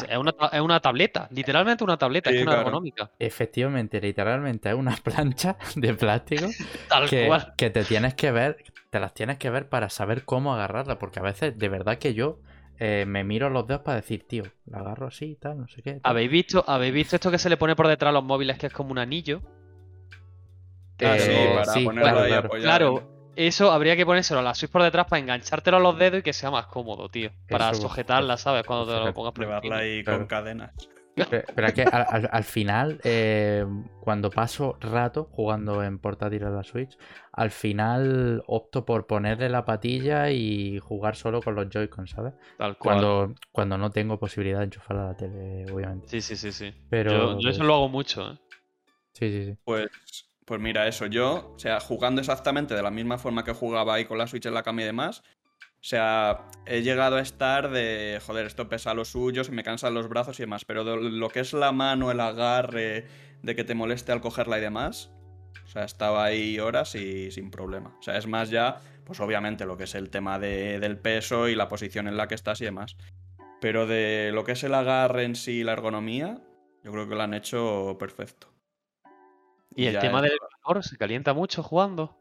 Es, 0.51 0.61
una, 0.61 0.79
tableta, 0.79 1.27
literalmente 1.31 1.83
una 1.83 1.97
tableta, 1.97 2.29
es 2.29 2.41
una 2.43 2.59
ergonómica. 2.59 3.11
Efectivamente, 3.19 3.99
literalmente 3.99 4.69
es 4.69 4.75
una 4.75 4.95
plancha 5.03 5.57
de 5.75 5.93
plástico 5.93 6.47
que, 7.09 7.29
que 7.57 7.69
te 7.69 7.83
tienes 7.83 8.13
que 8.13 8.31
ver, 8.31 8.63
te 8.89 8.99
las 8.99 9.13
tienes 9.13 9.37
que 9.37 9.49
ver 9.49 9.67
para 9.67 9.89
saber 9.89 10.23
cómo 10.23 10.53
agarrarla, 10.53 10.99
porque 10.99 11.19
a 11.19 11.23
veces, 11.23 11.57
de 11.57 11.69
verdad 11.69 11.97
que 11.97 12.13
yo 12.13 12.39
eh, 12.79 13.05
me 13.07 13.23
miro 13.23 13.49
los 13.49 13.67
dedos 13.67 13.81
para 13.81 13.97
decir, 13.97 14.27
tío, 14.27 14.43
la 14.65 14.79
agarro 14.79 15.07
así 15.07 15.25
y 15.25 15.35
tal, 15.35 15.59
no 15.59 15.67
sé 15.67 15.81
qué. 15.81 15.99
¿Habéis 16.03 16.29
visto, 16.29 16.63
¿Habéis 16.67 16.93
visto 16.93 17.15
esto 17.15 17.31
que 17.31 17.39
se 17.39 17.49
le 17.49 17.57
pone 17.57 17.75
por 17.75 17.87
detrás 17.87 18.09
a 18.09 18.13
los 18.13 18.23
móviles, 18.23 18.57
que 18.57 18.67
es 18.67 18.73
como 18.73 18.91
un 18.91 18.99
anillo? 18.99 19.41
Ah, 21.03 21.17
sí, 21.19 21.31
eh, 21.31 21.53
para 21.53 21.73
ponerlo 21.83 22.19
ahí 22.19 22.29
claro. 22.29 22.49
claro, 22.49 23.17
eso 23.35 23.71
habría 23.71 23.95
que 23.95 24.05
ponérselo 24.05 24.39
a 24.39 24.43
la 24.43 24.55
Switch 24.55 24.71
por 24.71 24.81
detrás 24.81 25.05
para 25.05 25.19
enganchártelo 25.19 25.77
a 25.77 25.79
los 25.79 25.97
dedos 25.97 26.19
y 26.19 26.23
que 26.23 26.33
sea 26.33 26.49
más 26.49 26.65
cómodo, 26.67 27.09
tío. 27.09 27.31
Para 27.47 27.73
sujetarla, 27.73 28.37
¿sabes? 28.37 28.63
Cuando 28.65 28.85
te 28.85 29.05
lo 29.05 29.13
pongas 29.13 29.33
por 29.33 29.45
Llevarla 29.45 29.77
ahí 29.77 30.03
con 30.03 30.25
cadenas. 30.25 30.71
Pero 31.25 31.67
es 31.67 31.73
que 31.73 31.83
al, 31.83 32.43
final, 32.43 32.99
eh, 33.03 33.65
cuando 34.01 34.29
paso 34.29 34.77
rato 34.79 35.27
jugando 35.31 35.83
en 35.83 35.97
portátil 35.99 36.43
a 36.43 36.49
la 36.49 36.63
Switch, 36.63 36.97
al 37.31 37.51
final 37.51 38.43
opto 38.47 38.85
por 38.85 39.07
ponerle 39.07 39.49
la 39.49 39.65
patilla 39.65 40.29
y 40.29 40.79
jugar 40.79 41.15
solo 41.15 41.41
con 41.41 41.55
los 41.55 41.69
Joy-Con, 41.69 42.07
¿sabes? 42.07 42.33
Tal 42.57 42.77
cual. 42.77 42.99
Cuando, 42.99 43.35
cuando 43.51 43.77
no 43.77 43.91
tengo 43.91 44.19
posibilidad 44.19 44.59
de 44.59 44.65
enchufarla 44.65 45.03
a 45.03 45.07
la 45.07 45.17
tele, 45.17 45.65
obviamente. 45.71 46.07
Sí, 46.07 46.21
sí, 46.21 46.35
sí, 46.35 46.51
sí. 46.51 46.73
Pero... 46.89 47.39
Yo, 47.39 47.49
eso 47.49 47.63
lo 47.63 47.73
hago 47.75 47.89
mucho, 47.89 48.31
¿eh? 48.31 48.37
Sí, 49.13 49.31
sí, 49.31 49.45
sí. 49.45 49.57
Pues, 49.63 49.87
pues 50.45 50.61
mira, 50.61 50.87
eso, 50.87 51.07
yo, 51.07 51.53
o 51.55 51.59
sea, 51.59 51.79
jugando 51.79 52.21
exactamente 52.21 52.75
de 52.75 52.83
la 52.83 52.91
misma 52.91 53.17
forma 53.17 53.43
que 53.43 53.53
jugaba 53.53 53.95
ahí 53.95 54.05
con 54.05 54.17
la 54.17 54.27
Switch 54.27 54.45
en 54.45 54.53
la 54.53 54.63
cama 54.63 54.83
y 54.83 54.85
demás, 54.85 55.23
sea, 55.89 56.45
he 56.65 56.81
llegado 56.81 57.15
a 57.15 57.21
estar 57.21 57.69
de, 57.69 58.19
joder, 58.25 58.45
esto 58.45 58.67
pesa 58.67 58.93
lo 58.93 59.05
suyo, 59.05 59.45
se 59.45 59.53
me 59.53 59.63
cansan 59.63 59.93
los 59.93 60.09
brazos 60.09 60.37
y 60.39 60.43
demás, 60.43 60.65
pero 60.65 60.83
lo 60.97 61.29
que 61.29 61.39
es 61.39 61.53
la 61.53 61.71
mano, 61.71 62.11
el 62.11 62.19
agarre, 62.19 63.05
de 63.41 63.55
que 63.55 63.63
te 63.63 63.73
moleste 63.73 64.11
al 64.11 64.19
cogerla 64.19 64.57
y 64.57 64.61
demás, 64.61 65.11
o 65.63 65.67
sea, 65.69 65.85
estaba 65.85 66.25
ahí 66.25 66.59
horas 66.59 66.93
y 66.95 67.31
sin 67.31 67.51
problema. 67.51 67.95
O 67.99 68.03
sea, 68.03 68.17
es 68.17 68.27
más 68.27 68.49
ya, 68.49 68.81
pues 69.05 69.21
obviamente 69.21 69.65
lo 69.65 69.77
que 69.77 69.85
es 69.85 69.95
el 69.95 70.09
tema 70.09 70.39
del 70.39 70.97
peso 70.97 71.47
y 71.47 71.55
la 71.55 71.69
posición 71.69 72.09
en 72.09 72.17
la 72.17 72.27
que 72.27 72.35
estás 72.35 72.59
y 72.59 72.65
demás. 72.65 72.97
Pero 73.61 73.87
de 73.87 74.31
lo 74.33 74.43
que 74.43 74.51
es 74.51 74.63
el 74.65 74.73
agarre 74.73 75.23
en 75.23 75.35
sí 75.35 75.59
y 75.59 75.63
la 75.63 75.71
ergonomía, 75.71 76.41
yo 76.83 76.91
creo 76.91 77.07
que 77.07 77.15
lo 77.15 77.21
han 77.21 77.33
hecho 77.33 77.95
perfecto. 77.97 78.47
¿Y, 79.73 79.85
el 79.85 79.99
tema 79.99 80.21
del 80.21 80.37
calor 80.63 80.83
se 80.83 80.97
calienta 80.97 81.33
mucho 81.33 81.63
jugando? 81.63 82.17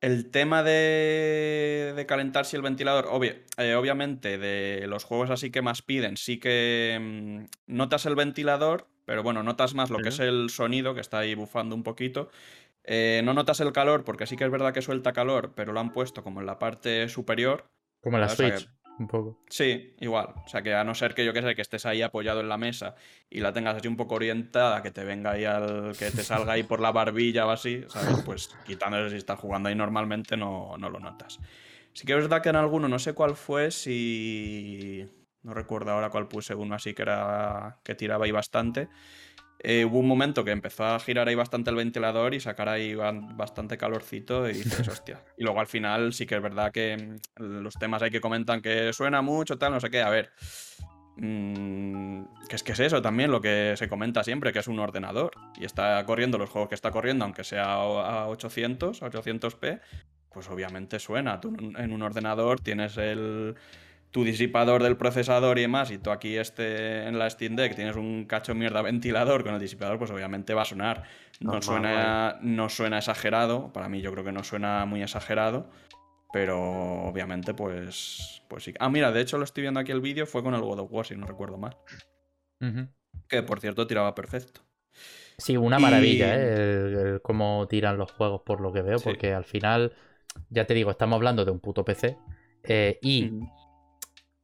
El 0.00 0.30
tema 0.30 0.62
de, 0.62 1.94
de 1.96 2.06
calentarse 2.06 2.56
el 2.56 2.62
ventilador, 2.62 3.08
eh, 3.56 3.74
obviamente 3.74 4.36
de 4.36 4.86
los 4.86 5.04
juegos 5.04 5.30
así 5.30 5.50
que 5.50 5.62
más 5.62 5.82
piden, 5.82 6.16
sí 6.16 6.38
que 6.38 6.98
mm, 7.00 7.44
notas 7.66 8.04
el 8.06 8.14
ventilador, 8.14 8.88
pero 9.06 9.22
bueno, 9.22 9.42
notas 9.42 9.74
más 9.74 9.90
lo 9.90 9.98
que 9.98 10.10
es 10.10 10.18
el 10.18 10.50
sonido, 10.50 10.94
que 10.94 11.00
está 11.00 11.18
ahí 11.18 11.34
bufando 11.34 11.74
un 11.74 11.82
poquito. 11.82 12.30
Eh, 12.84 13.22
no 13.24 13.34
notas 13.34 13.60
el 13.60 13.72
calor, 13.72 14.04
porque 14.04 14.26
sí 14.26 14.36
que 14.36 14.44
es 14.44 14.50
verdad 14.50 14.72
que 14.72 14.82
suelta 14.82 15.12
calor, 15.12 15.52
pero 15.56 15.72
lo 15.72 15.80
han 15.80 15.92
puesto 15.92 16.22
como 16.22 16.40
en 16.40 16.46
la 16.46 16.58
parte 16.58 17.08
superior. 17.08 17.64
Como 18.00 18.18
en 18.18 18.20
la 18.20 18.28
Switch 18.28 18.68
un 18.98 19.06
poco. 19.06 19.38
Sí, 19.48 19.94
igual. 20.00 20.28
O 20.44 20.48
sea, 20.48 20.62
que 20.62 20.74
a 20.74 20.84
no 20.84 20.94
ser 20.94 21.14
que 21.14 21.24
yo 21.24 21.32
que 21.32 21.42
sé, 21.42 21.54
que 21.54 21.62
estés 21.62 21.86
ahí 21.86 22.02
apoyado 22.02 22.40
en 22.40 22.48
la 22.48 22.56
mesa 22.56 22.94
y 23.28 23.40
la 23.40 23.52
tengas 23.52 23.76
así 23.76 23.88
un 23.88 23.96
poco 23.96 24.14
orientada, 24.14 24.82
que 24.82 24.90
te 24.90 25.04
venga 25.04 25.32
ahí 25.32 25.44
al. 25.44 25.94
que 25.98 26.10
te 26.10 26.22
salga 26.22 26.52
ahí 26.52 26.62
por 26.62 26.80
la 26.80 26.92
barbilla 26.92 27.46
o 27.46 27.50
así, 27.50 27.84
¿sabes? 27.88 28.22
Pues 28.24 28.48
quitándose 28.66 29.10
si 29.10 29.16
estás 29.16 29.38
jugando 29.38 29.68
ahí 29.68 29.74
normalmente 29.74 30.36
no, 30.36 30.76
no 30.78 30.90
lo 30.90 30.98
notas. 30.98 31.38
Sí 31.92 32.06
que 32.06 32.12
es 32.12 32.18
verdad 32.18 32.42
que 32.42 32.50
en 32.50 32.56
alguno, 32.56 32.88
no 32.88 32.98
sé 32.98 33.14
cuál 33.14 33.36
fue, 33.36 33.70
si... 33.70 35.06
No 35.42 35.54
recuerdo 35.54 35.92
ahora 35.92 36.10
cuál 36.10 36.26
puse 36.26 36.54
uno 36.56 36.74
así 36.74 36.92
que 36.92 37.02
era 37.02 37.78
que 37.84 37.94
tiraba 37.94 38.24
ahí 38.24 38.32
bastante. 38.32 38.88
Eh, 39.68 39.84
hubo 39.84 39.98
un 39.98 40.06
momento 40.06 40.44
que 40.44 40.52
empezó 40.52 40.84
a 40.84 41.00
girar 41.00 41.26
ahí 41.26 41.34
bastante 41.34 41.70
el 41.70 41.76
ventilador 41.76 42.34
y 42.34 42.38
sacar 42.38 42.68
ahí 42.68 42.94
bastante 42.94 43.76
calorcito 43.76 44.48
y 44.48 44.52
dices, 44.52 44.86
hostia. 44.86 45.20
Y 45.36 45.42
luego 45.42 45.58
al 45.58 45.66
final 45.66 46.12
sí 46.12 46.24
que 46.24 46.36
es 46.36 46.40
verdad 46.40 46.70
que 46.70 46.96
mm, 46.96 47.42
los 47.64 47.74
temas 47.74 48.00
hay 48.00 48.12
que 48.12 48.20
comentan 48.20 48.62
que 48.62 48.92
suena 48.92 49.22
mucho, 49.22 49.58
tal, 49.58 49.72
no 49.72 49.80
sé 49.80 49.90
qué. 49.90 50.02
A 50.02 50.08
ver, 50.08 50.30
mm, 51.16 52.46
que 52.48 52.54
es 52.54 52.62
que 52.62 52.70
es 52.70 52.78
eso 52.78 53.02
también 53.02 53.32
lo 53.32 53.40
que 53.40 53.74
se 53.76 53.88
comenta 53.88 54.22
siempre, 54.22 54.52
que 54.52 54.60
es 54.60 54.68
un 54.68 54.78
ordenador 54.78 55.32
y 55.56 55.64
está 55.64 56.00
corriendo 56.06 56.38
los 56.38 56.48
juegos 56.48 56.68
que 56.68 56.76
está 56.76 56.92
corriendo, 56.92 57.24
aunque 57.24 57.42
sea 57.42 57.72
a 57.72 58.28
800, 58.28 59.02
a 59.02 59.10
800p, 59.10 59.80
pues 60.32 60.48
obviamente 60.48 61.00
suena. 61.00 61.40
Tú 61.40 61.56
en 61.76 61.92
un 61.92 62.02
ordenador 62.02 62.60
tienes 62.60 62.96
el 62.98 63.56
tu 64.16 64.24
disipador 64.24 64.82
del 64.82 64.96
procesador 64.96 65.58
y 65.58 65.60
demás, 65.60 65.90
y 65.90 65.98
tú 65.98 66.10
aquí 66.10 66.38
este 66.38 67.06
en 67.06 67.18
la 67.18 67.28
Steam 67.28 67.54
Deck 67.54 67.76
tienes 67.76 67.96
un 67.96 68.24
cacho 68.24 68.54
mierda 68.54 68.80
ventilador 68.80 69.44
con 69.44 69.52
el 69.52 69.60
disipador, 69.60 69.98
pues 69.98 70.10
obviamente 70.10 70.54
va 70.54 70.62
a 70.62 70.64
sonar. 70.64 71.02
No, 71.40 71.60
suena, 71.60 72.38
no 72.40 72.70
suena 72.70 72.96
exagerado, 72.96 73.74
para 73.74 73.90
mí 73.90 74.00
yo 74.00 74.10
creo 74.12 74.24
que 74.24 74.32
no 74.32 74.42
suena 74.42 74.86
muy 74.86 75.02
exagerado, 75.02 75.68
pero 76.32 76.58
obviamente 77.02 77.52
pues, 77.52 78.42
pues 78.48 78.64
sí. 78.64 78.72
Ah, 78.80 78.88
mira, 78.88 79.12
de 79.12 79.20
hecho 79.20 79.36
lo 79.36 79.44
estoy 79.44 79.60
viendo 79.60 79.80
aquí 79.80 79.92
el 79.92 80.00
vídeo, 80.00 80.24
fue 80.24 80.42
con 80.42 80.54
el 80.54 80.62
God 80.62 80.78
of 80.78 80.90
War, 80.90 81.04
si 81.04 81.14
no 81.14 81.26
recuerdo 81.26 81.58
mal. 81.58 81.76
Que 83.28 83.42
por 83.42 83.60
cierto 83.60 83.86
tiraba 83.86 84.14
perfecto. 84.14 84.62
Sí, 85.36 85.58
una 85.58 85.78
maravilla, 85.78 86.32
¿eh? 86.38 87.18
cómo 87.22 87.66
tiran 87.68 87.98
los 87.98 88.12
juegos 88.12 88.40
por 88.46 88.62
lo 88.62 88.72
que 88.72 88.80
veo, 88.80 88.98
porque 88.98 89.34
al 89.34 89.44
final, 89.44 89.92
ya 90.48 90.64
te 90.64 90.72
digo, 90.72 90.90
estamos 90.90 91.16
hablando 91.16 91.44
de 91.44 91.50
un 91.50 91.60
puto 91.60 91.84
PC. 91.84 92.16
Eh, 92.68 92.98
y 93.00 93.30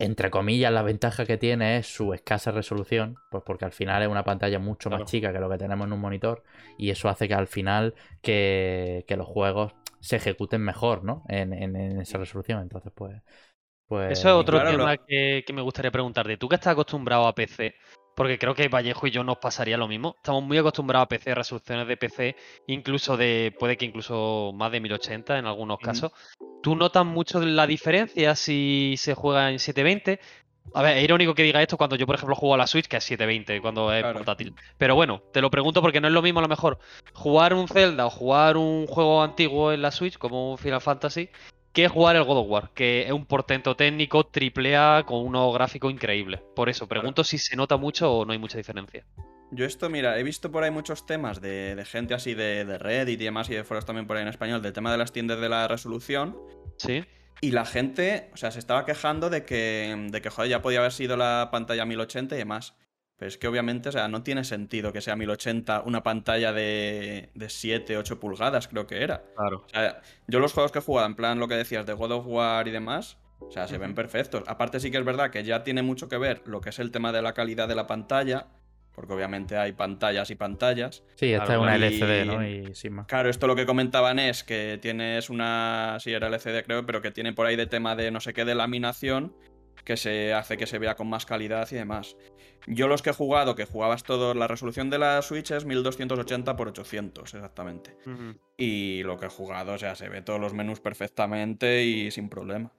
entre 0.02 0.30
comillas, 0.30 0.72
la 0.72 0.82
ventaja 0.82 1.24
que 1.24 1.38
tiene 1.38 1.76
es 1.76 1.86
su 1.86 2.12
escasa 2.12 2.50
resolución, 2.50 3.18
pues 3.30 3.44
porque 3.46 3.64
al 3.64 3.70
final 3.70 4.02
es 4.02 4.08
una 4.08 4.24
pantalla 4.24 4.58
mucho 4.58 4.90
más 4.90 5.04
chica 5.04 5.32
que 5.32 5.38
lo 5.38 5.48
que 5.48 5.58
tenemos 5.58 5.86
en 5.86 5.92
un 5.92 6.00
monitor 6.00 6.42
y 6.76 6.90
eso 6.90 7.08
hace 7.08 7.28
que 7.28 7.34
al 7.34 7.46
final 7.46 7.94
que, 8.20 9.04
los 9.16 9.26
juegos 9.28 9.74
se 10.00 10.16
ejecuten 10.16 10.60
mejor, 10.60 11.04
¿no? 11.04 11.22
En, 11.28 11.76
esa 12.00 12.18
resolución. 12.18 12.62
Entonces, 12.62 12.92
pues... 12.92 13.22
pues 13.86 14.18
eso 14.18 14.28
es 14.28 14.34
otro 14.34 14.60
tema 14.64 14.96
que, 14.96 15.44
que, 15.46 15.52
me 15.52 15.62
gustaría 15.62 15.92
preguntarte. 15.92 16.36
Tú 16.36 16.48
que 16.48 16.56
estás 16.56 16.72
acostumbrado 16.72 17.28
a 17.28 17.34
PC, 17.36 17.76
porque 18.14 18.38
creo 18.38 18.54
que 18.54 18.68
Vallejo 18.68 19.06
y 19.06 19.10
yo 19.10 19.24
nos 19.24 19.38
pasaría 19.38 19.76
lo 19.76 19.88
mismo. 19.88 20.14
Estamos 20.16 20.42
muy 20.42 20.58
acostumbrados 20.58 21.06
a 21.06 21.08
PC, 21.08 21.34
resoluciones 21.34 21.88
de 21.88 21.96
PC, 21.96 22.36
incluso 22.66 23.16
de, 23.16 23.54
puede 23.58 23.76
que 23.76 23.84
incluso 23.84 24.52
más 24.54 24.72
de 24.72 24.80
1080 24.80 25.38
en 25.38 25.46
algunos 25.46 25.78
casos. 25.78 26.12
¿Tú 26.62 26.76
notas 26.76 27.04
mucho 27.04 27.40
la 27.40 27.66
diferencia 27.66 28.36
si 28.36 28.94
se 28.96 29.14
juega 29.14 29.50
en 29.50 29.58
720? 29.58 30.20
A 30.74 30.82
ver, 30.82 30.96
es 30.96 31.04
irónico 31.04 31.34
que 31.34 31.42
diga 31.42 31.60
esto 31.60 31.76
cuando 31.76 31.96
yo, 31.96 32.06
por 32.06 32.14
ejemplo, 32.14 32.36
juego 32.36 32.54
a 32.54 32.58
la 32.58 32.66
Switch, 32.66 32.86
que 32.86 32.96
es 32.96 33.04
720, 33.04 33.60
cuando 33.60 33.92
es 33.92 34.04
portátil. 34.04 34.54
Pero 34.78 34.94
bueno, 34.94 35.22
te 35.32 35.40
lo 35.40 35.50
pregunto 35.50 35.82
porque 35.82 36.00
no 36.00 36.06
es 36.06 36.14
lo 36.14 36.22
mismo 36.22 36.38
a 36.38 36.42
lo 36.42 36.48
mejor 36.48 36.78
jugar 37.14 37.52
un 37.52 37.66
Zelda 37.66 38.06
o 38.06 38.10
jugar 38.10 38.56
un 38.56 38.86
juego 38.86 39.22
antiguo 39.22 39.72
en 39.72 39.82
la 39.82 39.90
Switch, 39.90 40.18
como 40.18 40.52
un 40.52 40.58
Final 40.58 40.80
Fantasy, 40.80 41.30
que 41.72 41.88
jugar 41.88 42.16
el 42.16 42.24
God 42.24 42.38
of 42.38 42.46
War, 42.48 42.70
que 42.74 43.06
es 43.06 43.12
un 43.12 43.26
portento 43.26 43.74
técnico 43.74 44.24
triple 44.24 44.76
A 44.76 45.04
con 45.06 45.24
unos 45.24 45.54
gráficos 45.54 45.92
increíbles. 45.92 46.40
Por 46.54 46.68
eso, 46.68 46.86
pregunto 46.86 47.24
si 47.24 47.38
se 47.38 47.56
nota 47.56 47.76
mucho 47.76 48.12
o 48.12 48.24
no 48.24 48.32
hay 48.32 48.38
mucha 48.38 48.58
diferencia. 48.58 49.04
Yo 49.50 49.66
esto, 49.66 49.90
mira, 49.90 50.18
he 50.18 50.22
visto 50.22 50.50
por 50.50 50.64
ahí 50.64 50.70
muchos 50.70 51.04
temas 51.04 51.40
de, 51.42 51.82
gente 51.86 52.14
así 52.14 52.32
de, 52.34 52.64
de, 52.64 52.78
Reddit 52.78 53.20
y 53.20 53.24
demás, 53.24 53.50
y 53.50 53.54
de 53.54 53.64
foros 53.64 53.84
también 53.84 54.06
por 54.06 54.16
ahí 54.16 54.22
en 54.22 54.28
español, 54.28 54.62
del 54.62 54.72
tema 54.72 54.90
de 54.90 54.98
las 54.98 55.12
tiendas 55.12 55.40
de 55.40 55.48
la 55.48 55.68
resolución. 55.68 56.38
Sí. 56.78 57.04
Y 57.42 57.50
la 57.50 57.66
gente, 57.66 58.30
o 58.32 58.36
sea, 58.36 58.50
se 58.50 58.58
estaba 58.58 58.86
quejando 58.86 59.28
de 59.28 59.44
que, 59.44 60.08
de 60.10 60.22
que, 60.22 60.30
joder, 60.30 60.50
ya 60.50 60.62
podía 60.62 60.78
haber 60.78 60.92
sido 60.92 61.16
la 61.16 61.48
pantalla 61.52 61.84
1080 61.84 62.34
y 62.34 62.38
demás. 62.38 62.74
Pero 63.22 63.28
es 63.28 63.38
que 63.38 63.46
obviamente, 63.46 63.88
o 63.88 63.92
sea, 63.92 64.08
no 64.08 64.24
tiene 64.24 64.42
sentido 64.42 64.92
que 64.92 65.00
sea 65.00 65.14
1080 65.14 65.84
una 65.86 66.02
pantalla 66.02 66.52
de, 66.52 67.30
de 67.36 67.48
7, 67.48 67.96
8 67.96 68.18
pulgadas, 68.18 68.66
creo 68.66 68.88
que 68.88 69.00
era. 69.00 69.22
Claro. 69.36 69.58
O 69.64 69.68
sea, 69.68 70.02
yo 70.26 70.40
los 70.40 70.52
juegos 70.52 70.72
que 70.72 70.80
he 70.80 70.82
jugado, 70.82 71.06
en 71.06 71.14
plan 71.14 71.38
lo 71.38 71.46
que 71.46 71.54
decías 71.54 71.86
de 71.86 71.92
God 71.92 72.10
of 72.10 72.26
War 72.26 72.66
y 72.66 72.72
demás, 72.72 73.18
o 73.38 73.52
sea, 73.52 73.68
se 73.68 73.78
ven 73.78 73.94
perfectos. 73.94 74.42
Aparte 74.48 74.80
sí 74.80 74.90
que 74.90 74.98
es 74.98 75.04
verdad 75.04 75.30
que 75.30 75.44
ya 75.44 75.62
tiene 75.62 75.82
mucho 75.82 76.08
que 76.08 76.18
ver 76.18 76.42
lo 76.46 76.60
que 76.60 76.70
es 76.70 76.80
el 76.80 76.90
tema 76.90 77.12
de 77.12 77.22
la 77.22 77.32
calidad 77.32 77.68
de 77.68 77.76
la 77.76 77.86
pantalla, 77.86 78.48
porque 78.92 79.12
obviamente 79.12 79.56
hay 79.56 79.70
pantallas 79.70 80.28
y 80.30 80.34
pantallas. 80.34 81.04
Sí, 81.14 81.32
esta 81.32 81.52
es 81.52 81.60
una 81.60 81.76
LCD, 81.76 82.26
¿no? 82.26 82.44
Y 82.44 82.74
sin 82.74 82.94
más. 82.94 83.06
Claro, 83.06 83.30
esto 83.30 83.46
lo 83.46 83.54
que 83.54 83.66
comentaban 83.66 84.18
es 84.18 84.42
que 84.42 84.80
tienes 84.82 85.30
una, 85.30 85.96
sí, 86.00 86.12
era 86.12 86.26
LCD 86.26 86.64
creo, 86.64 86.84
pero 86.84 87.00
que 87.00 87.12
tiene 87.12 87.32
por 87.32 87.46
ahí 87.46 87.54
de 87.54 87.66
tema 87.66 87.94
de 87.94 88.10
no 88.10 88.18
sé 88.18 88.32
qué 88.34 88.44
de 88.44 88.56
laminación, 88.56 89.36
que 89.84 89.96
se 89.96 90.32
hace 90.32 90.56
que 90.56 90.66
se 90.66 90.78
vea 90.78 90.94
con 90.94 91.08
más 91.08 91.26
calidad 91.26 91.68
y 91.70 91.76
demás. 91.76 92.16
Yo 92.66 92.86
los 92.86 93.02
que 93.02 93.10
he 93.10 93.14
jugado, 93.14 93.56
que 93.56 93.64
jugabas 93.64 94.04
todo, 94.04 94.34
la 94.34 94.46
resolución 94.46 94.88
de 94.90 94.98
la 94.98 95.20
Switch 95.22 95.50
es 95.50 95.64
1280 95.64 96.50
x 96.52 96.66
800 96.66 97.34
exactamente. 97.34 97.96
Y 98.56 99.02
lo 99.02 99.18
que 99.18 99.26
he 99.26 99.30
jugado, 99.30 99.72
o 99.72 99.78
sea, 99.78 99.94
se 99.96 100.08
ve 100.08 100.22
todos 100.22 100.40
los 100.40 100.54
menús 100.54 100.80
perfectamente 100.80 101.84
y 101.84 102.10
sin 102.10 102.28
problema. 102.28 102.72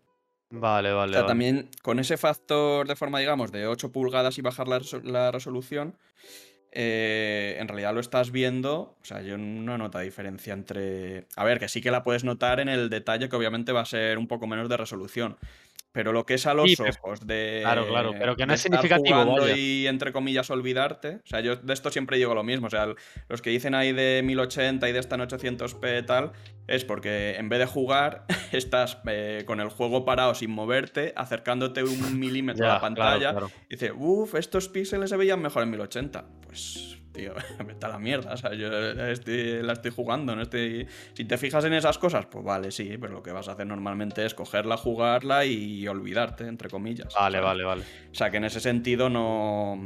Vale, 0.56 0.94
vale. 0.94 1.18
O 1.18 1.20
sea, 1.20 1.26
también 1.26 1.70
con 1.82 2.00
ese 2.00 2.16
factor 2.16 2.88
de 2.88 2.96
forma, 2.96 3.20
digamos, 3.20 3.52
de 3.52 3.66
8 3.66 3.92
pulgadas 3.92 4.38
y 4.38 4.42
bajar 4.42 4.68
la, 4.68 5.32
resolución, 5.32 5.98
eh, 6.72 7.58
en 7.60 7.68
realidad 7.68 7.94
lo 7.94 8.00
estás 8.00 8.32
viendo. 8.32 8.96
O 9.02 9.06
sea, 9.06 9.24
yo 9.24 9.38
no 9.40 9.80
noto 9.80 9.98
diferencia 9.98 10.54
entre. 10.54 11.26
A 11.36 11.44
ver, 11.44 11.60
que 11.60 11.68
sí 11.70 11.82
que 11.82 11.90
la 11.90 12.04
puedes 12.04 12.24
notar 12.24 12.60
en 12.60 12.70
el 12.70 12.92
detalle, 12.92 13.30
que 13.30 13.36
obviamente 13.36 13.72
va 13.72 13.82
a 13.82 13.86
ser 13.86 14.20
un 14.20 14.28
poco 14.28 14.46
menos 14.46 14.70
de 14.70 14.78
resolución. 14.78 15.38
Pero 15.94 16.12
lo 16.12 16.26
que 16.26 16.34
es 16.34 16.48
a 16.48 16.56
los 16.56 16.80
ojos 16.80 17.26
de. 17.26 17.60
Claro, 17.62 17.88
claro, 17.88 18.14
pero 18.18 18.36
que 18.36 18.48
no 18.48 18.54
es 18.54 18.62
significativo. 18.62 19.48
Y 19.56 19.86
entre 19.86 20.12
comillas 20.12 20.50
olvidarte. 20.50 21.18
O 21.24 21.28
sea, 21.28 21.40
yo 21.40 21.56
de 21.56 21.72
esto 21.72 21.92
siempre 21.92 22.18
digo 22.18 22.34
lo 22.34 22.44
mismo. 22.44 22.66
O 22.68 22.70
sea, 22.70 22.88
los 23.30 23.42
que 23.44 23.52
dicen 23.52 23.76
ahí 23.76 23.94
de 23.94 24.22
1080 24.26 24.90
y 24.90 24.92
de 24.92 25.00
esta 25.00 25.16
en 25.16 25.22
800p 25.22 26.02
y 26.02 26.06
tal, 26.06 26.32
es 26.68 26.84
porque 26.84 27.36
en 27.36 27.48
vez 27.48 27.60
de 27.60 27.68
jugar, 27.68 28.26
estás 28.52 28.98
eh, 29.08 29.44
con 29.46 29.60
el 29.60 29.70
juego 29.70 30.04
parado 30.04 30.34
sin 30.34 30.50
moverte, 30.50 31.14
acercándote 31.16 31.84
un 31.84 32.20
milímetro 32.20 32.66
a 32.66 32.74
la 32.74 32.82
pantalla. 32.82 33.36
Y 33.70 33.76
dices, 33.76 33.92
uff, 33.96 34.34
estos 34.34 34.70
píxeles 34.70 35.12
se 35.12 35.16
veían 35.16 35.44
mejor 35.44 35.62
en 35.62 35.70
1080. 35.70 36.26
Pues 36.48 37.03
tío, 37.14 37.34
vete 37.66 37.86
a 37.86 37.90
la 37.90 38.00
mierda. 38.00 38.34
O 38.34 38.38
sea, 38.38 38.54
yo 38.54 38.70
la 38.70 39.74
estoy 39.74 39.92
jugando, 39.92 40.36
no 40.36 40.42
estoy. 40.42 40.88
Si 41.14 41.26
te 41.26 41.38
fijas 41.38 41.64
en 41.66 41.74
esas 41.74 41.98
cosas, 41.98 42.26
pues 42.26 42.44
vale, 42.44 42.72
sí, 42.72 42.98
pero 43.00 43.14
lo 43.14 43.24
que 43.24 43.32
vas 43.32 43.48
a 43.48 43.54
hacer 43.54 43.68
normalmente 43.68 44.26
es 44.26 44.34
cogerla, 44.34 44.76
jugarla 44.76 45.46
y 45.46 45.88
olvidarte, 45.88 46.48
entre 46.48 46.70
comillas. 46.70 47.14
Vale, 47.14 47.40
vale, 47.40 47.64
vale. 47.64 47.84
O 48.12 48.16
sea 48.16 48.30
que 48.30 48.38
en 48.38 48.46
ese 48.46 48.60
sentido 48.60 49.10
no. 49.10 49.80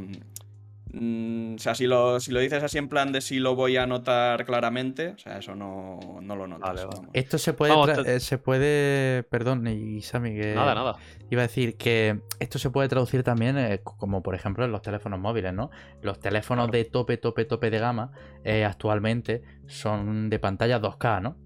Mm, 0.90 1.56
o 1.56 1.58
sea, 1.58 1.74
si 1.74 1.86
lo, 1.86 2.18
si 2.18 2.32
lo 2.32 2.40
dices 2.40 2.62
así 2.62 2.78
en 2.78 2.88
plan 2.88 3.12
de 3.12 3.20
si 3.20 3.38
lo 3.40 3.54
voy 3.54 3.76
a 3.76 3.86
notar 3.86 4.46
claramente, 4.46 5.08
o 5.08 5.18
sea, 5.18 5.38
eso 5.38 5.54
no, 5.54 6.20
lo 6.22 6.46
notas. 6.46 6.86
Esto 7.12 7.36
se 7.36 7.52
puede, 7.52 7.74
eh, 8.16 8.20
se 8.20 8.38
puede, 8.38 9.22
perdón, 9.24 9.66
y 9.66 10.00
Sammy, 10.00 10.34
que 10.34 10.54
nada, 10.54 10.74
nada. 10.74 10.96
iba 11.30 11.42
a 11.42 11.46
decir 11.46 11.76
que 11.76 12.20
esto 12.40 12.58
se 12.58 12.70
puede 12.70 12.88
traducir 12.88 13.22
también 13.22 13.58
eh, 13.58 13.80
como 13.82 14.22
por 14.22 14.34
ejemplo 14.34 14.64
en 14.64 14.72
los 14.72 14.80
teléfonos 14.80 15.20
móviles, 15.20 15.52
¿no? 15.52 15.70
Los 16.00 16.20
teléfonos 16.20 16.70
de 16.70 16.84
tope, 16.86 17.18
tope, 17.18 17.44
tope 17.44 17.70
de 17.70 17.78
gama 17.78 18.12
eh, 18.44 18.64
actualmente 18.64 19.42
son 19.66 20.30
de 20.30 20.38
pantalla 20.38 20.80
2K, 20.80 21.22
¿no? 21.22 21.36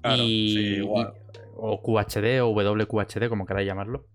Claro, 0.00 0.22
sí, 0.22 0.76
igual. 0.76 1.12
o 1.56 1.82
QHD 1.82 2.40
o 2.40 2.50
WQHD, 2.50 3.28
como 3.28 3.44
queráis 3.44 3.66
llamarlo. 3.66 4.06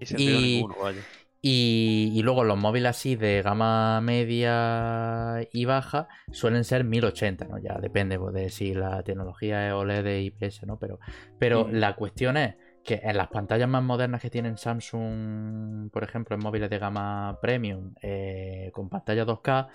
Y, 0.00 0.14
ninguno, 0.14 0.74
vaya. 0.82 1.00
Y, 1.46 2.22
luego 2.22 2.42
los 2.42 2.56
móviles 2.56 2.88
así 2.88 3.16
de 3.16 3.42
gama 3.42 4.00
media 4.00 5.46
y 5.52 5.66
baja 5.66 6.08
suelen 6.32 6.64
ser 6.64 6.84
1080, 6.84 7.44
¿no? 7.44 7.58
Ya 7.58 7.74
depende 7.82 8.18
pues, 8.18 8.32
de 8.32 8.48
si 8.48 8.72
la 8.72 9.02
tecnología 9.02 9.68
es 9.68 9.74
OLED 9.74 10.22
IPS, 10.22 10.62
¿no? 10.66 10.78
Pero, 10.78 10.98
pero 11.38 11.68
la 11.70 11.96
cuestión 11.96 12.38
es 12.38 12.54
que 12.82 12.98
en 13.04 13.18
las 13.18 13.28
pantallas 13.28 13.68
más 13.68 13.82
modernas 13.82 14.22
que 14.22 14.30
tienen 14.30 14.56
Samsung, 14.56 15.90
por 15.90 16.02
ejemplo, 16.02 16.34
en 16.34 16.42
móviles 16.42 16.70
de 16.70 16.78
gama 16.78 17.38
premium, 17.42 17.92
eh, 18.00 18.70
con 18.72 18.88
pantalla 18.88 19.26
2K, 19.26 19.68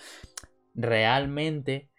realmente 0.73 1.91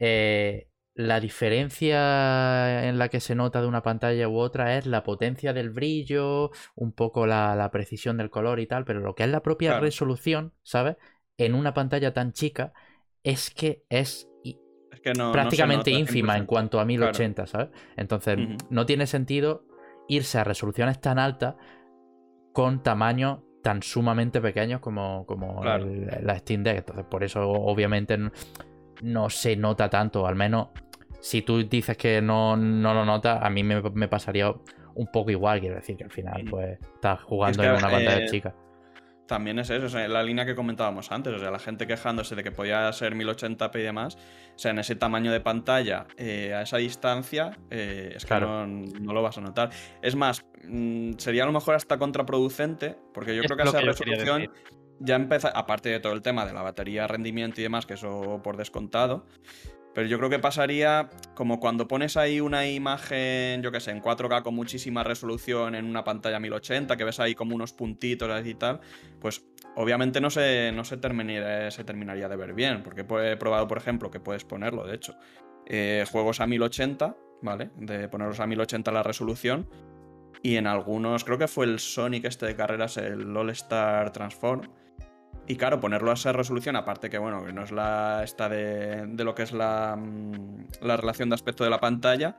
eh, 0.00 0.66
la 0.94 1.18
diferencia 1.18 2.88
en 2.88 2.98
la 2.98 3.08
que 3.08 3.18
se 3.18 3.34
nota 3.34 3.60
de 3.60 3.66
una 3.66 3.82
pantalla 3.82 4.28
u 4.28 4.38
otra 4.38 4.78
es 4.78 4.86
la 4.86 5.02
potencia 5.02 5.52
del 5.52 5.70
brillo, 5.70 6.52
un 6.76 6.92
poco 6.92 7.26
la, 7.26 7.68
precisión 7.72 8.16
del 8.16 8.30
color 8.30 8.60
y 8.60 8.66
tal, 8.66 8.84
pero 8.84 9.00
lo 9.00 9.14
que 9.14 9.24
es 9.24 9.28
la 9.28 9.42
propia 9.42 9.80
resolución, 9.80 10.52
¿sabes? 10.62 10.96
En 11.36 11.54
una 11.54 11.74
pantalla 11.74 12.14
tan 12.14 12.32
chica 12.32 12.72
es 13.24 13.50
que 13.50 13.84
es, 13.88 14.28
prácticamente 15.32 15.90
ínfima 15.90 16.36
en 16.36 16.46
cuanto 16.46 16.78
a 16.78 16.84
1080, 16.84 17.46
¿sabes? 17.46 17.70
Entonces, 17.96 18.38
no 18.70 18.86
tiene 18.86 19.08
sentido 19.08 19.66
irse 20.08 20.38
a 20.38 20.44
resoluciones 20.44 21.00
tan 21.00 21.18
altas 21.18 21.56
con 22.52 22.84
tamaños 22.84 23.40
tan 23.64 23.82
sumamente 23.82 24.40
pequeños 24.40 24.80
como, 24.80 25.26
como 25.26 25.64
la 25.64 26.38
Steam 26.38 26.62
Deck. 26.62 26.78
Entonces, 26.78 27.06
por 27.06 27.24
eso, 27.24 27.48
obviamente 27.48 28.16
no 29.02 29.30
se 29.30 29.56
nota 29.56 29.90
tanto, 29.90 30.26
al 30.26 30.36
menos 30.36 30.68
si 31.24 31.40
tú 31.40 31.66
dices 31.66 31.96
que 31.96 32.20
no, 32.20 32.54
no 32.54 32.92
lo 32.92 33.06
notas, 33.06 33.42
a 33.42 33.48
mí 33.48 33.64
me, 33.64 34.08
pasaría 34.08 34.54
un 34.94 35.06
poco 35.10 35.30
igual, 35.30 35.58
quiero 35.58 35.76
decir, 35.76 35.96
que 35.96 36.04
al 36.04 36.10
final, 36.10 36.44
pues, 36.50 36.78
estás 36.78 37.22
jugando 37.22 37.62
en 37.62 37.70
una 37.70 37.90
pantalla 37.90 38.26
chica. 38.26 38.54
También 39.26 39.58
es 39.58 39.70
eso, 39.70 39.98
la 40.06 40.22
línea 40.22 40.44
que 40.44 40.54
comentábamos 40.54 41.10
antes, 41.10 41.32
o 41.32 41.38
sea, 41.38 41.50
la 41.50 41.58
gente 41.58 41.86
quejándose 41.86 42.34
de 42.34 42.44
que 42.44 42.52
podía 42.52 42.92
ser 42.92 43.14
1080p 43.14 43.80
y 43.80 43.82
demás, 43.82 44.18
o 44.54 44.58
sea, 44.58 44.72
en 44.72 44.80
ese 44.80 44.96
tamaño 44.96 45.32
de 45.32 45.40
pantalla, 45.40 46.06
eh, 46.18 46.52
a 46.52 46.60
esa 46.60 46.76
distancia, 46.76 47.56
eh, 47.70 48.12
es 48.14 48.26
que 48.26 48.38
no, 48.38 48.66
lo 49.14 49.22
vas 49.22 49.38
a 49.38 49.40
notar. 49.40 49.70
Es 50.02 50.16
más, 50.16 50.44
mm, 50.68 51.12
sería 51.16 51.44
a 51.44 51.46
lo 51.46 51.52
mejor 51.52 51.74
hasta 51.74 51.96
contraproducente, 51.96 52.98
porque 53.14 53.34
yo 53.34 53.42
creo 53.44 53.56
que 53.56 53.62
esa 53.62 53.80
resolución 53.80 54.50
ya 55.00 55.16
empieza, 55.16 55.48
aparte 55.48 55.88
de 55.88 56.00
todo 56.00 56.12
el 56.12 56.20
tema 56.20 56.44
de 56.44 56.52
la 56.52 56.60
batería, 56.60 57.06
rendimiento 57.06 57.62
y 57.62 57.64
demás, 57.64 57.86
que 57.86 57.94
eso 57.94 58.42
por 58.44 58.58
descontado, 58.58 59.24
pero 59.94 60.08
yo 60.08 60.18
creo 60.18 60.28
que 60.28 60.38
pasaría 60.38 61.08
como 61.34 61.60
cuando 61.60 61.86
pones 61.86 62.16
ahí 62.16 62.40
una 62.40 62.66
imagen, 62.68 63.62
yo 63.62 63.70
qué 63.70 63.80
sé, 63.80 63.92
en 63.92 64.02
4K 64.02 64.42
con 64.42 64.54
muchísima 64.54 65.04
resolución 65.04 65.74
en 65.74 65.84
una 65.84 66.04
pantalla 66.04 66.40
1080, 66.40 66.96
que 66.96 67.04
ves 67.04 67.20
ahí 67.20 67.34
como 67.34 67.54
unos 67.54 67.72
puntitos 67.72 68.46
y 68.46 68.54
tal, 68.54 68.80
pues 69.20 69.46
obviamente 69.76 70.20
no 70.20 70.30
se, 70.30 70.72
no 70.72 70.84
se, 70.84 70.96
terminaría, 70.96 71.70
se 71.70 71.84
terminaría 71.84 72.28
de 72.28 72.36
ver 72.36 72.54
bien, 72.54 72.82
porque 72.82 73.02
he 73.02 73.36
probado, 73.36 73.68
por 73.68 73.78
ejemplo, 73.78 74.10
que 74.10 74.20
puedes 74.20 74.44
ponerlo, 74.44 74.86
de 74.86 74.96
hecho, 74.96 75.16
eh, 75.66 76.04
juegos 76.10 76.40
a 76.40 76.46
1080, 76.46 77.16
¿vale? 77.42 77.70
De 77.76 78.08
ponerlos 78.08 78.40
a 78.40 78.46
1080 78.46 78.90
la 78.92 79.02
resolución, 79.02 79.68
y 80.42 80.56
en 80.56 80.66
algunos, 80.66 81.24
creo 81.24 81.38
que 81.38 81.48
fue 81.48 81.66
el 81.66 81.78
Sonic 81.78 82.26
este 82.26 82.46
de 82.46 82.56
carreras, 82.56 82.96
el 82.96 83.34
All 83.34 83.50
Star 83.50 84.12
Transform, 84.12 84.68
y 85.46 85.56
claro, 85.56 85.80
ponerlo 85.80 86.10
a 86.10 86.14
esa 86.14 86.32
resolución, 86.32 86.76
aparte 86.76 87.10
que 87.10 87.18
bueno, 87.18 87.44
que 87.44 87.52
no 87.52 87.64
es 87.64 87.70
la 87.70 88.22
esta 88.24 88.48
de, 88.48 89.06
lo 89.18 89.34
que 89.34 89.42
es 89.42 89.52
la, 89.52 89.96
mm, 89.96 90.66
la, 90.82 90.96
relación 90.96 91.28
de 91.28 91.34
aspecto 91.34 91.64
de 91.64 91.70
la 91.70 91.80
pantalla, 91.80 92.38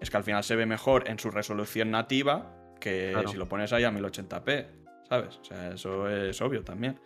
es 0.00 0.10
que 0.10 0.16
al 0.16 0.24
final 0.24 0.44
se 0.44 0.56
ve 0.56 0.66
mejor 0.66 1.08
en 1.08 1.18
su 1.18 1.30
resolución 1.30 1.90
nativa 1.90 2.52
que 2.80 3.14
si 3.28 3.36
lo 3.36 3.48
pones 3.48 3.72
ahí 3.72 3.84
a 3.84 3.90
1080p, 3.90 4.66
¿sabes? 5.08 5.38
O 5.38 5.44
sea, 5.44 5.74
eso 5.74 6.08
es 6.08 6.40
obvio 6.40 6.62
también. 6.62 7.00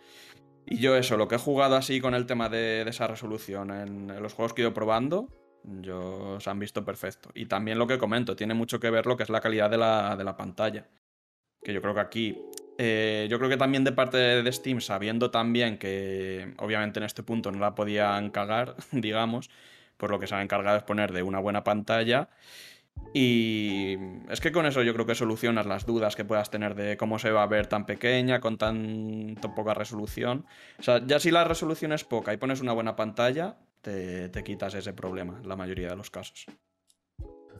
Y 0.65 0.77
yo 0.77 0.95
eso, 0.95 1.17
lo 1.17 1.27
que 1.27 1.35
he 1.35 1.39
jugado 1.39 1.75
así 1.75 1.99
con 1.99 2.13
el 2.13 2.25
tema 2.25 2.49
de, 2.49 2.83
esa 2.87 3.07
resolución 3.07 3.71
en, 3.71 4.21
los 4.21 4.33
juegos 4.33 4.53
que 4.53 4.61
he 4.61 4.63
ido 4.63 4.73
probando, 4.73 5.27
yo 5.63 6.39
se 6.39 6.49
han 6.49 6.59
visto 6.59 6.85
perfecto. 6.85 7.29
Y 7.33 7.47
también 7.47 7.79
lo 7.79 7.87
que 7.87 7.97
comento, 7.97 8.35
tiene 8.35 8.53
mucho 8.53 8.79
que 8.79 8.89
ver 8.89 9.05
lo 9.05 9.17
que 9.17 9.23
es 9.23 9.29
la 9.29 9.41
calidad 9.41 9.69
de 9.69 9.77
la, 9.77 10.15
de 10.15 10.23
la 10.23 10.37
pantalla. 10.37 10.87
Que 11.63 11.73
yo 11.73 11.81
creo 11.81 11.93
que 11.93 11.99
aquí 11.99 12.37
eh, 12.83 13.27
yo 13.29 13.37
creo 13.37 13.47
que 13.47 13.57
también 13.57 13.83
de 13.83 13.91
parte 13.91 14.17
de 14.17 14.51
Steam, 14.51 14.81
sabiendo 14.81 15.29
también 15.29 15.77
que 15.77 16.55
obviamente 16.57 16.99
en 16.99 17.03
este 17.03 17.21
punto 17.21 17.51
no 17.51 17.59
la 17.59 17.75
podían 17.75 18.31
cagar, 18.31 18.75
digamos, 18.91 19.51
por 19.97 20.09
lo 20.09 20.19
que 20.19 20.25
se 20.25 20.33
han 20.33 20.41
encargado 20.41 20.77
es 20.77 20.83
poner 20.83 21.11
de 21.13 21.21
una 21.21 21.37
buena 21.37 21.63
pantalla. 21.63 22.29
Y 23.13 23.97
es 24.31 24.41
que 24.41 24.51
con 24.51 24.65
eso 24.65 24.81
yo 24.81 24.93
creo 24.93 25.05
que 25.05 25.13
solucionas 25.13 25.67
las 25.67 25.85
dudas 25.85 26.15
que 26.15 26.25
puedas 26.25 26.49
tener 26.49 26.73
de 26.73 26.97
cómo 26.97 27.19
se 27.19 27.29
va 27.29 27.43
a 27.43 27.47
ver 27.47 27.67
tan 27.67 27.85
pequeña, 27.85 28.39
con 28.41 28.57
tan, 28.57 29.35
poca 29.55 29.75
resolución. 29.75 30.47
O 30.79 30.83
sea, 30.83 31.05
ya 31.05 31.19
si 31.19 31.29
la 31.29 31.43
resolución 31.43 31.93
es 31.93 32.03
poca 32.03 32.33
y 32.33 32.37
pones 32.37 32.61
una 32.61 32.73
buena 32.73 32.95
pantalla, 32.95 33.57
te, 33.81 34.29
te 34.29 34.43
quitas 34.43 34.73
ese 34.73 34.93
problema 34.93 35.39
en 35.39 35.47
la 35.47 35.55
mayoría 35.55 35.89
de 35.89 35.97
los 35.97 36.09
casos. 36.09 36.47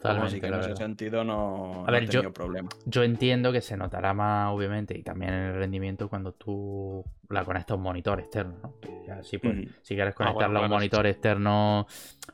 Así 0.03 0.41
que 0.41 0.47
en 0.47 0.55
ese 0.55 0.75
sentido 0.75 1.23
no, 1.23 1.85
he 1.87 1.91
tenido 1.91 2.23
yo, 2.23 2.33
problema. 2.33 2.69
Yo 2.85 3.03
entiendo 3.03 3.51
que 3.51 3.61
se 3.61 3.77
notará 3.77 4.13
más, 4.13 4.51
obviamente, 4.51 4.97
y 4.97 5.03
también 5.03 5.33
en 5.33 5.43
el 5.43 5.53
rendimiento 5.55 6.09
cuando 6.09 6.33
tú 6.33 7.03
la 7.29 7.45
conectas 7.45 7.71
a 7.71 7.75
un 7.75 7.83
monitor 7.83 8.19
externo, 8.19 8.55
¿no? 8.63 8.73
Así 9.13 9.37
pues, 9.37 9.67
si 9.81 9.95
quieres 9.95 10.13
ah, 10.13 10.17
conectarla 10.17 10.59
a 10.59 10.63
un 10.63 10.69
monitor 10.69 11.05
externo 11.05 11.85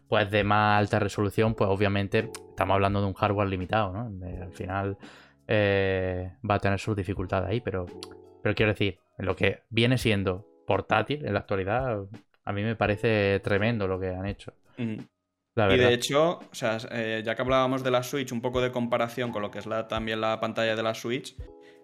pues 0.07 0.29
de 0.31 0.43
más 0.43 0.79
alta 0.79 0.99
resolución, 0.99 1.55
pues 1.55 1.69
obviamente 1.69 2.31
estamos 2.49 2.75
hablando 2.75 3.01
de 3.01 3.07
un 3.07 3.13
hardware 3.13 3.49
limitado, 3.49 3.91
¿no? 3.91 4.25
al 4.41 4.53
final 4.53 4.97
eh, 5.47 6.31
va 6.49 6.55
a 6.55 6.59
tener 6.59 6.79
sus 6.79 6.95
dificultades 6.95 7.49
ahí, 7.49 7.61
pero, 7.61 7.85
pero 8.41 8.55
quiero 8.55 8.71
decir, 8.71 8.99
lo 9.17 9.35
que 9.35 9.63
viene 9.69 9.97
siendo 9.97 10.45
portátil 10.65 11.25
en 11.25 11.33
la 11.33 11.39
actualidad, 11.39 11.99
a 12.45 12.53
mí 12.53 12.63
me 12.63 12.75
parece 12.75 13.41
tremendo 13.41 13.87
lo 13.87 13.99
que 13.99 14.09
han 14.09 14.27
hecho 14.27 14.53
y 15.57 15.77
de 15.77 15.93
hecho, 15.93 16.39
o 16.39 16.55
sea, 16.55 16.77
eh, 16.91 17.23
ya 17.25 17.35
que 17.35 17.41
hablábamos 17.41 17.83
de 17.83 17.91
la 17.91 18.03
Switch, 18.03 18.31
un 18.31 18.41
poco 18.41 18.61
de 18.61 18.71
comparación 18.71 19.31
con 19.31 19.41
lo 19.41 19.49
que 19.49 19.59
es 19.59 19.65
la, 19.65 19.87
también 19.87 20.21
la 20.21 20.39
pantalla 20.39 20.75
de 20.75 20.83
la 20.83 20.93
Switch, 20.93 21.35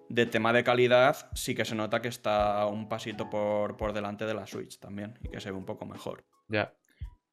de 0.09 0.25
tema 0.25 0.53
de 0.53 0.63
calidad, 0.63 1.29
sí 1.33 1.55
que 1.55 1.65
se 1.65 1.75
nota 1.75 2.01
que 2.01 2.07
está 2.07 2.65
un 2.67 2.87
pasito 2.87 3.29
por, 3.29 3.77
por 3.77 3.93
delante 3.93 4.25
de 4.25 4.33
la 4.33 4.45
Switch 4.45 4.79
también 4.79 5.17
y 5.21 5.29
que 5.29 5.39
se 5.39 5.51
ve 5.51 5.57
un 5.57 5.65
poco 5.65 5.85
mejor. 5.85 6.23
Ya. 6.47 6.73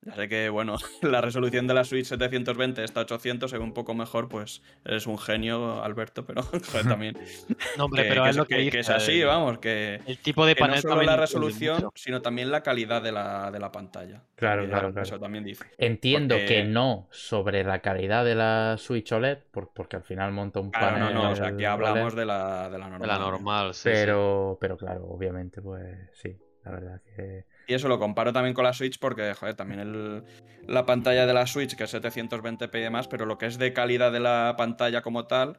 Ya 0.02 0.14
sé 0.14 0.28
que, 0.28 0.48
bueno, 0.48 0.76
la 1.02 1.20
resolución 1.20 1.66
de 1.66 1.74
la 1.74 1.84
Switch 1.84 2.06
720 2.06 2.82
está 2.82 3.00
800, 3.00 3.50
se 3.50 3.58
ve 3.58 3.64
un 3.64 3.74
poco 3.74 3.94
mejor, 3.94 4.28
pues 4.28 4.62
eres 4.84 5.06
un 5.06 5.18
genio, 5.18 5.82
Alberto, 5.82 6.24
pero 6.24 6.42
también. 6.88 7.18
No, 7.76 7.84
hombre, 7.84 8.04
pero 8.08 8.26
es 8.26 8.36
lo 8.36 8.46
que, 8.46 8.70
que, 8.70 8.80
es 8.80 8.90
así, 8.90 9.22
vamos, 9.22 9.58
que. 9.58 10.00
El 10.06 10.18
tipo 10.18 10.46
de 10.46 10.56
panel. 10.56 10.76
no 10.76 10.90
solo 10.90 11.02
la 11.02 11.16
resolución, 11.16 11.88
sino 11.94 12.22
también 12.22 12.50
la 12.50 12.62
calidad 12.62 13.02
de 13.02 13.12
la, 13.12 13.50
de 13.50 13.58
la 13.58 13.70
pantalla. 13.70 14.22
Claro, 14.34 14.66
claro, 14.66 14.92
Eso 15.00 15.18
también 15.18 15.44
dice. 15.44 15.64
Entiendo 15.78 16.36
que 16.36 16.64
no 16.64 17.08
sobre 17.10 17.62
la 17.64 17.80
calidad 17.80 18.24
de 18.24 18.34
la 18.34 18.76
Switch 18.78 19.12
OLED, 19.12 19.38
porque 19.50 19.96
al 19.96 20.02
final 20.02 20.32
monta 20.32 20.60
un 20.60 20.70
panel. 20.70 21.14
no, 21.14 21.22
no, 21.22 21.30
o 21.30 21.36
sea, 21.36 21.48
aquí 21.48 21.64
hablamos 21.64 22.14
de 22.14 22.24
la, 22.24 22.70
de 22.70 22.78
la 22.78 22.88
normal. 22.88 23.00
De 23.00 23.06
la 23.06 23.18
normal, 23.18 23.74
sí. 23.74 23.90
Pero, 23.92 24.58
pero 24.60 24.76
claro, 24.76 25.04
obviamente, 25.06 25.60
pues 25.60 26.10
sí, 26.14 26.36
la 26.64 26.70
verdad 26.72 27.02
que. 27.02 27.44
Y 27.70 27.74
eso 27.74 27.86
lo 27.86 28.00
comparo 28.00 28.32
también 28.32 28.52
con 28.52 28.64
la 28.64 28.72
Switch 28.72 28.98
porque, 28.98 29.32
joder, 29.32 29.54
también 29.54 30.24
la 30.66 30.86
pantalla 30.86 31.24
de 31.24 31.32
la 31.32 31.46
Switch, 31.46 31.76
que 31.76 31.84
es 31.84 31.94
720p 31.94 32.76
y 32.76 32.80
demás, 32.80 33.06
pero 33.06 33.26
lo 33.26 33.38
que 33.38 33.46
es 33.46 33.58
de 33.58 33.72
calidad 33.72 34.10
de 34.10 34.18
la 34.18 34.56
pantalla 34.58 35.02
como 35.02 35.28
tal, 35.28 35.56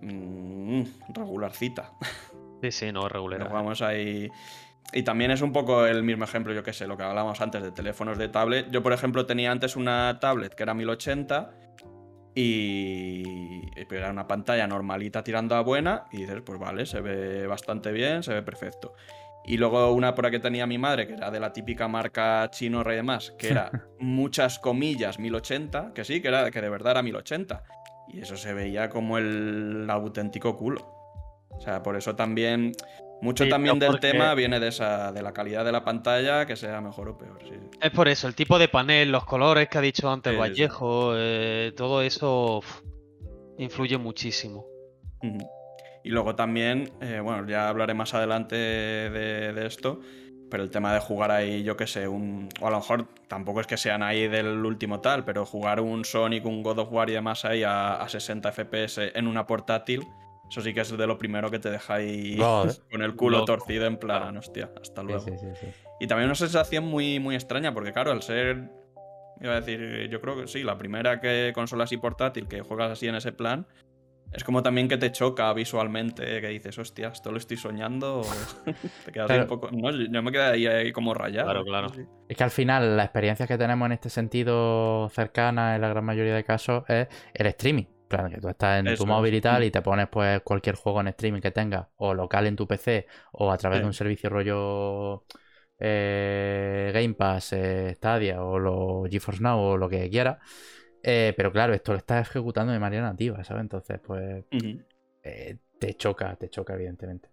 mmm, 0.00 0.82
regularcita. 1.14 1.92
Sí, 2.60 2.72
sí, 2.72 2.90
no, 2.90 3.08
regular. 3.08 3.48
vamos 3.52 3.82
ahí. 3.82 4.28
Y 4.92 5.04
también 5.04 5.30
es 5.30 5.40
un 5.40 5.52
poco 5.52 5.86
el 5.86 6.02
mismo 6.02 6.24
ejemplo, 6.24 6.52
yo 6.52 6.64
qué 6.64 6.72
sé, 6.72 6.88
lo 6.88 6.96
que 6.96 7.04
hablábamos 7.04 7.40
antes 7.40 7.62
de 7.62 7.70
teléfonos 7.70 8.18
de 8.18 8.28
tablet. 8.28 8.68
Yo, 8.72 8.82
por 8.82 8.92
ejemplo, 8.92 9.24
tenía 9.24 9.52
antes 9.52 9.76
una 9.76 10.18
tablet 10.20 10.56
que 10.56 10.64
era 10.64 10.74
1080 10.74 11.52
y 12.34 13.62
era 13.88 14.10
una 14.10 14.26
pantalla 14.26 14.66
normalita 14.66 15.22
tirando 15.22 15.54
a 15.54 15.60
buena 15.60 16.06
y 16.10 16.16
dices, 16.16 16.42
pues 16.44 16.58
vale, 16.58 16.84
se 16.84 17.00
ve 17.00 17.46
bastante 17.46 17.92
bien, 17.92 18.24
se 18.24 18.34
ve 18.34 18.42
perfecto. 18.42 18.94
Y 19.48 19.56
luego 19.56 19.92
una 19.92 20.14
por 20.14 20.30
que 20.30 20.38
tenía 20.40 20.66
mi 20.66 20.76
madre, 20.76 21.06
que 21.06 21.14
era 21.14 21.30
de 21.30 21.40
la 21.40 21.54
típica 21.54 21.88
marca 21.88 22.50
chino 22.50 22.82
y 22.82 22.94
demás, 22.94 23.34
que 23.38 23.48
era 23.48 23.70
muchas 23.98 24.58
comillas 24.58 25.18
1080, 25.18 25.92
que 25.94 26.04
sí, 26.04 26.20
que, 26.20 26.28
era, 26.28 26.50
que 26.50 26.60
de 26.60 26.68
verdad 26.68 26.90
era 26.90 27.02
1080. 27.02 27.64
Y 28.08 28.20
eso 28.20 28.36
se 28.36 28.52
veía 28.52 28.90
como 28.90 29.16
el 29.16 29.86
auténtico 29.88 30.54
culo. 30.54 30.86
O 31.48 31.60
sea, 31.62 31.82
por 31.82 31.96
eso 31.96 32.14
también. 32.14 32.72
Mucho 33.22 33.48
también 33.48 33.78
del 33.78 33.98
tema 33.98 34.34
viene 34.34 34.60
de 34.60 34.68
esa, 34.68 35.12
de 35.12 35.22
la 35.22 35.32
calidad 35.32 35.64
de 35.64 35.72
la 35.72 35.82
pantalla, 35.82 36.44
que 36.44 36.54
sea 36.54 36.82
mejor 36.82 37.08
o 37.08 37.18
peor. 37.18 37.38
Es 37.80 37.90
por 37.90 38.06
eso, 38.06 38.28
el 38.28 38.34
tipo 38.34 38.58
de 38.58 38.68
panel, 38.68 39.10
los 39.10 39.24
colores 39.24 39.68
que 39.68 39.78
ha 39.78 39.80
dicho 39.80 40.10
antes 40.10 40.38
Vallejo, 40.38 41.14
eh, 41.16 41.72
todo 41.74 42.02
eso 42.02 42.62
influye 43.56 43.96
muchísimo. 43.96 44.66
Y 46.08 46.10
luego 46.10 46.34
también, 46.34 46.90
eh, 47.02 47.20
bueno, 47.22 47.46
ya 47.46 47.68
hablaré 47.68 47.92
más 47.92 48.14
adelante 48.14 48.56
de, 48.56 49.66
esto, 49.66 50.00
pero 50.50 50.62
el 50.62 50.70
tema 50.70 50.94
de 50.94 51.00
jugar 51.00 51.30
ahí, 51.30 51.62
yo 51.62 51.76
qué 51.76 51.86
sé, 51.86 52.08
un. 52.08 52.48
O 52.62 52.66
a 52.66 52.70
lo 52.70 52.78
mejor 52.78 53.08
tampoco 53.28 53.60
es 53.60 53.66
que 53.66 53.76
sean 53.76 54.02
ahí 54.02 54.26
del 54.26 54.64
último 54.64 55.02
tal, 55.02 55.26
pero 55.26 55.44
jugar 55.44 55.82
un 55.82 56.06
Sonic, 56.06 56.46
un 56.46 56.62
God 56.62 56.78
of 56.78 56.92
War 56.92 57.10
y 57.10 57.12
demás 57.12 57.44
ahí 57.44 57.62
a, 57.62 58.02
60 58.08 58.52
FPS 58.52 59.12
en 59.14 59.26
una 59.26 59.46
portátil, 59.46 60.02
eso 60.48 60.62
sí 60.62 60.72
que 60.72 60.80
es 60.80 60.96
de 60.96 61.06
lo 61.06 61.18
primero 61.18 61.50
que 61.50 61.58
te 61.58 61.70
deja 61.70 61.96
ahí 61.96 62.38
con 62.90 63.02
el 63.02 63.14
culo 63.14 63.44
torcido 63.44 63.84
en 63.84 63.98
plan, 63.98 64.34
hostia, 64.38 64.70
hasta 64.80 65.02
luego. 65.02 65.26
y 66.00 66.06
también 66.06 66.28
una 66.28 66.36
sensación 66.36 66.86
muy, 66.86 67.20
muy 67.20 67.34
extraña, 67.34 67.74
porque 67.74 67.92
claro, 67.92 68.12
al 68.12 68.22
ser. 68.22 68.70
Iba 69.40 69.52
a 69.52 69.60
decir, 69.60 70.08
yo 70.10 70.20
creo 70.20 70.40
que 70.40 70.48
sí, 70.48 70.64
la 70.64 70.78
primera 70.78 71.20
que 71.20 71.52
consola 71.54 71.84
así 71.84 71.96
portátil 71.96 72.48
que 72.48 72.62
juegas 72.62 72.90
así 72.90 73.06
en 73.06 73.14
ese 73.14 73.30
plan, 73.30 73.66
es 74.32 74.44
como 74.44 74.62
también 74.62 74.88
que 74.88 74.98
te 74.98 75.10
choca 75.10 75.52
visualmente, 75.54 76.40
que 76.40 76.48
dices, 76.48 76.78
hostia, 76.78 77.08
esto 77.08 77.32
lo 77.32 77.38
estoy 77.38 77.56
soñando. 77.56 78.22
te 79.04 79.12
quedas 79.12 79.30
ahí 79.30 79.40
un 79.40 79.46
poco. 79.46 79.70
No, 79.72 79.90
yo 79.90 80.22
me 80.22 80.30
quedé 80.32 80.68
ahí, 80.68 80.92
como 80.92 81.14
rayado. 81.14 81.46
Claro, 81.46 81.64
claro. 81.64 81.88
Es 82.28 82.36
que 82.36 82.44
al 82.44 82.50
final, 82.50 82.96
la 82.96 83.04
experiencia 83.04 83.46
que 83.46 83.56
tenemos 83.56 83.86
en 83.86 83.92
este 83.92 84.10
sentido 84.10 85.08
cercana, 85.10 85.74
en 85.76 85.80
la 85.80 85.88
gran 85.88 86.04
mayoría 86.04 86.34
de 86.34 86.44
casos, 86.44 86.84
es 86.88 87.08
el 87.32 87.46
streaming. 87.46 87.84
Claro, 88.06 88.30
que 88.30 88.40
tú 88.40 88.48
estás 88.48 88.84
en 88.84 88.94
tu 88.96 89.06
móvil 89.06 89.34
y 89.34 89.40
tal, 89.40 89.64
y 89.64 89.70
te 89.72 89.82
pones 89.82 90.08
pues 90.08 90.40
cualquier 90.42 90.74
juego 90.76 91.00
en 91.00 91.08
streaming 91.08 91.40
que 91.40 91.50
tengas, 91.50 91.86
o 91.96 92.12
local 92.12 92.46
en 92.46 92.56
tu 92.56 92.66
PC, 92.66 93.06
o 93.32 93.50
a 93.50 93.56
través 93.56 93.80
de 93.80 93.86
un 93.86 93.94
servicio 93.94 94.28
rollo 94.28 95.24
eh, 95.78 96.90
Game 96.92 97.14
Pass, 97.14 97.54
eh, 97.54 97.94
Stadia, 97.94 98.42
o 98.42 98.58
lo 98.58 99.04
GeForce 99.10 99.42
Now, 99.42 99.58
o 99.58 99.76
lo 99.76 99.88
que 99.88 100.08
quieras 100.10 100.38
eh, 101.02 101.32
pero 101.36 101.52
claro, 101.52 101.74
esto 101.74 101.92
lo 101.92 101.98
estás 101.98 102.28
ejecutando 102.28 102.72
de 102.72 102.78
manera 102.78 103.02
nativa, 103.02 103.42
¿sabes? 103.44 103.62
Entonces, 103.62 104.00
pues 104.04 104.44
eh, 105.22 105.56
te 105.78 105.94
choca, 105.94 106.34
te 106.36 106.48
choca, 106.48 106.74
evidentemente. 106.74 107.30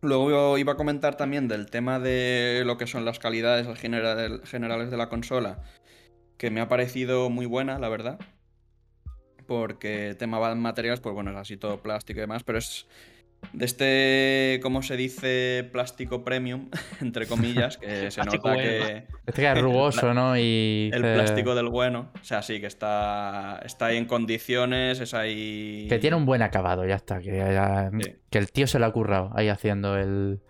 Luego 0.00 0.58
iba 0.58 0.72
a 0.72 0.76
comentar 0.76 1.16
también 1.16 1.46
del 1.46 1.70
tema 1.70 2.00
de 2.00 2.62
lo 2.66 2.76
que 2.76 2.88
son 2.88 3.04
las 3.04 3.20
calidades 3.20 3.66
generales 3.78 4.90
de 4.90 4.96
la 4.96 5.08
consola, 5.08 5.62
que 6.38 6.50
me 6.50 6.60
ha 6.60 6.68
parecido 6.68 7.30
muy 7.30 7.46
buena, 7.46 7.78
la 7.78 7.88
verdad. 7.88 8.18
porque 9.46 10.16
tema 10.18 10.48
de 10.48 10.54
materiales, 10.56 11.00
pues 11.00 11.14
bueno, 11.14 11.30
es 11.30 11.36
así 11.36 11.56
todo 11.56 11.82
plástico 11.82 12.18
y 12.18 12.22
demás, 12.22 12.42
pero 12.42 12.58
es 12.58 12.86
de 13.52 13.64
este, 13.64 14.60
¿cómo 14.62 14.82
se 14.82 14.96
dice? 14.96 15.68
Plástico 15.72 16.24
premium, 16.24 16.70
entre 17.00 17.26
comillas, 17.26 17.76
que 17.76 18.10
se 18.10 18.24
nota 18.24 18.56
que... 18.56 19.06
Este 19.26 19.42
que 19.42 19.52
es 19.52 19.60
rugoso, 19.60 20.14
¿no? 20.14 20.36
Y 20.38 20.90
el 20.92 21.02
plástico 21.02 21.54
del 21.54 21.68
bueno. 21.68 22.10
O 22.20 22.24
sea, 22.24 22.42
sí, 22.42 22.60
que 22.60 22.66
está, 22.66 23.60
está 23.64 23.86
ahí 23.86 23.98
en 23.98 24.06
condiciones, 24.06 25.00
es 25.00 25.14
ahí... 25.14 25.86
Que 25.88 25.98
tiene 25.98 26.16
un 26.16 26.24
buen 26.24 26.42
acabado, 26.42 26.86
ya 26.86 26.94
está. 26.94 27.20
Que, 27.20 27.92
que 28.30 28.38
el 28.38 28.52
tío 28.52 28.66
se 28.66 28.78
lo 28.78 28.86
ha 28.86 28.92
currado 28.92 29.30
ahí 29.34 29.48
haciendo 29.48 29.96
el... 29.96 30.40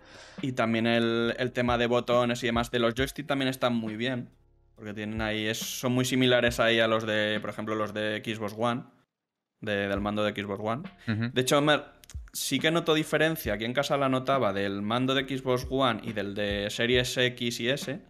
Y 0.41 0.53
también 0.53 0.87
el, 0.87 1.51
tema 1.53 1.77
de 1.77 1.87
botones 1.87 2.43
y 2.43 2.47
demás 2.47 2.71
de 2.71 2.79
los 2.79 2.95
joysticks 2.95 3.27
también 3.27 3.49
están 3.49 3.75
muy 3.75 3.95
bien. 3.95 4.29
Porque 4.75 4.93
tienen 4.93 5.21
ahí, 5.21 5.53
son 5.53 5.93
muy 5.93 6.03
similares 6.03 6.59
ahí 6.59 6.79
a 6.79 6.87
los 6.87 7.05
de, 7.05 7.39
por 7.39 7.49
ejemplo, 7.49 7.75
los 7.75 7.93
de 7.93 8.21
Xbox 8.25 8.55
One. 8.57 8.83
Del 9.63 10.01
mando 10.01 10.23
de 10.23 10.31
Xbox 10.31 10.61
One. 10.63 10.83
De 11.31 11.41
hecho, 11.41 11.63
sí 12.33 12.59
que 12.59 12.71
noto 12.71 12.93
diferencia, 12.93 13.53
aquí 13.53 13.65
en 13.65 13.73
casa 13.73 13.97
la 13.97 14.09
notaba, 14.09 14.53
del 14.53 14.81
mando 14.81 15.15
de 15.15 15.23
Xbox 15.23 15.65
One 15.69 16.01
y 16.03 16.13
del 16.13 16.35
de 16.35 16.69
Series 16.69 17.17
X 17.17 17.59
y 17.59 17.69
S. 17.69 18.01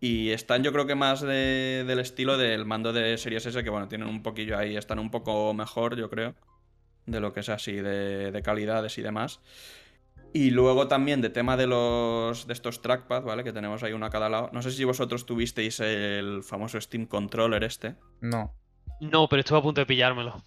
Y 0.00 0.30
están 0.30 0.62
yo 0.62 0.72
creo 0.72 0.86
que 0.86 0.94
más 0.94 1.20
del 1.22 1.98
estilo 1.98 2.36
del 2.36 2.64
mando 2.66 2.92
de 2.92 3.16
Series 3.16 3.46
S, 3.46 3.62
que 3.62 3.70
bueno, 3.70 3.88
tienen 3.88 4.08
un 4.08 4.22
poquillo 4.22 4.58
ahí, 4.58 4.76
están 4.76 4.98
un 4.98 5.10
poco 5.10 5.54
mejor, 5.54 5.96
yo 5.96 6.10
creo, 6.10 6.34
de 7.06 7.20
lo 7.20 7.32
que 7.32 7.40
es 7.40 7.48
así, 7.48 7.72
de, 7.72 8.30
de 8.30 8.42
calidades 8.42 8.98
y 8.98 9.02
demás. 9.02 9.40
Y 10.32 10.50
luego 10.50 10.88
también 10.88 11.20
de 11.20 11.30
tema 11.30 11.56
de 11.56 11.68
los 11.68 12.46
de 12.48 12.52
estos 12.52 12.82
trackpads, 12.82 13.24
¿vale? 13.24 13.44
Que 13.44 13.52
tenemos 13.52 13.82
ahí 13.84 13.92
uno 13.92 14.04
a 14.06 14.10
cada 14.10 14.28
lado. 14.28 14.50
No 14.52 14.62
sé 14.62 14.72
si 14.72 14.82
vosotros 14.82 15.26
tuvisteis 15.26 15.78
el 15.78 16.42
famoso 16.42 16.80
Steam 16.80 17.06
Controller 17.06 17.62
este. 17.62 17.94
No. 18.20 18.52
No, 19.00 19.28
pero 19.28 19.40
estuve 19.40 19.58
a 19.58 19.62
punto 19.62 19.80
de 19.80 19.86
pillármelo. 19.86 20.42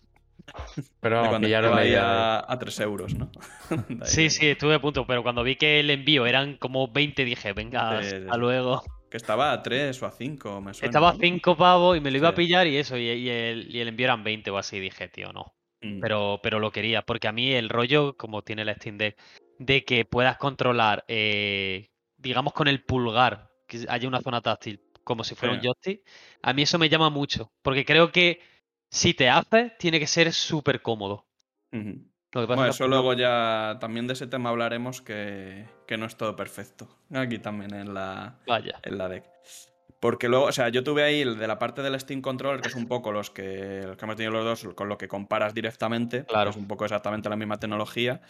Pero 1.00 1.28
cuando 1.30 1.48
ya 1.48 1.60
ahí 1.76 1.96
a, 1.96 2.46
a 2.48 2.60
3 2.60 2.80
euros, 2.82 3.16
¿no? 3.16 3.32
sí, 4.04 4.30
sí, 4.30 4.48
estuve 4.48 4.76
a 4.76 4.82
punto, 4.82 5.06
pero 5.06 5.24
cuando 5.24 5.44
vi 5.44 5.56
que 5.56 5.80
el 5.80 5.90
envío 5.90 6.26
eran 6.26 6.58
como 6.58 6.88
20 6.88 7.26
dije, 7.26 7.54
venga, 7.54 8.00
hasta 8.00 8.38
luego. 8.38 8.84
Que 9.10 9.18
estaba 9.18 9.54
a 9.54 9.64
3 9.64 10.02
o 10.04 10.06
a 10.06 10.12
5, 10.12 10.62
me 10.62 10.74
suena. 10.74 10.88
Estaba 10.88 11.10
a 11.10 11.16
5 11.16 11.56
pavos 11.56 11.98
y 11.98 12.02
me 12.02 12.12
lo 12.12 12.18
iba 12.18 12.30
a 12.30 12.36
pillar 12.36 12.68
y 12.68 12.78
eso, 12.78 12.98
y, 12.98 13.08
el, 13.10 13.74
y, 13.74 13.80
el, 13.80 13.88
envío 13.88 14.06
eran 14.06 14.24
20 14.24 14.52
o 14.52 14.58
así, 14.58 14.80
dije, 14.80 15.08
tío, 15.08 15.32
no. 15.32 15.54
Mm. 15.82 16.00
Pero, 16.02 16.40
pero 16.44 16.60
lo 16.60 16.72
quería, 16.72 17.04
porque 17.04 17.28
a 17.28 17.32
mí 17.32 17.52
el 17.54 17.70
rollo, 17.70 18.18
como 18.18 18.42
tiene 18.44 18.66
la 18.66 18.76
Steam 18.76 18.98
Deck, 18.98 19.18
de 19.60 19.86
que 19.86 20.06
puedas 20.06 20.38
controlar, 20.38 21.06
eh, 21.08 21.90
digamos, 22.18 22.54
con 22.54 22.68
el 22.68 22.84
pulgar, 22.84 23.50
que 23.68 23.86
haya 23.88 24.08
una 24.08 24.22
zona 24.22 24.42
táctil, 24.42 24.82
como 25.04 25.24
si 25.24 25.36
fuera 25.36 25.56
un 25.56 25.62
joystick, 25.62 26.02
a 26.42 26.54
mí 26.54 26.64
eso 26.64 26.78
me 26.78 26.90
llama 26.90 27.10
mucho, 27.10 27.52
porque 27.62 27.86
creo 27.86 28.12
que 28.12 28.42
si 28.90 29.14
te 29.14 29.30
hace, 29.30 29.74
tiene 29.80 30.00
que 30.00 30.08
ser 30.08 30.32
súper 30.34 30.82
cómodo. 30.82 31.26
bueno, 31.72 32.66
eso 32.66 32.88
luego 32.88 33.14
ya 33.14 33.78
también 33.80 34.08
de 34.08 34.14
ese 34.14 34.28
tema 34.28 34.50
hablaremos 34.50 35.02
que, 35.02 35.66
no 35.98 36.06
es 36.06 36.16
todo 36.16 36.36
perfecto. 36.36 36.88
Aquí 37.14 37.40
también 37.40 37.74
en 37.74 37.94
la, 37.94 38.40
Vaya. 38.48 38.80
en 38.84 38.98
la 38.98 39.10
deck. 39.10 39.26
Porque 40.00 40.30
luego, 40.30 40.46
o 40.46 40.52
sea, 40.52 40.70
yo 40.70 40.84
tuve 40.84 41.04
ahí 41.04 41.24
de 41.24 41.48
la 41.48 41.58
parte 41.58 41.82
del 41.82 42.00
Steam 42.00 42.22
Controller, 42.22 42.62
que 42.62 42.68
es 42.68 42.76
un 42.76 42.88
poco 42.88 43.12
los 43.12 43.32
que, 43.32 43.82
los 43.84 43.98
que 43.98 44.06
hemos 44.06 44.16
tenido 44.16 44.32
los 44.32 44.46
dos, 44.46 44.76
con 44.76 44.90
lo 44.90 44.98
que 44.98 45.08
comparas 45.08 45.56
directamente. 45.56 46.24
Claro. 46.26 46.52
es 46.52 46.56
un 46.56 46.68
poco 46.68 46.86
exactamente 46.86 47.30
la 47.30 47.36
misma 47.36 47.60
tecnología. 47.60 48.22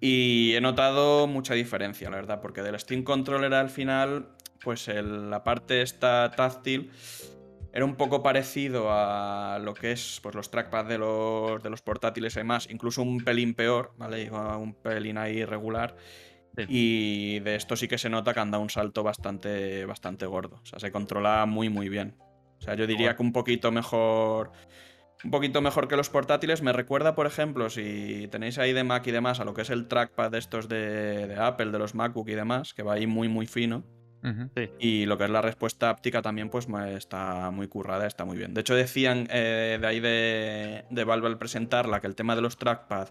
Y 0.00 0.54
he 0.54 0.60
notado 0.60 1.26
mucha 1.28 1.54
diferencia, 1.54 2.10
la 2.10 2.16
verdad, 2.16 2.40
porque 2.40 2.62
del 2.62 2.78
Steam 2.78 3.04
Controller 3.04 3.54
al 3.54 3.70
final, 3.70 4.30
pues 4.62 4.88
la 4.88 5.44
parte 5.44 5.82
esta 5.82 6.32
táctil 6.32 6.90
era 7.72 7.84
un 7.84 7.96
poco 7.96 8.22
parecido 8.22 8.88
a 8.90 9.58
lo 9.62 9.74
que 9.74 9.92
es 9.92 10.20
pues, 10.22 10.34
los 10.34 10.50
trackpads 10.50 10.88
de 10.88 10.98
los, 10.98 11.62
de 11.62 11.70
los 11.70 11.82
portátiles 11.82 12.34
y 12.36 12.40
demás, 12.40 12.68
incluso 12.70 13.02
un 13.02 13.22
pelín 13.22 13.54
peor, 13.54 13.92
¿vale? 13.98 14.22
Iba 14.22 14.56
un 14.56 14.74
pelín 14.74 15.18
ahí 15.18 15.38
irregular. 15.38 15.96
Y 16.66 17.38
de 17.40 17.54
esto 17.54 17.76
sí 17.76 17.86
que 17.86 17.98
se 17.98 18.10
nota 18.10 18.34
que 18.34 18.40
anda 18.40 18.58
un 18.58 18.68
salto 18.68 19.04
bastante, 19.04 19.84
bastante 19.86 20.26
gordo. 20.26 20.56
O 20.60 20.66
sea, 20.66 20.80
se 20.80 20.90
controla 20.90 21.46
muy, 21.46 21.68
muy 21.68 21.88
bien. 21.88 22.16
O 22.58 22.60
sea, 22.60 22.74
yo 22.74 22.88
diría 22.88 23.14
que 23.14 23.22
un 23.22 23.32
poquito 23.32 23.70
mejor. 23.70 24.50
Un 25.22 25.30
poquito 25.30 25.60
mejor 25.60 25.86
que 25.86 25.96
los 25.96 26.10
portátiles. 26.10 26.60
Me 26.62 26.72
recuerda, 26.72 27.14
por 27.14 27.28
ejemplo, 27.28 27.70
si 27.70 28.26
tenéis 28.32 28.58
ahí 28.58 28.72
de 28.72 28.82
Mac 28.82 29.06
y 29.06 29.12
demás, 29.12 29.38
a 29.38 29.44
lo 29.44 29.54
que 29.54 29.62
es 29.62 29.70
el 29.70 29.86
trackpad 29.86 30.32
de 30.32 30.38
estos 30.38 30.68
de, 30.68 31.28
de 31.28 31.36
Apple, 31.36 31.70
de 31.70 31.78
los 31.78 31.94
MacBook 31.94 32.28
y 32.28 32.34
demás, 32.34 32.74
que 32.74 32.82
va 32.82 32.94
ahí 32.94 33.06
muy, 33.06 33.28
muy 33.28 33.46
fino. 33.46 33.84
Y 34.78 35.06
lo 35.06 35.16
que 35.16 35.24
es 35.24 35.30
la 35.30 35.42
respuesta 35.42 35.90
áptica 35.90 36.22
también, 36.22 36.50
pues 36.50 36.66
está 36.88 37.50
muy 37.50 37.68
currada, 37.68 38.06
está 38.06 38.24
muy 38.24 38.36
bien. 38.36 38.54
De 38.54 38.60
hecho, 38.60 38.74
decían 38.74 39.28
eh, 39.30 39.78
de 39.80 39.86
ahí 39.86 40.00
de, 40.00 40.84
de 40.90 41.04
Valve 41.04 41.28
al 41.28 41.38
presentarla 41.38 42.00
que 42.00 42.06
el 42.06 42.14
tema 42.14 42.34
de 42.34 42.42
los 42.42 42.56
trackpad, 42.56 43.08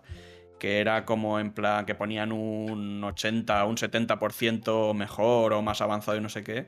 que 0.59 0.79
era 0.79 1.05
como 1.05 1.39
en 1.39 1.51
plan 1.51 1.85
que 1.85 1.95
ponían 1.95 2.31
un 2.31 3.03
80, 3.03 3.65
un 3.65 3.77
70% 3.77 4.93
mejor 4.93 5.53
o 5.53 5.61
más 5.61 5.81
avanzado 5.81 6.17
y 6.17 6.21
no 6.21 6.29
sé 6.29 6.43
qué. 6.43 6.67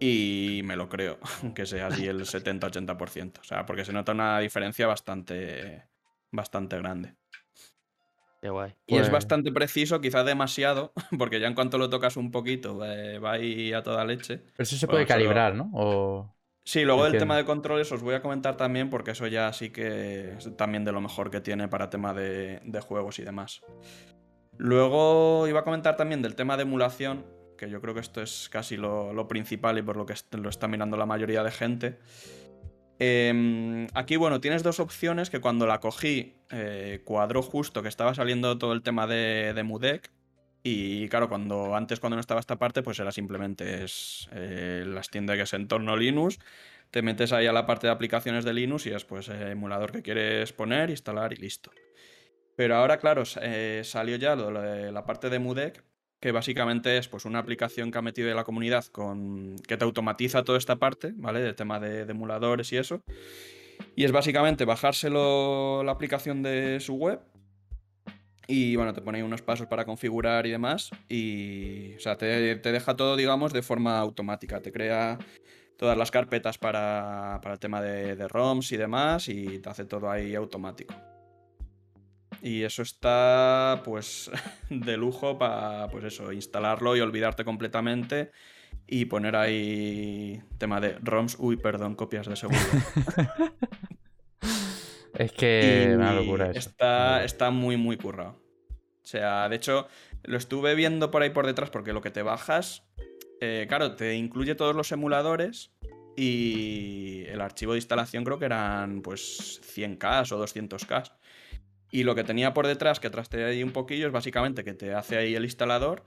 Y 0.00 0.62
me 0.64 0.74
lo 0.76 0.88
creo, 0.88 1.18
que 1.54 1.64
sea 1.66 1.86
así 1.86 2.06
el 2.06 2.20
70-80%. 2.26 3.40
O 3.40 3.44
sea, 3.44 3.64
porque 3.66 3.84
se 3.84 3.92
nota 3.92 4.12
una 4.12 4.38
diferencia 4.40 4.86
bastante, 4.86 5.84
bastante 6.30 6.76
grande. 6.78 7.14
Y 8.86 8.94
es 8.94 9.02
pues 9.02 9.10
bastante 9.10 9.52
preciso, 9.52 10.00
quizás 10.00 10.26
demasiado, 10.26 10.92
porque 11.18 11.38
ya 11.38 11.46
en 11.46 11.54
cuanto 11.54 11.78
lo 11.78 11.88
tocas 11.88 12.16
un 12.16 12.30
poquito 12.30 12.84
eh, 12.84 13.18
va 13.18 13.32
ahí 13.32 13.72
a 13.72 13.82
toda 13.82 14.04
leche. 14.04 14.38
Pero 14.38 14.62
eso 14.64 14.76
se 14.76 14.88
puede 14.88 15.06
calibrar, 15.06 15.54
¿no? 15.54 16.34
Sí, 16.64 16.84
luego 16.84 17.06
el 17.06 17.18
tema 17.18 17.36
de 17.36 17.44
controles 17.44 17.90
os 17.90 18.02
voy 18.02 18.14
a 18.14 18.22
comentar 18.22 18.56
también, 18.56 18.88
porque 18.88 19.12
eso 19.12 19.26
ya 19.26 19.52
sí 19.52 19.70
que 19.70 20.34
es 20.34 20.56
también 20.56 20.84
de 20.84 20.92
lo 20.92 21.00
mejor 21.00 21.30
que 21.30 21.40
tiene 21.40 21.68
para 21.68 21.90
tema 21.90 22.14
de, 22.14 22.60
juegos 22.86 23.18
y 23.18 23.22
demás. 23.22 23.62
Luego 24.58 25.48
iba 25.48 25.60
a 25.60 25.64
comentar 25.64 25.96
también 25.96 26.22
del 26.22 26.36
tema 26.36 26.56
de 26.56 26.62
emulación, 26.62 27.24
que 27.56 27.68
yo 27.68 27.80
creo 27.80 27.94
que 27.94 28.00
esto 28.00 28.22
es 28.22 28.48
casi 28.48 28.76
lo, 28.76 29.12
lo 29.12 29.26
principal 29.26 29.78
y 29.78 29.82
por 29.82 29.96
lo 29.96 30.06
que 30.06 30.14
lo 30.32 30.48
está 30.48 30.68
mirando 30.68 30.96
la 30.96 31.06
mayoría 31.06 31.42
de 31.42 31.50
gente. 31.50 31.98
Em, 32.98 33.86
aquí, 33.94 34.16
bueno, 34.16 34.40
tienes 34.40 34.62
dos 34.62 34.80
opciones 34.80 35.30
que 35.30 35.40
cuando 35.40 35.66
la 35.66 35.80
cogí 35.80 36.36
eh, 36.50 37.00
cuadró 37.04 37.42
justo 37.42 37.82
que 37.82 37.88
estaba 37.88 38.14
saliendo 38.14 38.58
todo 38.58 38.72
el 38.72 38.82
tema 38.82 39.06
de, 39.06 39.52
de 39.54 39.62
Mudec. 39.62 40.10
Y 40.62 41.08
claro, 41.08 41.28
cuando 41.28 41.74
antes 41.74 41.98
cuando 41.98 42.16
no 42.16 42.20
estaba 42.20 42.38
esta 42.38 42.58
parte, 42.58 42.82
pues 42.82 42.98
era 43.00 43.10
simplemente 43.10 43.82
es, 43.82 44.28
eh, 44.32 44.84
las 44.86 45.10
tiendas 45.10 45.36
que 45.36 45.42
es 45.42 45.52
entorno 45.54 45.96
Linux. 45.96 46.38
Te 46.90 47.02
metes 47.02 47.32
ahí 47.32 47.46
a 47.46 47.52
la 47.52 47.66
parte 47.66 47.88
de 47.88 47.92
aplicaciones 47.92 48.44
de 48.44 48.52
Linux 48.52 48.86
y 48.86 48.90
es 48.90 49.04
pues 49.04 49.28
el 49.28 49.48
emulador 49.48 49.90
que 49.90 50.02
quieres 50.02 50.52
poner, 50.52 50.90
instalar 50.90 51.32
y 51.32 51.36
listo. 51.36 51.72
Pero 52.54 52.76
ahora, 52.76 52.98
claro, 52.98 53.24
eh, 53.40 53.82
salió 53.84 54.16
ya 54.16 54.36
la 54.36 55.04
parte 55.04 55.30
de 55.30 55.38
Mudec 55.38 55.82
que 56.22 56.30
básicamente 56.30 56.98
es 56.98 57.08
pues, 57.08 57.24
una 57.24 57.40
aplicación 57.40 57.90
que 57.90 57.98
ha 57.98 58.02
metido 58.02 58.30
en 58.30 58.36
la 58.36 58.44
comunidad 58.44 58.84
con, 58.86 59.56
que 59.66 59.76
te 59.76 59.84
automatiza 59.84 60.44
toda 60.44 60.56
esta 60.56 60.76
parte, 60.76 61.12
¿vale? 61.16 61.40
De 61.40 61.52
tema 61.52 61.80
de, 61.80 62.02
emuladores 62.02 62.72
y 62.72 62.76
eso. 62.76 63.02
Y 63.96 64.04
es 64.04 64.12
básicamente 64.12 64.64
bajárselo 64.64 65.82
la 65.82 65.90
aplicación 65.90 66.44
de 66.44 66.78
su 66.78 66.94
web 66.94 67.18
y 68.46 68.76
bueno, 68.76 68.94
te 68.94 69.02
pone 69.02 69.18
ahí 69.18 69.24
unos 69.24 69.42
pasos 69.42 69.66
para 69.66 69.84
configurar 69.84 70.46
y 70.46 70.52
demás. 70.52 70.90
Y, 71.08 71.96
o 71.96 72.00
sea, 72.00 72.16
te, 72.16 72.54
deja 72.54 72.94
todo, 72.94 73.16
digamos, 73.16 73.52
de 73.52 73.62
forma 73.62 73.98
automática. 73.98 74.62
Te 74.62 74.70
crea 74.70 75.18
todas 75.76 75.98
las 75.98 76.12
carpetas 76.12 76.56
para, 76.56 77.40
para 77.42 77.54
el 77.54 77.58
tema 77.58 77.82
de, 77.82 78.14
de 78.14 78.28
ROMs 78.28 78.70
y 78.70 78.76
demás 78.76 79.28
y 79.28 79.58
te 79.58 79.68
hace 79.68 79.86
todo 79.86 80.08
ahí 80.08 80.36
automático. 80.36 80.94
Y 82.42 82.64
eso 82.64 82.82
está, 82.82 83.82
pues, 83.84 84.30
de 84.68 84.96
lujo 84.96 85.38
para, 85.38 85.88
pues 85.88 86.04
eso, 86.04 86.32
instalarlo 86.32 86.96
y 86.96 87.00
olvidarte 87.00 87.44
completamente 87.44 88.32
y 88.88 89.04
poner 89.04 89.36
ahí 89.36 90.42
tema 90.58 90.80
de 90.80 90.98
ROMs, 91.00 91.36
uy, 91.38 91.56
perdón, 91.56 91.94
copias 91.94 92.26
de 92.26 92.34
seguridad. 92.34 92.64
es 95.14 95.32
que 95.32 95.92
una 95.94 96.14
locura 96.14 96.50
eso. 96.50 96.58
Está, 96.58 97.24
está 97.24 97.50
muy, 97.50 97.76
muy 97.76 97.96
currado. 97.96 98.42
O 98.70 99.06
sea, 99.06 99.48
de 99.48 99.56
hecho, 99.56 99.86
lo 100.24 100.36
estuve 100.36 100.74
viendo 100.74 101.12
por 101.12 101.22
ahí 101.22 101.30
por 101.30 101.46
detrás 101.46 101.70
porque 101.70 101.92
lo 101.92 102.00
que 102.00 102.10
te 102.10 102.22
bajas, 102.22 102.84
eh, 103.40 103.66
claro, 103.68 103.94
te 103.94 104.16
incluye 104.16 104.56
todos 104.56 104.74
los 104.74 104.90
emuladores 104.90 105.72
y 106.16 107.24
el 107.28 107.40
archivo 107.40 107.72
de 107.72 107.78
instalación 107.78 108.24
creo 108.24 108.38
que 108.38 108.44
eran 108.44 109.00
pues 109.00 109.60
100K 109.74 110.32
o 110.32 110.44
200K. 110.44 111.12
Y 111.94 112.04
lo 112.04 112.14
que 112.14 112.24
tenía 112.24 112.54
por 112.54 112.66
detrás, 112.66 113.00
que 113.00 113.10
traste 113.10 113.44
ahí 113.44 113.62
un 113.62 113.70
poquillo, 113.70 114.06
es 114.06 114.12
básicamente 114.12 114.64
que 114.64 114.72
te 114.72 114.94
hace 114.94 115.18
ahí 115.18 115.34
el 115.34 115.44
instalador, 115.44 116.02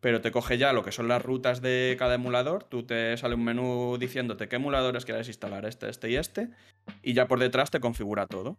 pero 0.00 0.20
te 0.20 0.30
coge 0.30 0.58
ya 0.58 0.74
lo 0.74 0.84
que 0.84 0.92
son 0.92 1.08
las 1.08 1.22
rutas 1.22 1.62
de 1.62 1.96
cada 1.98 2.16
emulador. 2.16 2.64
Tú 2.64 2.84
te 2.84 3.16
sale 3.16 3.34
un 3.34 3.42
menú 3.42 3.96
diciéndote 3.98 4.46
qué 4.46 4.56
emuladores 4.56 5.06
quieres 5.06 5.26
instalar, 5.28 5.64
este, 5.64 5.88
este 5.88 6.10
y 6.10 6.16
este, 6.16 6.50
y 7.02 7.14
ya 7.14 7.26
por 7.26 7.40
detrás 7.40 7.70
te 7.70 7.80
configura 7.80 8.26
todo. 8.26 8.58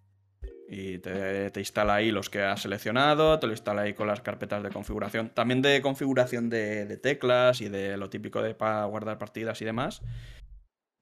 Y 0.68 0.98
te, 0.98 1.52
instala 1.56 1.94
ahí 1.94 2.10
los 2.10 2.32
que 2.32 2.42
has 2.42 2.64
seleccionado, 2.64 3.38
te 3.38 3.46
lo 3.46 3.54
instala 3.54 3.84
ahí 3.84 3.94
con 3.94 4.08
las 4.08 4.22
carpetas 4.22 4.64
de 4.64 4.72
configuración. 4.72 5.30
También 5.30 5.62
de 5.62 5.80
configuración 5.84 6.50
de, 6.50 6.98
teclas 6.98 7.62
y 7.62 7.70
de 7.70 7.98
lo 7.98 8.10
típico 8.10 8.42
de 8.42 8.56
para 8.56 8.84
guardar 8.86 9.20
partidas 9.20 9.62
y 9.62 9.66
demás. 9.66 10.02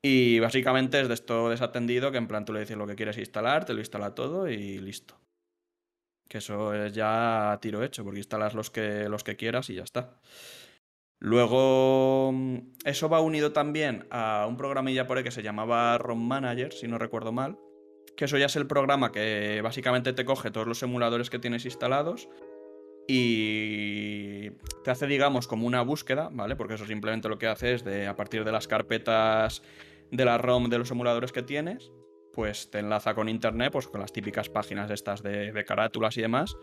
Y 0.03 0.39
básicamente 0.39 0.99
es 0.99 1.07
de 1.07 1.13
esto 1.13 1.49
desatendido 1.49 2.11
que 2.11 2.17
en 2.17 2.27
plan 2.27 2.43
tú 2.43 2.51
le 2.51 2.59
dices 2.59 2.75
lo 2.75 2.85
que 2.85 2.95
quieres 2.95 3.17
instalar, 3.17 3.63
te 3.63 3.73
lo 3.73 3.79
instala 3.79 4.13
todo 4.13 4.49
y 4.49 4.79
listo. 4.79 5.15
Que 6.27 6.39
eso 6.39 6.73
es 6.73 6.93
ya 6.93 7.57
tiro 7.61 7.83
hecho, 7.83 8.03
porque 8.03 8.19
instalas 8.19 8.53
los 8.53 8.71
que, 8.71 9.07
los 9.09 9.23
que 9.23 9.35
quieras 9.35 9.69
y 9.69 9.75
ya 9.75 9.83
está. 9.83 10.19
Luego, 11.19 12.31
mm, 12.33 12.57
eso 12.83 13.09
va 13.09 13.21
unido 13.21 13.51
también 13.51 14.05
a 14.11 14.45
un 14.47 14.57
programilla 14.57 15.07
por 15.07 15.17
ahí 15.17 15.23
que 15.23 15.31
se 15.31 15.43
llamaba 15.43 15.97
ROM 15.97 16.21
Manager, 16.25 16.73
si 16.73 16.87
no 16.87 16.97
recuerdo 16.97 17.31
mal. 17.31 17.57
Que 18.17 18.25
eso 18.25 18.37
ya 18.37 18.45
es 18.45 18.55
el 18.55 18.67
programa 18.67 19.11
que 19.11 19.61
básicamente 19.61 20.13
te 20.13 20.25
coge 20.25 20.51
todos 20.51 20.67
los 20.67 20.81
emuladores 20.83 21.29
que 21.29 21.39
tienes 21.39 21.65
instalados 21.65 22.29
y 23.07 24.51
te 24.83 24.91
hace, 24.91 25.07
digamos, 25.07 25.47
como 25.47 25.67
una 25.67 25.81
búsqueda, 25.81 26.29
¿vale? 26.31 26.55
Porque 26.55 26.75
eso 26.75 26.85
simplemente 26.85 27.29
lo 27.29 27.37
que 27.37 27.47
hace 27.47 27.73
es 27.73 27.83
de, 27.83 28.07
a 28.07 28.15
partir 28.15 28.43
de 28.43 28.51
las 28.51 28.67
carpetas 28.67 29.61
de 30.11 30.25
la 30.25 30.37
ROM 30.37 30.69
de 30.69 30.77
los 30.77 30.91
emuladores 30.91 31.31
que 31.31 31.43
tienes, 31.43 31.91
pues 32.35 32.69
te 32.69 32.79
enlaza 32.79 33.15
con 33.15 33.29
internet, 33.29 33.71
pues 33.71 33.87
con 33.87 34.01
las 34.01 34.11
típicas 34.11 34.49
páginas 34.49 34.91
estas 34.91 35.23
de, 35.23 35.63
carátulas 35.65 36.17
y 36.17 36.21
demás. 36.21 36.57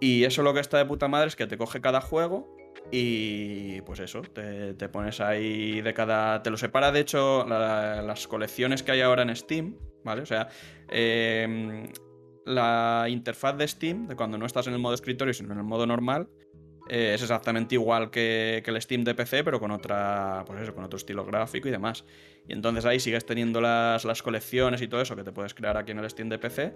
Y 0.00 0.24
eso 0.24 0.42
lo 0.42 0.54
que 0.54 0.60
está 0.60 0.78
de 0.78 0.86
puta 0.86 1.06
madre 1.06 1.28
es 1.28 1.36
que 1.36 1.46
te 1.46 1.58
coge 1.58 1.80
cada 1.80 2.00
juego 2.00 2.56
y 2.90 3.82
pues 3.82 4.00
eso, 4.00 4.22
te, 4.22 4.88
pones 4.88 5.20
ahí 5.20 5.82
de 5.82 5.92
cada. 5.92 6.42
Te 6.42 6.50
lo 6.50 6.56
separa, 6.56 6.92
de 6.92 7.00
hecho, 7.00 7.46
las 7.46 8.26
colecciones 8.26 8.82
que 8.82 8.92
hay 8.92 9.02
ahora 9.02 9.22
en 9.22 9.36
Steam, 9.36 9.76
¿vale? 10.02 10.22
O 10.22 10.26
sea, 10.26 10.48
em, 10.88 11.88
la 12.46 13.06
interfaz 13.08 13.56
de 13.58 13.68
Steam, 13.68 14.06
de 14.06 14.16
cuando 14.16 14.38
no 14.38 14.46
estás 14.46 14.66
en 14.66 14.72
el 14.72 14.78
modo 14.78 14.94
escritorio, 14.94 15.34
sino 15.34 15.52
en 15.52 15.58
el 15.58 15.64
modo 15.64 15.86
normal, 15.86 16.28
eh, 16.88 17.12
es 17.14 17.22
exactamente 17.22 17.74
igual 17.74 18.10
que, 18.10 18.62
que, 18.64 18.70
el 18.70 18.80
Steam 18.80 19.04
de 19.04 19.14
PC, 19.14 19.44
pero 19.44 19.58
con 19.60 19.72
otra. 19.72 20.44
Pues 20.46 20.62
eso, 20.62 20.74
con 20.74 20.84
otro 20.84 20.96
estilo 20.96 21.24
gráfico 21.24 21.68
y 21.68 21.70
demás. 21.70 22.04
Y 22.48 22.52
entonces 22.52 22.84
ahí 22.84 23.00
sigues 23.00 23.26
teniendo 23.26 23.60
las, 23.60 24.04
las 24.04 24.22
colecciones 24.22 24.82
y 24.82 24.88
todo 24.88 25.00
eso 25.00 25.16
que 25.16 25.24
te 25.24 25.32
puedes 25.32 25.54
crear 25.54 25.76
aquí 25.76 25.92
en 25.92 25.98
el 25.98 26.08
Steam 26.08 26.28
de 26.28 26.38
PC. 26.38 26.74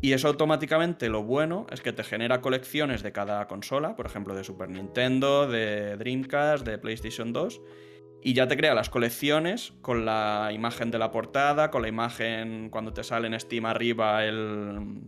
Y 0.00 0.12
eso 0.12 0.28
automáticamente 0.28 1.08
lo 1.08 1.24
bueno 1.24 1.66
es 1.72 1.80
que 1.80 1.92
te 1.92 2.04
genera 2.04 2.40
colecciones 2.40 3.02
de 3.02 3.12
cada 3.12 3.46
consola, 3.48 3.96
por 3.96 4.06
ejemplo 4.06 4.34
de 4.34 4.44
Super 4.44 4.70
Nintendo, 4.70 5.48
de 5.48 5.96
Dreamcast, 5.96 6.64
de 6.64 6.78
PlayStation 6.78 7.32
2, 7.32 7.60
y 8.22 8.32
ya 8.34 8.46
te 8.46 8.56
crea 8.56 8.74
las 8.74 8.90
colecciones 8.90 9.72
con 9.82 10.04
la 10.04 10.50
imagen 10.52 10.90
de 10.92 10.98
la 10.98 11.10
portada, 11.10 11.70
con 11.70 11.82
la 11.82 11.88
imagen 11.88 12.70
cuando 12.70 12.92
te 12.92 13.02
sale 13.02 13.26
en 13.26 13.38
Steam 13.38 13.66
arriba 13.66 14.24
el, 14.24 15.02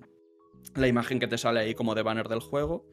la 0.74 0.88
imagen 0.88 1.18
que 1.18 1.28
te 1.28 1.38
sale 1.38 1.60
ahí 1.60 1.74
como 1.74 1.94
de 1.94 2.02
banner 2.02 2.28
del 2.28 2.40
juego. 2.40 2.84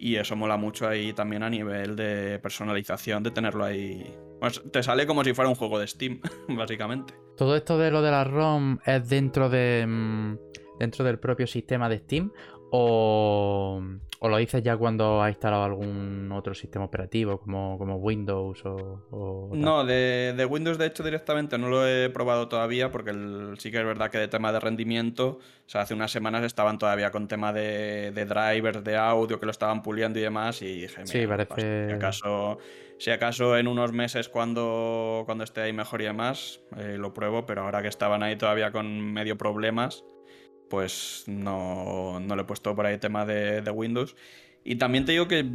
Y 0.00 0.14
eso 0.16 0.36
mola 0.36 0.56
mucho 0.56 0.86
ahí 0.86 1.12
también 1.12 1.42
a 1.42 1.50
nivel 1.50 1.96
de 1.96 2.38
personalización, 2.38 3.22
de 3.24 3.32
tenerlo 3.32 3.64
ahí. 3.64 4.14
Pues 4.40 4.62
te 4.70 4.82
sale 4.82 5.06
como 5.06 5.24
si 5.24 5.34
fuera 5.34 5.48
un 5.48 5.56
juego 5.56 5.78
de 5.78 5.88
Steam, 5.88 6.20
básicamente. 6.48 7.14
Todo 7.36 7.56
esto 7.56 7.76
de 7.78 7.90
lo 7.90 8.00
de 8.00 8.10
la 8.12 8.24
ROM 8.24 8.78
es 8.84 9.08
dentro 9.08 9.48
de. 9.48 9.84
Mm, 9.86 10.36
dentro 10.78 11.04
del 11.04 11.18
propio 11.18 11.46
sistema 11.46 11.88
de 11.88 11.98
Steam 11.98 12.32
o, 12.70 13.80
lo 14.20 14.36
dices 14.36 14.62
ya 14.62 14.76
cuando 14.76 15.22
has 15.22 15.30
instalado 15.30 15.64
algún 15.64 16.30
otro 16.32 16.54
sistema 16.54 16.84
operativo 16.84 17.38
como, 17.38 17.78
como 17.78 17.96
Windows 17.96 18.60
o... 18.64 19.50
no, 19.54 19.84
de, 19.84 20.46
Windows 20.48 20.78
de 20.78 20.86
hecho 20.86 21.02
directamente 21.02 21.56
no 21.58 21.68
lo 21.68 21.86
he 21.86 22.10
probado 22.10 22.48
todavía 22.48 22.90
porque 22.90 23.12
sí 23.58 23.70
que 23.70 23.78
es 23.78 23.84
verdad 23.84 24.10
que 24.10 24.18
de 24.18 24.28
tema 24.28 24.52
de 24.52 24.60
rendimiento, 24.60 25.38
o 25.38 25.68
sea, 25.68 25.82
hace 25.82 25.94
unas 25.94 26.10
semanas 26.10 26.44
estaban 26.44 26.78
todavía 26.78 27.10
con 27.10 27.28
tema 27.28 27.52
de, 27.52 28.10
drivers 28.12 28.84
de 28.84 28.96
audio 28.96 29.38
que 29.38 29.46
lo 29.46 29.52
estaban 29.52 29.82
puliendo 29.82 30.18
y 30.18 30.22
demás 30.22 30.62
y 30.62 30.82
dije, 30.82 31.06
sí, 31.06 31.26
parece... 31.26 31.88
si 31.88 31.92
acaso... 31.92 32.58
Si 33.00 33.12
acaso 33.12 33.56
en 33.56 33.68
unos 33.68 33.92
meses 33.92 34.28
cuando, 34.28 35.22
cuando 35.24 35.44
esté 35.44 35.60
ahí 35.60 35.72
mejor 35.72 36.02
y 36.02 36.06
demás, 36.06 36.60
eh, 36.76 36.96
lo 36.98 37.14
pruebo, 37.14 37.46
pero 37.46 37.62
ahora 37.62 37.80
que 37.80 37.86
estaban 37.86 38.24
ahí 38.24 38.34
todavía 38.34 38.72
con 38.72 39.12
medio 39.12 39.38
problemas, 39.38 40.04
pues 40.68 41.24
no, 41.26 42.20
no 42.20 42.36
le 42.36 42.42
he 42.42 42.44
puesto 42.44 42.74
por 42.74 42.86
ahí 42.86 42.98
tema 42.98 43.24
de, 43.26 43.70
Windows. 43.70 44.16
Y 44.64 44.76
también 44.76 45.04
te 45.04 45.12
digo 45.12 45.28
que 45.28 45.46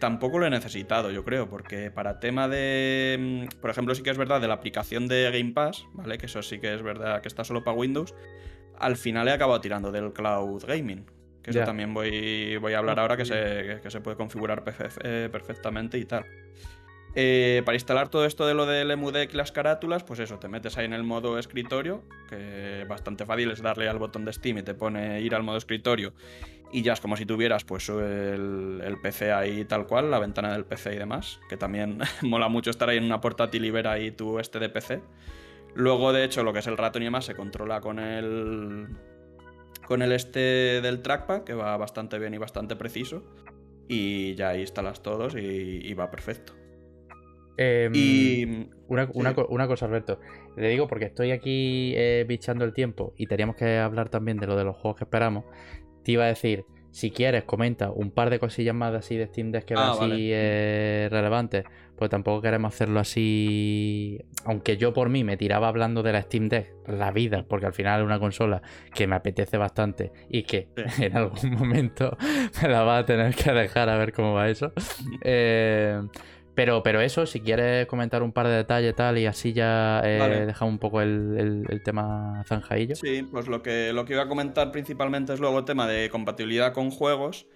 tampoco 0.00 0.38
lo 0.38 0.46
he 0.46 0.50
necesitado, 0.50 1.10
yo 1.10 1.24
creo, 1.24 1.48
porque 1.48 1.90
para 1.90 2.20
tema 2.20 2.48
de, 2.48 3.16
mm, 3.18 3.60
por 3.60 3.70
ejemplo, 3.70 3.94
sí 3.94 4.02
que 4.02 4.10
es 4.10 4.18
verdad 4.18 4.40
de 4.40 4.48
la 4.48 4.54
aplicación 4.54 5.08
de 5.08 5.30
Game 5.30 5.52
Pass, 5.52 5.86
¿vale? 5.94 6.18
Que 6.18 6.26
eso 6.26 6.42
sí 6.42 6.58
que 6.58 6.74
es 6.74 6.82
verdad 6.82 7.22
que 7.22 7.28
está 7.28 7.44
solo 7.44 7.64
para 7.64 7.76
Windows. 7.76 8.14
Al 8.78 8.96
final 8.96 9.28
he 9.28 9.32
acabado 9.32 9.60
tirando 9.60 9.90
del 9.92 10.12
cloud 10.12 10.64
gaming, 10.66 11.06
que 11.42 11.50
eso 11.50 11.64
también 11.64 11.94
voy, 11.94 12.56
voy 12.58 12.74
a 12.74 12.78
hablar 12.78 12.98
ahora 12.98 13.16
que 13.16 13.24
se, 13.24 13.80
que 13.82 13.90
se 13.90 14.00
puede 14.00 14.16
configurar 14.16 14.62
eh, 15.04 15.28
perfectamente 15.30 15.96
y 15.98 16.04
tal. 16.04 16.26
Eh, 17.16 17.62
para 17.64 17.74
instalar 17.74 18.08
todo 18.08 18.24
esto 18.24 18.46
de 18.46 18.54
lo 18.54 18.66
del 18.66 18.90
EmuDeck 18.90 19.34
y 19.34 19.36
las 19.36 19.50
carátulas, 19.50 20.04
pues 20.04 20.20
eso, 20.20 20.38
te 20.38 20.48
metes 20.48 20.78
ahí 20.78 20.84
en 20.84 20.92
el 20.92 21.02
modo 21.02 21.38
escritorio, 21.38 22.04
que 22.28 22.84
bastante 22.88 23.26
fácil 23.26 23.50
es 23.50 23.62
darle 23.62 23.88
al 23.88 23.98
botón 23.98 24.24
de 24.24 24.32
Steam 24.32 24.58
y 24.58 24.62
te 24.62 24.74
pone 24.74 25.20
ir 25.20 25.34
al 25.34 25.42
modo 25.42 25.56
escritorio 25.56 26.12
y 26.72 26.82
ya 26.82 26.92
es 26.92 27.00
como 27.00 27.16
si 27.16 27.26
tuvieras 27.26 27.64
pues 27.64 27.88
el, 27.88 28.96
PC 29.02 29.32
ahí 29.32 29.64
tal 29.64 29.86
cual, 29.86 30.10
la 30.10 30.18
ventana 30.18 30.52
del 30.52 30.64
PC 30.64 30.94
y 30.94 30.98
demás, 30.98 31.40
que 31.48 31.56
también 31.56 31.98
mola 32.22 32.48
mucho 32.48 32.70
estar 32.70 32.88
ahí 32.88 32.98
en 32.98 33.04
una 33.04 33.20
portátil 33.20 33.64
y 33.64 33.70
ver 33.70 33.88
ahí 33.88 34.10
tu 34.10 34.38
este 34.38 34.58
de 34.58 34.68
PC. 34.68 35.00
Luego, 35.74 36.12
de 36.12 36.24
hecho, 36.24 36.42
lo 36.42 36.52
que 36.52 36.58
es 36.60 36.66
el 36.66 36.76
ratón 36.76 37.02
y 37.02 37.06
demás 37.06 37.24
se 37.24 37.34
controla 37.34 37.80
con 37.80 37.98
el 37.98 38.88
con 39.86 40.02
el 40.02 40.12
este 40.12 40.80
del 40.80 41.02
trackpad, 41.02 41.42
que 41.42 41.54
va 41.54 41.76
bastante 41.76 42.18
bien 42.18 42.34
y 42.34 42.38
bastante 42.38 42.76
preciso. 42.76 43.24
Y 43.88 44.34
ya 44.36 44.50
ahí 44.50 44.60
instalas 44.60 45.02
todos 45.02 45.34
y 45.34 45.92
va 45.94 46.10
perfecto. 46.10 46.59
Em, 47.62 47.92
y 47.94 48.68
una, 48.88 49.06
cosa, 49.06 49.84
Alberto. 49.84 50.18
Le 50.56 50.70
digo 50.70 50.88
porque 50.88 51.04
estoy 51.04 51.30
aquí 51.30 51.92
eh, 51.94 52.24
bichando 52.26 52.64
el 52.64 52.72
tiempo 52.72 53.12
y 53.18 53.26
teníamos 53.26 53.54
que 53.54 53.76
hablar 53.76 54.08
también 54.08 54.38
de 54.38 54.46
lo 54.46 54.56
de 54.56 54.64
los 54.64 54.76
juegos 54.76 54.96
que 54.96 55.04
esperamos. 55.04 55.44
Te 56.02 56.12
iba 56.12 56.24
a 56.24 56.28
decir, 56.28 56.64
si 56.90 57.10
quieres, 57.10 57.44
comenta 57.44 57.90
un 57.90 58.12
par 58.12 58.30
de 58.30 58.38
cosillas 58.38 58.74
más 58.74 58.94
así 58.94 59.18
de 59.18 59.26
Steam 59.26 59.52
Deck 59.52 59.66
que 59.66 59.74
ah, 59.76 59.90
así 59.90 60.30
eh, 60.32 61.08
relevantes. 61.10 61.64
Pues 61.96 62.08
tampoco 62.08 62.40
queremos 62.40 62.72
hacerlo 62.72 62.98
así. 62.98 64.18
Aunque 64.46 64.78
yo 64.78 64.94
por 64.94 65.10
mí 65.10 65.22
me 65.22 65.36
tiraba 65.36 65.68
hablando 65.68 66.02
de 66.02 66.14
la 66.14 66.22
Steam 66.22 66.48
Deck, 66.48 66.72
la 66.86 67.10
vida, 67.10 67.44
porque 67.46 67.66
al 67.66 67.74
final 67.74 68.00
es 68.00 68.06
una 68.06 68.18
consola 68.18 68.62
que 68.94 69.06
me 69.06 69.16
apetece 69.16 69.58
bastante 69.58 70.12
y 70.30 70.44
que 70.44 70.68
en 70.98 71.14
algún 71.14 71.50
momento 71.50 72.16
me 72.62 72.68
la 72.70 72.84
va 72.84 72.96
a 72.96 73.04
tener 73.04 73.34
que 73.34 73.52
dejar 73.52 73.90
a 73.90 73.98
ver 73.98 74.14
cómo 74.14 74.32
va 74.32 74.48
eso. 74.48 74.72
eh, 75.20 76.00
pero, 76.54 76.82
pero 76.82 77.00
eso, 77.00 77.26
si 77.26 77.40
quieres 77.40 77.86
comentar 77.86 78.22
un 78.22 78.32
par 78.32 78.46
de 78.46 78.54
detalles 78.54 78.94
tal 78.94 79.18
y 79.18 79.26
así 79.26 79.52
ya 79.52 80.00
eh, 80.04 80.46
dejamos 80.46 80.72
un 80.72 80.78
poco 80.78 81.00
el, 81.00 81.80
tema 81.84 82.42
zanjadillo. 82.46 82.96
Sí, 82.96 83.22
pues 83.30 83.48
lo 83.48 83.62
que, 83.62 83.92
lo 83.92 84.04
que 84.04 84.14
iba 84.14 84.22
a 84.22 84.28
comentar 84.28 84.72
principalmente 84.72 85.32
es 85.32 85.40
luego 85.40 85.58
el 85.58 85.64
tema 85.64 85.86
de 85.86 86.10
compatibilidad 86.10 86.72
con 86.72 86.90
juegos. 86.90 87.46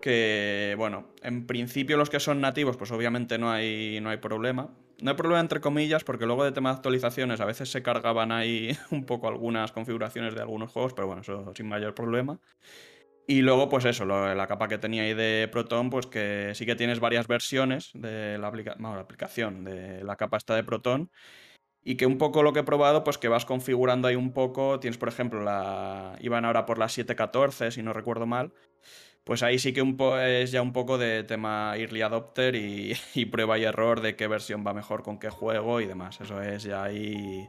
Que, 0.00 0.74
bueno, 0.76 1.14
en 1.22 1.46
principio 1.46 1.96
los 1.96 2.10
que 2.10 2.18
son 2.18 2.40
nativos, 2.40 2.76
pues 2.76 2.90
obviamente 2.90 3.38
no 3.38 3.52
hay, 3.52 4.00
no 4.00 4.10
hay 4.10 4.16
problema. 4.16 4.70
No 5.00 5.10
hay 5.10 5.16
problema 5.16 5.40
entre 5.40 5.60
comillas, 5.60 6.02
porque 6.04 6.26
luego 6.26 6.44
de 6.44 6.52
tema 6.52 6.70
de 6.70 6.76
actualizaciones 6.76 7.40
a 7.40 7.44
veces 7.44 7.70
se 7.70 7.82
cargaban 7.82 8.32
ahí 8.32 8.76
un 8.90 9.04
poco 9.04 9.28
algunas 9.28 9.70
configuraciones 9.72 10.34
de 10.34 10.40
algunos 10.40 10.72
juegos, 10.72 10.92
pero 10.92 11.06
bueno, 11.06 11.22
eso 11.22 11.52
sin 11.54 11.68
mayor 11.68 11.94
problema. 11.94 12.40
Y 13.26 13.42
luego, 13.42 13.68
pues 13.68 13.84
eso, 13.84 14.04
la 14.04 14.46
capa 14.48 14.68
que 14.68 14.78
tenía 14.78 15.04
ahí 15.04 15.14
de 15.14 15.48
Proton, 15.50 15.90
pues 15.90 16.06
que 16.06 16.52
sí 16.54 16.66
que 16.66 16.74
tienes 16.74 16.98
varias 16.98 17.28
versiones 17.28 17.90
de 17.94 18.36
la, 18.38 18.50
la 18.50 19.00
aplicación, 19.00 19.64
de 19.64 20.02
la 20.02 20.16
capa 20.16 20.36
esta 20.36 20.56
de 20.56 20.64
Proton. 20.64 21.10
Y 21.84 21.96
que 21.96 22.06
un 22.06 22.18
poco 22.18 22.42
lo 22.42 22.52
que 22.52 22.60
he 22.60 22.64
probado, 22.64 23.04
pues 23.04 23.18
que 23.18 23.28
vas 23.28 23.44
configurando 23.44 24.08
ahí 24.08 24.16
un 24.16 24.32
poco. 24.32 24.80
Tienes, 24.80 24.98
por 24.98 25.08
ejemplo, 25.08 25.42
la. 25.42 26.16
Iban 26.20 26.44
ahora 26.44 26.66
por 26.66 26.78
la 26.78 26.88
714, 26.88 27.72
si 27.72 27.82
no 27.82 27.92
recuerdo 27.92 28.26
mal. 28.26 28.52
Pues 29.24 29.42
ahí 29.42 29.58
sí 29.58 29.72
que 29.72 29.82
un 29.82 29.96
es 30.20 30.52
ya 30.52 30.62
un 30.62 30.72
poco 30.72 30.98
de 30.98 31.24
tema 31.24 31.76
early 31.76 32.02
adopter 32.02 32.54
y, 32.56 32.94
prueba 33.26 33.58
y 33.58 33.64
error 33.64 34.00
de 34.00 34.16
qué 34.16 34.26
versión 34.28 34.64
va 34.66 34.74
mejor 34.74 35.02
con 35.02 35.18
qué 35.18 35.30
juego 35.30 35.80
y 35.80 35.86
demás. 35.86 36.20
Eso 36.20 36.42
es 36.42 36.64
ya 36.64 36.84
ahí 36.84 37.48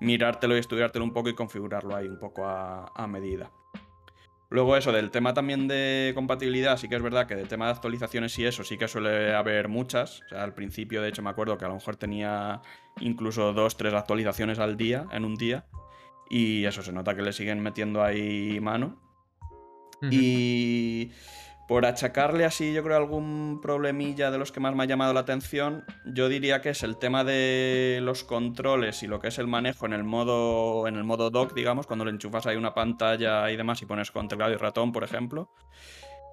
mirártelo 0.00 0.56
y 0.56 0.60
estudiártelo 0.60 1.04
un 1.04 1.12
poco 1.12 1.30
y 1.30 1.34
configurarlo 1.34 1.96
ahí 1.96 2.08
un 2.08 2.18
poco 2.18 2.46
a 2.46 3.06
medida. 3.08 3.50
Luego 4.50 4.76
eso, 4.76 4.90
del 4.90 5.12
tema 5.12 5.32
también 5.32 5.68
de 5.68 6.10
compatibilidad, 6.16 6.76
sí 6.76 6.88
que 6.88 6.96
es 6.96 7.02
verdad 7.02 7.28
que 7.28 7.36
del 7.36 7.46
tema 7.46 7.66
de 7.66 7.72
actualizaciones 7.72 8.36
y 8.36 8.46
eso 8.46 8.64
sí 8.64 8.76
que 8.76 8.88
suele 8.88 9.32
haber 9.32 9.68
muchas. 9.68 10.22
O 10.22 10.28
sea, 10.28 10.42
al 10.42 10.54
principio, 10.54 11.00
de 11.00 11.08
hecho, 11.08 11.22
me 11.22 11.30
acuerdo 11.30 11.56
que 11.56 11.64
a 11.64 11.68
lo 11.68 11.74
mejor 11.74 11.94
tenía 11.94 12.60
incluso 13.00 13.52
dos, 13.52 13.76
tres 13.76 13.94
actualizaciones 13.94 14.58
al 14.58 14.76
día, 14.76 15.06
en 15.12 15.24
un 15.24 15.36
día. 15.36 15.66
Y 16.28 16.64
eso, 16.64 16.82
se 16.82 16.92
nota 16.92 17.14
que 17.14 17.22
le 17.22 17.32
siguen 17.32 17.60
metiendo 17.60 18.02
ahí 18.02 18.58
mano. 18.60 19.00
Y 20.10 21.12
por 21.70 21.86
achacarle 21.86 22.44
así, 22.44 22.72
yo 22.72 22.82
creo, 22.82 22.96
algún 22.96 23.60
problemilla 23.62 24.32
de 24.32 24.38
los 24.38 24.50
que 24.50 24.58
más 24.58 24.74
me 24.74 24.82
ha 24.82 24.86
llamado 24.86 25.14
la 25.14 25.20
atención, 25.20 25.84
yo 26.04 26.28
diría 26.28 26.60
que 26.60 26.70
es 26.70 26.82
el 26.82 26.96
tema 26.96 27.22
de 27.22 28.00
los 28.02 28.24
controles 28.24 29.04
y 29.04 29.06
lo 29.06 29.20
que 29.20 29.28
es 29.28 29.38
el 29.38 29.46
manejo 29.46 29.86
en 29.86 29.92
el 29.92 30.02
modo, 30.02 30.88
en 30.88 30.96
el 30.96 31.04
modo 31.04 31.30
dock, 31.30 31.54
digamos, 31.54 31.86
cuando 31.86 32.04
le 32.04 32.10
enchufas 32.10 32.48
ahí 32.48 32.56
una 32.56 32.74
pantalla 32.74 33.48
y 33.52 33.56
demás 33.56 33.80
y 33.82 33.86
pones 33.86 34.10
con 34.10 34.26
teclado 34.26 34.52
y 34.52 34.56
ratón, 34.56 34.90
por 34.90 35.04
ejemplo. 35.04 35.48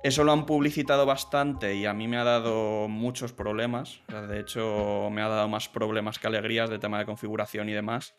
Eso 0.01 0.23
lo 0.23 0.31
han 0.31 0.47
publicitado 0.47 1.05
bastante 1.05 1.75
y 1.75 1.85
a 1.85 1.93
mí 1.93 2.07
me 2.07 2.17
ha 2.17 2.23
dado 2.23 2.87
muchos 2.87 3.31
problemas. 3.31 4.01
de 4.07 4.39
hecho, 4.39 5.09
me 5.11 5.21
ha 5.21 5.27
dado 5.27 5.47
más 5.47 5.69
problemas 5.69 6.17
que 6.17 6.25
alegrías 6.25 6.71
de 6.71 6.79
tema 6.79 6.97
de 6.97 7.05
configuración 7.05 7.69
y 7.69 7.73
demás. 7.73 8.15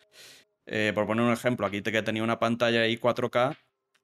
Eh, 0.66 0.92
por 0.94 1.08
poner 1.08 1.24
un 1.24 1.32
ejemplo, 1.32 1.66
aquí 1.66 1.82
te 1.82 1.90
que 1.90 2.02
tenía 2.02 2.22
una 2.22 2.38
pantalla 2.38 2.86
y 2.86 2.96
4K, 2.96 3.56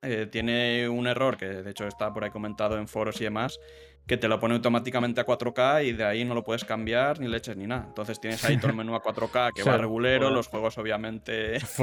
eh, 0.05 0.27
tiene 0.31 0.89
un 0.89 1.07
error 1.07 1.37
que 1.37 1.47
de 1.47 1.71
hecho 1.71 1.87
está 1.87 2.13
por 2.13 2.25
ahí 2.25 2.31
comentado 2.31 2.79
en 2.79 2.89
foros 2.89 3.21
y 3.21 3.25
demás, 3.25 3.59
que 4.07 4.17
te 4.17 4.29
lo 4.29 4.39
pone 4.39 4.55
automáticamente 4.55 5.21
a 5.21 5.27
4K 5.27 5.87
y 5.87 5.93
de 5.93 6.05
ahí 6.05 6.25
no 6.25 6.35
lo 6.35 6.45
puedes 6.45 6.65
cambiar 6.65 7.21
ni 7.21 7.29
leches 7.29 7.57
ni 7.57 7.67
nada. 7.67 7.85
Entonces 7.89 8.21
tienes 8.21 8.45
ahí 8.45 8.59
todo 8.59 8.71
el 8.71 8.77
menú 8.77 8.95
a 8.95 9.03
4K 9.03 9.53
que 9.55 9.63
va 9.69 9.77
regulero, 9.79 10.31
los 10.31 10.49
juegos 10.49 10.77
obviamente 10.79 11.59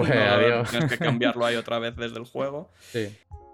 tienes 0.69 0.89
que 0.89 0.97
cambiarlo 0.97 1.45
ahí 1.45 1.55
otra 1.57 1.79
vez 1.79 1.95
desde 1.95 2.17
el 2.17 2.25
juego. 2.25 2.71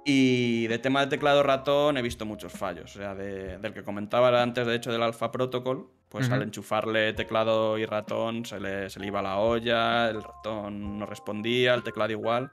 Y 0.03 0.67
de 0.67 0.79
tema 0.79 1.01
de 1.01 1.07
teclado 1.07 1.43
ratón 1.43 1.97
he 1.97 2.01
visto 2.01 2.25
muchos 2.25 2.53
fallos. 2.53 2.95
O 2.95 2.99
sea, 2.99 3.13
del 3.13 3.73
que 3.73 3.83
comentaba 3.83 4.41
antes, 4.41 4.65
de 4.65 4.75
hecho, 4.75 4.89
del 4.91 5.03
Alpha 5.03 5.31
Protocol, 5.31 5.89
pues 6.07 6.29
al 6.29 6.43
enchufarle 6.43 7.11
teclado 7.11 7.77
y 7.77 7.85
ratón 7.85 8.45
se 8.45 8.59
le, 8.61 8.89
se 8.89 9.01
le 9.01 9.07
iba 9.07 9.21
la 9.21 9.39
olla, 9.39 10.09
el 10.09 10.23
ratón 10.23 10.97
no 10.97 11.05
respondía, 11.05 11.73
el 11.73 11.83
teclado 11.83 12.13
igual. 12.13 12.51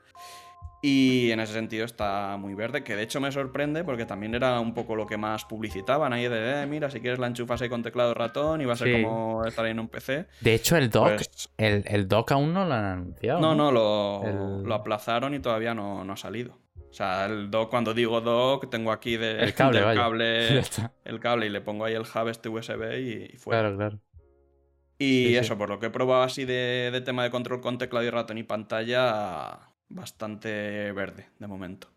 Y 0.86 1.30
en 1.30 1.40
ese 1.40 1.54
sentido 1.54 1.86
está 1.86 2.36
muy 2.36 2.52
verde, 2.52 2.84
que 2.84 2.94
de 2.94 3.04
hecho 3.04 3.18
me 3.18 3.32
sorprende 3.32 3.84
porque 3.84 4.04
también 4.04 4.34
era 4.34 4.60
un 4.60 4.74
poco 4.74 4.96
lo 4.96 5.06
que 5.06 5.16
más 5.16 5.46
publicitaban 5.46 6.12
ahí 6.12 6.28
de, 6.28 6.60
eh, 6.60 6.66
mira, 6.66 6.90
si 6.90 7.00
quieres 7.00 7.18
la 7.18 7.26
enchufas 7.26 7.62
ahí 7.62 7.70
con 7.70 7.82
teclado 7.82 8.12
ratón 8.12 8.60
y 8.60 8.66
va 8.66 8.74
a 8.74 8.76
ser 8.76 9.00
como 9.00 9.46
estar 9.46 9.64
ahí 9.64 9.70
en 9.70 9.80
un 9.80 9.88
PC. 9.88 10.26
De 10.42 10.52
hecho, 10.52 10.76
el 10.76 10.90
dock, 10.90 11.14
pues 11.14 11.48
el, 11.56 11.84
el, 11.86 12.06
dock 12.06 12.32
aún 12.32 12.52
no 12.52 12.66
lo 12.66 12.74
han 12.74 12.84
anunciado. 12.84 13.40
No, 13.40 13.54
no, 13.54 13.72
lo, 13.72 14.62
lo, 14.62 14.74
aplazaron 14.74 15.32
y 15.32 15.38
todavía 15.38 15.72
no, 15.72 16.04
no, 16.04 16.12
ha 16.12 16.16
salido. 16.18 16.58
O 16.76 16.92
sea, 16.92 17.24
el 17.24 17.50
dock, 17.50 17.70
cuando 17.70 17.94
digo 17.94 18.20
dock, 18.20 18.68
tengo 18.68 18.92
aquí 18.92 19.16
de, 19.16 19.42
el 19.42 19.54
cable, 19.54 19.80
cable 19.80 20.60
el 21.06 21.18
cable 21.18 21.46
y 21.46 21.48
le 21.48 21.62
pongo 21.62 21.86
ahí 21.86 21.94
el 21.94 22.02
hub 22.02 22.28
este 22.28 22.50
USB 22.50 22.98
y, 22.98 23.38
fuera. 23.38 23.62
Claro, 23.62 23.76
claro. 23.78 23.98
Y 24.98 25.34
eso, 25.36 25.56
por 25.56 25.70
lo 25.70 25.78
que 25.78 25.86
he 25.86 25.90
probado 25.90 26.24
así 26.24 26.44
de, 26.44 26.90
de 26.92 27.00
tema 27.00 27.22
de 27.22 27.30
control 27.30 27.62
con 27.62 27.78
teclado 27.78 28.04
y 28.04 28.10
ratón 28.10 28.36
y 28.36 28.42
pantalla 28.42 29.72
bastante 29.94 30.92
verde 30.92 31.28
de 31.38 31.46
momento. 31.46 31.88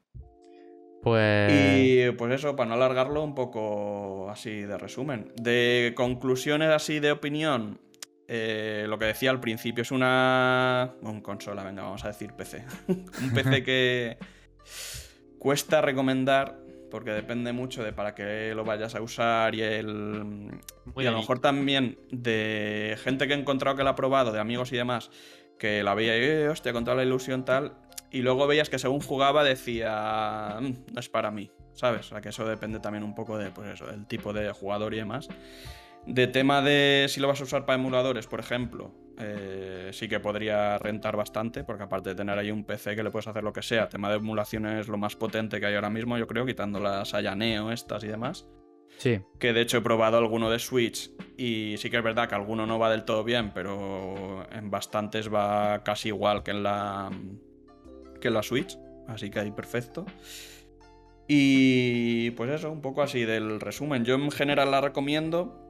Pues. 1.01 1.51
Y 1.51 2.11
pues 2.11 2.33
eso, 2.33 2.55
para 2.55 2.69
no 2.69 2.75
alargarlo, 2.75 3.23
un 3.23 3.35
poco 3.35 4.29
así 4.29 4.61
de 4.61 4.77
resumen. 4.77 5.31
De 5.35 5.93
conclusiones 5.95 6.69
así 6.69 6.99
de 6.99 7.11
opinión, 7.11 7.79
eh, 8.27 8.85
lo 8.87 8.97
que 8.97 9.05
decía 9.05 9.29
al 9.29 9.39
principio 9.39 9.83
es 9.83 9.91
una. 9.91 10.95
Un 11.01 11.21
consola, 11.21 11.63
venga, 11.63 11.83
vamos 11.83 12.03
a 12.03 12.09
decir 12.09 12.33
PC. 12.33 12.65
un 12.87 13.33
PC 13.33 13.63
que 13.63 14.17
cuesta 15.39 15.81
recomendar 15.81 16.59
porque 16.89 17.11
depende 17.11 17.53
mucho 17.53 17.83
de 17.83 17.93
para 17.93 18.15
qué 18.15 18.53
lo 18.55 18.63
vayas 18.63 18.95
a 18.95 19.01
usar 19.01 19.55
y 19.55 19.61
el. 19.61 20.51
y 20.95 21.05
a 21.05 21.11
lo 21.11 21.19
mejor 21.19 21.39
también 21.39 21.97
de 22.11 22.97
gente 23.03 23.27
que 23.27 23.33
he 23.33 23.37
encontrado 23.37 23.75
que 23.75 23.83
lo 23.83 23.89
ha 23.89 23.95
probado, 23.95 24.31
de 24.31 24.39
amigos 24.39 24.71
y 24.71 24.77
demás, 24.77 25.11
que 25.57 25.83
la 25.83 25.93
veía 25.93 26.17
y, 26.17 26.23
eh, 26.23 26.49
hostia, 26.49 26.73
con 26.73 26.85
la 26.85 27.03
ilusión 27.03 27.45
tal, 27.45 27.73
y 28.11 28.21
luego 28.21 28.47
veías 28.47 28.69
que 28.69 28.79
según 28.79 29.01
jugaba 29.01 29.43
decía, 29.43 30.57
mm, 30.61 30.93
no 30.93 30.99
es 30.99 31.09
para 31.09 31.31
mí, 31.31 31.51
¿sabes? 31.73 32.07
O 32.07 32.09
sea, 32.09 32.21
que 32.21 32.29
eso 32.29 32.47
depende 32.47 32.79
también 32.79 33.03
un 33.03 33.15
poco 33.15 33.37
de, 33.37 33.51
pues 33.51 33.69
eso, 33.69 33.87
del 33.87 34.05
tipo 34.05 34.33
de 34.33 34.51
jugador 34.51 34.93
y 34.93 34.97
demás. 34.97 35.27
De 36.05 36.27
tema 36.27 36.61
de 36.61 37.07
si 37.09 37.19
lo 37.19 37.27
vas 37.27 37.41
a 37.41 37.43
usar 37.43 37.65
para 37.65 37.77
emuladores, 37.77 38.27
por 38.27 38.39
ejemplo, 38.39 38.93
eh, 39.19 39.89
sí 39.91 40.07
que 40.07 40.19
podría 40.21 40.77
rentar 40.77 41.17
bastante, 41.17 41.63
porque 41.65 41.83
aparte 41.83 42.09
de 42.09 42.15
tener 42.15 42.37
ahí 42.37 42.49
un 42.49 42.63
PC 42.63 42.95
que 42.95 43.03
le 43.03 43.11
puedes 43.11 43.27
hacer 43.27 43.43
lo 43.43 43.51
que 43.51 43.61
sea, 43.61 43.89
tema 43.89 44.09
de 44.09 44.17
emulación 44.17 44.67
es 44.67 44.87
lo 44.87 44.97
más 44.97 45.17
potente 45.17 45.59
que 45.59 45.65
hay 45.65 45.75
ahora 45.75 45.89
mismo, 45.89 46.17
yo 46.17 46.27
creo, 46.27 46.45
quitando 46.45 46.79
las 46.79 47.13
Ayaneo 47.13 47.71
estas 47.71 48.03
y 48.05 48.07
demás. 48.07 48.47
Que 49.39 49.53
de 49.53 49.61
hecho 49.61 49.77
he 49.77 49.81
probado 49.81 50.17
alguno 50.17 50.49
de 50.49 50.59
Switch 50.59 51.11
y 51.37 51.75
sí 51.77 51.89
que 51.89 51.97
es 51.97 52.03
verdad 52.03 52.27
que 52.27 52.35
alguno 52.35 52.65
no 52.65 52.79
va 52.79 52.89
del 52.89 53.05
todo 53.05 53.23
bien, 53.23 53.51
pero 53.53 54.47
en 54.51 54.69
bastantes 54.71 55.31
va 55.33 55.83
casi 55.83 56.09
igual 56.09 56.43
que 56.43 56.51
en 56.51 56.63
la 56.63 57.11
que 58.19 58.29
la 58.29 58.41
Switch, 58.41 58.77
así 59.07 59.29
que 59.29 59.39
ahí 59.39 59.51
perfecto. 59.51 60.05
Y 61.27 62.31
pues 62.31 62.49
eso, 62.51 62.71
un 62.71 62.81
poco 62.81 63.01
así 63.01 63.25
del 63.25 63.59
resumen. 63.59 64.05
Yo 64.05 64.15
en 64.15 64.31
general 64.31 64.71
la 64.71 64.81
recomiendo, 64.81 65.61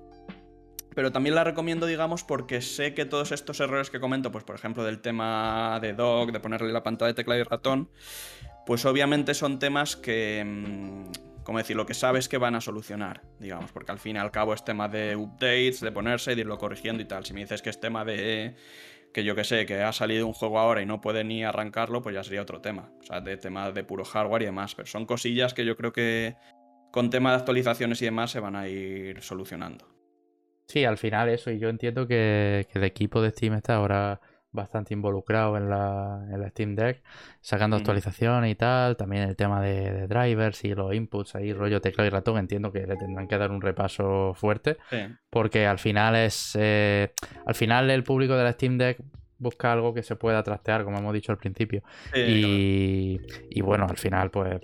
pero 0.94 1.12
también 1.12 1.36
la 1.36 1.44
recomiendo, 1.44 1.88
digamos, 1.88 2.24
porque 2.24 2.62
sé 2.62 2.94
que 2.94 3.06
todos 3.06 3.32
estos 3.32 3.60
errores 3.60 3.90
que 3.90 4.00
comento, 4.00 4.32
pues 4.32 4.44
por 4.44 4.56
ejemplo 4.56 4.84
del 4.84 5.00
tema 5.00 5.80
de 5.82 5.94
dock, 5.94 6.32
de 6.32 6.40
ponerle 6.40 6.72
la 6.72 6.84
pantalla 6.84 7.08
de 7.08 7.16
teclado 7.16 7.42
y 7.42 7.44
ratón, 7.44 7.90
pues 8.66 8.86
obviamente 8.86 9.34
son 9.34 9.60
temas 9.60 9.96
que, 9.96 10.44
mm, 10.46 11.37
como 11.48 11.60
decir, 11.60 11.78
lo 11.78 11.86
que 11.86 11.94
sabes 11.94 12.28
que 12.28 12.38
van 12.38 12.56
a 12.56 12.60
solucionar, 12.60 13.22
digamos, 13.40 13.72
porque 13.72 13.94
al 13.94 14.00
fin 14.00 14.18
y 14.18 14.20
al 14.20 14.32
cabo 14.32 14.54
es 14.54 14.66
tema 14.66 14.90
de 14.90 15.16
updates, 15.16 15.80
de 15.80 15.94
ponerse, 15.94 16.36
de 16.36 16.42
irlo 16.42 16.58
corrigiendo 16.58 17.02
y 17.02 17.06
tal. 17.06 17.24
Si 17.24 17.34
me 17.34 17.40
dices 17.40 17.62
que 17.62 17.70
es 17.70 17.80
tema 17.80 18.04
de 18.04 18.56
que 19.14 19.24
yo 19.24 19.34
que 19.34 19.46
sé, 19.46 19.66
que 19.66 19.82
ha 19.82 19.94
salido 19.94 20.28
un 20.28 20.34
juego 20.34 20.60
ahora 20.60 20.82
y 20.82 20.86
no 20.86 21.00
puede 21.00 21.24
ni 21.24 21.46
arrancarlo, 21.46 22.02
pues 22.02 22.14
ya 22.16 22.26
sería 22.26 22.42
otro 22.42 22.60
tema. 22.60 22.92
O 23.00 23.04
sea, 23.04 23.22
de 23.22 23.38
tema 23.38 23.72
de 23.72 23.86
puro 23.86 24.04
hardware 24.04 24.42
y 24.42 24.46
demás. 24.48 24.76
Pero 24.76 24.88
son 24.88 25.06
cosillas 25.06 25.54
que 25.54 25.64
yo 25.64 25.78
creo 25.78 25.94
que 25.94 26.36
con 26.92 27.10
tema 27.10 27.30
de 27.32 27.38
actualizaciones 27.38 28.02
y 28.02 28.06
demás 28.06 28.30
se 28.30 28.42
van 28.42 28.58
a 28.58 28.68
ir 28.68 29.22
solucionando. 29.22 29.88
Sí, 30.68 30.84
al 30.84 30.98
final 30.98 31.30
eso, 31.30 31.50
y 31.50 31.60
yo 31.60 31.70
entiendo 31.70 32.10
que, 32.10 32.68
el 32.74 32.84
equipo 32.84 33.22
de 33.22 33.32
Steam 33.32 33.54
está 33.54 33.76
ahora 33.76 34.20
bastante 34.58 34.94
involucrado 34.94 35.56
en 35.56 35.70
la, 35.70 36.50
Steam 36.50 36.76
Deck, 36.76 37.02
sacando 37.40 37.78
actualizaciones 37.78 38.52
y 38.52 38.56
tal, 38.56 38.98
también 38.98 39.24
el 39.24 39.38
tema 39.38 39.62
de, 39.62 40.08
drivers 40.08 40.66
y 40.66 40.76
los 40.76 40.94
inputs 40.94 41.36
ahí, 41.36 41.54
rollo 41.54 41.80
teclado 41.80 42.08
y 42.08 42.10
ratón, 42.10 42.38
entiendo 42.38 42.74
que 42.74 42.86
le 42.86 42.98
tendrán 42.98 43.28
que 43.28 43.38
dar 43.38 43.52
un 43.52 43.62
repaso 43.62 44.34
fuerte, 44.34 44.78
porque 45.30 45.66
al 45.66 45.80
final 45.80 46.18
es, 46.18 46.58
eh, 46.60 47.14
al 47.46 47.56
final 47.56 47.90
el 47.90 48.04
público 48.04 48.36
de 48.36 48.44
la 48.44 48.52
Steam 48.52 48.78
Deck 48.78 49.00
busca 49.38 49.72
algo 49.72 49.94
que 49.94 50.04
se 50.04 50.16
pueda 50.18 50.44
trastear, 50.44 50.84
como 50.84 50.98
hemos 50.98 51.14
dicho 51.14 51.32
al 51.32 51.38
principio, 51.38 51.84
y, 52.14 53.22
y 53.50 53.62
bueno, 53.62 53.86
al 53.88 53.98
final 53.98 54.32
pues 54.32 54.60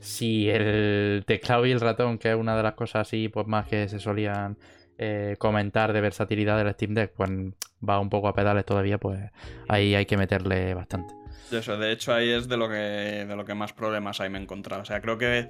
si 0.00 0.48
el 0.48 1.24
teclado 1.26 1.66
y 1.66 1.72
el 1.72 1.80
ratón, 1.80 2.18
que 2.18 2.30
es 2.30 2.36
una 2.36 2.56
de 2.56 2.62
las 2.62 2.74
cosas 2.74 3.06
así, 3.06 3.28
pues 3.28 3.46
más 3.46 3.68
que 3.68 3.88
se 3.88 3.98
solían 3.98 4.56
eh, 5.02 5.36
comentar 5.38 5.94
de 5.94 6.02
versatilidad 6.02 6.62
del 6.62 6.74
Steam 6.74 6.92
Deck, 6.92 7.14
pues 7.16 7.30
va 7.88 7.98
un 7.98 8.10
poco 8.10 8.28
a 8.28 8.34
pedales 8.34 8.66
todavía, 8.66 8.98
pues 8.98 9.18
ahí 9.66 9.94
hay 9.94 10.04
que 10.04 10.18
meterle 10.18 10.74
bastante. 10.74 11.14
Eso, 11.50 11.78
de 11.78 11.90
hecho 11.90 12.12
ahí 12.12 12.28
es 12.28 12.48
de 12.48 12.58
lo 12.58 12.68
que, 12.68 12.74
de 12.74 13.34
lo 13.34 13.46
que 13.46 13.54
más 13.54 13.72
problemas 13.72 14.20
hay 14.20 14.28
me 14.28 14.38
he 14.38 14.42
encontrado. 14.42 14.82
O 14.82 14.84
sea, 14.84 15.00
creo 15.00 15.16
que 15.16 15.48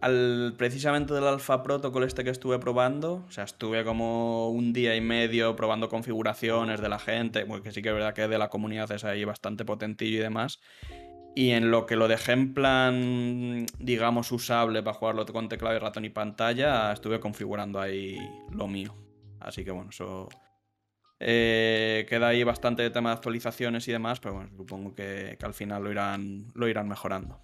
al, 0.00 0.54
precisamente 0.58 1.14
del 1.14 1.24
Alpha 1.24 1.62
Protocol 1.62 2.02
este 2.02 2.24
que 2.24 2.30
estuve 2.30 2.58
probando, 2.58 3.24
o 3.28 3.30
sea, 3.30 3.44
estuve 3.44 3.84
como 3.84 4.50
un 4.50 4.72
día 4.72 4.96
y 4.96 5.00
medio 5.00 5.54
probando 5.54 5.88
configuraciones 5.88 6.80
de 6.80 6.88
la 6.88 6.98
gente, 6.98 7.46
porque 7.46 7.70
sí 7.70 7.82
que 7.82 7.90
es 7.90 7.94
verdad 7.94 8.12
que 8.12 8.26
de 8.26 8.38
la 8.38 8.48
comunidad 8.48 8.90
es 8.90 9.04
ahí 9.04 9.24
bastante 9.24 9.64
potentillo 9.64 10.18
y 10.18 10.22
demás. 10.22 10.58
Y 11.34 11.50
en 11.50 11.70
lo 11.70 11.86
que 11.86 11.96
lo 11.96 12.08
dejé 12.08 12.32
en 12.32 12.54
plan, 12.54 13.66
digamos, 13.78 14.32
usable 14.32 14.82
para 14.82 14.96
jugarlo 14.96 15.24
con 15.26 15.48
teclado 15.48 15.76
y 15.76 15.78
ratón 15.78 16.04
y 16.04 16.10
pantalla, 16.10 16.92
estuve 16.92 17.20
configurando 17.20 17.80
ahí 17.80 18.18
lo 18.50 18.66
mío. 18.66 18.94
Así 19.38 19.64
que 19.64 19.70
bueno, 19.70 19.90
eso 19.90 20.28
eh, 21.20 22.04
queda 22.08 22.28
ahí 22.28 22.42
bastante 22.42 22.88
tema 22.90 23.10
de 23.10 23.16
actualizaciones 23.16 23.86
y 23.88 23.92
demás, 23.92 24.18
pero 24.20 24.34
bueno, 24.34 24.50
supongo 24.56 24.94
que, 24.94 25.38
al 25.40 25.54
final 25.54 25.84
lo 25.84 25.90
irán, 25.90 26.46
lo 26.54 26.68
irán 26.68 26.88
mejorando. 26.88 27.40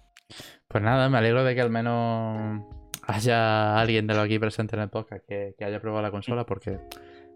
Pues 0.67 0.83
nada, 0.83 1.09
me 1.09 1.17
alegro 1.17 1.43
de 1.43 1.55
que 1.55 1.61
al 1.61 1.69
menos 1.69 2.61
haya 3.03 3.79
alguien 3.79 4.05
de 4.05 4.15
lo 4.15 4.21
aquí 4.21 4.37
presente 4.37 4.75
en 4.75 4.81
el 4.81 4.89
podcast 4.89 5.25
que, 5.25 5.55
haya 5.63 5.79
probado 5.79 6.01
la 6.01 6.11
consola, 6.11 6.45
porque 6.45 6.79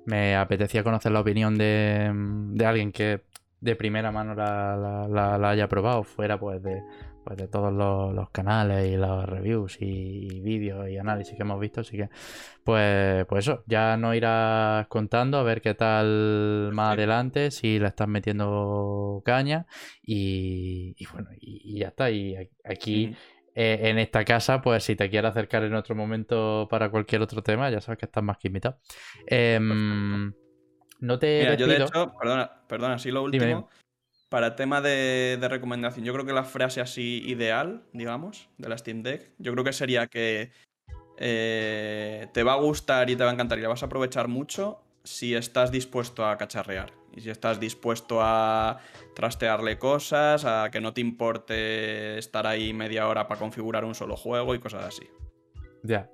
me 0.06 0.36
apetecía 0.36 0.84
conocer 0.84 1.14
la 1.14 1.22
opinión 1.22 1.58
de 1.58 2.66
alguien 2.66 2.92
que 2.92 3.22
de 3.62 3.76
primera 3.76 4.12
mano 4.12 4.34
la, 4.36 5.50
haya 5.50 5.70
probado, 5.70 6.04
fuera 6.04 6.40
pues 6.40 6.62
de, 6.64 6.82
pues 7.24 7.38
de 7.38 7.48
todos 7.48 7.72
los, 7.72 8.30
canales 8.32 8.90
y 8.92 8.98
los 8.98 9.26
reviews 9.26 9.78
y, 9.80 10.42
vídeos 10.42 10.90
y 10.90 10.98
análisis 10.98 11.36
que 11.36 11.44
hemos 11.44 11.60
visto. 11.60 11.82
Así 11.82 11.96
que, 11.96 12.10
pues, 12.64 13.26
pues 13.28 13.48
eso, 13.48 13.64
ya 13.68 13.96
nos 13.98 14.16
irás 14.16 14.88
contando 14.88 15.38
a 15.38 15.44
ver 15.44 15.62
qué 15.62 15.76
tal 15.76 16.72
más 16.74 16.94
adelante, 16.94 17.52
si 17.52 17.80
le 17.80 17.88
estás 17.88 18.08
metiendo 18.08 19.22
caña 19.24 19.68
y, 20.02 20.96
bueno, 21.14 21.30
y, 21.40 21.80
ya 21.80 21.90
está. 21.90 22.12
Y 22.12 22.36
aquí. 22.66 23.16
Eh, 23.54 23.90
en 23.90 24.00
esta 24.00 24.24
casa, 24.24 24.62
pues 24.62 24.82
si 24.86 24.96
te 24.96 25.10
quieres 25.10 25.32
acercar 25.32 25.66
en 25.66 25.76
otro 25.76 25.94
momento 25.94 26.70
para 26.72 26.90
cualquier 26.90 27.22
otro 27.22 27.44
tema, 27.44 27.70
ya 27.70 27.82
sabes 27.82 28.00
que 28.00 28.06
estás 28.06 28.24
más 28.24 28.38
que 28.38 28.48
invitado. 28.48 28.80
No 31.02 31.20
te. 31.20 31.58
yo 31.58 31.68
de 31.68 31.78
hecho, 31.78 32.14
perdona, 32.18 32.52
perdona, 32.68 32.98
sí 33.00 33.12
lo 33.12 33.24
último. 33.24 33.70
Para 34.30 34.56
tema 34.56 34.80
de, 34.80 35.38
recomendación, 35.50 36.06
yo 36.06 36.14
creo 36.14 36.26
que 36.26 36.32
la 36.32 36.46
frase 36.46 36.80
así 36.80 37.22
ideal, 37.26 37.84
digamos, 37.92 38.48
de 38.58 38.70
la 38.70 38.78
Steam 38.78 39.04
Deck, 39.04 39.34
yo 39.40 39.52
creo 39.52 39.66
que 39.66 39.74
sería 39.74 40.08
que 40.08 40.52
eh, 41.18 42.28
te 42.32 42.44
va 42.44 42.54
a 42.54 42.56
gustar 42.56 43.10
y 43.10 43.18
te 43.18 43.26
va 43.26 43.32
a 43.32 43.34
encantar 43.34 43.60
y 43.60 43.62
la 43.62 43.68
vas 43.68 43.84
a 43.84 43.88
aprovechar 43.88 44.30
mucho 44.30 44.82
si 45.04 45.36
estás 45.36 45.70
dispuesto 45.70 46.26
a 46.26 46.38
cacharrear. 46.38 46.94
Y 47.14 47.20
si 47.20 47.30
estás 47.30 47.60
dispuesto 47.60 48.20
a 48.22 48.80
trastearle 49.16 49.78
cosas, 49.78 50.46
a 50.46 50.70
que 50.72 50.80
no 50.80 50.94
te 50.94 51.02
importe 51.02 52.18
estar 52.18 52.48
ahí 52.48 52.72
media 52.72 53.10
hora 53.10 53.28
para 53.28 53.40
configurar 53.40 53.84
un 53.84 53.96
solo 53.96 54.16
juego 54.16 54.56
y 54.56 54.60
cosas 54.60 54.86
así. 54.86 55.10
Ya. 55.84 56.10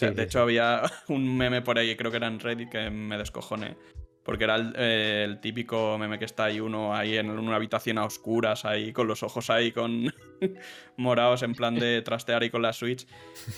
De 0.00 0.22
hecho, 0.22 0.40
había 0.40 0.82
un 1.08 1.36
meme 1.36 1.62
por 1.62 1.78
ahí, 1.78 1.96
creo 1.96 2.10
que 2.10 2.16
era 2.16 2.26
en 2.26 2.40
Reddit, 2.40 2.70
que 2.70 2.90
me 2.90 3.18
descojoné. 3.18 3.76
Porque 4.22 4.44
era 4.44 4.72
eh, 4.76 5.24
el, 5.26 5.40
típico 5.40 5.96
meme 5.98 6.18
que 6.18 6.26
está 6.26 6.44
ahí 6.44 6.60
uno 6.60 6.94
ahí 6.94 7.16
en 7.16 7.30
una 7.30 7.56
habitación 7.56 7.96
a 7.96 8.04
oscuras, 8.04 8.66
ahí 8.66 8.92
con 8.92 9.08
los 9.08 9.22
ojos 9.22 9.48
ahí 9.48 9.72
con 9.72 10.12
morados 10.96 11.42
en 11.42 11.54
plan 11.54 11.74
de 11.74 12.02
trastear 12.02 12.42
ahí 12.42 12.50
con 12.50 12.60
la 12.60 12.74
Switch. 12.74 13.06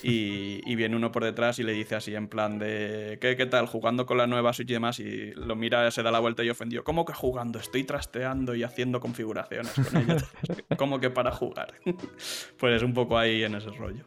Y, 0.03 0.75
viene 0.77 0.97
uno 0.97 1.11
por 1.11 1.25
detrás 1.25 1.59
y 1.59 1.65
le 1.65 1.73
dice 1.73 1.97
así 1.97 2.15
en 2.15 2.29
plan 2.29 2.59
de 2.59 3.19
¿qué, 3.21 3.37
¿qué 3.37 3.47
tal? 3.47 3.67
Jugando 3.67 4.07
con 4.07 4.19
la 4.19 4.27
nueva 4.27 4.53
Switch 4.53 4.71
y 4.71 4.75
demás. 4.75 5.01
Y 5.01 5.33
lo 5.33 5.57
mira, 5.57 5.91
se 5.91 6.03
da 6.03 6.13
la 6.13 6.21
vuelta 6.21 6.45
y 6.45 6.51
ofendió. 6.51 6.85
¿Cómo 6.85 7.05
que 7.05 7.13
jugando? 7.13 7.59
Estoy 7.59 7.83
trasteando 7.85 8.55
y 8.55 8.63
haciendo 8.63 9.01
configuraciones 9.01 9.73
con 9.75 9.97
ella. 10.01 10.17
¿Cómo 10.79 11.01
que 11.01 11.11
para 11.11 11.33
jugar? 11.33 11.75
pues 12.57 12.77
es 12.77 12.83
un 12.83 12.95
poco 12.95 13.19
ahí 13.19 13.43
en 13.43 13.57
ese 13.57 13.71
rollo. 13.71 14.05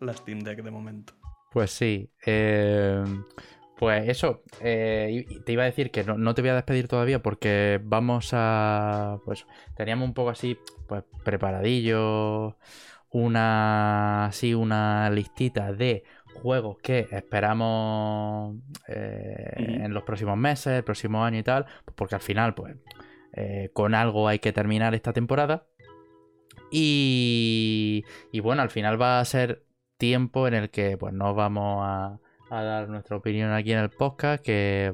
la 0.00 0.14
Steam 0.14 0.40
Deck 0.40 0.62
de 0.62 0.70
momento. 0.70 1.12
Pues 1.52 1.70
sí. 1.70 2.10
Eh... 2.26 3.04
Pues 3.82 4.08
eso, 4.08 4.44
eh, 4.60 5.26
te 5.44 5.52
iba 5.54 5.64
a 5.64 5.66
decir 5.66 5.90
que 5.90 6.04
no, 6.04 6.34
te 6.34 6.40
voy 6.40 6.50
a 6.50 6.54
despedir 6.54 6.86
todavía 6.86 7.20
porque 7.20 7.80
vamos 7.82 8.30
a. 8.32 9.18
Pues 9.24 9.44
teníamos 9.74 10.06
un 10.06 10.14
poco 10.14 10.30
así, 10.30 10.56
pues 10.86 11.02
preparadillo, 11.24 12.56
una. 13.10 14.26
Así, 14.26 14.54
una 14.54 15.10
listita 15.10 15.72
de 15.72 16.04
juegos 16.32 16.78
que 16.80 17.08
esperamos 17.10 18.54
eh, 18.86 19.52
en 19.56 19.92
los 19.92 20.04
próximos 20.04 20.36
meses, 20.36 20.74
el 20.74 20.84
próximo 20.84 21.24
año 21.24 21.40
y 21.40 21.42
tal, 21.42 21.64
pues 21.84 21.96
porque 21.96 22.14
al 22.14 22.20
final, 22.20 22.54
pues 22.54 22.76
eh, 23.32 23.70
con 23.72 23.96
algo 23.96 24.28
hay 24.28 24.38
que 24.38 24.52
terminar 24.52 24.94
esta 24.94 25.12
temporada. 25.12 25.66
Y, 26.70 28.04
y 28.30 28.38
bueno, 28.38 28.62
al 28.62 28.70
final 28.70 29.02
va 29.02 29.18
a 29.18 29.24
ser 29.24 29.64
tiempo 30.02 30.48
en 30.48 30.54
el 30.54 30.70
que 30.70 30.96
pues 30.98 31.14
no 31.14 31.32
vamos 31.32 31.84
a 31.84 32.18
dar 32.50 32.88
nuestra 32.88 33.16
opinión 33.16 33.52
aquí 33.52 33.70
en 33.70 33.78
el 33.78 33.90
podcast, 33.90 34.44
que 34.44 34.92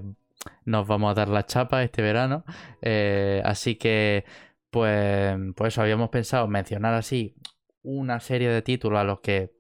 nos 0.67 0.87
vamos 0.87 1.13
a 1.13 1.15
dar 1.15 1.29
la 1.29 1.47
chapa 1.47 1.83
este 1.83 2.03
verano. 2.03 2.45
Eh, 2.83 3.41
así 3.43 3.77
que, 3.77 4.27
pues, 4.71 5.35
pues 5.57 5.79
habíamos 5.79 6.11
pensado 6.11 6.47
mencionar 6.47 6.93
así 6.93 7.35
una 7.83 8.21
serie 8.21 8.51
de 8.51 8.61
títulos 8.61 9.01
a 9.01 9.05
los 9.05 9.21
que 9.21 9.51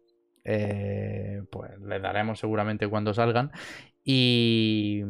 eh, 0.44 1.42
pues 1.50 1.70
les 1.80 2.02
daremos 2.02 2.38
seguramente 2.38 2.86
cuando 2.88 3.14
salgan. 3.14 3.50
Y, 4.04 5.02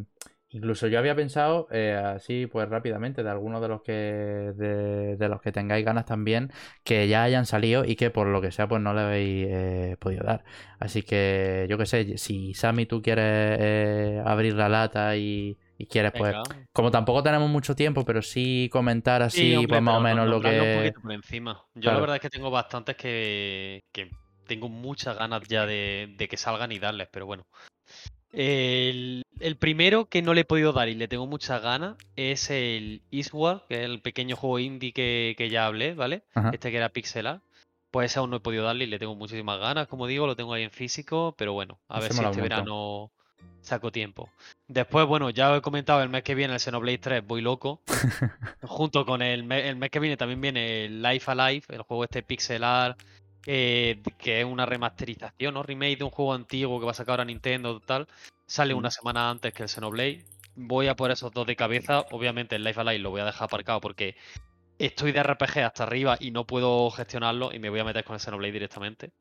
Incluso 0.59 0.89
yo 0.89 0.99
había 0.99 1.15
pensado, 1.15 1.69
eh, 1.71 1.95
así 1.95 2.49
pues 2.49 2.69
rápidamente, 2.69 3.23
de 3.23 3.31
algunos 3.31 3.63
de 3.63 3.69
los 3.69 3.81
que 3.81 3.93
de, 3.93 5.29
los 5.29 5.41
que 5.41 5.53
tengáis 5.53 5.85
ganas 5.85 6.05
también, 6.05 6.51
que 6.83 7.07
ya 7.07 7.23
hayan 7.23 7.47
salido 7.47 7.85
y 7.85 7.95
que 7.95 8.11
por 8.11 8.27
lo 8.27 8.41
que 8.41 8.51
sea 8.51 8.67
pues 8.67 8.83
no 8.83 8.93
le 8.93 9.01
habéis 9.03 9.47
eh, 9.49 9.97
podido 10.01 10.25
dar. 10.25 10.45
Así 10.81 11.03
que 11.03 11.69
yo 11.71 11.79
qué 11.79 11.87
sé, 11.87 12.19
si 12.19 12.55
Sammy 12.55 12.87
tú 12.87 13.01
quieres 13.03 13.57
eh, 13.61 14.23
abrir 14.27 14.55
la 14.55 14.69
lata 14.69 15.17
y, 15.17 15.57
quieres 15.89 16.11
pues, 16.19 16.35
como 16.73 16.91
tampoco 16.91 17.23
tenemos 17.23 17.49
mucho 17.49 17.77
tiempo, 17.77 18.05
pero 18.05 18.21
sí 18.21 18.69
comentar 18.73 19.23
así 19.23 19.65
pues 19.69 19.81
más 19.81 19.99
o 19.99 20.01
menos 20.01 20.29
lo 20.29 20.41
que... 20.41 20.93
por 21.01 21.13
encima. 21.13 21.65
Yo 21.77 21.93
la 21.93 22.01
verdad 22.01 22.17
es 22.17 22.23
que 22.23 22.31
tengo 22.31 22.51
bastantes 22.51 22.97
que, 22.97 23.85
que 23.93 24.11
tengo 24.49 24.69
muchas 24.69 25.17
ganas 25.17 25.47
ya 25.47 25.67
de, 25.67 26.17
de 26.19 26.27
que 26.27 26.37
salgan 26.37 26.73
y 26.73 26.81
darles, 26.81 27.07
pero 27.13 27.27
bueno. 27.27 27.47
El, 28.33 29.25
primero 29.59 30.07
que 30.07 30.23
no 30.23 30.35
le 30.35 30.43
he 30.43 30.45
podido 30.45 30.73
dar 30.73 30.89
y 30.89 30.95
le 30.95 31.09
tengo 31.09 31.27
muchas 31.27 31.63
ganas 31.63 31.97
es 32.17 32.51
el 32.51 33.03
Eastward, 33.11 33.63
que 33.69 33.77
es 33.77 33.85
el 33.85 34.01
pequeño 34.01 34.37
juego 34.37 34.59
indie 34.59 34.93
que, 34.93 35.49
ya 35.51 35.67
hablé, 35.67 35.95
¿vale? 35.95 36.23
Este 36.53 36.71
que 36.71 36.77
era 36.77 36.91
pixelar. 36.91 37.41
Pues 37.91 38.13
ese 38.13 38.19
aún 38.19 38.31
no 38.31 38.37
he 38.37 38.41
podido 38.41 38.65
darle 38.65 38.85
y 38.85 38.89
le 38.89 38.99
tengo 38.99 39.15
muchísimas 39.15 39.59
ganas, 39.59 39.89
como 39.89 40.07
digo, 40.07 40.27
lo 40.27 40.37
tengo 40.37 40.53
ahí 40.53 40.63
en 40.63 40.71
físico, 40.71 41.35
pero 41.39 41.55
bueno, 41.55 41.79
a 41.89 42.01
ver 42.01 42.13
si 42.13 42.23
este 42.23 42.43
verano 42.43 43.11
saco 43.63 43.91
tiempo. 43.91 44.29
Después, 44.67 45.07
bueno, 45.07 45.31
ya 45.31 45.57
he 45.57 45.63
comentado 45.63 46.03
el 46.03 46.11
mes 46.11 46.23
que 46.23 46.35
viene 46.35 46.53
el 46.53 46.61
Xenoblade 46.61 46.99
3, 46.99 47.27
voy 47.27 47.41
loco. 47.41 47.81
Junto 48.63 49.07
con 49.07 49.23
el, 49.23 49.51
el 49.51 49.77
mes 49.77 49.91
que 49.91 50.01
viene 50.01 50.19
también 50.19 50.41
viene 50.41 50.85
el 50.85 51.03
Life 51.03 51.31
Alive, 51.31 51.65
el 51.71 51.81
juego 51.81 52.05
este 52.05 52.23
pixelar 52.23 52.97
eh, 53.47 54.03
que 54.19 54.41
es 54.41 54.45
una 54.45 54.67
remasterización 54.67 55.57
o 55.57 55.63
remake 55.63 55.99
de 55.99 56.05
un 56.05 56.11
juego 56.11 56.35
antiguo 56.35 56.79
que 56.79 56.87
va 56.87 56.93
a 56.93 56.95
sacar 56.95 57.13
ahora 57.13 57.25
Nintendo 57.25 57.81
tal. 57.81 58.09
Sale 58.47 58.75
una 58.75 58.91
semana 58.91 59.31
antes 59.31 59.53
que 59.53 59.63
el 59.63 59.69
Xenoblade. 59.69 60.25
Voy 60.57 60.89
a 60.89 60.97
por 60.97 61.11
esos 61.11 61.33
dos 61.33 61.47
de 61.47 61.57
cabeza. 61.57 62.05
Obviamente 62.11 62.57
el 62.57 62.65
Life 62.65 62.81
Alive 62.81 62.99
lo 62.99 63.11
voy 63.11 63.21
a 63.21 63.27
dejar 63.27 63.45
aparcado 63.45 63.81
porque 63.81 64.17
estoy 64.79 65.13
de 65.13 65.23
RPG 65.23 65.61
hasta 65.61 65.85
arriba 65.85 66.17
y 66.21 66.31
no 66.31 66.47
puedo 66.47 66.91
gestionarlo 66.91 67.53
y 67.53 67.59
me 67.59 67.71
voy 67.71 67.81
a 67.81 67.85
meter 67.85 68.05
con 68.05 68.15
el 68.15 68.21
Xenoblade 68.21 68.53
directamente. 68.53 69.13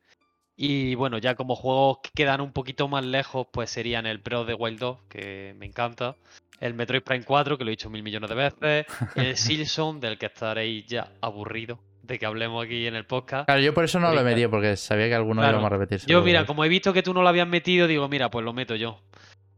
Y 0.55 0.95
bueno, 0.95 1.19
ya 1.19 1.35
como 1.35 1.55
juegos 1.55 1.99
que 2.01 2.09
quedan 2.15 2.41
un 2.41 2.51
poquito 2.51 2.87
más 2.87 3.05
lejos, 3.05 3.45
pues 3.51 3.69
serían 3.69 4.07
el 4.07 4.19
Pro 4.21 4.43
de 4.43 4.55
Wild 4.55 4.79
2, 4.79 4.97
que 5.07 5.53
me 5.57 5.67
encanta. 5.67 6.15
El 6.59 6.73
Metroid 6.73 7.03
Prime 7.03 7.23
4, 7.23 7.57
que 7.59 7.63
lo 7.63 7.69
he 7.69 7.77
dicho 7.77 7.91
mil 7.91 8.01
millones 8.01 8.27
de 8.27 8.35
veces. 8.35 8.85
El 9.15 9.37
Silson, 9.37 9.99
del 9.99 10.17
que 10.17 10.25
estaréis 10.25 10.87
ya 10.87 11.11
aburrido 11.21 11.79
de 12.07 12.17
que 12.17 12.25
hablemos 12.25 12.65
aquí 12.65 12.87
en 12.87 12.95
el 12.95 13.05
podcast. 13.05 13.45
Claro, 13.45 13.61
yo 13.61 13.73
por 13.73 13.83
eso 13.83 13.99
no 13.99 14.11
lo 14.13 14.19
he 14.19 14.23
metido, 14.23 14.49
porque 14.49 14.75
sabía 14.77 15.07
que 15.07 15.15
alguno 15.15 15.47
íbamos 15.47 15.65
a 15.65 15.69
repetir. 15.69 16.01
Yo, 16.07 16.23
mira, 16.23 16.45
como 16.45 16.63
he 16.63 16.69
visto 16.69 16.93
que 16.93 17.03
tú 17.03 17.13
no 17.13 17.21
lo 17.21 17.29
habías 17.29 17.47
metido, 17.47 17.87
digo, 17.87 18.07
mira, 18.07 18.31
pues 18.31 18.43
lo 18.43 18.53
meto 18.53 18.75
yo. 18.75 19.01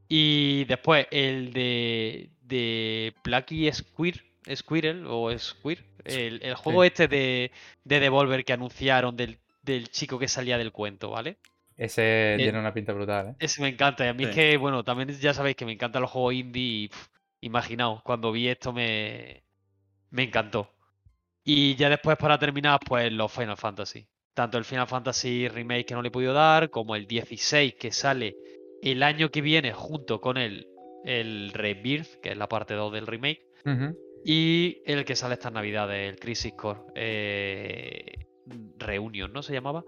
Y 0.08 0.66
después, 0.66 1.08
el 1.12 1.54
de, 1.54 2.32
de 2.42 3.14
Plucky 3.22 3.72
Squirrel 3.72 5.06
o 5.08 5.38
Squir, 5.38 5.86
el, 6.04 6.42
el 6.44 6.56
juego 6.56 6.84
este 6.84 7.08
de, 7.08 7.52
de 7.84 8.00
Devolver 8.00 8.44
que 8.44 8.54
anunciaron 8.54 9.16
del, 9.16 9.38
chico 9.90 10.18
que 10.18 10.28
salía 10.28 10.58
del 10.58 10.72
cuento, 10.72 11.12
¿vale? 11.12 11.38
Ese 11.78 12.36
tiene 12.38 12.60
una 12.60 12.74
pinta 12.74 12.92
brutal, 12.92 13.30
¿eh? 13.30 13.36
Ese 13.40 13.62
me 13.62 13.70
encanta. 13.70 14.04
Y 14.06 14.10
a 14.10 14.14
mí 14.14 14.24
es 14.24 14.32
que, 14.32 14.58
bueno, 14.58 14.84
también 14.84 15.10
ya 15.10 15.34
sabéis 15.34 15.56
que 15.56 15.66
me 15.66 15.72
encantan 15.72 16.02
los 16.02 16.12
juegos 16.12 16.34
indie 16.34 16.62
y, 16.62 16.92
imaginaos, 17.42 18.02
cuando 18.02 18.32
vi 18.32 18.50
esto 18.50 18.74
me, 18.74 19.44
me 20.10 20.24
encantó. 20.24 20.72
Y 21.44 21.76
ya 21.76 21.90
después, 21.90 22.18
para 22.18 22.38
terminar, 22.38 22.80
pues 22.86 23.12
los 23.12 23.32
Final 23.32 23.58
Fantasy. 23.58 24.08
Tanto 24.34 24.58
el 24.58 24.66
Final 24.66 24.88
Fantasy 24.88 25.48
Remake 25.48 25.86
que 25.86 25.94
no 25.94 26.02
le 26.02 26.10
he 26.10 26.12
podido 26.12 26.34
dar, 26.34 26.70
como 26.70 26.96
el 26.96 27.08
16 27.08 27.76
que 27.76 27.92
sale 27.92 28.38
el 28.82 29.04
año 29.04 29.30
que 29.30 29.42
viene 29.42 29.74
junto 29.74 30.22
con 30.22 30.38
el, 30.38 30.68
el 31.04 31.52
Rebirth, 31.54 32.20
que 32.22 32.30
es 32.30 32.38
la 32.38 32.48
parte 32.48 32.74
2 32.74 32.94
del 32.94 33.08
remake. 33.08 33.48
Y 34.26 34.82
el 34.86 35.06
que 35.06 35.16
sale 35.16 35.36
esta 35.36 35.50
Navidad, 35.50 35.94
el 35.96 36.20
Crisis 36.20 36.54
Core. 36.54 36.80
Eh, 36.96 38.26
Reunion, 38.78 39.32
¿no? 39.32 39.44
Se 39.44 39.54
llamaba. 39.54 39.84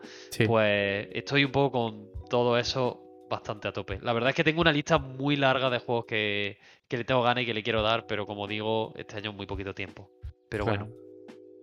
Pues 0.45 1.07
estoy 1.11 1.43
un 1.43 1.51
poco 1.51 1.71
con 1.71 2.09
todo 2.29 2.57
eso 2.57 3.27
bastante 3.29 3.67
a 3.67 3.71
tope. 3.71 3.99
La 4.01 4.13
verdad 4.13 4.29
es 4.29 4.35
que 4.35 4.43
tengo 4.43 4.61
una 4.61 4.71
lista 4.71 4.97
muy 4.97 5.35
larga 5.35 5.69
de 5.69 5.79
juegos 5.79 6.05
que, 6.05 6.59
que 6.87 6.97
le 6.97 7.03
tengo 7.05 7.21
ganas 7.21 7.43
y 7.43 7.45
que 7.45 7.53
le 7.53 7.63
quiero 7.63 7.81
dar, 7.81 8.05
pero 8.05 8.25
como 8.25 8.47
digo, 8.47 8.93
este 8.97 9.17
año 9.17 9.31
es 9.31 9.35
muy 9.35 9.45
poquito 9.45 9.73
tiempo. 9.73 10.09
Pero 10.49 10.65
bueno, 10.65 10.89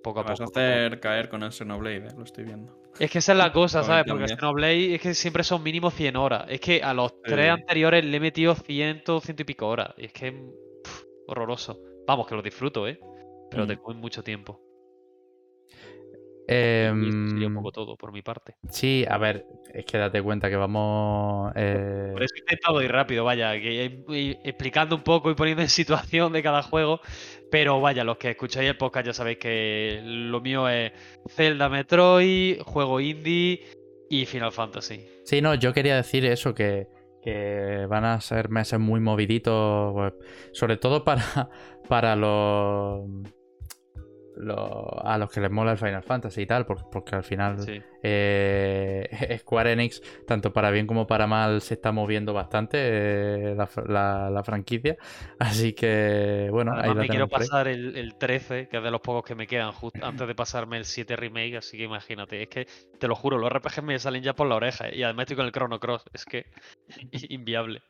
poco 0.09 0.21
a 0.21 0.23
poco. 0.25 0.33
Vas 0.33 0.41
a 0.41 0.45
hacer 0.45 1.01
caer 1.01 1.29
con 1.29 1.43
el 1.43 1.53
Xenoblade, 1.53 2.09
eh, 2.09 2.15
lo 2.17 2.25
estoy 2.25 2.45
viendo. 2.45 2.77
Es 2.99 3.11
que 3.11 3.19
esa 3.19 3.33
es 3.33 3.39
la 3.39 3.53
cosa, 3.53 3.83
¿sabes? 3.83 4.05
Porque 4.09 4.25
el 4.25 4.31
Xenoblade 4.31 4.95
es 4.95 5.01
que 5.01 5.15
siempre 5.15 5.45
son 5.45 5.63
mínimo 5.63 5.91
100 5.91 6.17
horas. 6.17 6.45
Es 6.49 6.61
que 6.61 6.83
a 6.83 6.95
los 6.95 7.21
tres 7.23 7.51
anteriores 7.51 8.05
le 8.05 8.17
he 8.17 8.21
metido 8.21 8.55
100, 8.55 9.03
100 9.21 9.37
y 9.39 9.45
pico 9.45 9.69
horas. 9.69 9.95
Y 9.97 10.07
es 10.07 10.13
que 10.13 10.29
es 10.29 10.35
horroroso. 11.27 11.79
Vamos, 12.07 12.27
que 12.27 12.35
lo 12.35 12.43
disfruto, 12.43 12.89
¿eh? 12.89 12.99
Pero 13.51 13.65
mm. 13.65 13.69
te 13.69 13.77
coge 13.77 13.99
mucho 13.99 14.23
tiempo. 14.23 14.68
Eh, 16.51 16.91
sería 17.29 17.47
un 17.47 17.55
poco 17.55 17.73
todo 17.73 17.97
por 17.97 18.11
mi 18.11 18.23
parte. 18.23 18.57
Sí, 18.71 19.05
a 19.07 19.19
ver, 19.19 19.45
es 19.75 19.85
que 19.85 19.99
date 19.99 20.23
cuenta 20.23 20.49
que 20.49 20.57
vamos. 20.57 21.53
Eh... 21.55 22.09
Por 22.15 22.23
eso 22.23 22.35
he 22.37 22.41
intentado 22.41 22.83
ir 22.83 22.91
rápido, 22.91 23.23
vaya, 23.23 23.53
que 23.61 24.03
explicando 24.43 24.97
un 24.97 25.03
poco 25.03 25.31
y 25.31 25.35
poniendo 25.35 25.63
en 25.63 25.69
situación 25.69 26.33
de 26.33 26.43
cada 26.43 26.63
juego. 26.63 27.01
Pero 27.51 27.83
vaya, 27.83 28.03
los 28.03 28.17
que 28.17 28.31
escucháis 28.31 28.71
el 28.71 28.79
podcast 28.79 29.07
ya 29.07 29.13
sabéis 29.13 29.39
que 29.39 30.01
lo 30.03 30.41
mío 30.41 30.69
es 30.71 30.93
Zelda 31.29 31.69
Metroid, 31.69 32.63
juego 32.63 32.99
indie 32.99 33.67
y 34.09 34.25
Final 34.25 34.53
Fantasy. 34.53 35.07
Sí, 35.25 35.43
no, 35.43 35.55
yo 35.55 35.75
quería 35.75 35.97
decir 35.97 36.25
eso, 36.25 36.55
que, 36.55 36.89
van 37.91 38.07
a 38.07 38.19
ser 38.23 38.49
meses 38.49 38.81
muy 38.81 39.01
moviditos, 39.01 39.93
pues, 39.93 40.15
sobre 40.53 40.79
todo 40.79 41.05
para, 41.05 41.51
para 41.89 42.17
los 42.17 43.03
a 45.05 45.19
los 45.19 45.31
que 45.31 45.41
les 45.41 45.51
mola 45.51 45.73
el 45.73 45.79
Final 45.79 46.03
Fantasy 46.03 46.43
y 46.43 46.47
tal, 46.47 46.67
porque, 46.67 47.17
al 47.17 47.25
final 47.25 47.57
eh, 48.03 49.09
Square 49.41 49.73
Enix, 49.73 50.03
tanto 50.27 50.53
para 50.53 50.71
bien 50.71 50.87
como 50.87 51.07
para 51.07 51.27
mal, 51.27 51.61
se 51.61 51.75
está 51.75 51.93
moviendo 51.93 52.33
bastante 52.33 52.79
eh, 52.81 53.57
la, 53.87 54.43
franquicia. 54.45 54.97
Así 55.39 55.73
que, 55.73 56.49
bueno, 56.51 56.73
ahí 56.77 56.95
me 56.95 57.09
quiero 57.09 57.29
pasar 57.29 57.69
el, 57.69 58.15
13, 58.19 58.69
que 58.69 58.77
es 58.79 58.83
de 58.83 58.91
los 58.91 59.01
pocos 59.01 59.25
que 59.25 59.35
me 59.35 59.47
quedan, 59.47 59.73
justo 59.73 60.05
antes 60.05 60.27
de 60.27 60.35
pasarme 60.35 60.77
el 60.77 60.85
7 60.85 61.17
remake, 61.17 61.57
así 61.57 61.77
que 61.77 61.85
imagínate, 61.85 62.43
es 62.43 62.49
que 62.49 62.67
te 62.99 63.07
lo 63.07 63.15
juro, 63.15 63.39
los 63.39 63.51
RPGs 63.51 63.83
me 63.83 63.99
salen 63.99 64.23
ya 64.23 64.35
por 64.35 64.49
la 64.49 64.57
oreja 64.57 64.93
y 64.93 65.03
además 65.03 65.25
estoy 65.25 65.37
con 65.37 65.47
el 65.47 65.53
Chrono 65.53 65.79
Cross, 65.79 66.05
es 66.13 66.25
que 66.25 66.47
inviable. 67.29 67.83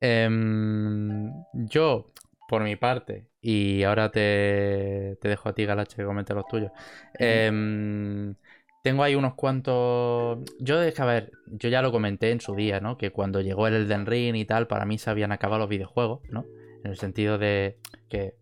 Em, 0.00 1.32
yo, 1.54 2.12
por 2.48 2.62
mi 2.62 2.76
parte, 2.76 3.26
y 3.40 3.82
ahora 3.82 4.10
te, 4.10 5.18
dejo 5.20 5.48
a 5.48 5.54
ti, 5.54 5.64
Galache, 5.64 5.96
que 5.96 6.04
comente 6.04 6.34
los 6.34 6.46
tuyos. 6.46 6.70
Em, 7.18 8.34
tengo 8.82 9.02
ahí 9.02 9.14
unos 9.14 9.34
cuantos. 9.34 10.38
Yo, 10.60 10.82
es 10.82 10.94
que 10.94 11.02
a 11.02 11.06
ver, 11.06 11.32
yo 11.46 11.68
ya 11.68 11.82
lo 11.82 11.92
comenté 11.92 12.30
en 12.30 12.40
su 12.40 12.54
día, 12.54 12.80
¿no? 12.80 12.96
Que 12.96 13.10
cuando 13.10 13.40
llegó 13.40 13.66
el 13.66 13.74
Elden 13.74 14.06
Ring 14.06 14.36
y 14.36 14.44
tal, 14.44 14.66
para 14.68 14.84
mí 14.84 14.98
se 14.98 15.10
habían 15.10 15.32
acabado 15.32 15.60
los 15.60 15.68
videojuegos, 15.68 16.20
¿no? 16.30 16.44
En 16.84 16.90
el 16.90 16.96
sentido 16.96 17.38
de 17.38 17.78
que 18.08 18.34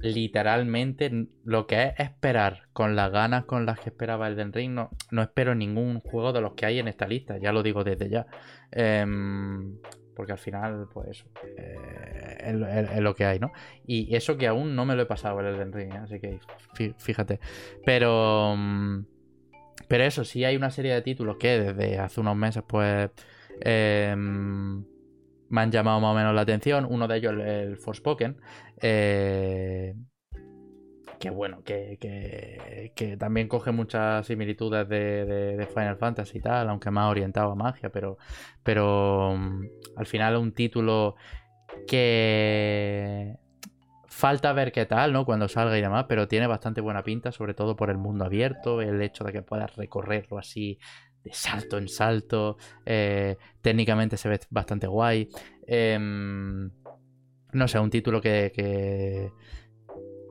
literalmente 0.00 1.10
lo 1.44 1.66
que 1.66 1.82
es 1.82 1.92
esperar 1.98 2.68
con 2.72 2.94
las 2.94 3.10
ganas 3.10 3.44
con 3.46 3.66
las 3.66 3.80
que 3.80 3.90
esperaba 3.90 4.28
Elden 4.28 4.52
Ring, 4.52 4.72
no, 4.72 4.90
no 5.10 5.22
espero 5.22 5.54
ningún 5.54 6.00
juego 6.00 6.32
de 6.32 6.40
los 6.40 6.54
que 6.54 6.66
hay 6.66 6.78
en 6.78 6.88
esta 6.88 7.08
lista, 7.08 7.38
ya 7.38 7.52
lo 7.52 7.62
digo 7.62 7.84
desde 7.84 8.08
ya. 8.08 8.26
Em, 8.70 9.78
porque 10.18 10.32
al 10.32 10.38
final, 10.38 10.88
pues 10.92 11.24
eh, 11.56 12.38
es, 12.40 13.00
lo 13.00 13.14
que 13.14 13.24
hay, 13.24 13.38
¿no? 13.38 13.52
Y 13.86 14.16
eso 14.16 14.36
que 14.36 14.48
aún 14.48 14.74
no 14.74 14.84
me 14.84 14.96
lo 14.96 15.02
he 15.02 15.06
pasado 15.06 15.38
el 15.38 15.46
Elden 15.46 15.72
Ring, 15.72 15.94
¿eh? 15.94 15.98
así 15.98 16.18
que 16.18 16.40
fíjate. 16.98 17.38
Pero... 17.84 18.56
Mm, 18.56 19.04
pero 19.86 20.02
eso, 20.02 20.24
sí 20.24 20.44
hay 20.44 20.56
una 20.56 20.72
serie 20.72 20.92
de 20.92 21.02
títulos 21.02 21.36
que 21.36 21.60
desde 21.60 22.00
hace 22.00 22.20
unos 22.20 22.34
meses, 22.34 22.64
pues. 22.66 23.10
Em, 23.60 24.84
me 25.50 25.60
han 25.60 25.70
llamado 25.70 26.00
más 26.00 26.10
o 26.10 26.16
menos 26.16 26.34
la 26.34 26.40
atención. 26.40 26.84
Uno 26.90 27.06
de 27.06 27.16
ellos, 27.16 27.34
el, 27.34 27.40
el 27.40 27.76
Forspoken. 27.76 28.38
Eh, 28.80 29.94
que 31.18 31.30
bueno, 31.30 31.62
que, 31.64 31.98
que, 32.94 33.16
también 33.16 33.48
coge 33.48 33.72
muchas 33.72 34.26
similitudes 34.26 34.88
de, 34.88 35.68
Final 35.74 35.96
Fantasy 35.96 36.38
y 36.38 36.40
tal, 36.40 36.68
aunque 36.68 36.90
más 36.90 37.10
orientado 37.10 37.52
a 37.52 37.54
magia, 37.54 37.90
pero, 37.90 38.18
pero 38.62 39.34
mm, 39.36 39.66
al 39.96 40.06
final 40.06 40.34
es 40.34 40.40
un 40.40 40.52
título 40.52 41.16
que 41.86 43.36
Falta 44.18 44.52
ver 44.52 44.72
qué 44.72 44.84
tal, 44.84 45.12
¿no? 45.12 45.24
Cuando 45.24 45.46
salga 45.46 45.78
y 45.78 45.80
demás, 45.80 46.06
pero 46.08 46.26
tiene 46.26 46.48
bastante 46.48 46.80
buena 46.80 47.04
pinta, 47.04 47.30
sobre 47.30 47.54
todo 47.54 47.76
por 47.76 47.88
el 47.88 47.98
mundo 47.98 48.24
abierto, 48.24 48.82
el 48.82 49.00
hecho 49.00 49.22
de 49.22 49.32
que 49.32 49.42
puedas 49.42 49.76
recorrerlo 49.76 50.38
así 50.38 50.80
de 51.22 51.32
salto 51.32 51.78
en 51.78 51.86
salto. 51.88 52.56
Eh, 52.84 53.36
técnicamente 53.60 54.16
se 54.16 54.28
ve 54.28 54.40
bastante 54.50 54.88
guay. 54.88 55.28
Em, 55.68 56.68
no 57.52 57.68
sé, 57.68 57.78
un 57.78 57.90
título 57.90 58.20
que, 58.20 58.50
que, 58.52 59.30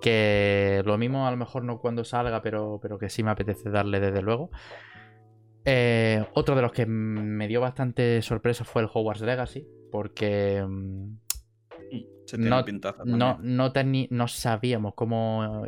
que. 0.02 0.82
lo 0.86 0.98
mismo 0.98 1.28
a 1.28 1.32
lo 1.32 1.38
mejor 1.38 1.64
no 1.64 1.80
cuando 1.80 2.04
salga, 2.04 2.42
pero, 2.42 2.80
pero 2.82 2.98
que 2.98 3.10
sí 3.10 3.24
me 3.24 3.32
apetece 3.32 3.70
darle 3.70 4.00
desde 4.00 4.22
luego. 4.22 4.52
Eh, 5.66 6.26
otro 6.34 6.56
de 6.56 6.62
los 6.62 6.72
que 6.72 6.86
me 6.86 7.48
dio 7.48 7.60
bastante 7.60 8.22
sorpresa 8.22 8.64
fue 8.64 8.82
el 8.82 8.90
Hogwarts 8.92 9.22
Legacy, 9.22 9.68
porque 9.92 10.66
mm, 10.66 11.18
no, 12.38 12.66
no, 13.06 13.40
no, 13.42 13.74
no, 14.10 14.28
sabíamos 14.28 14.94
cómo 14.96 15.66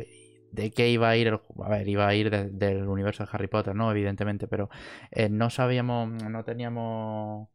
de 0.52 0.70
qué 0.70 0.90
iba 0.90 1.08
a 1.08 1.16
ir 1.16 1.28
el 1.28 1.40
a 1.62 1.68
ver 1.68 1.88
iba 1.88 2.06
a 2.06 2.14
ir 2.14 2.30
del 2.30 2.86
universo 2.88 3.24
de 3.24 3.30
Harry 3.32 3.46
Potter 3.46 3.74
no 3.74 3.90
evidentemente 3.90 4.48
pero 4.48 4.68
eh, 5.10 5.28
no 5.28 5.48
sabíamos 5.48 6.10
no 6.10 6.44
teníamos 6.44 7.48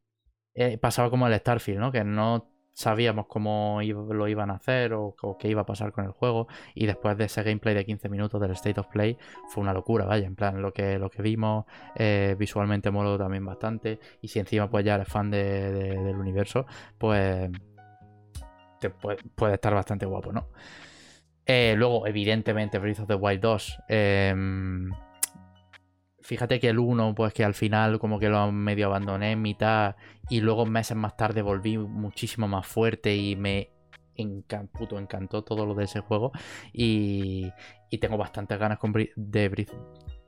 eh, 0.53 0.77
pasaba 0.77 1.09
como 1.09 1.27
el 1.27 1.35
Starfield 1.35 1.79
no 1.79 1.91
que 1.91 2.03
no 2.03 2.54
sabíamos 2.75 3.25
cómo 3.27 3.79
lo 3.81 4.27
iban 4.27 4.51
a 4.51 4.55
hacer 4.55 4.93
o, 4.93 5.15
qué 5.39 5.47
iba 5.47 5.61
a 5.61 5.65
pasar 5.65 5.91
con 5.91 6.05
el 6.05 6.11
juego 6.11 6.47
y 6.75 6.85
después 6.85 7.17
de 7.17 7.25
ese 7.25 7.41
gameplay 7.41 7.73
de 7.73 7.85
15 7.85 8.09
minutos 8.09 8.39
del 8.39 8.51
State 8.51 8.79
of 8.79 8.87
Play 8.87 9.17
fue 9.47 9.63
una 9.63 9.73
locura 9.73 10.05
vaya 10.05 10.27
en 10.27 10.35
plan 10.35 10.61
lo 10.61 10.71
que 10.73 10.99
lo 10.99 11.09
que 11.09 11.21
vimos 11.23 11.65
eh, 11.95 12.35
visualmente 12.37 12.91
moló 12.91 13.17
también 13.17 13.45
bastante 13.45 13.99
y 14.21 14.27
si 14.27 14.39
encima 14.39 14.69
pues 14.69 14.85
ya 14.85 14.95
eres 14.95 15.07
fan 15.07 15.31
del 15.31 16.15
universo 16.15 16.65
pues 16.97 17.49
puede, 18.89 19.53
estar 19.53 19.73
bastante 19.73 20.05
guapo, 20.05 20.31
¿no? 20.31 20.49
Eh, 21.45 21.75
luego, 21.77 22.07
evidentemente, 22.07 22.79
Breath 22.79 23.01
of 23.01 23.07
the 23.07 23.15
Wild 23.15 23.41
2. 23.41 23.77
Em, 23.87 24.91
fíjate 26.25 26.59
que 26.59 26.69
el 26.69 26.79
1, 26.79 27.15
pues 27.15 27.33
que 27.33 27.43
al 27.43 27.53
final 27.53 27.99
como 27.99 28.19
que 28.19 28.29
lo 28.29 28.51
medio 28.51 28.87
abandoné 28.87 29.33
en 29.33 29.41
mitad 29.41 29.95
y 30.29 30.41
luego 30.41 30.65
meses 30.65 30.97
más 30.97 31.15
tarde 31.15 31.41
volví 31.41 31.77
muchísimo 31.77 32.47
más 32.47 32.65
fuerte 32.65 33.15
y 33.15 33.35
me 33.35 33.71
puto 34.71 34.97
encantó 34.97 35.43
todo 35.43 35.65
lo 35.65 35.75
de 35.75 35.83
ese 35.83 35.99
juego 35.99 36.31
y, 36.71 37.51
y 37.89 37.97
tengo 37.97 38.17
bastantes 38.17 38.57
ganas 38.57 38.79
con 38.79 38.93
de 38.93 39.49
Breath 39.49 39.71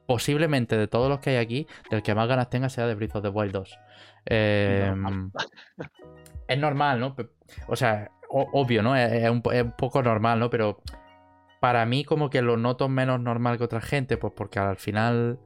posiblemente 0.08 0.78
de 0.78 0.88
todos 0.88 1.10
los 1.10 1.20
que 1.20 1.32
hay 1.32 1.36
aquí, 1.36 1.68
del 1.92 2.02
que 2.02 2.16
más 2.16 2.28
ganas 2.28 2.50
tenga 2.50 2.70
sea 2.70 2.88
de 2.88 2.96
Breath 2.96 3.18
of 3.18 3.24
the 3.24 3.30
Wild 3.30 3.52
2. 3.52 3.80
Em, 4.26 5.32
es 6.48 6.58
normal, 6.58 7.00
¿no? 7.00 7.16
O 7.68 7.76
sea, 7.76 8.10
obvio, 8.30 8.82
¿no? 8.82 8.96
Es, 8.96 9.30
un, 9.30 9.42
poco 9.42 10.02
normal, 10.02 10.40
¿no? 10.40 10.50
Pero 10.50 10.82
para 11.60 11.86
mí 11.86 12.06
como 12.06 12.30
que 12.30 12.42
lo 12.42 12.58
noto 12.58 12.88
menos 12.88 13.20
normal 13.20 13.58
que 13.58 13.66
otra 13.66 13.82
gente, 13.82 14.18
pues 14.18 14.34
porque 14.36 14.60
al 14.60 14.78
final... 14.78 15.40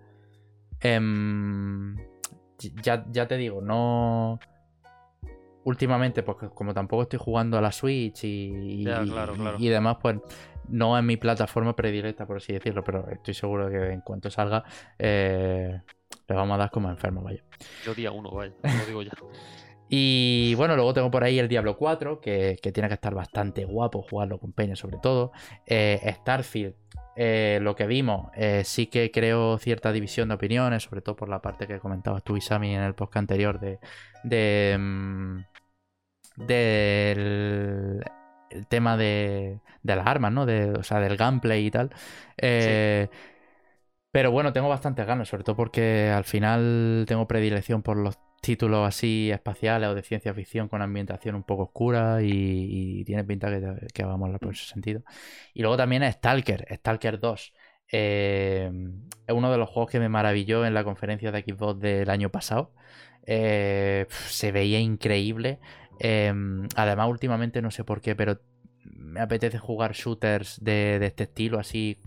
Em, 0.82 1.96
ya, 2.84 3.06
ya 3.10 3.28
te 3.28 3.38
digo, 3.38 3.62
no 3.62 4.40
últimamente, 5.64 6.24
pues 6.24 6.52
como 6.54 6.74
tampoco 6.74 7.04
estoy 7.04 7.20
jugando 7.20 7.58
a 7.58 7.62
la 7.62 7.72
Switch 7.72 8.24
y, 8.24 8.84
y, 8.84 9.70
demás, 9.70 9.98
pues 10.02 10.18
no 10.68 10.98
es 10.98 11.04
mi 11.04 11.18
plataforma 11.18 11.76
predilecta, 11.76 12.26
por 12.26 12.38
así 12.38 12.54
decirlo, 12.54 12.84
pero 12.84 13.08
estoy 13.10 13.34
seguro 13.34 13.70
que 13.70 13.92
en 13.92 14.02
cuanto 14.02 14.30
salga, 14.30 14.64
eh, 14.98 15.82
le 16.28 16.36
vamos 16.36 16.56
a 16.56 16.58
dar 16.58 16.72
como 16.72 16.90
enfermo, 16.90 17.22
vaya. 17.22 17.44
Yo 17.86 17.94
día 17.94 18.12
uno, 18.12 18.32
vaya, 18.32 18.54
lo 18.64 18.86
digo 18.86 19.02
ya. 19.04 19.12
Y 19.94 20.56
bueno, 20.56 20.76
luego 20.78 20.94
tengo 20.94 21.12
por 21.12 21.24
ahí 21.26 21.38
el 21.38 21.50
Diablo 21.50 21.76
4, 21.78 22.22
que, 22.22 22.58
tiene 22.74 22.88
que 22.88 22.94
estar 22.94 23.14
bastante 23.14 23.66
guapo 23.66 24.02
jugarlo 24.02 24.40
con 24.40 24.54
Peña 24.54 24.76
sobre 24.78 24.98
todo. 25.00 25.34
Eh, 25.66 26.00
Starfield, 26.22 26.76
eh, 27.24 27.60
lo 27.62 27.76
que 27.76 27.86
vimos, 27.86 28.32
eh, 28.36 28.64
sí 28.66 28.88
que 28.88 29.12
creo 29.12 29.60
cierta 29.60 29.92
división 29.92 30.30
de 30.30 30.34
opiniones, 30.34 30.82
sobre 30.82 31.02
todo 31.02 31.16
por 31.16 31.30
la 31.30 31.40
parte 31.40 31.68
que 31.68 31.80
comentabas 31.80 32.24
tú 32.24 32.36
y 32.36 32.42
Sammy 32.42 32.74
en 32.74 32.82
el 32.82 32.96
podcast 32.96 33.18
anterior 33.18 33.60
de, 33.60 33.78
de 34.24 34.76
mm, 34.80 35.38
del 36.38 38.04
el 38.50 38.68
tema 38.68 38.98
de, 38.98 39.60
de, 39.84 39.96
las 39.96 40.08
armas, 40.08 40.32
¿no? 40.32 40.48
De, 40.48 40.72
o 40.72 40.82
sea, 40.82 41.00
del 41.00 41.16
gameplay 41.16 41.68
y 41.68 41.72
tal. 41.72 41.92
Pero 44.12 44.32
bueno, 44.32 44.52
tengo 44.52 44.68
bastantes 44.68 45.06
ganas, 45.06 45.28
sobre 45.30 45.44
todo 45.44 45.56
porque 45.56 46.10
al 46.10 46.24
final 46.24 47.06
tengo 47.08 47.28
predilección 47.28 47.84
por 47.84 47.98
los 47.98 48.18
títulos 48.42 48.88
así 48.88 49.30
espaciales 49.32 49.90
o 49.90 49.96
de 49.96 50.02
ciencia 50.02 50.34
ficción 50.34 50.68
con 50.68 50.82
ambientación 50.82 51.36
un 51.36 51.44
poco 51.44 51.64
oscura 51.64 52.22
y, 52.22 53.04
tiene 53.06 53.24
pinta 53.24 53.50
que, 53.50 53.88
que 53.94 54.04
vamos 54.04 54.34
a 54.34 54.40
por 54.40 54.54
ese 54.54 54.66
sentido. 54.66 55.04
Y 55.54 55.62
luego 55.62 55.78
también 55.78 56.04
Stalker, 56.12 56.66
Stalker 56.70 57.20
2. 57.20 57.54
Eh, 57.94 58.72
es 59.28 59.36
uno 59.36 59.52
de 59.52 59.58
los 59.58 59.70
juegos 59.70 59.92
que 59.92 60.00
me 60.00 60.10
maravilló 60.10 60.66
en 60.66 60.74
la 60.74 60.84
conferencia 60.84 61.32
de 61.32 61.42
Xbox 61.42 61.80
del 61.80 62.10
año 62.10 62.30
pasado. 62.30 62.74
Eh, 63.26 64.08
se 64.10 64.52
veía 64.52 64.80
increíble. 64.80 65.60
Eh, 66.00 66.34
además, 66.76 67.10
últimamente 67.10 67.62
no 67.62 67.70
sé 67.70 67.84
por 67.84 68.02
qué, 68.02 68.16
pero 68.16 68.42
me 68.84 69.22
apetece 69.22 69.60
jugar 69.60 69.94
shooters 69.94 70.64
de 70.64 71.06
este 71.06 71.24
estilo, 71.24 71.60
así 71.60 72.00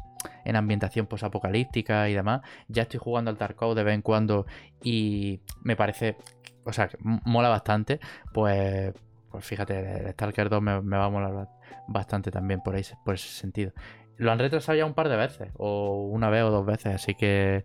en 0.45 0.57
ambientación 0.57 1.07
posapocalíptica 1.07 2.09
y 2.09 2.15
demás. 2.15 2.43
Ya 2.69 2.83
estoy 2.83 3.01
jugando 3.01 3.31
al 3.31 3.39
Tarkov 3.39 3.75
de 3.75 3.85
vez 3.85 3.95
en 3.95 4.03
cuando 4.03 4.47
y 4.83 5.41
me 5.63 5.77
parece, 5.77 6.17
o 6.65 6.73
sea, 6.73 6.89
mola 7.01 7.49
bastante. 7.49 8.01
Pues, 8.33 8.93
pues 9.31 9.45
fíjate, 9.45 10.07
el 10.07 10.13
Stalker 10.13 10.49
2 10.49 10.63
me, 10.63 10.97
va 10.97 11.05
a 11.05 11.11
molar 11.11 11.49
bastante 11.89 12.31
también 12.31 12.61
por, 12.61 12.75
ahí, 12.75 12.85
por 13.05 13.15
ese 13.15 13.29
sentido. 13.29 13.73
Lo 14.17 14.31
han 14.31 14.39
retrasado 14.39 14.79
ya 14.79 14.87
un 14.87 14.95
par 14.95 15.09
de 15.09 15.17
veces, 15.17 15.51
o 15.57 16.05
una 16.05 16.31
vez 16.31 16.45
o 16.45 16.51
dos 16.51 16.65
veces, 16.65 16.95
así 16.95 17.15
que... 17.15 17.65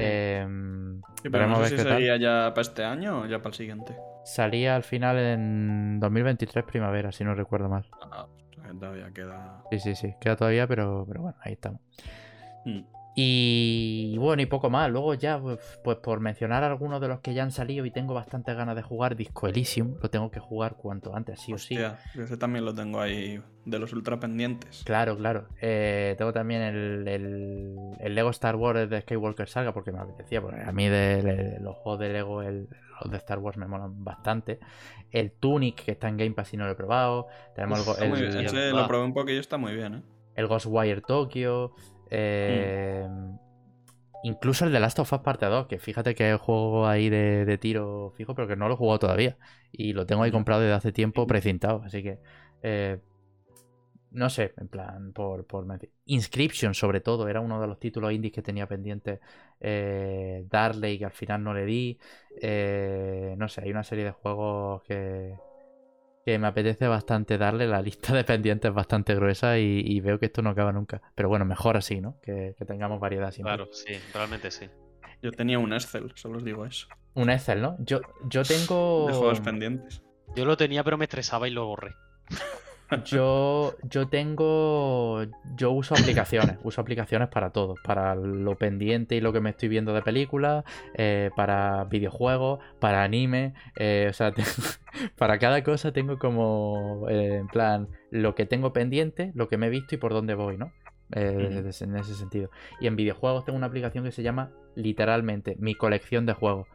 Eh, 0.00 0.46
pero 1.32 1.48
no 1.48 1.64
sé 1.64 1.76
si 1.76 1.82
salía 1.82 2.16
ya 2.18 2.52
para 2.54 2.60
este 2.60 2.84
año 2.84 3.22
o 3.22 3.26
ya 3.26 3.38
para 3.38 3.48
el 3.48 3.54
siguiente. 3.54 3.96
Salía 4.24 4.76
al 4.76 4.82
final 4.82 5.18
en 5.18 5.98
2023 5.98 6.64
primavera, 6.64 7.10
si 7.10 7.24
no 7.24 7.34
recuerdo 7.34 7.70
mal. 7.70 7.86
Ah, 8.12 8.26
todavía 8.74 9.10
queda. 9.12 9.62
Sí, 9.70 9.78
sí, 9.80 9.94
sí, 9.94 10.14
queda 10.20 10.36
todavía, 10.36 10.66
pero, 10.66 11.04
pero 11.06 11.22
bueno, 11.22 11.38
ahí 11.42 11.52
estamos. 11.52 11.80
Mm. 12.64 12.80
Y 13.20 14.16
bueno, 14.18 14.42
y 14.42 14.46
poco 14.46 14.70
más. 14.70 14.88
Luego 14.92 15.12
ya, 15.14 15.40
pues, 15.40 15.58
pues, 15.82 15.96
por 15.96 16.20
mencionar 16.20 16.62
algunos 16.62 17.00
de 17.00 17.08
los 17.08 17.18
que 17.18 17.34
ya 17.34 17.42
han 17.42 17.50
salido 17.50 17.84
y 17.84 17.90
tengo 17.90 18.14
bastante 18.14 18.54
ganas 18.54 18.76
de 18.76 18.82
jugar, 18.82 19.16
Disco 19.16 19.48
Elysium, 19.48 19.96
lo 20.00 20.08
tengo 20.08 20.30
que 20.30 20.38
jugar 20.38 20.76
cuanto 20.76 21.16
antes, 21.16 21.40
sí 21.40 21.52
o 21.52 21.58
sí. 21.58 21.76
Ese 22.14 22.36
también 22.36 22.64
lo 22.64 22.72
tengo 22.72 23.00
ahí 23.00 23.42
de 23.64 23.78
los 23.80 23.92
ultra 23.92 24.20
pendientes. 24.20 24.84
Claro, 24.84 25.16
claro. 25.16 25.48
Eh, 25.60 26.14
tengo 26.16 26.32
también 26.32 26.62
el, 26.62 27.08
el, 27.08 28.14
Lego 28.14 28.30
Star 28.30 28.54
Wars 28.54 28.88
de 28.88 29.00
Skywalker 29.00 29.48
Saga 29.48 29.74
porque 29.74 29.90
me 29.90 29.98
apetecía, 29.98 30.40
porque 30.40 30.60
a 30.60 30.70
mí 30.70 30.88
de, 30.88 31.58
los 31.60 31.76
juegos 31.78 31.98
de 31.98 32.10
Lego, 32.10 32.40
los 33.02 33.10
de 33.10 33.18
Star 33.18 33.38
Wars 33.38 33.56
me 33.56 33.66
molan 33.66 34.04
bastante. 34.04 34.58
El 35.10 35.32
Tunic, 35.32 35.84
que 35.84 35.92
está 35.92 36.08
en 36.08 36.16
Game 36.16 36.32
Pass 36.32 36.54
y 36.54 36.56
no 36.56 36.66
lo 36.66 36.72
he 36.72 36.74
probado. 36.74 37.26
Tenemos 37.54 37.98
el, 37.98 38.44
ese 38.44 38.70
lo 38.70 38.86
probé 38.86 39.04
un 39.04 39.14
poquillo, 39.14 39.40
está 39.40 39.56
muy 39.56 39.74
bien, 39.74 39.94
¿eh? 39.94 40.02
El 40.34 40.46
Ghostwire 40.46 41.00
Tokyo. 41.00 41.74
Eh, 42.10 43.06
incluso 44.22 44.64
el 44.64 44.72
de 44.72 44.80
Last 44.80 44.98
of 44.98 45.12
Us 45.12 45.20
Parte 45.20 45.46
2, 45.46 45.66
que 45.66 45.78
fíjate 45.78 46.14
que 46.14 46.32
es 46.32 46.40
juego 46.40 46.86
ahí 46.86 47.08
de, 47.08 47.58
tiro 47.58 48.12
fijo, 48.16 48.34
pero 48.34 48.46
que 48.46 48.56
no 48.56 48.68
lo 48.68 48.74
he 48.74 48.76
jugado 48.76 48.98
todavía. 48.98 49.36
Y 49.72 49.92
lo 49.92 50.06
tengo 50.06 50.22
ahí 50.22 50.30
comprado 50.30 50.60
desde 50.60 50.74
hace 50.74 50.92
tiempo 50.92 51.26
precintado. 51.26 51.82
Así 51.84 52.02
que. 52.02 52.20
Eh, 52.62 52.98
no 54.10 54.30
sé, 54.30 54.54
en 54.56 54.68
plan, 54.68 55.12
por, 55.12 55.46
por 55.46 55.66
Inscription 56.06 56.74
sobre 56.74 57.00
todo, 57.00 57.28
era 57.28 57.40
uno 57.40 57.60
de 57.60 57.66
los 57.66 57.78
títulos 57.78 58.12
indies 58.12 58.32
que 58.32 58.42
tenía 58.42 58.66
pendiente 58.66 59.20
eh, 59.60 60.44
darle 60.48 60.92
y 60.92 60.98
que 60.98 61.04
al 61.04 61.12
final 61.12 61.42
no 61.42 61.52
le 61.52 61.64
di. 61.64 61.98
Eh, 62.40 63.34
no 63.36 63.48
sé, 63.48 63.62
hay 63.62 63.70
una 63.70 63.84
serie 63.84 64.04
de 64.04 64.12
juegos 64.12 64.82
que, 64.82 65.34
que 66.24 66.38
me 66.38 66.46
apetece 66.46 66.86
bastante 66.86 67.38
darle. 67.38 67.66
La 67.66 67.82
lista 67.82 68.14
de 68.14 68.24
pendientes 68.24 68.72
bastante 68.72 69.14
gruesa 69.14 69.58
y, 69.58 70.00
veo 70.00 70.18
que 70.18 70.26
esto 70.26 70.42
no 70.42 70.50
acaba 70.50 70.72
nunca. 70.72 71.02
Pero 71.14 71.28
bueno, 71.28 71.44
mejor 71.44 71.76
así, 71.76 72.00
¿no? 72.00 72.18
Que, 72.22 72.54
tengamos 72.66 73.00
variedad 73.00 73.30
siempre. 73.30 73.56
Claro, 73.56 73.72
sí, 73.72 73.94
realmente 74.14 74.50
sí. 74.50 74.68
Yo 75.22 75.32
tenía 75.32 75.58
un 75.58 75.72
Excel, 75.72 76.12
solo 76.14 76.38
os 76.38 76.44
digo 76.44 76.64
eso. 76.64 76.86
Un 77.14 77.30
Excel, 77.30 77.60
¿no? 77.60 77.76
Yo, 77.80 78.00
yo 78.24 78.42
tengo... 78.44 79.06
De 79.08 79.14
juegos 79.14 79.40
pendientes. 79.40 80.02
Yo 80.36 80.44
lo 80.44 80.56
tenía 80.56 80.84
pero 80.84 80.96
me 80.96 81.06
estresaba 81.06 81.48
y 81.48 81.50
lo 81.50 81.66
borré. 81.66 81.94
Yo, 83.04 83.76
yo 83.82 84.08
tengo. 84.08 85.22
Yo 85.56 85.72
uso 85.72 85.94
aplicaciones. 85.94 86.56
Uso 86.62 86.80
aplicaciones 86.80 87.28
para 87.28 87.50
todo. 87.50 87.74
Para 87.84 88.14
lo 88.14 88.56
pendiente 88.56 89.16
y 89.16 89.20
lo 89.20 89.32
que 89.32 89.40
me 89.40 89.50
estoy 89.50 89.68
viendo 89.68 89.92
de 89.92 90.02
películas. 90.02 90.64
Eh, 90.94 91.30
para 91.36 91.84
videojuegos. 91.84 92.60
Para 92.80 93.04
anime. 93.04 93.54
Eh, 93.76 94.06
o 94.08 94.12
sea, 94.12 94.32
para 95.18 95.38
cada 95.38 95.62
cosa 95.62 95.92
tengo 95.92 96.18
como. 96.18 97.06
Eh, 97.10 97.36
en 97.36 97.48
plan. 97.48 97.88
Lo 98.10 98.34
que 98.34 98.46
tengo 98.46 98.72
pendiente, 98.72 99.32
lo 99.34 99.48
que 99.48 99.58
me 99.58 99.66
he 99.66 99.70
visto 99.70 99.94
y 99.94 99.98
por 99.98 100.14
dónde 100.14 100.34
voy, 100.34 100.56
¿no? 100.56 100.72
En 101.10 101.66
ese 101.66 102.14
sentido. 102.14 102.50
Y 102.80 102.86
en 102.86 102.96
videojuegos 102.96 103.44
tengo 103.44 103.56
una 103.56 103.66
aplicación 103.66 104.04
que 104.04 104.12
se 104.12 104.22
llama 104.22 104.50
literalmente 104.74 105.56
mi 105.58 105.74
colección 105.74 106.24
de 106.24 106.32
juegos. 106.32 106.68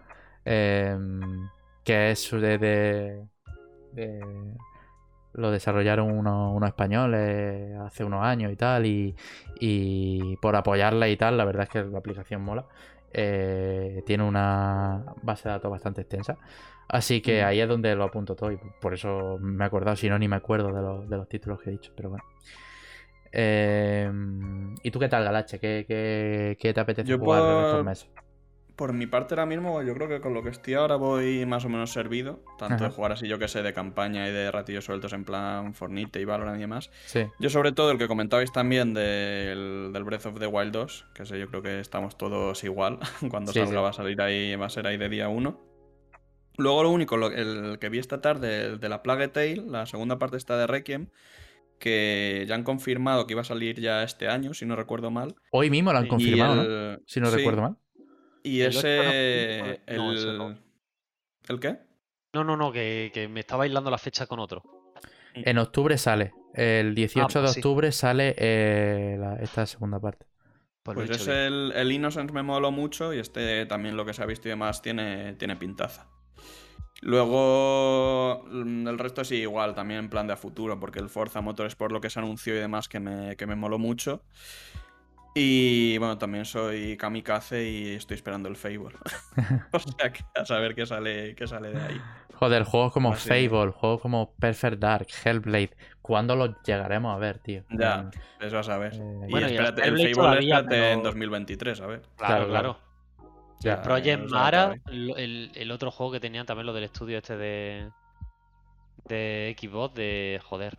Em, 0.46 1.50
que 1.84 2.12
es 2.12 2.30
de, 2.32 3.26
de 3.94 4.26
lo 5.34 5.52
desarrollaron 5.52 6.12
unos, 6.12 6.68
españoles 6.68 7.76
hace 7.80 8.04
unos 8.04 8.24
años 8.24 8.52
y 8.52 8.56
tal, 8.56 8.86
y, 8.86 10.38
por 10.42 10.56
apoyarla 10.56 11.10
y 11.10 11.18
tal, 11.18 11.38
la 11.38 11.46
verdad 11.46 11.64
es 11.64 11.70
que 11.70 11.84
la 11.84 11.98
aplicación 11.98 12.42
mola. 12.42 12.66
Eh, 13.16 14.02
tiene 14.08 14.24
una 14.24 15.04
base 15.22 15.48
de 15.48 15.54
datos 15.54 15.70
bastante 15.70 16.02
extensa. 16.02 16.38
Así 16.88 17.22
que 17.22 17.44
ahí 17.44 17.60
es 17.60 17.68
donde 17.68 17.96
lo 17.96 18.04
apunto 18.04 18.36
todo 18.36 18.52
y 18.52 18.58
por 18.80 18.94
eso 18.94 19.38
me 19.40 19.64
he 19.64 19.68
acordado, 19.68 19.96
si 19.96 20.10
no 20.10 20.18
ni 20.20 20.28
me 20.28 20.36
acuerdo 20.36 21.06
de, 21.08 21.18
los 21.18 21.30
títulos 21.30 21.62
que 21.62 21.70
he 21.70 21.74
dicho, 21.74 21.92
pero 21.96 22.10
bueno. 22.10 22.24
Eh, 23.32 24.12
¿Y 24.84 24.92
tú 24.92 25.00
qué 25.00 25.10
tal, 25.10 25.24
Galache? 25.24 25.60
¿Qué, 25.60 26.58
te 26.60 26.80
apetece 26.80 27.18
jugar 27.18 27.44
en 27.44 27.66
estos 27.66 27.86
meses? 27.86 28.10
Por 28.76 28.92
mi 28.92 29.06
parte 29.06 29.36
ahora 29.36 29.46
mismo, 29.46 29.84
yo 29.84 29.94
creo 29.94 30.08
que 30.08 30.20
con 30.20 30.34
lo 30.34 30.42
que 30.42 30.50
estoy 30.50 30.74
ahora 30.74 30.96
voy 30.96 31.46
más 31.46 31.64
o 31.64 31.70
menos 31.70 31.92
servido. 31.92 32.44
Tanto 32.58 32.84
de 32.84 32.90
jugar 32.90 33.12
así, 33.12 33.28
yo 33.28 33.38
que 33.38 33.48
sé, 33.48 33.62
de 33.62 33.72
campaña 33.72 34.28
y 34.28 34.32
de 34.32 34.52
ratillos 34.52 34.86
sueltos 34.86 35.14
en 35.14 35.26
plan 35.26 35.76
Fornite 35.76 36.20
y 36.20 36.26
Valorant 36.26 36.58
y 36.58 36.62
demás. 36.62 36.90
Sí. 37.06 37.28
Yo 37.40 37.50
sobre 37.52 37.72
todo 37.72 37.92
el 37.92 38.00
que 38.00 38.08
comentabais 38.08 38.52
también 38.52 38.96
del, 38.96 39.92
Breath 40.04 40.26
of 40.26 40.40
the 40.40 40.48
Wild 40.48 40.72
2, 40.72 41.06
que 41.14 41.26
sé, 41.26 41.40
yo 41.40 41.48
creo 41.50 41.62
que 41.62 41.80
estamos 41.80 42.18
todos 42.18 42.64
igual. 42.64 42.98
Cuando 43.30 43.54
salga 43.54 43.82
va 43.82 43.90
a 43.90 43.94
salir 43.94 44.20
ahí, 44.22 44.56
va 44.56 44.66
a 44.66 44.70
ser 44.70 44.88
ahí 44.88 44.98
de 44.98 45.08
día 45.08 45.30
1. 45.30 45.74
Luego 46.58 46.84
lo 46.84 46.90
único, 46.90 47.16
el 47.16 47.78
que 47.80 47.90
vi 47.90 48.00
esta 48.00 48.22
tarde 48.22 48.78
de 48.78 48.90
la 48.90 49.04
Plague 49.04 49.28
Tale, 49.28 49.64
la 49.68 49.86
segunda 49.86 50.18
parte 50.18 50.38
está 50.38 50.58
de 50.58 50.68
Requiem, 50.68 51.10
que 51.80 52.46
ya 52.48 52.56
han 52.56 52.64
confirmado 52.64 53.28
que 53.28 53.34
iba 53.34 53.42
a 53.42 53.46
salir 53.46 53.80
ya 53.80 54.04
este 54.04 54.28
año, 54.28 54.54
si 54.54 54.66
no 54.66 54.76
recuerdo 54.76 55.12
mal. 55.12 55.36
Hoy 55.52 55.70
mismo 55.70 55.92
lo 55.92 56.00
han 56.00 56.08
confirmado, 56.08 56.56
¿no? 56.56 57.00
Si 57.06 57.20
no 57.20 57.30
recuerdo 57.30 57.62
mal. 57.62 57.78
Y 58.44 58.62
ese. 58.62 59.80
el... 59.88 60.58
el... 61.48 61.60
qué? 61.60 61.80
No, 62.34 62.44
no, 62.44 62.58
no, 62.58 62.72
que, 62.72 63.28
me 63.32 63.40
estaba 63.40 63.64
aislando 63.64 63.90
la 63.90 63.98
fecha 63.98 64.28
con 64.28 64.40
otro. 64.40 64.64
En 65.34 65.58
octubre 65.58 65.98
sale. 65.98 66.34
El 66.54 66.94
18 66.94 67.26
ah, 67.26 67.42
de 67.42 67.48
pues 67.48 67.58
octubre 67.58 67.92
sale 67.92 68.36
eh, 68.38 69.18
esta 69.42 69.66
segunda 69.66 70.00
parte. 70.00 70.28
Pues, 70.84 70.98
pues 70.98 71.10
es 71.10 71.28
el, 71.28 71.72
el, 71.76 71.92
Innocence 71.92 72.34
me 72.34 72.44
moló 72.44 72.70
mucho 72.72 73.14
y 73.14 73.20
este 73.20 73.66
también 73.66 73.96
lo 73.96 74.06
que 74.06 74.14
se 74.14 74.22
ha 74.22 74.26
visto 74.26 74.50
y 74.50 74.52
demás 74.52 74.82
tiene, 74.82 75.34
tiene 75.34 75.56
pintaza. 75.56 76.08
Luego 77.02 78.46
mm, 78.50 78.88
el 78.88 79.00
resto 79.00 79.24
sí 79.24 79.36
igual, 79.36 79.76
también 79.76 80.02
en 80.02 80.10
plan 80.10 80.28
de 80.28 80.34
a 80.34 80.38
futuro, 80.38 80.80
porque 80.80 81.00
el 81.00 81.10
Forza 81.10 81.42
Motorsport 81.42 81.92
lo 81.92 82.02
que 82.02 82.10
se 82.10 82.20
anunció 82.20 82.56
y 82.56 82.60
demás 82.60 82.88
que 82.88 83.00
me, 83.00 83.36
que 83.36 83.46
me 83.46 83.56
moló 83.56 83.80
mucho. 83.80 84.24
Y 85.36 85.98
bueno, 85.98 86.18
también 86.18 86.46
soy 86.46 86.96
kamikaze 86.96 87.68
y 87.68 87.96
estoy 87.96 88.16
esperando 88.16 88.50
el 88.50 88.56
Fable. 88.56 88.96
o 89.72 89.80
sea, 89.80 90.12
que 90.12 90.24
a 90.36 90.46
saber 90.46 90.76
qué 90.76 90.86
sale, 90.86 91.36
qué 91.36 91.48
sale 91.48 91.72
de 91.72 91.82
ahí. 91.82 92.02
Joder, 92.36 92.64
juegos 92.64 92.94
como 92.94 93.14
Fable, 93.14 93.72
juegos 93.72 94.02
como 94.02 94.34
Perfect 94.34 94.80
Dark, 94.80 95.08
Hellblade, 95.24 95.72
¿cuándo 96.02 96.36
los 96.36 96.52
llegaremos 96.64 97.16
a 97.16 97.18
ver, 97.18 97.40
tío? 97.40 97.64
Ya, 97.70 98.10
eso 98.42 98.60
a 98.60 98.64
saber. 98.64 98.94
Eh, 98.96 99.28
y 99.30 99.38
espérate, 99.38 99.88
el, 99.88 100.16
Fable 100.16 100.40
espérate 100.40 100.92
en 100.92 101.04
2023, 101.04 101.82
a 101.82 101.88
ver. 101.88 102.02
Claro, 102.18 102.48
claro. 102.48 102.78
Ya, 103.60 103.82
Project 103.82 104.30
Mara, 104.30 104.76
el, 104.88 105.52
el, 105.56 105.72
otro 105.72 105.90
juego 105.90 106.12
que 106.12 106.20
tenían 106.20 106.46
también 106.46 106.66
lo 106.66 106.74
del 106.74 106.84
estudio 106.84 107.20
este 107.20 107.38
de. 107.38 107.90
de 109.06 109.56
Xbox, 109.58 109.96
de. 109.96 110.42
joder. 110.44 110.78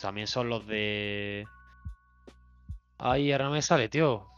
También 0.00 0.28
son 0.28 0.48
los 0.48 0.64
de. 0.66 1.44
Ay, 3.04 3.32
ahora 3.32 3.46
no 3.46 3.50
me 3.50 3.62
sale, 3.62 3.88
tío. 3.88 4.28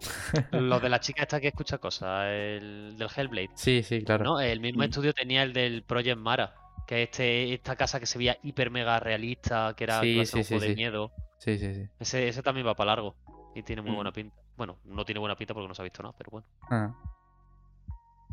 Lo 0.52 0.80
de 0.80 0.88
la 0.88 0.98
chica 0.98 1.22
esta 1.22 1.40
que 1.40 1.48
escucha 1.48 1.78
cosas, 1.78 2.26
el 2.26 2.96
del 2.98 3.08
Hellblade. 3.14 3.50
Sí, 3.54 3.84
sí, 3.84 4.02
claro. 4.02 4.24
¿No? 4.24 4.40
El 4.40 4.58
mismo 4.58 4.82
estudio 4.82 5.12
tenía 5.12 5.44
el 5.44 5.52
del 5.52 5.84
Project 5.84 6.18
Mara, 6.18 6.54
que 6.88 7.04
es 7.04 7.10
este, 7.10 7.54
esta 7.54 7.76
casa 7.76 8.00
que 8.00 8.06
se 8.06 8.18
veía 8.18 8.36
hiper 8.42 8.72
mega 8.72 8.98
realista, 8.98 9.74
que 9.76 9.84
era 9.84 10.00
un 10.00 10.26
juego 10.26 10.60
de 10.60 10.74
miedo. 10.74 11.12
Sí, 11.38 11.56
sí, 11.56 11.72
sí. 11.72 11.88
Ese, 12.00 12.28
ese 12.28 12.42
también 12.42 12.66
va 12.66 12.74
para 12.74 12.96
largo 12.96 13.14
y 13.54 13.62
tiene 13.62 13.82
muy 13.82 13.92
mm. 13.92 13.94
buena 13.94 14.12
pinta. 14.12 14.36
Bueno, 14.56 14.78
no 14.84 15.04
tiene 15.04 15.20
buena 15.20 15.36
pinta 15.36 15.54
porque 15.54 15.68
no 15.68 15.74
se 15.74 15.82
ha 15.82 15.84
visto 15.84 16.02
nada, 16.02 16.14
pero 16.18 16.30
bueno. 16.32 16.46
Ah. 16.68 16.92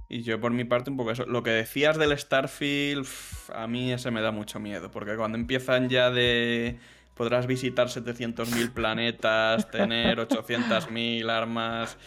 Y 0.10 0.24
yo 0.24 0.40
por 0.40 0.52
mi 0.52 0.64
parte 0.64 0.90
un 0.90 0.98
poco 0.98 1.12
eso. 1.12 1.26
Lo 1.26 1.44
que 1.44 1.52
decías 1.52 1.98
del 1.98 2.18
Starfield, 2.18 3.08
a 3.54 3.68
mí 3.68 3.92
ese 3.92 4.10
me 4.10 4.22
da 4.22 4.32
mucho 4.32 4.60
miedo, 4.60 4.90
porque 4.90 5.16
cuando 5.16 5.38
empiezan 5.38 5.88
ya 5.90 6.10
de 6.10 6.80
podrás 7.18 7.48
visitar 7.48 7.88
700.000 7.88 8.72
planetas, 8.74 9.70
tener 9.72 10.20
800.000 10.20 11.30
armas. 11.30 11.98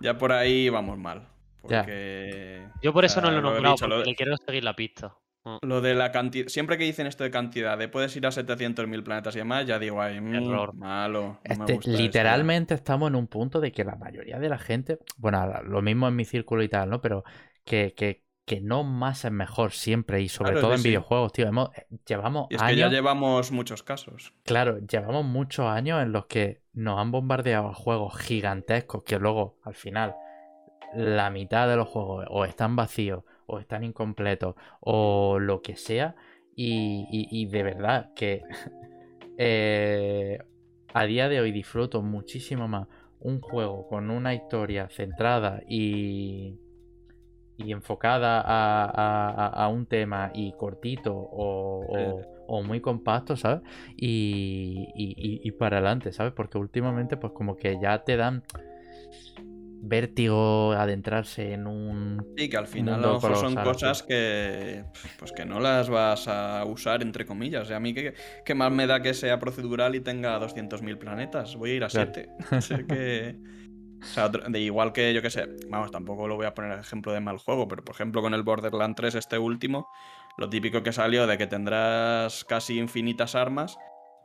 Ya 0.00 0.18
por 0.18 0.32
ahí 0.32 0.68
vamos 0.68 0.98
mal. 0.98 1.28
Porque, 1.62 2.66
Yo 2.82 2.92
por 2.92 3.04
eso 3.04 3.20
no 3.20 3.30
lo 3.30 3.38
he 3.38 3.42
nombrado, 3.42 3.76
porque 3.76 4.14
quiero 4.14 4.36
seguir 4.36 4.64
la 4.64 4.76
pista. 4.76 5.16
Mm. 5.44 5.58
Lo 5.62 5.80
de 5.80 5.94
la 5.94 6.10
cantidad. 6.10 6.48
Siempre 6.48 6.76
que 6.76 6.84
dicen 6.84 7.06
esto 7.06 7.24
de 7.24 7.30
cantidad, 7.30 7.78
de 7.78 7.88
puedes 7.88 8.14
ir 8.16 8.26
a 8.26 8.30
700.000 8.30 9.02
planetas 9.02 9.34
y 9.36 9.38
demás, 9.38 9.66
ya 9.66 9.78
digo, 9.78 10.02
ay, 10.02 10.20
mm, 10.20 10.34
Error. 10.34 10.74
malo. 10.74 11.40
Este, 11.44 11.78
literalmente 11.88 12.74
estamos 12.74 13.08
en 13.08 13.14
un 13.14 13.28
punto 13.28 13.60
de 13.60 13.72
que 13.72 13.84
la 13.84 13.96
mayoría 13.96 14.38
de 14.38 14.48
la 14.48 14.58
gente, 14.58 14.98
bueno, 15.16 15.62
lo 15.62 15.82
mismo 15.82 16.08
en 16.08 16.16
mi 16.16 16.24
círculo 16.24 16.62
y 16.62 16.68
tal, 16.68 16.90
¿no? 16.90 17.00
Pero 17.00 17.24
que, 17.64 17.94
que 17.96 18.25
que 18.46 18.60
no 18.60 18.84
más 18.84 19.24
es 19.24 19.32
mejor 19.32 19.72
siempre 19.72 20.22
y 20.22 20.28
sobre 20.28 20.60
todo 20.60 20.72
en 20.72 20.82
videojuegos, 20.82 21.32
tío. 21.32 21.48
Hemos, 21.48 21.70
eh, 21.76 21.86
llevamos 22.06 22.46
y 22.48 22.54
es 22.54 22.62
que 22.62 22.76
ya 22.76 22.88
llevamos 22.88 23.50
muchos 23.50 23.82
casos. 23.82 24.32
Claro, 24.44 24.78
llevamos 24.78 25.24
muchos 25.24 25.66
años 25.66 26.00
en 26.00 26.12
los 26.12 26.26
que 26.26 26.62
nos 26.72 27.00
han 27.00 27.10
bombardeado 27.10 27.74
juegos 27.74 28.16
gigantescos 28.16 29.02
que 29.02 29.18
luego, 29.18 29.58
al 29.64 29.74
final, 29.74 30.14
la 30.94 31.28
mitad 31.30 31.68
de 31.68 31.76
los 31.76 31.88
juegos 31.88 32.24
o 32.30 32.44
están 32.44 32.76
vacíos 32.76 33.24
o 33.46 33.58
están 33.58 33.82
incompletos 33.82 34.54
o 34.78 35.40
lo 35.40 35.60
que 35.60 35.74
sea. 35.74 36.14
Y, 36.54 37.46
de 37.46 37.62
verdad 37.64 38.12
que 38.14 38.42
eh, 39.38 40.38
a 40.94 41.04
día 41.04 41.28
de 41.28 41.40
hoy 41.40 41.50
disfruto 41.50 42.00
muchísimo 42.00 42.68
más 42.68 42.86
un 43.18 43.40
juego 43.40 43.88
con 43.88 44.10
una 44.10 44.34
historia 44.34 44.88
centrada 44.88 45.62
y 45.68 46.60
y 47.58 47.72
enfocada 47.72 48.42
a, 48.44 49.68
un 49.68 49.86
tema 49.86 50.30
y 50.34 50.52
cortito 50.52 51.14
o, 51.14 52.62
muy 52.62 52.80
compacto, 52.80 53.36
¿sabes? 53.36 53.62
Y, 53.96 55.50
para 55.52 55.78
adelante, 55.78 56.12
¿sabes? 56.12 56.32
Porque 56.32 56.58
últimamente 56.58 57.16
pues 57.16 57.32
como 57.32 57.56
que 57.56 57.78
ya 57.80 58.04
te 58.04 58.16
dan 58.16 58.42
vértigo 59.88 60.72
adentrarse 60.72 61.52
en 61.52 61.66
un... 61.66 62.34
Sí, 62.36 62.48
que 62.48 62.56
al 62.56 62.66
final 62.66 62.94
a 62.94 63.06
lo 63.06 63.14
mejor 63.14 63.36
son 63.36 63.54
cosas 63.54 64.02
que 64.02 64.84
pues 65.18 65.32
que 65.32 65.44
no 65.44 65.60
las 65.60 65.88
vas 65.88 66.26
a 66.28 66.64
usar, 66.64 67.02
entre 67.02 67.24
comillas. 67.24 67.70
a 67.70 67.78
mí 67.78 67.94
que, 67.94 68.14
que 68.44 68.54
más 68.54 68.72
me 68.72 68.86
da 68.86 69.00
que 69.00 69.14
sea 69.14 69.38
procedural 69.38 69.94
y 69.94 70.00
tenga 70.00 70.40
200.000 70.40 70.98
planetas. 70.98 71.56
Voy 71.56 71.70
a 71.70 71.74
ir 71.74 71.84
a 71.84 71.88
7. 71.88 72.28
que... 72.88 73.36
O 74.00 74.04
sea, 74.04 74.28
de 74.28 74.60
igual 74.60 74.92
que 74.92 75.12
yo 75.14 75.22
que 75.22 75.30
sé, 75.30 75.46
vamos, 75.68 75.90
tampoco 75.90 76.28
lo 76.28 76.36
voy 76.36 76.46
a 76.46 76.54
poner 76.54 76.78
ejemplo 76.78 77.12
de 77.12 77.20
mal 77.20 77.38
juego, 77.38 77.66
pero 77.68 77.84
por 77.84 77.94
ejemplo 77.94 78.22
con 78.22 78.34
el 78.34 78.42
Borderlands 78.42 78.96
3, 78.96 79.14
este 79.16 79.38
último, 79.38 79.88
lo 80.36 80.48
típico 80.48 80.82
que 80.82 80.92
salió 80.92 81.26
de 81.26 81.38
que 81.38 81.46
tendrás 81.46 82.44
casi 82.44 82.78
infinitas 82.78 83.34
armas 83.34 83.78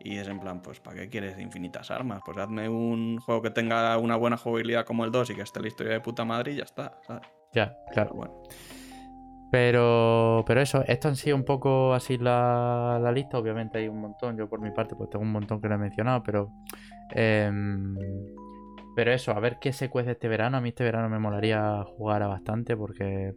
y 0.04 0.18
es 0.18 0.28
en 0.28 0.40
plan, 0.40 0.62
pues 0.62 0.80
¿para 0.80 0.98
qué 0.98 1.10
quieres 1.10 1.40
infinitas 1.40 1.92
armas? 1.92 2.22
Pues 2.26 2.38
hazme 2.38 2.68
un 2.70 3.20
juego 3.20 3.42
que 3.42 3.52
tenga 3.52 3.98
una 3.98 4.16
buena 4.16 4.38
jugabilidad 4.38 4.86
como 4.86 5.06
el 5.06 5.12
2 5.12 5.30
y 5.30 5.36
que 5.36 5.42
esté 5.42 5.62
la 5.62 5.68
historia 5.68 5.94
de 5.94 6.02
puta 6.02 6.26
madre 6.26 6.54
y 6.54 6.56
ya 6.58 6.64
está, 6.64 7.00
¿sabes? 7.06 7.28
Ya, 7.54 7.76
claro. 7.92 8.16
bueno. 8.16 8.34
Pero, 9.52 10.46
pero 10.48 10.62
eso, 10.62 10.82
esto 10.88 11.10
han 11.10 11.18
sido 11.18 11.36
un 11.36 11.44
poco 11.44 11.94
así 11.94 12.18
la, 12.18 12.98
la, 13.02 13.12
lista. 13.12 13.38
Obviamente 13.38 13.80
hay 13.80 13.90
un 13.90 14.00
montón. 14.00 14.38
Yo 14.38 14.48
por 14.48 14.62
mi 14.62 14.72
parte, 14.72 14.96
pues 14.96 15.10
tengo 15.10 15.24
un 15.24 15.32
montón 15.32 15.62
que 15.62 15.68
no 15.68 15.76
he 15.76 15.78
mencionado, 15.78 16.24
pero. 16.24 16.50
Em, 17.14 17.94
pero 18.96 19.12
eso, 19.12 19.32
a 19.32 19.40
ver 19.40 19.58
qué 19.60 19.74
se 19.74 19.90
cuece 19.90 20.12
este 20.12 20.28
verano. 20.28 20.58
A 20.58 20.62
mí 20.62 20.70
este 20.70 20.84
verano 20.84 21.10
me 21.10 21.20
molaría 21.20 21.84
jugar 21.84 22.24
a 22.24 22.28
bastante 22.28 22.76
porque 22.76 23.36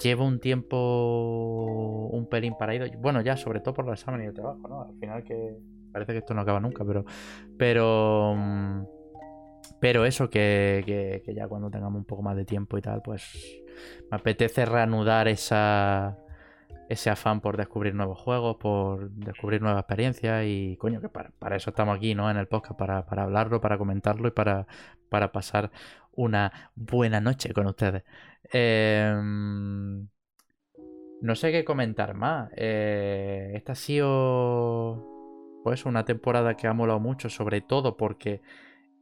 llevo 0.00 0.24
un 0.24 0.40
tiempo 0.40 2.08
un 2.12 2.28
pelín 2.28 2.54
paraído. 2.58 2.86
Bueno, 2.98 3.20
ya 3.20 3.36
sobre 3.36 3.60
todo 3.60 3.74
por 3.74 3.86
los 3.86 4.00
exámenes 4.00 4.26
y 4.26 4.28
el 4.28 4.34
trabajo, 4.34 4.68
¿no? 4.68 4.82
Al 4.82 4.94
final 4.98 5.22
que 5.22 5.56
parece 5.92 6.12
que 6.12 6.18
esto 6.18 6.34
no 6.34 6.42
acaba 6.42 6.60
nunca, 6.60 6.84
pero. 6.84 7.04
Pero. 7.58 8.36
Pero 9.78 10.06
eso, 10.06 10.30
que, 10.30 11.22
que 11.24 11.34
ya 11.34 11.48
cuando 11.48 11.70
tengamos 11.70 11.98
un 11.98 12.04
poco 12.04 12.22
más 12.22 12.34
de 12.36 12.46
tiempo 12.46 12.78
y 12.78 12.82
tal, 12.82 13.02
pues 13.02 13.60
me 14.10 14.16
apetece 14.16 14.64
reanudar 14.64 15.28
esa, 15.28 16.16
ese 16.88 17.10
afán 17.10 17.40
por 17.40 17.56
descubrir 17.56 17.94
nuevos 17.94 18.18
juegos, 18.18 18.56
por 18.56 19.10
descubrir 19.10 19.62
nuevas 19.62 19.80
experiencias 19.80 20.44
y 20.46 20.76
coño, 20.78 21.00
que 21.00 21.08
para, 21.08 21.56
eso 21.56 21.70
estamos 21.70 21.96
aquí, 21.96 22.14
¿no? 22.14 22.30
En 22.30 22.36
el 22.36 22.46
podcast, 22.46 22.78
para, 22.78 22.98
hablarlo, 22.98 23.60
para 23.60 23.78
comentarlo 23.78 24.28
y 24.28 24.30
para, 24.30 24.66
para, 25.08 25.32
pasar 25.32 25.70
una 26.12 26.70
buena 26.74 27.20
noche 27.20 27.52
con 27.52 27.66
ustedes. 27.66 28.04
Em, 28.52 30.08
no 31.20 31.34
sé 31.34 31.50
qué 31.52 31.64
comentar 31.64 32.14
más. 32.14 32.50
Eh, 32.56 33.52
esta 33.54 33.72
ha 33.72 33.76
sido 33.76 35.16
pues 35.64 35.84
una 35.84 36.04
temporada 36.04 36.56
que 36.56 36.68
ha 36.68 36.72
molado 36.72 37.00
mucho, 37.00 37.28
sobre 37.28 37.60
todo 37.60 37.96
porque 37.96 38.40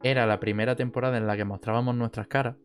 era 0.01 0.25
la 0.25 0.39
primera 0.39 0.75
temporada 0.75 1.17
en 1.17 1.27
la 1.27 1.37
que 1.37 1.45
mostrábamos 1.45 1.95
nuestras 1.95 2.27
caras. 2.27 2.55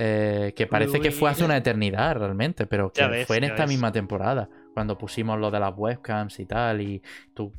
Eh, 0.00 0.52
que 0.54 0.68
parece 0.68 1.00
que 1.00 1.10
fue 1.10 1.28
hace 1.28 1.44
una 1.44 1.56
eternidad 1.56 2.14
realmente, 2.14 2.66
pero 2.66 2.92
que 2.92 3.24
fue 3.26 3.38
en 3.38 3.44
esta 3.44 3.66
misma 3.66 3.90
temporada, 3.90 4.48
cuando 4.72 4.96
pusimos 4.96 5.40
lo 5.40 5.50
de 5.50 5.58
las 5.58 5.76
webcams 5.76 6.38
y 6.38 6.46
tal, 6.46 6.80
y 6.80 7.02
tú, 7.34 7.52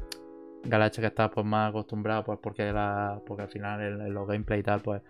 Galacha, 0.63 1.01
que 1.01 1.07
estás 1.07 1.31
pues, 1.33 1.45
más 1.45 1.69
acostumbrado, 1.71 2.23
pues 2.23 2.39
porque, 2.41 2.71
la, 2.71 3.19
porque 3.25 3.43
al 3.43 3.49
final 3.49 3.81
en, 3.81 4.13
los 4.13 4.25
gameplay 4.25 4.61
y 4.61 4.63
tal, 4.63 4.79
pues 4.79 5.01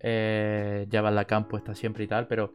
eh, 0.00 0.88
llevas 0.90 1.14
la 1.14 1.24
cam 1.24 1.46
puesta 1.46 1.72
siempre 1.76 2.02
y 2.02 2.08
tal, 2.08 2.26
pero 2.26 2.54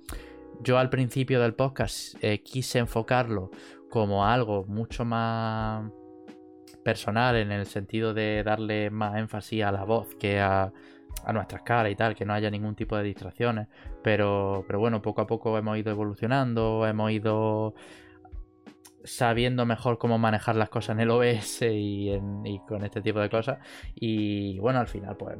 yo 0.61 0.77
al 0.77 0.89
principio 0.89 1.39
del 1.39 1.53
podcast 1.53 2.21
eh, 2.21 2.43
quise 2.43 2.79
enfocarlo 2.79 3.49
como 3.89 4.25
algo 4.25 4.65
mucho 4.65 5.05
más 5.05 5.89
personal 6.83 7.37
en 7.37 7.53
el 7.53 7.65
sentido 7.65 8.13
de 8.13 8.43
darle 8.43 8.89
más 8.89 9.15
énfasis 9.15 9.63
a 9.63 9.71
la 9.71 9.85
voz 9.85 10.15
que 10.15 10.41
a 10.41 10.73
a 11.25 11.33
nuestras 11.33 11.61
caras 11.63 11.91
y 11.91 11.95
tal, 11.95 12.15
que 12.15 12.25
no 12.25 12.33
haya 12.33 12.49
ningún 12.49 12.75
tipo 12.75 12.95
de 12.97 13.03
distracciones. 13.03 13.67
Pero, 14.03 14.63
pero 14.67 14.79
bueno, 14.79 15.01
poco 15.01 15.21
a 15.21 15.27
poco 15.27 15.57
hemos 15.57 15.77
ido 15.77 15.91
evolucionando, 15.91 16.85
hemos 16.87 17.11
ido 17.11 17.75
sabiendo 19.03 19.65
mejor 19.65 19.97
cómo 19.97 20.17
manejar 20.17 20.55
las 20.55 20.69
cosas 20.69 20.95
en 20.95 21.01
el 21.01 21.09
OBS 21.09 21.61
y, 21.61 22.11
con 22.67 22.83
este 22.83 23.01
tipo 23.01 23.19
de 23.19 23.29
cosas. 23.29 23.59
Y 23.95 24.59
bueno, 24.59 24.79
al 24.79 24.87
final, 24.87 25.15
pues 25.17 25.37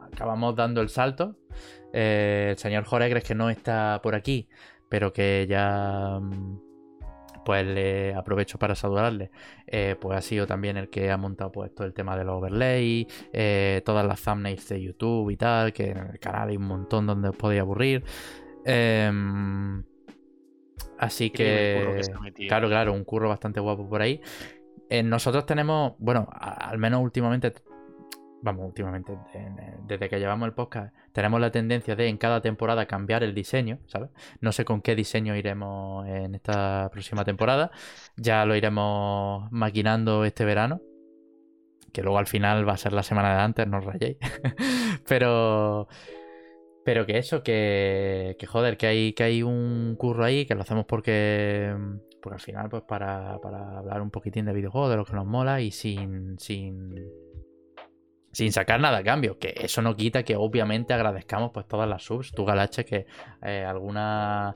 acabamos 0.00 0.56
dando 0.56 0.80
el 0.80 0.88
salto. 0.88 1.36
Eh, 1.92 2.48
el 2.50 2.58
señor 2.58 2.84
Joregres, 2.84 3.24
que 3.24 3.34
no 3.34 3.50
está 3.50 4.00
por 4.02 4.14
aquí, 4.14 4.48
pero 4.88 5.12
que 5.12 5.46
ya 5.48 6.18
mm, 6.20 6.65
pues 7.46 7.64
le 7.64 8.12
aprovecho 8.12 8.58
para 8.58 8.74
saludarle. 8.74 9.30
Eh, 9.68 9.94
pues 10.00 10.18
ha 10.18 10.20
sido 10.20 10.48
también 10.48 10.76
el 10.76 10.90
que 10.90 11.12
ha 11.12 11.16
montado 11.16 11.52
pues 11.52 11.72
todo 11.72 11.86
el 11.86 11.94
tema 11.94 12.18
de 12.18 12.24
los 12.24 12.34
overlay, 12.34 13.06
eh, 13.32 13.82
todas 13.84 14.04
las 14.04 14.20
thumbnails 14.20 14.68
de 14.68 14.82
YouTube 14.82 15.30
y 15.30 15.36
tal, 15.36 15.72
que 15.72 15.90
en 15.90 15.98
el 15.98 16.18
canal 16.18 16.48
hay 16.48 16.56
un 16.56 16.64
montón 16.64 17.06
donde 17.06 17.28
os 17.28 17.36
podéis 17.36 17.60
aburrir. 17.60 18.02
Em, 18.64 19.84
así 20.98 21.30
que, 21.30 22.00
claro, 22.48 22.68
claro, 22.68 22.92
un 22.92 23.04
curro 23.04 23.28
bastante 23.28 23.60
guapo 23.60 23.88
por 23.88 24.02
ahí. 24.02 24.20
Eh, 24.90 25.04
nosotros 25.04 25.46
tenemos, 25.46 25.92
bueno, 25.98 26.28
al 26.32 26.78
menos 26.78 27.00
últimamente 27.00 27.52
vamos, 28.46 28.64
últimamente, 28.64 29.18
desde 29.86 30.08
que 30.08 30.20
llevamos 30.20 30.46
el 30.46 30.54
podcast, 30.54 30.94
tenemos 31.12 31.40
la 31.40 31.50
tendencia 31.50 31.96
de 31.96 32.08
en 32.08 32.16
cada 32.16 32.40
temporada 32.40 32.86
cambiar 32.86 33.24
el 33.24 33.34
diseño, 33.34 33.80
¿sabes? 33.86 34.10
No 34.40 34.52
sé 34.52 34.64
con 34.64 34.82
qué 34.82 34.94
diseño 34.94 35.34
iremos 35.34 36.06
en 36.06 36.36
esta 36.36 36.88
próxima 36.92 37.24
temporada. 37.24 37.72
Ya 38.16 38.46
lo 38.46 38.54
iremos 38.54 39.50
maquinando 39.50 40.24
este 40.24 40.44
verano. 40.44 40.80
Que 41.92 42.02
luego 42.02 42.18
al 42.18 42.26
final 42.28 42.68
va 42.68 42.74
a 42.74 42.76
ser 42.76 42.92
la 42.92 43.02
semana 43.02 43.34
de 43.34 43.42
antes, 43.42 43.66
no 43.66 43.78
os 43.78 43.84
rayéis. 43.84 44.16
pero. 45.08 45.88
Pero 46.84 47.04
que 47.04 47.18
eso, 47.18 47.42
que, 47.42 48.36
que 48.38 48.46
joder, 48.46 48.76
que 48.76 48.86
hay, 48.86 49.12
que 49.12 49.24
hay 49.24 49.42
un 49.42 49.96
curro 49.98 50.24
ahí, 50.24 50.46
que 50.46 50.54
lo 50.54 50.62
hacemos 50.62 50.84
porque. 50.86 51.74
Porque 52.22 52.34
al 52.34 52.40
final, 52.40 52.68
pues 52.68 52.84
para, 52.84 53.40
para 53.40 53.78
hablar 53.78 54.02
un 54.02 54.10
poquitín 54.10 54.44
de 54.46 54.52
videojuegos, 54.52 54.90
de 54.90 54.96
lo 54.96 55.04
que 55.04 55.14
nos 55.14 55.26
mola 55.26 55.60
y 55.60 55.72
sin. 55.72 56.38
sin 56.38 57.25
sin 58.36 58.52
sacar 58.52 58.78
nada 58.78 58.98
a 58.98 59.02
cambio. 59.02 59.38
Que 59.38 59.54
eso 59.56 59.80
no 59.80 59.96
quita 59.96 60.22
que 60.22 60.36
obviamente 60.36 60.92
agradezcamos 60.92 61.52
pues 61.52 61.66
todas 61.66 61.88
las 61.88 62.02
subs. 62.02 62.32
Tu 62.32 62.44
Galache 62.44 62.84
que 62.84 63.06
eh, 63.42 63.64
alguna 63.64 64.54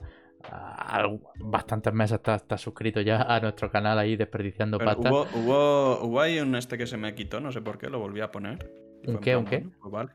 bastantes 1.39 1.91
meses 1.91 2.19
estás 2.23 2.61
suscrito 2.61 3.01
ya 3.01 3.23
a 3.23 3.39
nuestro 3.39 3.71
canal 3.71 3.97
ahí 3.97 4.15
desperdiciando 4.15 4.77
pasta. 4.77 5.09
Hubo, 5.09 5.27
hubo, 5.33 5.99
hubo 6.03 6.21
ahí 6.21 6.39
un 6.39 6.55
este 6.55 6.77
que 6.77 6.85
se 6.85 6.97
me 6.97 7.15
quitó, 7.15 7.39
no 7.39 7.51
sé 7.51 7.61
por 7.61 7.79
qué, 7.79 7.89
lo 7.89 7.97
volví 7.99 8.21
a 8.21 8.31
poner. 8.31 8.71
¿Un 9.07 9.17
qué? 9.17 9.35
¿Un 9.35 9.45
qué? 9.45 9.65
Pues 9.81 9.91
vale. 9.91 10.11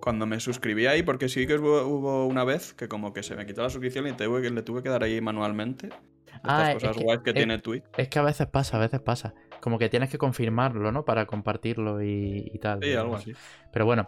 Cuando 0.00 0.24
me 0.24 0.40
suscribí 0.40 0.86
ahí, 0.86 1.02
porque 1.02 1.28
sí 1.28 1.46
que 1.46 1.56
hubo, 1.56 2.26
una 2.26 2.44
vez 2.44 2.72
que 2.72 2.88
como 2.88 3.12
que 3.12 3.22
se 3.22 3.36
me 3.36 3.44
quitó 3.44 3.62
la 3.62 3.70
suscripción 3.70 4.06
y 4.06 4.12
te, 4.12 4.28
le 4.28 4.62
tuve 4.62 4.82
que 4.82 4.88
dar 4.88 5.02
ahí 5.02 5.20
manualmente. 5.20 5.88
Estas 6.36 6.42
ah, 6.44 6.72
cosas 6.74 6.96
guays 6.98 7.20
que, 7.20 7.32
tiene 7.32 7.58
Twitch. 7.58 7.84
Es 7.96 8.08
que 8.08 8.18
a 8.18 8.22
veces 8.22 8.46
pasa, 8.46 8.76
a 8.78 8.80
veces 8.80 9.00
pasa. 9.00 9.34
Como 9.64 9.78
que 9.78 9.88
tienes 9.88 10.10
que 10.10 10.18
confirmarlo, 10.18 10.92
¿no? 10.92 11.06
Para 11.06 11.24
compartirlo 11.24 12.02
y, 12.02 12.58
tal. 12.60 12.80
Sí, 12.82 12.92
algo 12.92 13.16
así. 13.16 13.32
Pero 13.72 13.86
bueno. 13.86 14.06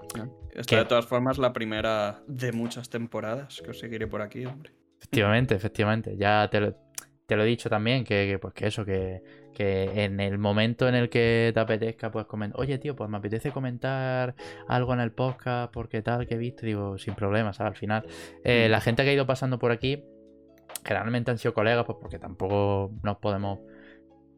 Esta 0.53 0.77
de 0.77 0.85
todas 0.85 1.07
formas 1.07 1.39
la 1.39 1.55
primera 1.55 2.21
de 2.27 2.53
muchas 2.53 2.91
temporadas 2.91 3.63
que 3.65 3.71
os 3.71 3.79
seguiré 3.79 4.07
por 4.07 4.21
aquí, 4.21 4.45
hombre. 4.45 4.73
Efectivamente, 4.99 5.55
efectivamente. 5.55 6.15
Ya 6.19 6.47
te 6.51 6.61
lo, 6.61 6.75
te 7.25 7.37
lo 7.37 7.45
he 7.45 7.47
dicho 7.47 7.71
también, 7.71 8.05
que, 8.05 8.39
pues 8.39 8.53
que 8.53 8.67
eso, 8.67 8.85
que, 8.85 9.23
que, 9.55 10.05
en 10.05 10.21
el 10.21 10.37
momento 10.37 10.89
en 10.89 10.95
el 10.95 11.09
que 11.09 11.53
te 11.55 11.61
apetezca, 11.61 12.11
pues 12.11 12.27
comentar, 12.27 12.61
oye 12.61 12.77
tío, 12.77 12.95
pues 12.95 13.09
me 13.09 13.17
apetece 13.17 13.51
comentar 13.51 14.35
algo 14.69 14.93
en 14.93 15.01
el 15.01 15.13
podcast 15.13 15.73
porque 15.73 16.03
tal 16.03 16.27
que 16.27 16.35
he 16.35 16.39
visto, 16.39 16.67
digo, 16.67 16.99
sin 16.99 17.15
problemas, 17.15 17.57
¿sabes? 17.57 17.71
Al 17.71 17.79
final, 17.79 18.07
eh, 18.45 18.67
mm. 18.69 18.71
la 18.73 18.81
gente 18.83 19.05
que 19.05 19.09
ha 19.09 19.15
ido 19.15 19.27
pasando 19.27 19.59
por 19.59 19.73
aquí, 19.73 20.05
generalmente 20.85 21.31
han 21.31 21.39
sido 21.39 21.55
colegas, 21.55 21.87
pues 21.87 21.97
porque 21.99 22.19
tampoco 22.19 22.93
nos 23.03 23.17
podemos 23.17 23.61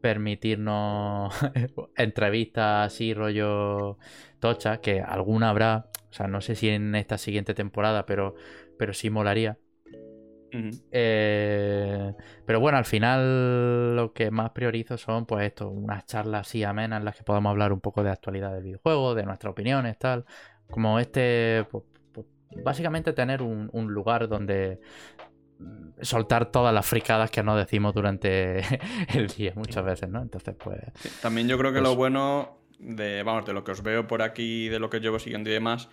permitirnos 0.01 1.33
entrevistas 1.95 2.87
así, 2.93 3.13
rollo 3.13 3.97
tocha, 4.39 4.81
que 4.81 5.01
alguna 5.01 5.49
habrá, 5.49 5.87
o 6.09 6.13
sea, 6.13 6.27
no 6.27 6.41
sé 6.41 6.55
si 6.55 6.69
en 6.69 6.95
esta 6.95 7.17
siguiente 7.17 7.53
temporada, 7.53 8.05
pero, 8.05 8.35
pero 8.77 8.93
sí 8.93 9.09
molaría. 9.09 9.57
Eh, 10.91 12.13
pero 12.45 12.59
bueno, 12.59 12.77
al 12.77 12.85
final 12.85 13.95
lo 13.95 14.13
que 14.13 14.31
más 14.31 14.51
priorizo 14.51 14.97
son 14.97 15.25
pues 15.25 15.45
esto, 15.45 15.69
unas 15.69 16.05
charlas 16.05 16.47
así 16.47 16.63
amenas 16.63 16.99
en 16.99 17.05
las 17.05 17.15
que 17.15 17.23
podamos 17.23 17.51
hablar 17.51 17.71
un 17.71 17.81
poco 17.81 18.03
de 18.03 18.09
actualidad 18.09 18.53
del 18.53 18.63
videojuego, 18.63 19.15
de 19.15 19.23
nuestras 19.23 19.51
opiniones, 19.51 19.97
tal. 19.97 20.25
Como 20.69 20.99
este, 20.99 21.65
pues, 21.71 21.83
pues, 22.11 22.25
básicamente 22.63 23.13
tener 23.13 23.41
un, 23.41 23.69
un, 23.73 23.91
lugar 23.91 24.27
donde, 24.27 24.79
soltar 26.01 26.51
todas 26.51 26.73
las 26.73 26.85
fricadas 26.85 27.31
que 27.31 27.43
nos 27.43 27.57
decimos 27.57 27.93
durante 27.93 28.59
el 29.13 29.27
día 29.27 29.53
muchas 29.55 29.83
veces, 29.83 30.09
¿no? 30.09 30.21
Entonces, 30.21 30.55
pues... 30.57 30.79
También 31.21 31.47
yo 31.47 31.57
creo 31.57 31.73
que 31.73 31.81
lo 31.81 31.95
bueno 31.95 32.59
de, 32.79 33.23
vamos, 33.23 33.45
de 33.45 33.53
lo 33.53 33.63
que 33.63 33.71
os 33.71 33.83
veo 33.83 34.07
por 34.07 34.21
aquí, 34.21 34.69
de 34.69 34.79
lo 34.79 34.89
que 34.89 34.99
llevo 34.99 35.19
siguiendo 35.19 35.49
y 35.49 35.53
demás, 35.53 35.89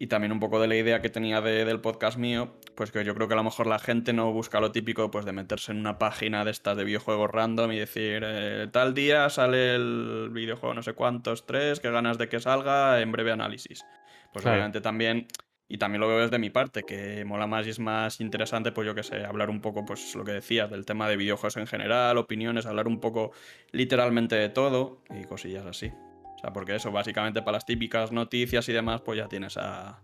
y 0.00 0.06
también 0.06 0.30
un 0.30 0.38
poco 0.38 0.60
de 0.60 0.68
la 0.68 0.76
idea 0.76 1.02
que 1.02 1.10
tenía 1.10 1.40
del 1.40 1.80
podcast 1.80 2.18
mío, 2.18 2.54
pues 2.76 2.92
que 2.92 3.04
yo 3.04 3.14
creo 3.16 3.26
que 3.26 3.34
a 3.34 3.36
lo 3.36 3.42
mejor 3.42 3.66
la 3.66 3.80
gente 3.80 4.12
no 4.12 4.32
busca 4.32 4.60
lo 4.60 4.70
típico 4.70 5.10
pues 5.10 5.24
de 5.24 5.32
meterse 5.32 5.72
en 5.72 5.78
una 5.78 5.98
página 5.98 6.44
de 6.44 6.52
estas 6.52 6.76
de 6.76 6.84
videojuegos 6.84 7.30
random 7.32 7.72
y 7.72 7.78
decir 7.78 8.22
eh, 8.24 8.68
tal 8.70 8.94
día 8.94 9.28
sale 9.28 9.74
el 9.74 10.30
videojuego 10.32 10.72
no 10.74 10.82
sé 10.84 10.92
cuántos, 10.92 11.46
tres, 11.46 11.80
qué 11.80 11.90
ganas 11.90 12.16
de 12.16 12.28
que 12.28 12.38
salga, 12.38 13.00
en 13.00 13.10
breve 13.10 13.32
análisis. 13.32 13.84
Pues 14.32 14.46
obviamente 14.46 14.80
también 14.80 15.26
y 15.68 15.76
también 15.76 16.00
lo 16.00 16.08
veo 16.08 16.18
desde 16.18 16.38
mi 16.38 16.48
parte, 16.48 16.82
que 16.82 17.24
mola 17.26 17.46
más 17.46 17.66
y 17.66 17.70
es 17.70 17.78
más 17.78 18.20
interesante, 18.20 18.72
pues 18.72 18.86
yo 18.86 18.94
que 18.94 19.02
sé, 19.02 19.24
hablar 19.24 19.50
un 19.50 19.60
poco, 19.60 19.84
pues 19.84 20.14
lo 20.14 20.24
que 20.24 20.32
decías, 20.32 20.70
del 20.70 20.86
tema 20.86 21.08
de 21.08 21.16
videojuegos 21.16 21.58
en 21.58 21.66
general, 21.66 22.16
opiniones, 22.16 22.64
hablar 22.64 22.88
un 22.88 23.00
poco 23.00 23.32
literalmente 23.70 24.34
de 24.36 24.48
todo 24.48 25.02
y 25.10 25.24
cosillas 25.24 25.66
así. 25.66 25.92
O 26.36 26.38
sea, 26.40 26.52
porque 26.52 26.76
eso, 26.76 26.90
básicamente 26.90 27.42
para 27.42 27.56
las 27.56 27.66
típicas 27.66 28.12
noticias 28.12 28.68
y 28.68 28.72
demás, 28.72 29.02
pues 29.02 29.18
ya 29.18 29.28
tienes 29.28 29.58
a, 29.58 30.00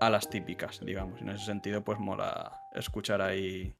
a 0.00 0.10
las 0.10 0.30
típicas, 0.30 0.84
digamos. 0.84 1.20
En 1.22 1.30
ese 1.30 1.44
sentido, 1.44 1.82
pues 1.82 1.98
mola 1.98 2.60
escuchar 2.74 3.20
ahí 3.20 3.74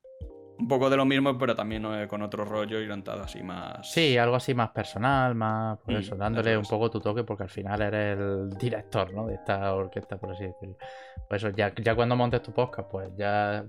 un 0.58 0.68
poco 0.68 0.90
de 0.90 0.96
lo 0.96 1.04
mismo, 1.04 1.38
pero 1.38 1.54
también 1.54 1.84
con 2.08 2.22
otro 2.22 2.44
rollo 2.44 2.80
y 2.80 2.84
orientado 2.84 3.22
así 3.22 3.42
más. 3.42 3.90
Sí, 3.90 4.18
algo 4.18 4.36
así 4.36 4.54
más 4.54 4.70
personal, 4.70 5.34
más. 5.34 5.78
Por 5.78 5.94
eso, 5.94 6.16
dándole 6.16 6.56
un 6.56 6.64
poco 6.64 6.90
tu 6.90 7.00
toque, 7.00 7.24
porque 7.24 7.44
al 7.44 7.50
final 7.50 7.80
eres 7.80 8.18
el 8.18 8.50
director, 8.58 9.12
¿no? 9.14 9.26
De 9.26 9.34
esta 9.34 9.72
orquesta, 9.74 10.16
por 10.18 10.32
así 10.32 10.44
decirlo. 10.44 10.76
Por 11.28 11.36
eso, 11.36 11.50
ya, 11.50 11.72
ya 11.74 11.94
cuando 11.94 12.16
montes 12.16 12.42
tu 12.42 12.52
podcast, 12.52 12.90
pues 12.90 13.10
ya 13.16 13.64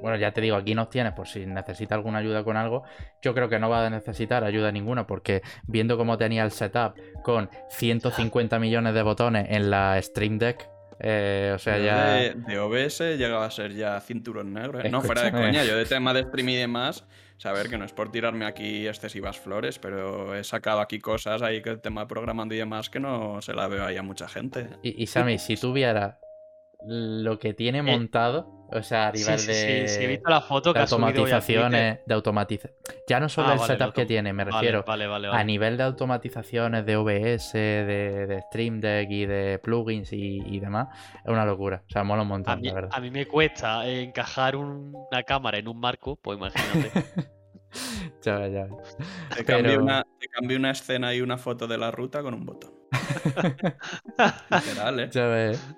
bueno, 0.00 0.18
ya 0.18 0.30
te 0.30 0.42
digo, 0.42 0.56
aquí 0.56 0.74
nos 0.74 0.90
tienes 0.90 1.14
por 1.14 1.26
si 1.26 1.46
necesita 1.46 1.94
alguna 1.94 2.18
ayuda 2.18 2.44
con 2.44 2.56
algo. 2.58 2.82
Yo 3.22 3.32
creo 3.32 3.48
que 3.48 3.58
no 3.58 3.70
va 3.70 3.86
a 3.86 3.90
necesitar 3.90 4.44
ayuda 4.44 4.70
ninguna 4.70 5.06
porque 5.06 5.40
viendo 5.66 5.96
cómo 5.96 6.18
tenía 6.18 6.44
el 6.44 6.50
setup 6.50 6.94
con 7.22 7.48
150 7.70 8.58
millones 8.58 8.92
de 8.92 9.02
botones 9.02 9.46
en 9.48 9.70
la 9.70 10.00
Stream 10.02 10.36
Deck, 10.38 10.68
eh, 11.00 11.52
o 11.54 11.58
sea, 11.58 11.78
ya. 11.78 12.34
De, 12.34 12.58
OBS 12.58 13.00
llegaba 13.16 13.46
a 13.46 13.50
ser 13.50 13.74
ya 13.74 14.00
cinturón 14.00 14.52
negro. 14.52 14.80
¿eh? 14.80 14.88
No, 14.88 15.02
fuera 15.02 15.22
de 15.22 15.32
coña, 15.32 15.64
yo 15.64 15.76
de 15.76 15.84
tema 15.84 16.14
de 16.14 16.22
stream 16.22 16.48
y 16.50 16.56
demás. 16.56 17.04
Saber 17.38 17.68
que 17.68 17.76
no 17.76 17.84
es 17.84 17.92
por 17.92 18.10
tirarme 18.10 18.46
aquí 18.46 18.88
excesivas 18.88 19.38
flores, 19.38 19.78
pero 19.78 20.34
he 20.34 20.42
sacado 20.42 20.80
aquí 20.80 20.98
cosas 20.98 21.42
ahí 21.42 21.60
que 21.60 21.68
el 21.68 21.80
tema 21.82 22.08
programando 22.08 22.54
y 22.54 22.58
demás 22.58 22.88
que 22.88 22.98
no 22.98 23.42
se 23.42 23.52
la 23.52 23.68
veo 23.68 23.84
ahí 23.84 23.98
a 23.98 24.02
mucha 24.02 24.26
gente. 24.26 24.68
Y, 24.82 25.02
y 25.02 25.06
Sammy, 25.06 25.38
si 25.38 25.56
tuviera 25.56 26.18
lo 26.86 27.38
que 27.38 27.52
tiene 27.52 27.78
eh, 27.78 27.82
montado, 27.82 28.68
o 28.70 28.82
sea, 28.82 29.08
a 29.08 29.12
nivel 29.12 29.46
de, 29.46 29.88
sí, 29.88 30.04
he 30.04 30.06
visto 30.06 30.30
la 30.30 30.40
foto 30.40 30.72
de 30.72 30.80
automatizaciones, 30.80 32.00
de 32.06 32.14
automatización. 32.14 32.76
Ya 33.08 33.18
no 33.18 33.28
solo 33.28 33.48
ah, 33.48 33.54
el 33.54 33.60
setup 33.60 33.92
que 33.92 34.06
tiene, 34.06 34.32
me 34.32 34.44
refiero 34.44 34.84
a 34.86 35.44
nivel 35.44 35.76
de 35.76 35.82
automatizaciones 35.82 36.86
de 36.86 36.96
OBS, 36.96 37.52
de, 37.52 38.42
Stream 38.48 38.80
Deck 38.80 39.10
y 39.10 39.26
de 39.26 39.58
plugins 39.62 40.12
y, 40.12 40.60
demás, 40.60 40.88
es 41.24 41.30
una 41.30 41.44
locura. 41.44 41.82
O 41.86 41.90
sea, 41.90 42.04
mola 42.04 42.22
un 42.22 42.28
montón, 42.28 42.52
a 42.52 42.56
mí, 42.56 42.68
la 42.68 42.74
verdad. 42.74 42.90
A 42.92 43.00
mí 43.00 43.10
me 43.10 43.26
cuesta 43.26 43.86
encajar 43.88 44.56
una 44.56 45.22
cámara 45.26 45.58
en 45.58 45.68
un 45.68 45.80
marco, 45.80 46.16
pues 46.16 46.38
imagínate. 46.38 46.92
ya 48.22 48.46
ya 48.46 48.68
Te, 49.36 49.44
cambio 49.44 49.82
una, 49.82 50.04
te 50.18 50.28
cambio 50.28 50.56
una 50.56 50.70
escena 50.70 51.12
y 51.14 51.20
una 51.20 51.36
foto 51.36 51.66
de 51.66 51.78
la 51.78 51.90
ruta 51.90 52.22
con 52.22 52.34
un 52.34 52.46
botón. 52.46 52.72
Literal, 54.50 55.00
¿eh? 55.00 55.08
Ya 55.10 55.26
ves 55.26 55.76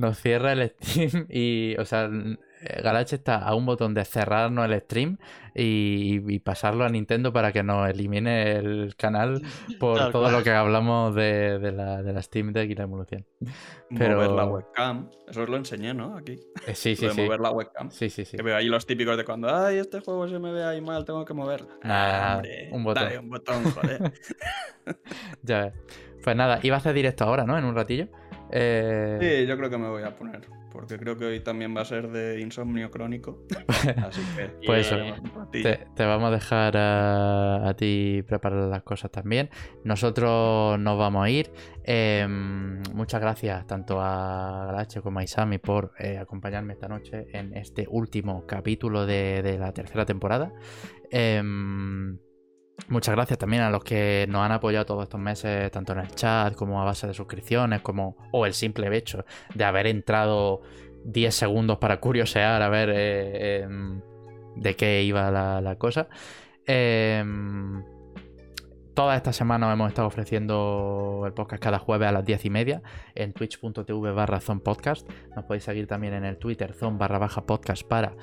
nos 0.00 0.18
cierra 0.18 0.52
el 0.52 0.70
Steam 0.70 1.26
y, 1.28 1.76
o 1.78 1.84
sea, 1.84 2.10
Galache 2.82 3.16
está 3.16 3.38
a 3.38 3.54
un 3.54 3.64
botón 3.64 3.94
de 3.94 4.04
cerrarnos 4.04 4.66
el 4.66 4.80
stream 4.80 5.18
y, 5.54 6.38
pasarlo 6.40 6.84
a 6.84 6.88
Nintendo 6.88 7.32
para 7.32 7.52
que 7.52 7.62
nos 7.62 7.88
elimine 7.88 8.52
el 8.52 8.94
canal 8.96 9.42
por 9.78 10.10
todo 10.10 10.30
lo 10.30 10.42
que 10.42 10.50
hablamos 10.50 11.14
de, 11.14 11.72
la, 11.72 12.22
Steam 12.22 12.52
Deck 12.52 12.70
y 12.70 12.74
la 12.74 12.84
evolución. 12.84 13.26
Pero... 13.96 14.16
Mover 14.16 14.30
la 14.30 14.44
webcam, 14.44 15.10
eso 15.28 15.42
os 15.42 15.48
lo 15.48 15.56
enseñé, 15.56 15.94
¿no? 15.94 16.16
Aquí. 16.16 16.38
Eh, 16.66 16.74
sí, 16.74 16.96
sí, 16.96 17.08
sí. 17.10 17.22
Mover 17.22 17.40
la 17.40 17.50
webcam. 17.50 17.90
Sí, 17.90 18.10
sí, 18.10 18.24
sí. 18.24 18.36
Que 18.36 18.42
veo 18.42 18.56
ahí 18.56 18.66
los 18.66 18.86
típicos 18.86 19.16
de 19.16 19.24
cuando, 19.24 19.54
ay, 19.54 19.78
este 19.78 20.00
juego 20.00 20.28
se 20.28 20.38
me 20.38 20.52
ve 20.52 20.64
ahí 20.64 20.80
mal, 20.80 21.04
tengo 21.04 21.24
que 21.24 21.34
moverla. 21.34 21.68
Nada, 21.82 22.42
un 22.72 22.84
botón. 22.84 23.04
Dale, 23.04 23.18
un 23.18 23.30
botón, 23.30 23.64
joder. 23.64 24.12
ya 25.42 25.64
ves. 25.64 25.74
Pues 26.22 26.36
nada, 26.36 26.60
iba 26.62 26.76
a 26.76 26.78
hacer 26.78 26.92
directo 26.92 27.24
ahora, 27.24 27.44
¿no? 27.44 27.56
En 27.56 27.64
un 27.64 27.74
ratillo. 27.74 28.08
Eh, 28.52 29.18
sí, 29.20 29.46
yo 29.46 29.56
creo 29.56 29.70
que 29.70 29.78
me 29.78 29.88
voy 29.88 30.02
a 30.02 30.16
poner, 30.16 30.40
porque 30.72 30.98
creo 30.98 31.16
que 31.16 31.24
hoy 31.24 31.40
también 31.40 31.76
va 31.76 31.82
a 31.82 31.84
ser 31.84 32.10
de 32.10 32.40
insomnio 32.40 32.90
crónico. 32.90 33.44
Así 34.06 34.22
que... 34.36 34.50
pues 34.66 34.92
te, 35.94 36.04
vamos 36.04 36.28
a 36.28 36.30
dejar 36.32 36.76
a, 36.76 37.74
ti 37.76 38.24
preparar 38.26 38.68
las 38.68 38.82
cosas 38.82 39.10
también. 39.10 39.50
Nosotros 39.84 40.78
nos 40.78 40.98
vamos 40.98 41.24
a 41.24 41.30
ir. 41.30 41.50
Em, 41.84 42.82
muchas 42.92 43.20
gracias 43.20 43.66
tanto 43.66 44.00
a 44.00 44.66
Galache 44.66 45.00
como 45.00 45.18
a 45.20 45.24
Isami 45.24 45.58
por 45.58 45.92
eh, 45.98 46.18
acompañarme 46.18 46.74
esta 46.74 46.88
noche 46.88 47.26
en 47.32 47.56
este 47.56 47.86
último 47.88 48.46
capítulo 48.46 49.06
de, 49.06 49.42
de 49.42 49.58
la 49.58 49.72
tercera 49.72 50.04
temporada. 50.04 50.52
Eh, 52.80 52.84
Muchas 52.88 53.14
gracias 53.14 53.38
también 53.38 53.62
a 53.62 53.70
los 53.70 53.84
que 53.84 54.26
nos 54.28 54.42
han 54.42 54.52
apoyado 54.52 54.86
todos 54.86 55.04
estos 55.04 55.20
meses, 55.20 55.70
tanto 55.70 55.92
en 55.92 56.00
el 56.00 56.08
chat 56.14 56.54
como 56.54 56.80
a 56.80 56.84
base 56.84 57.06
de 57.06 57.14
suscripciones, 57.14 57.80
como 57.80 58.16
o 58.32 58.46
el 58.46 58.54
simple 58.54 58.94
hecho 58.96 59.24
de 59.54 59.64
haber 59.64 59.86
entrado 59.86 60.62
10 61.04 61.34
segundos 61.34 61.78
para 61.78 62.00
curiosear 62.00 62.62
a 62.62 62.68
ver 62.68 62.90
eh, 62.92 63.62
em, 63.62 64.00
de 64.56 64.76
qué 64.76 65.02
iba 65.02 65.30
la, 65.30 65.76
cosa. 65.76 66.08
Em, 66.66 67.82
toda 68.94 69.16
esta 69.16 69.32
semana 69.32 69.72
hemos 69.72 69.88
estado 69.88 70.08
ofreciendo 70.08 71.22
el 71.26 71.32
podcast 71.32 71.62
cada 71.62 71.78
jueves 71.78 72.08
a 72.08 72.12
las 72.12 72.24
10 72.24 72.44
y 72.44 72.50
media 72.50 72.82
en 73.14 73.32
twitch.tv 73.32 74.12
barra 74.12 74.40
podcast. 74.62 75.08
Nos 75.34 75.44
podéis 75.44 75.64
seguir 75.64 75.86
también 75.86 76.14
en 76.14 76.24
el 76.24 76.38
Twitter 76.38 76.74
zone 76.74 76.98
barra 76.98 77.18
baja 77.18 77.46
podcast 77.46 77.86
para... 77.86 78.14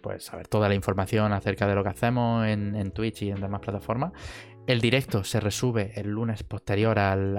Pues 0.00 0.24
saber 0.24 0.48
toda 0.48 0.68
la 0.68 0.74
información 0.74 1.32
acerca 1.32 1.66
de 1.66 1.74
lo 1.74 1.82
que 1.82 1.90
hacemos 1.90 2.46
en, 2.46 2.90
Twitch 2.92 3.22
y 3.22 3.30
en 3.30 3.40
demás 3.40 3.60
plataformas. 3.60 4.12
El 4.66 4.80
directo 4.80 5.24
se 5.24 5.40
resube 5.40 5.92
el 5.96 6.08
lunes 6.08 6.42
posterior 6.42 6.98
al, 6.98 7.36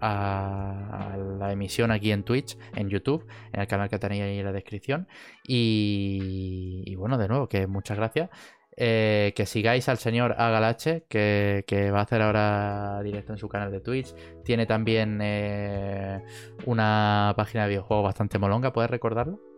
a, 0.00 1.16
la 1.38 1.52
emisión 1.52 1.90
aquí 1.90 2.12
en 2.12 2.24
Twitch, 2.24 2.56
en 2.74 2.88
YouTube, 2.88 3.26
en 3.52 3.60
el 3.60 3.66
canal 3.66 3.88
que 3.88 3.98
tenéis 3.98 4.22
ahí 4.22 4.38
en 4.38 4.44
la 4.44 4.52
descripción. 4.52 5.08
Y, 5.46 6.94
bueno, 6.96 7.18
de 7.18 7.28
nuevo, 7.28 7.48
que 7.48 7.66
muchas 7.66 7.96
gracias. 7.96 8.30
Eh, 8.74 9.34
que 9.36 9.44
sigáis 9.44 9.88
al 9.90 9.98
señor 9.98 10.34
Agalache, 10.38 11.04
que, 11.08 11.64
que, 11.66 11.90
va 11.90 12.00
a 12.00 12.02
hacer 12.04 12.22
ahora 12.22 13.02
directo 13.02 13.32
en 13.32 13.38
su 13.38 13.48
canal 13.48 13.70
de 13.70 13.80
Twitch. 13.80 14.14
Tiene 14.44 14.64
también 14.64 15.20
eh, 15.22 16.22
una 16.64 17.34
página 17.36 17.64
de 17.64 17.70
videojuegos 17.70 18.04
bastante 18.04 18.38
molonga, 18.38 18.72
¿puedes 18.72 18.90
recordarlo? 18.90 19.51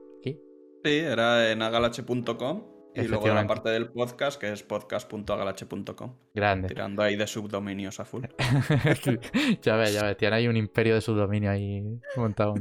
Sí, 0.84 0.98
era 0.98 1.50
en 1.50 1.62
agalache.com 1.62 2.74
y 2.94 3.08
luego 3.08 3.26
la 3.28 3.46
parte 3.46 3.70
del 3.70 3.88
podcast 3.88 4.38
que 4.38 4.52
es 4.52 4.62
podcast.agalache.com. 4.62 6.14
Grande. 6.34 6.68
Tirando 6.68 7.02
ahí 7.02 7.16
de 7.16 7.26
subdominios 7.26 8.00
a 8.00 8.04
full. 8.04 8.24
ya 9.62 9.76
ves, 9.76 9.94
ya 9.94 10.04
ves. 10.04 10.16
Tiene 10.18 10.36
ahí 10.36 10.46
un 10.46 10.58
imperio 10.58 10.94
de 10.94 11.00
subdominio 11.00 11.50
ahí 11.50 12.00
montado. 12.16 12.54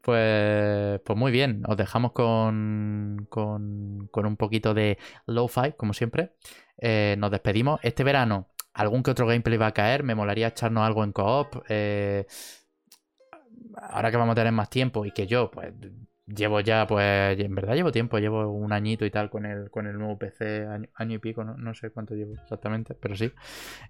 pues, 0.00 1.00
pues 1.04 1.16
muy 1.16 1.30
bien. 1.30 1.62
Os 1.68 1.76
dejamos 1.76 2.10
con, 2.10 3.28
con, 3.30 4.08
un 4.12 4.36
poquito 4.36 4.74
de 4.74 4.98
lo-fi, 5.26 5.74
como 5.76 5.94
siempre. 5.94 6.32
Eh, 6.76 7.14
nos 7.18 7.30
despedimos. 7.30 7.78
Este 7.84 8.02
verano, 8.02 8.48
algún 8.72 9.04
que 9.04 9.12
otro 9.12 9.28
gameplay 9.28 9.58
va 9.58 9.68
a 9.68 9.74
caer. 9.74 10.02
Me 10.02 10.16
molaría 10.16 10.48
echarnos 10.48 10.84
algo 10.84 11.04
en 11.04 11.12
co-op. 11.12 11.64
Eh, 11.68 12.26
ahora 13.76 14.10
que 14.10 14.16
vamos 14.16 14.32
a 14.32 14.36
tener 14.36 14.52
más 14.52 14.68
tiempo 14.68 15.06
y 15.06 15.12
que 15.12 15.28
yo, 15.28 15.52
pues 15.52 15.72
llevo 16.26 16.60
ya, 16.60 16.86
pues, 16.86 17.38
en 17.38 17.54
verdad 17.54 17.74
llevo 17.74 17.92
tiempo, 17.92 18.18
llevo 18.18 18.48
un 18.50 18.72
añito 18.72 19.04
y 19.04 19.10
tal 19.10 19.30
con 19.30 19.46
el, 19.46 19.70
con 19.70 19.86
el 19.86 19.98
nuevo 19.98 20.18
PC, 20.18 20.66
año, 20.94 21.14
y 21.14 21.18
pico, 21.18 21.44
no, 21.44 21.74
sé 21.74 21.90
cuánto 21.90 22.14
llevo 22.14 22.34
exactamente, 22.34 22.94
pero 22.94 23.16
sí. 23.16 23.32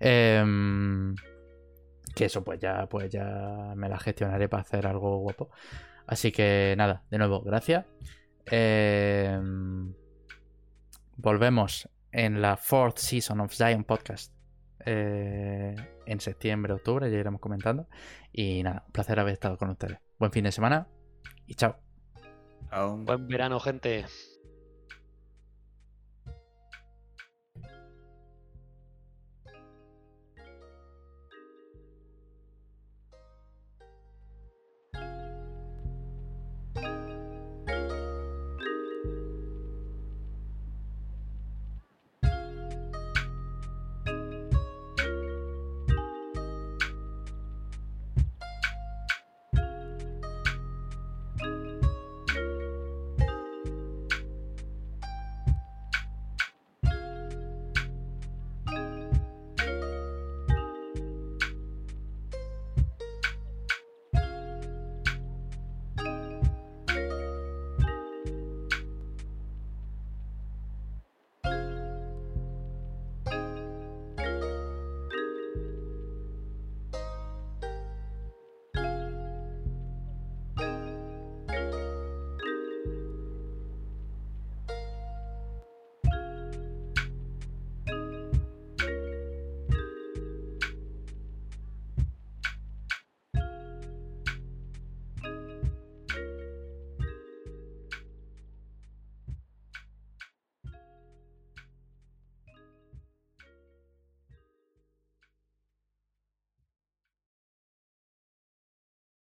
Em, 0.00 1.14
que 2.14 2.26
eso, 2.26 2.44
pues 2.44 2.60
ya, 2.60 2.86
pues 2.86 3.10
ya 3.10 3.72
me 3.76 3.88
la 3.88 3.98
gestionaré 3.98 4.48
para 4.48 4.62
hacer 4.62 4.86
algo 4.86 5.18
guapo. 5.18 5.50
Así 6.06 6.32
que 6.32 6.74
nada, 6.76 7.04
de 7.10 7.18
nuevo, 7.18 7.40
gracias. 7.42 7.86
Em, 8.46 9.94
volvemos 11.16 11.88
en 12.12 12.42
la 12.42 12.56
fourth 12.56 12.98
season 12.98 13.40
of 13.40 13.52
Zion 13.52 13.84
Podcast. 13.84 14.32
Eh, 14.86 15.74
en 16.06 16.20
septiembre, 16.20 16.74
octubre, 16.74 17.10
ya 17.10 17.18
iremos 17.18 17.40
comentando. 17.40 17.88
Y 18.32 18.62
nada, 18.62 18.84
un 18.86 18.92
placer 18.92 19.18
haber 19.18 19.32
estado 19.32 19.56
con 19.56 19.70
ustedes. 19.70 19.98
Buen 20.18 20.30
fin 20.30 20.44
de 20.44 20.52
semana 20.52 20.86
y 21.46 21.54
chao. 21.54 21.83
Buen 23.06 23.26
verano, 23.26 23.58
gente. 23.60 24.04